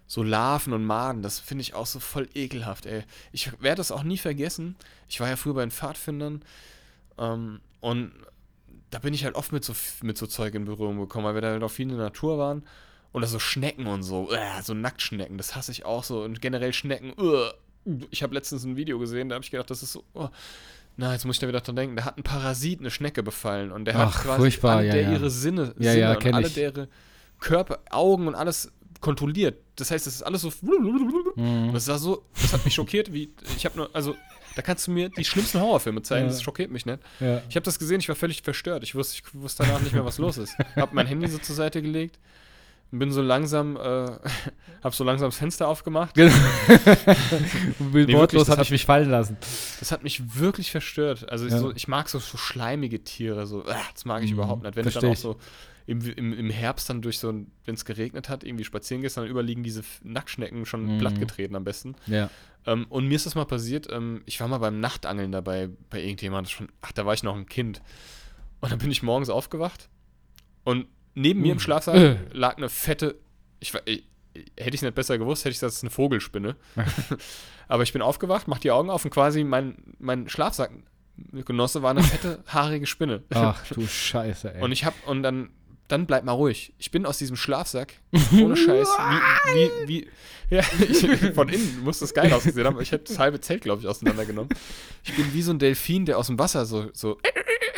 so 0.05 0.23
Larven 0.23 0.73
und 0.73 0.85
Maden, 0.85 1.23
das 1.23 1.39
finde 1.39 1.63
ich 1.63 1.73
auch 1.73 1.87
so 1.87 1.99
voll 1.99 2.29
ekelhaft, 2.35 2.85
ey. 2.85 3.03
Ich 3.31 3.51
werde 3.61 3.77
das 3.77 3.91
auch 3.91 4.03
nie 4.03 4.17
vergessen. 4.19 4.75
Ich 5.09 5.19
war 5.19 5.27
ja 5.27 5.35
früher 5.35 5.55
bei 5.55 5.61
den 5.65 5.71
Pfadfindern 5.71 6.43
ähm, 7.17 7.59
und 7.81 8.11
da 8.91 8.99
bin 8.99 9.15
ich 9.15 9.25
halt 9.25 9.33
oft 9.35 9.51
mit 9.51 9.63
so, 9.65 9.73
mit 10.03 10.17
so 10.19 10.27
Zeug 10.27 10.53
in 10.53 10.65
Berührung 10.65 10.99
gekommen, 10.99 11.25
weil 11.25 11.33
wir 11.33 11.41
da 11.41 11.49
halt 11.49 11.63
auch 11.63 11.71
viel 11.71 11.89
in 11.89 11.97
der 11.97 12.05
Natur 12.05 12.37
waren. 12.37 12.63
Oder 13.13 13.27
so 13.27 13.37
Schnecken 13.39 13.85
und 13.87 14.01
so, 14.03 14.31
äh, 14.31 14.61
so 14.63 14.73
Nacktschnecken, 14.73 15.37
das 15.37 15.55
hasse 15.55 15.71
ich 15.71 15.85
auch 15.85 16.03
so. 16.03 16.23
Und 16.23 16.41
generell 16.41 16.73
Schnecken, 16.73 17.13
äh. 17.17 17.95
ich 18.09 18.23
habe 18.23 18.33
letztens 18.33 18.63
ein 18.63 18.75
Video 18.75 18.97
gesehen, 18.97 19.29
da 19.29 19.35
habe 19.35 19.45
ich 19.45 19.51
gedacht, 19.51 19.69
das 19.69 19.83
ist 19.83 19.91
so, 19.93 20.03
oh. 20.13 20.29
na, 20.97 21.13
jetzt 21.13 21.23
muss 21.25 21.35
ich 21.35 21.39
da 21.39 21.47
wieder 21.47 21.61
dran 21.61 21.75
denken, 21.75 21.95
da 21.95 22.05
hat 22.05 22.17
ein 22.17 22.23
Parasit 22.23 22.79
eine 22.79 22.89
Schnecke 22.89 23.21
befallen 23.21 23.71
und 23.71 23.85
der 23.85 23.95
Ach, 23.97 24.15
hat 24.15 24.23
quasi 24.23 24.39
furchtbar, 24.41 24.77
alle 24.77 24.87
ja, 24.87 24.93
der 24.93 25.01
ja. 25.03 25.11
ihre 25.11 25.29
Sinne, 25.29 25.75
Ja, 25.77 25.91
Sinne 25.91 26.01
ja, 26.01 26.15
und 26.17 26.33
alle 26.33 26.47
ich. 26.47 26.53
deren 26.55 26.87
Körper, 27.39 27.79
Augen 27.91 28.27
und 28.27 28.35
alles 28.35 28.71
kontrolliert. 28.99 29.57
Das 29.75 29.91
heißt, 29.91 30.07
das 30.07 30.15
ist 30.15 30.23
alles 30.23 30.41
so, 30.41 30.51
Mhm. 30.61 31.71
das 31.73 31.87
war 31.87 31.99
so, 31.99 32.23
das 32.41 32.53
hat 32.53 32.65
mich 32.65 32.73
schockiert, 32.73 33.13
wie, 33.13 33.29
ich 33.57 33.65
habe 33.65 33.77
nur, 33.77 33.89
also, 33.93 34.15
da 34.55 34.61
kannst 34.61 34.87
du 34.87 34.91
mir 34.91 35.09
die 35.09 35.25
schlimmsten 35.25 35.59
Horrorfilme 35.59 36.01
zeigen, 36.03 36.25
Ja. 36.27 36.31
das 36.31 36.41
schockiert 36.41 36.71
mich 36.71 36.85
nicht. 36.85 36.99
Ja. 37.19 37.41
Ich 37.49 37.55
habe 37.55 37.63
das 37.65 37.77
gesehen, 37.77 37.99
ich 37.99 38.07
war 38.07 38.15
völlig 38.15 38.41
verstört. 38.43 38.83
Ich 38.83 38.95
wusste, 38.95 39.15
ich 39.23 39.33
wusste 39.35 39.63
danach 39.63 39.81
nicht 39.81 39.93
mehr, 39.93 40.05
was 40.05 40.19
los 40.19 40.37
ist. 40.37 40.55
Hab 40.75 40.93
mein 40.93 41.05
Handy 41.07 41.27
so 41.27 41.37
zur 41.39 41.55
Seite 41.55 41.81
gelegt 41.81 42.17
bin 42.99 43.11
so 43.11 43.21
langsam, 43.21 43.75
äh, 43.77 44.11
hab 44.83 44.93
so 44.95 45.03
langsam 45.03 45.29
das 45.29 45.37
Fenster 45.37 45.67
aufgemacht. 45.67 46.13
Genau. 46.15 46.33
wirklich, 47.79 48.15
Wortlos 48.15 48.43
das 48.43 48.49
habe 48.51 48.59
hat 48.59 48.65
ich 48.67 48.71
mich 48.71 48.85
fallen 48.85 49.09
lassen. 49.09 49.37
Das 49.79 49.91
hat 49.91 50.03
mich 50.03 50.39
wirklich 50.39 50.71
verstört. 50.71 51.29
Also 51.29 51.45
ich, 51.45 51.51
Ja. 51.51 51.59
so, 51.59 51.73
ich 51.73 51.87
mag 51.87 52.09
so, 52.09 52.19
so 52.19 52.37
schleimige 52.37 53.03
Tiere, 53.03 53.45
so, 53.47 53.65
äh, 53.65 53.73
das 53.93 54.05
mag 54.05 54.23
ich 54.23 54.31
Mhm, 54.31 54.37
überhaupt 54.37 54.63
nicht. 54.63 54.75
Wenn 54.75 54.85
du 54.85 54.91
dann 54.91 55.05
auch 55.05 55.15
so 55.15 55.37
im, 55.85 56.01
im, 56.01 56.33
im 56.33 56.49
Herbst 56.49 56.89
dann 56.89 57.01
durch 57.01 57.19
so, 57.19 57.29
ein- 57.29 57.51
wenn 57.65 57.75
es 57.75 57.83
geregnet 57.85 58.29
hat, 58.29 58.43
irgendwie 58.43 58.63
spazieren 58.63 59.01
gehst, 59.01 59.17
dann 59.17 59.27
überliegen 59.27 59.63
diese 59.63 59.83
Nacktschnecken 60.03 60.65
schon 60.65 60.95
Mhm. 60.95 60.99
plattgetreten 60.99 61.55
am 61.55 61.63
besten. 61.63 61.95
Ja. 62.07 62.29
Ähm, 62.65 62.85
und 62.89 63.07
mir 63.07 63.15
ist 63.15 63.25
das 63.25 63.35
mal 63.35 63.45
passiert, 63.45 63.87
ähm, 63.91 64.21
ich 64.25 64.39
war 64.39 64.47
mal 64.47 64.59
beim 64.59 64.79
Nachtangeln 64.79 65.31
dabei, 65.33 65.69
bei 65.89 66.01
irgendjemandem 66.01 66.49
schon, 66.49 66.69
ach, 66.81 66.93
da 66.93 67.05
war 67.05 67.13
ich 67.13 67.23
noch 67.23 67.35
ein 67.35 67.47
Kind. 67.47 67.81
Und 68.61 68.71
dann 68.71 68.79
bin 68.79 68.91
ich 68.91 69.03
morgens 69.03 69.29
aufgewacht 69.29 69.89
und 70.63 70.87
neben 71.15 71.41
mir 71.41 71.51
im 71.51 71.57
Uh. 71.57 71.61
Schlafsaal 71.61 72.19
lag 72.31 72.57
eine 72.57 72.69
fette, 72.69 73.15
ich, 73.59 73.73
ich, 73.85 74.03
hätte 74.57 74.75
ich 74.75 74.81
nicht 74.81 74.95
besser 74.95 75.17
gewusst, 75.17 75.45
hätte 75.45 75.51
ich 75.51 75.57
gesagt, 75.57 75.71
das 75.71 75.77
ist 75.77 75.83
eine 75.83 75.91
Vogelspinne. 75.91 76.55
Aber 77.67 77.83
ich 77.83 77.93
bin 77.93 78.01
aufgewacht, 78.01 78.47
mach 78.47 78.59
die 78.59 78.71
Augen 78.71 78.89
auf 78.89 79.05
und 79.05 79.11
quasi 79.11 79.43
mein, 79.43 79.77
mein 79.99 80.29
Schlafsackgenosse 80.29 81.81
war 81.81 81.91
eine 81.91 82.03
fette, 82.03 82.43
haarige 82.47 82.85
Spinne. 82.85 83.23
Ach 83.33 83.65
du 83.71 83.85
Scheiße, 83.85 84.55
ey. 84.55 84.61
Und 84.61 84.71
ich 84.71 84.85
hab, 84.85 84.93
und 85.07 85.23
dann, 85.23 85.51
dann 85.87 86.05
bleib 86.05 86.23
mal 86.23 86.33
ruhig. 86.33 86.73
Ich 86.77 86.91
bin 86.91 87.05
aus 87.05 87.17
diesem 87.17 87.35
Schlafsack, 87.35 87.93
ohne 88.33 88.57
Scheiß, 88.57 88.87
wie, 88.87 89.59
wie, 89.59 89.87
wie, 89.87 90.09
ja, 90.49 90.61
ich, 90.89 91.33
von 91.33 91.49
innen 91.49 91.83
muss 91.83 91.99
das 91.99 92.13
geil 92.13 92.31
ausgesehen 92.33 92.65
haben. 92.67 92.79
Ich 92.81 92.91
hätte 92.91 93.05
das 93.05 93.19
halbe 93.19 93.39
Zelt, 93.39 93.61
glaube 93.61 93.81
ich, 93.81 93.87
auseinandergenommen. 93.87 94.49
Ich 95.03 95.15
bin 95.15 95.33
wie 95.33 95.41
so 95.41 95.51
ein 95.51 95.59
Delfin, 95.59 96.05
der 96.05 96.17
aus 96.17 96.27
dem 96.27 96.37
Wasser 96.37 96.65
so, 96.65 96.89
so, 96.93 97.17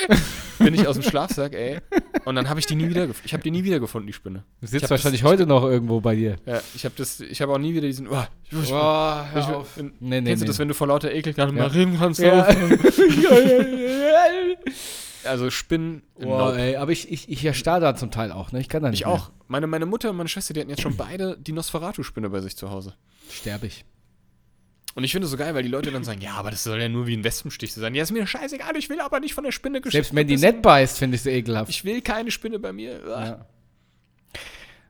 bin 0.60 0.74
ich 0.74 0.88
aus 0.88 0.96
dem 0.96 1.04
Schlafsack, 1.04 1.54
ey. 1.54 1.80
Und 2.26 2.36
dann 2.36 2.50
habe 2.50 2.60
ich 2.60 2.66
die 2.66 2.76
nie 2.76 2.88
wieder, 2.90 3.08
ich 3.24 3.34
habe 3.34 3.44
die 3.44 3.52
nie 3.52 3.64
wieder 3.64 3.80
gefunden, 3.80 4.08
die 4.08 4.14
Spinne. 4.14 4.44
du 4.62 4.68
sitzt 4.68 4.90
wahrscheinlich 4.90 5.22
das, 5.22 5.30
heute 5.30 5.46
noch 5.46 5.64
irgendwo 5.64 6.02
bei 6.02 6.16
dir. 6.16 6.38
Ja, 6.46 6.62
ich 6.74 6.86
habe 6.86 6.96
das, 6.98 7.20
ich 7.20 7.42
habe 7.42 7.54
auch 7.54 7.58
nie 7.58 7.74
wieder 7.74 7.88
diesen, 7.88 8.08
oh, 8.08 8.24
ich, 8.52 8.64
ich, 8.64 8.70
Boah, 8.70 9.28
ich, 9.30 9.36
hör 9.48 9.58
auf. 9.58 9.78
ich, 9.78 9.84
Nee, 10.00 10.22
nee, 10.22 10.30
kennst 10.30 10.42
du 10.42 10.46
nee. 10.46 10.48
das, 10.48 10.60
wenn 10.60 10.68
du 10.68 10.74
vor 10.74 10.88
lauter 10.88 11.12
Ekel 11.12 11.32
nicht 11.32 11.38
Ja. 11.38 11.52
mal 11.52 11.68
reden 11.68 11.98
kannst? 12.00 12.20
Ja. 12.22 12.48
Also 15.24 15.50
Spinnen, 15.50 16.04
Boah, 16.20 16.50
nope. 16.50 16.60
ey, 16.62 16.76
aber 16.76 16.92
ich, 16.92 17.12
ich, 17.12 17.30
ich 17.30 17.44
erstarre 17.44 17.82
da 17.82 17.96
zum 17.96 18.12
Teil 18.12 18.32
auch, 18.32 18.52
ne? 18.52 18.60
Ich 18.62 18.70
kann 18.70 18.84
da 18.84 18.92
nicht 18.92 19.00
Ich 19.02 19.06
auch. 19.08 19.32
Meine, 19.48 19.66
meine 19.66 19.88
Mutter 19.88 20.12
und 20.12 20.18
meine 20.18 20.30
Schwester, 20.30 20.54
die 20.54 20.60
hatten 20.60 20.70
jetzt 20.70 20.84
schon 20.84 20.96
beide 20.98 21.36
die 21.40 21.52
Nosferatu-Spinne 21.52 22.30
bei 22.30 22.42
sich 22.42 22.56
zu 22.56 22.70
Hause. 22.70 22.94
Sterbe 23.32 23.66
ich. 23.66 23.86
Und 24.96 25.04
ich 25.04 25.12
finde 25.12 25.26
es 25.26 25.32
so 25.32 25.38
geil, 25.38 25.54
weil 25.54 25.64
die 25.64 25.70
Leute 25.70 25.92
dann 25.92 26.06
sagen, 26.06 26.22
ja, 26.22 26.36
aber 26.36 26.52
das 26.52 26.64
soll 26.64 26.82
ja 26.82 26.88
nur 26.88 27.06
wie 27.06 27.16
ein 27.18 27.24
Wespenstich 27.24 27.74
sein. 27.74 27.94
Ja, 27.96 28.04
ist 28.04 28.12
mir 28.12 28.26
scheißegal, 28.26 28.78
ich 28.78 28.90
will 28.90 29.02
aber 29.02 29.20
nicht 29.20 29.34
von 29.34 29.44
der 29.44 29.52
Spinne 29.52 29.82
Selbst 29.86 30.16
wenn 30.16 30.26
die 30.26 30.38
nicht 30.38 30.62
beißt, 30.62 30.98
finde 30.98 31.16
ich 31.16 31.22
sie 31.22 31.32
ekelhaft. 31.32 31.70
Ich 31.70 31.84
will 31.84 32.02
keine 32.02 32.32
Spinne 32.32 32.60
bei 32.60 32.72
mir. 32.72 33.02
Ja. 33.08 33.46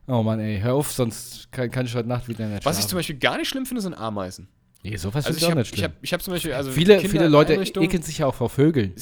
Oh 0.06 0.22
Mann, 0.22 0.38
ey, 0.38 0.60
hör 0.60 0.74
auf, 0.74 0.92
sonst 0.92 1.50
kann, 1.50 1.70
kann 1.72 1.86
ich 1.86 1.94
heute 1.96 2.08
Nacht 2.08 2.28
wieder 2.28 2.46
nicht 2.46 2.64
Was 2.64 2.78
ich 2.78 2.86
zum 2.86 2.96
Beispiel 2.98 3.16
gar 3.18 3.36
nicht 3.36 3.48
schlimm 3.48 3.66
finde, 3.66 3.82
sind 3.82 3.94
Ameisen. 3.94 4.46
Nee, 4.84 4.96
sowas 4.96 5.26
Also 5.26 5.36
ich 5.36 5.44
auch 5.44 5.50
habe 5.50 5.58
nicht 5.60 5.72
ich 5.72 5.78
schlimm. 5.80 5.90
hab, 5.90 6.04
ich 6.04 6.12
hab 6.12 6.22
zum 6.22 6.32
Beispiel, 6.34 6.52
also 6.52 6.70
viele, 6.70 6.98
Kinder 6.98 7.10
viele 7.10 7.28
Leute 7.28 7.54
ekeln 7.54 8.02
sich 8.02 8.18
ja 8.18 8.26
auch 8.26 8.34
vor 8.36 8.48
Vögeln. 8.48 8.94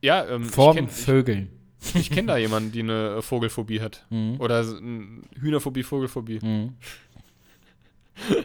Ja, 0.00 0.26
ähm, 0.26 0.44
Vor 0.44 0.70
ich 0.72 0.76
kenne 0.76 0.88
Vögeln. 0.88 1.48
ich, 1.80 1.94
ich 1.94 2.10
kenn 2.10 2.26
da 2.26 2.36
jemanden, 2.36 2.72
die 2.72 2.80
eine 2.80 3.22
Vogelphobie 3.22 3.80
hat. 3.80 4.04
Mhm. 4.10 4.40
Oder 4.40 4.64
Hühnerphobie, 5.40 5.84
Vogelphobie. 5.84 6.40
Mhm. 6.42 6.74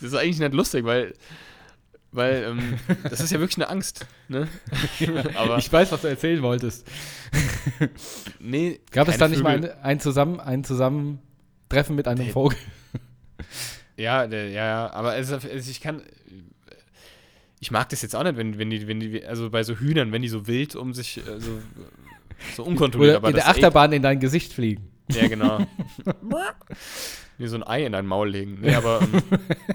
Das 0.00 0.10
ist 0.12 0.18
eigentlich 0.18 0.40
nicht 0.40 0.52
lustig, 0.52 0.84
weil, 0.84 1.14
weil 2.10 2.42
ähm, 2.42 2.74
das 3.08 3.20
ist 3.20 3.30
ja 3.30 3.38
wirklich 3.38 3.56
eine 3.58 3.68
Angst. 3.68 4.04
Ne? 4.28 4.48
Aber 5.36 5.58
Ich 5.58 5.72
weiß, 5.72 5.92
was 5.92 6.00
du 6.02 6.08
erzählen 6.08 6.42
wolltest. 6.42 6.84
nee, 8.40 8.80
Gab 8.90 9.06
es 9.06 9.18
da 9.18 9.28
nicht 9.28 9.42
mal 9.44 9.58
Vögel- 9.58 9.70
ein, 9.74 9.82
ein, 9.82 10.00
Zusammen, 10.00 10.40
ein 10.40 10.64
Zusammentreffen 10.64 11.94
mit 11.94 12.08
einem 12.08 12.24
Der- 12.24 12.32
Vogel? 12.32 12.58
Ja, 13.96 14.26
der, 14.26 14.48
ja, 14.48 14.64
ja, 14.66 14.92
aber 14.92 15.16
ist- 15.18 15.30
es, 15.30 15.68
ich 15.68 15.80
kann. 15.80 16.02
Ich 17.60 17.70
mag 17.70 17.88
das 17.90 18.02
jetzt 18.02 18.16
auch 18.16 18.24
nicht, 18.24 18.36
wenn, 18.36 18.58
wenn 18.58 18.70
die, 18.70 18.88
wenn 18.88 18.98
die, 18.98 19.24
also 19.24 19.50
bei 19.50 19.62
so 19.62 19.76
Hühnern, 19.76 20.10
wenn 20.10 20.22
die 20.22 20.28
so 20.28 20.48
wild 20.48 20.74
um 20.74 20.94
sich, 20.94 21.18
äh, 21.18 21.38
so, 21.38 21.60
so 22.56 22.64
unkontrolliert, 22.64 23.18
Oder 23.18 23.28
in 23.28 23.34
der 23.36 23.46
Achterbahn 23.48 23.92
in 23.92 24.02
dein 24.02 24.18
Gesicht 24.18 24.52
fliegen. 24.52 24.88
Ja, 25.08 25.28
genau. 25.28 25.66
Wie 27.38 27.46
so 27.46 27.56
ein 27.56 27.66
Ei 27.66 27.84
in 27.84 27.92
dein 27.92 28.06
Maul 28.06 28.30
legen. 28.30 28.58
Nee, 28.60 28.74
aber. 28.74 29.00
Ähm, 29.02 29.22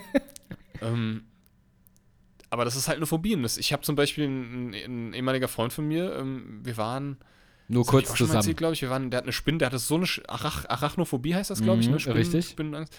ähm, 0.82 1.24
aber 2.50 2.66
das 2.66 2.76
ist 2.76 2.88
halt 2.88 2.98
eine 2.98 3.06
Phobie. 3.06 3.38
Ich 3.58 3.74
habe 3.74 3.84
zum 3.84 3.96
Beispiel 3.96 4.26
einen, 4.26 4.74
ein 4.74 5.14
ehemaliger 5.14 5.48
Freund 5.48 5.74
von 5.74 5.88
mir, 5.88 6.16
ähm, 6.16 6.62
wir 6.64 6.78
waren. 6.78 7.18
Nur 7.70 7.86
kurz 7.86 8.14
zusammen. 8.14 8.38
erzählt, 8.38 8.58
glaube 8.58 8.74
ich. 8.76 8.82
Wir 8.82 8.90
waren, 8.90 9.12
der 9.12 9.18
hat 9.18 9.26
eine 9.26 9.34
Spinne, 9.34 9.58
der 9.58 9.66
hatte 9.66 9.80
so 9.80 9.96
eine 9.96 10.08
Arach, 10.28 10.64
Arachnophobie, 10.70 11.36
heißt 11.36 11.50
das, 11.50 11.62
glaube 11.62 11.82
ich, 11.82 11.88
Mhm, 11.88 11.94
ne? 11.94 12.00
Spinnen, 12.00 12.18
richtig. 12.18 12.50
Spinnenangst. 12.50 12.98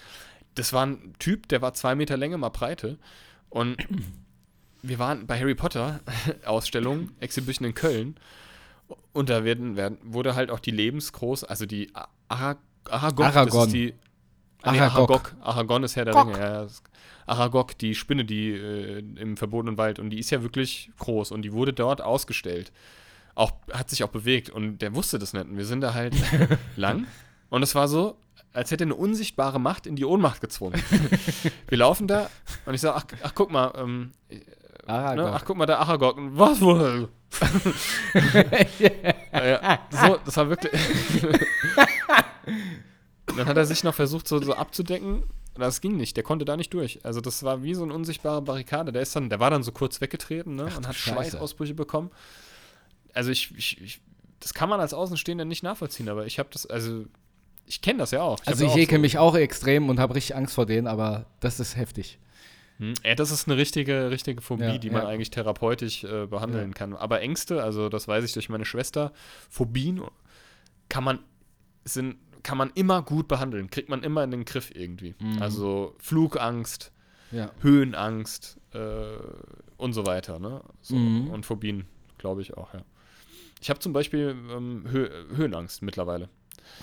Das 0.53 0.73
war 0.73 0.85
ein 0.85 1.13
Typ, 1.17 1.47
der 1.47 1.63
war 1.63 1.73
zwei 1.73 1.95
Meter 1.95 2.17
Länge, 2.17 2.37
mal 2.37 2.49
Breite. 2.49 2.99
Und 3.49 3.77
wir 4.83 4.99
waren 4.99 5.25
bei 5.25 5.39
Harry 5.39 5.55
Potter 5.55 6.01
Ausstellung, 6.45 7.09
Exhibition 7.19 7.67
in 7.67 7.73
Köln. 7.73 8.15
Und 9.11 9.29
da 9.29 9.43
werden, 9.43 9.75
werden, 9.75 9.97
wurde 10.03 10.35
halt 10.35 10.51
auch 10.51 10.59
die 10.59 10.71
lebensgroß, 10.71 11.43
also 11.43 11.65
die 11.65 11.91
A- 12.29 12.35
Ara, 12.35 12.57
Aragog, 12.89 13.25
das 13.25 13.35
Aragon. 13.35 13.65
ist 13.67 13.73
die. 13.73 13.93
Ah, 14.61 14.71
nee, 14.71 14.79
Aragog. 14.79 15.35
Aragon 15.41 15.83
ist 15.83 15.95
Herr 15.95 16.05
der 16.05 16.13
Gog. 16.13 16.27
Ringe. 16.27 16.39
Ja, 16.39 16.67
Aragog, 17.25 17.77
die 17.77 17.93
Spinne, 17.95 18.25
die 18.25 18.51
äh, 18.51 18.99
im 18.99 19.37
verbotenen 19.37 19.77
Wald. 19.77 19.99
Und 19.99 20.09
die 20.09 20.19
ist 20.19 20.29
ja 20.31 20.41
wirklich 20.43 20.91
groß. 20.99 21.31
Und 21.31 21.43
die 21.43 21.53
wurde 21.53 21.73
dort 21.73 22.01
ausgestellt. 22.01 22.71
Auch, 23.35 23.51
hat 23.71 23.89
sich 23.89 24.03
auch 24.03 24.09
bewegt. 24.09 24.49
Und 24.49 24.79
der 24.79 24.95
wusste 24.95 25.19
das 25.19 25.33
nicht. 25.33 25.45
Und 25.45 25.57
wir 25.57 25.65
sind 25.65 25.81
da 25.81 25.93
halt 25.93 26.13
lang. 26.75 27.05
Und 27.49 27.63
es 27.63 27.73
war 27.75 27.87
so, 27.87 28.17
als 28.53 28.71
hätte 28.71 28.83
eine 28.83 28.95
unsichtbare 28.95 29.59
Macht 29.59 29.85
in 29.87 29.95
die 29.95 30.05
Ohnmacht 30.05 30.41
gezwungen. 30.41 30.81
wir 31.67 31.77
laufen 31.77 32.07
da 32.07 32.29
und 32.65 32.73
ich 32.73 32.81
sage, 32.81 32.95
ach, 32.97 33.05
ach 33.23 33.31
guck 33.35 33.51
mal, 33.51 33.71
ähm, 33.77 34.11
Aragog. 34.87 35.25
Ne? 35.25 35.31
Ach, 35.33 35.45
guck 35.45 35.57
mal, 35.57 35.65
der 35.67 35.79
Aragog. 35.79 36.15
Was 36.17 36.59
wohl? 36.61 37.09
Ja, 39.31 39.79
so, 39.91 40.19
das 40.25 40.37
war 40.37 40.49
wirklich. 40.49 40.71
dann 43.37 43.45
hat 43.47 43.57
er 43.57 43.65
sich 43.65 43.83
noch 43.83 43.93
versucht, 43.93 44.27
so, 44.27 44.41
so 44.41 44.53
abzudecken. 44.53 45.23
Das 45.55 45.81
ging 45.81 45.97
nicht. 45.97 46.15
Der 46.15 46.23
konnte 46.23 46.45
da 46.45 46.55
nicht 46.55 46.73
durch. 46.73 46.99
Also, 47.03 47.21
das 47.21 47.43
war 47.43 47.63
wie 47.63 47.73
so 47.73 47.83
eine 47.83 47.93
unsichtbare 47.93 48.41
Barrikade. 48.41 48.91
Der, 48.91 49.01
ist 49.01 49.15
dann, 49.15 49.29
der 49.29 49.39
war 49.39 49.49
dann 49.49 49.63
so 49.63 49.71
kurz 49.71 49.99
weggetreten 49.99 50.55
ne? 50.55 50.65
und 50.75 50.87
hat. 50.87 50.95
Schweißausbrüche 50.95 51.73
bekommen. 51.73 52.11
Also, 53.13 53.31
ich, 53.31 53.53
ich, 53.57 53.81
ich, 53.81 54.01
das 54.39 54.53
kann 54.53 54.69
man 54.69 54.79
als 54.79 54.93
Außenstehender 54.93 55.45
nicht 55.45 55.63
nachvollziehen, 55.63 56.07
aber 56.09 56.25
ich 56.25 56.39
habe 56.39 56.49
das, 56.51 56.65
also, 56.65 57.05
ich 57.65 57.81
kenne 57.81 57.99
das 57.99 58.11
ja 58.11 58.21
auch. 58.21 58.39
also 58.45 58.63
ich 58.63 58.69
ja 58.69 58.75
auch 58.75 58.79
ekel 58.79 58.97
so- 58.97 59.01
mich 59.01 59.17
auch 59.17 59.35
extrem 59.35 59.89
und 59.89 59.99
habe 59.99 60.15
richtig 60.15 60.35
Angst 60.35 60.55
vor 60.55 60.65
denen, 60.65 60.87
aber 60.87 61.25
das 61.39 61.59
ist 61.59 61.75
heftig. 61.75 62.19
Hm, 62.79 62.93
Ja, 63.03 63.15
das 63.15 63.31
ist 63.31 63.47
eine 63.47 63.57
richtige, 63.57 64.09
richtige 64.09 64.41
Phobie, 64.41 64.63
Ja, 64.63 64.77
die 64.77 64.89
man 64.89 65.03
ja. 65.03 65.07
eigentlich 65.09 65.29
therapeutisch 65.29 66.03
äh, 66.03 66.25
behandeln 66.27 66.73
kann. 66.73 66.95
Aber 66.95 67.21
Ängste, 67.21 67.61
also 67.63 67.89
das 67.89 68.07
weiß 68.07 68.23
ich 68.23 68.33
durch 68.33 68.49
meine 68.49 68.65
Schwester, 68.65 69.11
Phobien 69.49 70.01
kann 70.89 71.03
man, 71.03 71.19
sind, 71.85 72.17
kann 72.43 72.57
man 72.57 72.71
immer 72.75 73.01
gut 73.03 73.27
behandeln, 73.27 73.69
kriegt 73.69 73.89
man 73.89 74.01
immer 74.03 74.23
in 74.23 74.31
den 74.31 74.45
Griff 74.45 74.71
irgendwie. 74.73 75.13
Mhm. 75.19 75.41
Also 75.41 75.95
Flugangst, 75.99 76.91
Ja. 77.31 77.51
Höhenangst 77.61 78.59
äh, 78.73 79.17
und 79.77 79.93
so 79.93 80.05
weiter. 80.07 80.39
Ne? 80.39 80.61
So, 80.81 80.95
Mhm. 80.95 81.29
Und 81.29 81.45
Phobien, 81.45 81.85
glaube 82.17 82.41
ich 82.41 82.55
auch, 82.57 82.73
ja. 82.73 82.81
Ich 83.61 83.69
habe 83.69 83.79
zum 83.81 83.91
Beispiel 83.91 84.35
ähm, 84.51 84.85
Hö 84.89 85.09
Höhenangst 85.35 85.81
mittlerweile. 85.81 86.29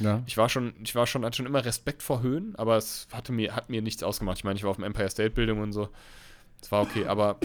Ja. 0.00 0.22
Ich 0.26 0.36
war 0.36 0.48
schon, 0.48 0.74
ich 0.82 0.94
war 0.94 1.06
schon, 1.06 1.24
hatte 1.24 1.36
schon 1.38 1.46
immer 1.46 1.64
Respekt 1.64 2.02
vor 2.02 2.22
Höhen, 2.22 2.54
aber 2.56 2.76
es 2.76 3.08
hatte 3.12 3.32
mir, 3.32 3.54
hat 3.54 3.70
mir 3.70 3.82
nichts 3.82 4.02
ausgemacht. 4.02 4.38
Ich 4.38 4.44
meine, 4.44 4.56
ich 4.56 4.62
war 4.62 4.70
auf 4.70 4.76
dem 4.76 4.84
Empire 4.84 5.10
State 5.10 5.30
Building 5.30 5.58
und 5.60 5.72
so. 5.72 5.88
Das 6.60 6.72
war 6.72 6.82
okay, 6.82 7.06
aber 7.06 7.38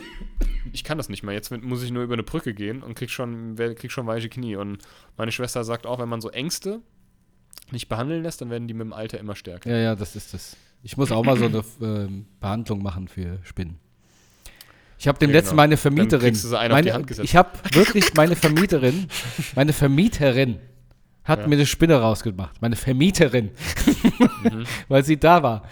ich 0.72 0.84
kann 0.84 0.98
das 0.98 1.10
nicht 1.10 1.24
mehr. 1.24 1.34
Jetzt 1.34 1.52
muss 1.52 1.84
ich 1.84 1.92
nur 1.92 2.04
über 2.04 2.14
eine 2.14 2.24
Brücke 2.24 2.54
gehen 2.54 2.82
und 2.82 2.96
krieg 2.96 3.10
schon, 3.10 3.56
krieg 3.56 3.92
schon 3.92 4.08
weiche 4.08 4.30
Knie. 4.30 4.56
Und 4.56 4.80
meine 5.18 5.32
Schwester 5.32 5.64
sagt 5.64 5.86
auch, 5.86 6.00
wenn 6.00 6.10
man 6.10 6.22
so 6.22 6.30
Ängste 6.30 6.82
nicht 7.72 7.88
behandeln 7.90 8.24
lässt, 8.24 8.42
dann 8.42 8.50
werden 8.50 8.68
die 8.68 8.74
mit 8.74 8.86
dem 8.86 8.94
Alter 8.94 9.20
immer 9.20 9.36
stärker. 9.36 9.70
Ja, 9.70 9.78
ja, 9.78 9.96
das 9.96 10.16
ist 10.16 10.34
das. 10.34 10.56
Ich 10.84 10.98
muss 10.98 11.12
auch 11.12 11.24
mal 11.24 11.38
so 11.38 11.46
eine 11.46 11.64
ähm, 11.82 12.26
Behandlung 12.40 12.82
machen 12.82 13.08
für 13.08 13.40
Spinnen. 13.44 13.80
Ich 14.98 15.08
habe 15.08 15.18
dem 15.20 15.30
Ja, 15.30 15.38
letzten 15.38 15.52
genau. 15.52 15.64
meine 15.64 15.78
Vermieterin. 15.78 16.38
meine, 16.52 16.82
die 16.84 16.94
Hand 16.94 17.08
gesetzt. 17.08 17.26
Ich 17.26 17.36
habe 17.36 17.50
wirklich 17.74 18.14
meine 18.14 18.36
Vermieterin, 18.36 19.08
meine 19.56 19.74
Vermieterin 19.74 20.60
hat 21.24 21.40
Ja. 21.42 21.48
mir 21.48 21.56
eine 21.56 21.66
Spinne 21.66 22.00
rausgemacht. 22.02 22.62
Meine 22.62 22.76
Vermieterin. 22.76 23.52
Mhm. 24.44 24.64
weil 24.88 25.04
sie 25.04 25.18
da 25.18 25.42
war. 25.44 25.64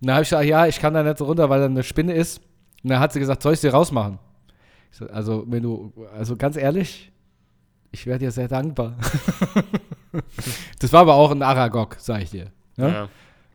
Und 0.00 0.08
da 0.08 0.14
habe 0.14 0.22
ich 0.22 0.28
gesagt, 0.30 0.46
ja, 0.46 0.66
ich 0.66 0.78
kann 0.80 0.94
da 0.94 1.02
nicht 1.02 1.18
so 1.18 1.24
runter, 1.24 1.48
weil 1.50 1.60
da 1.60 1.66
eine 1.66 1.82
Spinne 1.82 2.14
ist. 2.14 2.38
Und 2.82 2.90
dann 2.90 3.00
hat 3.00 3.12
sie 3.12 3.20
gesagt, 3.20 3.42
soll 3.42 3.54
ich 3.54 3.60
sie 3.60 3.68
rausmachen? 3.68 4.18
Ich 4.90 4.98
so, 4.98 5.06
also, 5.08 5.44
wenn 5.48 5.62
du, 5.62 5.92
also 6.16 6.36
ganz 6.36 6.56
ehrlich, 6.56 7.10
ich 7.90 8.06
wäre 8.06 8.18
dir 8.18 8.30
sehr 8.30 8.48
dankbar. 8.48 8.96
das 10.78 10.92
war 10.92 11.00
aber 11.00 11.14
auch 11.14 11.30
ein 11.30 11.42
Aragog, 11.42 11.96
sag 11.98 12.22
ich 12.22 12.30
dir. 12.30 12.50
Ne? 12.76 12.88
Ja. 12.88 13.08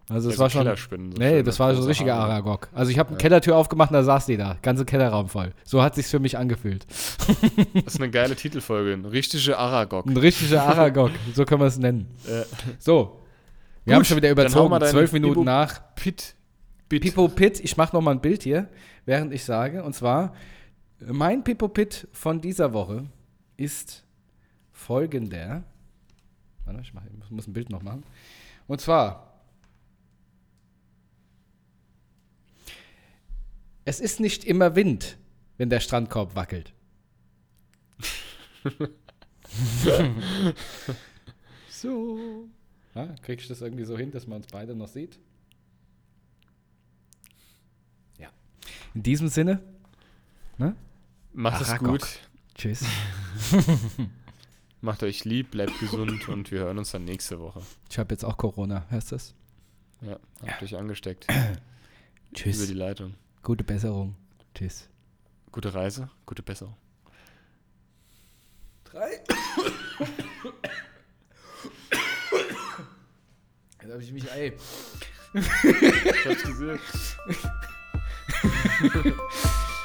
Also 0.10 0.30
es 0.30 0.36
Ja, 0.38 0.50
so 0.50 0.60
war 0.66 0.76
schon. 0.76 1.12
So 1.14 1.18
nee, 1.18 1.44
das 1.44 1.60
war 1.60 1.74
so 1.76 1.82
ein 1.82 1.88
richtiger. 1.88 2.16
Aragog. 2.16 2.68
Also 2.74 2.92
ich 2.92 3.00
habe 3.00 3.10
eine 3.10 3.18
Kellertür 3.18 3.56
aufgemacht 3.56 3.90
und 3.90 3.96
da 3.96 4.04
saß 4.04 4.26
die 4.26 4.36
da. 4.38 4.58
Ganze 4.62 4.84
Kellerraum 4.86 5.30
voll. 5.30 5.54
So 5.64 5.82
hat 5.82 5.96
sich's 5.96 6.12
für 6.12 6.20
mich 6.20 6.38
angefühlt. 6.38 6.86
Das 6.90 7.94
ist 7.96 8.02
eine 8.02 8.12
geile 8.12 8.36
Titelfolge. 8.36 8.94
Ein 8.94 9.06
richtiger 9.06 9.58
Aragog. 9.58 10.06
Ein 10.06 10.18
richtiger 10.18 10.64
Aragog. 10.64 11.12
so 11.34 11.46
können 11.46 11.62
wir 11.62 11.68
es 11.68 11.78
nennen. 11.78 12.08
Äh, 12.28 12.44
So. 12.80 13.20
Wir 13.86 13.92
Gut, 13.92 13.96
haben 13.96 14.06
schon 14.06 14.18
wieder 14.18 14.30
überzogen. 14.32 14.86
Zwölf 14.88 15.12
Minuten 15.14 15.34
Bibo- 15.36 15.44
nach. 15.46 15.82
Pit. 15.96 16.36
Bit. 16.90 17.02
Pipo 17.02 17.28
Pit. 17.30 17.60
Ich 17.62 17.76
mache 17.78 17.96
noch 17.96 18.02
mal 18.02 18.12
ein 18.12 18.22
Bild 18.22 18.44
hier, 18.44 18.68
während 19.06 19.34
ich 19.34 19.44
sage. 19.44 19.84
Und 19.84 19.94
zwar, 19.94 20.34
mein 21.00 21.44
Pipo 21.44 21.68
Pit 21.70 22.08
von 22.12 22.40
dieser 22.40 22.72
Woche 22.74 23.06
ist 23.58 24.04
folgender. 24.72 25.64
Warte, 26.66 26.82
ich, 26.82 26.94
mach, 26.94 27.04
ich 27.24 27.32
muss 27.32 27.48
ein 27.48 27.54
Bild 27.54 27.70
noch 27.70 27.82
machen. 27.84 28.04
Und 28.68 28.80
zwar, 28.80 29.33
es 33.86 34.00
ist 34.00 34.20
nicht 34.20 34.44
immer 34.46 34.76
Wind, 34.76 35.18
wenn 35.58 35.70
der 35.70 35.80
Strandkorb 35.80 36.36
wackelt. 36.36 36.74
so. 41.70 42.48
Ja, 42.96 43.08
krieg 43.22 43.42
ich 43.42 43.48
das 43.48 43.62
irgendwie 43.62 43.86
so 43.86 43.98
hin, 43.98 44.12
dass 44.12 44.28
man 44.28 44.38
uns 44.38 44.48
beide 44.48 44.76
noch 44.76 44.88
sieht? 44.88 45.20
Ja. 48.20 48.30
In 48.94 49.04
diesem 49.04 49.28
Sinne, 49.28 49.62
ne? 50.58 50.76
Macht 51.34 51.62
es 51.62 51.78
gut. 51.80 52.20
Tschüss. 52.56 52.86
Macht 54.82 55.02
euch 55.02 55.26
lieb, 55.26 55.52
bleibt 55.52 55.80
gesund 55.80 56.28
und 56.30 56.52
wir 56.52 56.60
hören 56.60 56.78
uns 56.78 56.92
dann 56.92 57.06
nächste 57.06 57.40
Woche. 57.40 57.62
Ich 57.90 57.98
habe 57.98 58.14
jetzt 58.14 58.24
auch 58.24 58.38
Corona, 58.38 58.86
hörst 58.90 59.12
du 59.12 59.16
das? 59.16 59.34
Ja, 60.02 60.20
habt 60.46 60.62
euch 60.62 60.76
angesteckt. 60.76 61.26
Über 61.30 61.58
Tschüss. 62.34 62.68
die 62.68 62.74
Leitung. 62.74 63.16
Gute 63.44 63.66
Besserung. 63.66 64.16
Tschüss. 64.56 64.88
Gute 65.52 65.74
Reise, 65.74 66.10
gute 66.26 66.42
Besserung. 66.42 66.78
Drei. 68.86 69.22
Jetzt 73.82 73.92
habe 73.92 74.02
ich 74.02 74.14
mich, 74.14 74.32
ey. 74.32 74.54
Ich 75.34 76.26
hab's 76.26 76.44
gesehen. 76.44 76.80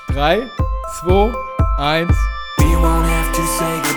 Drei, 0.06 0.48
zwei, 1.00 1.32
eins. 1.78 2.16
We 2.58 2.76
won't 2.76 3.06
have 3.06 3.32
to 3.32 3.42
say 3.42 3.87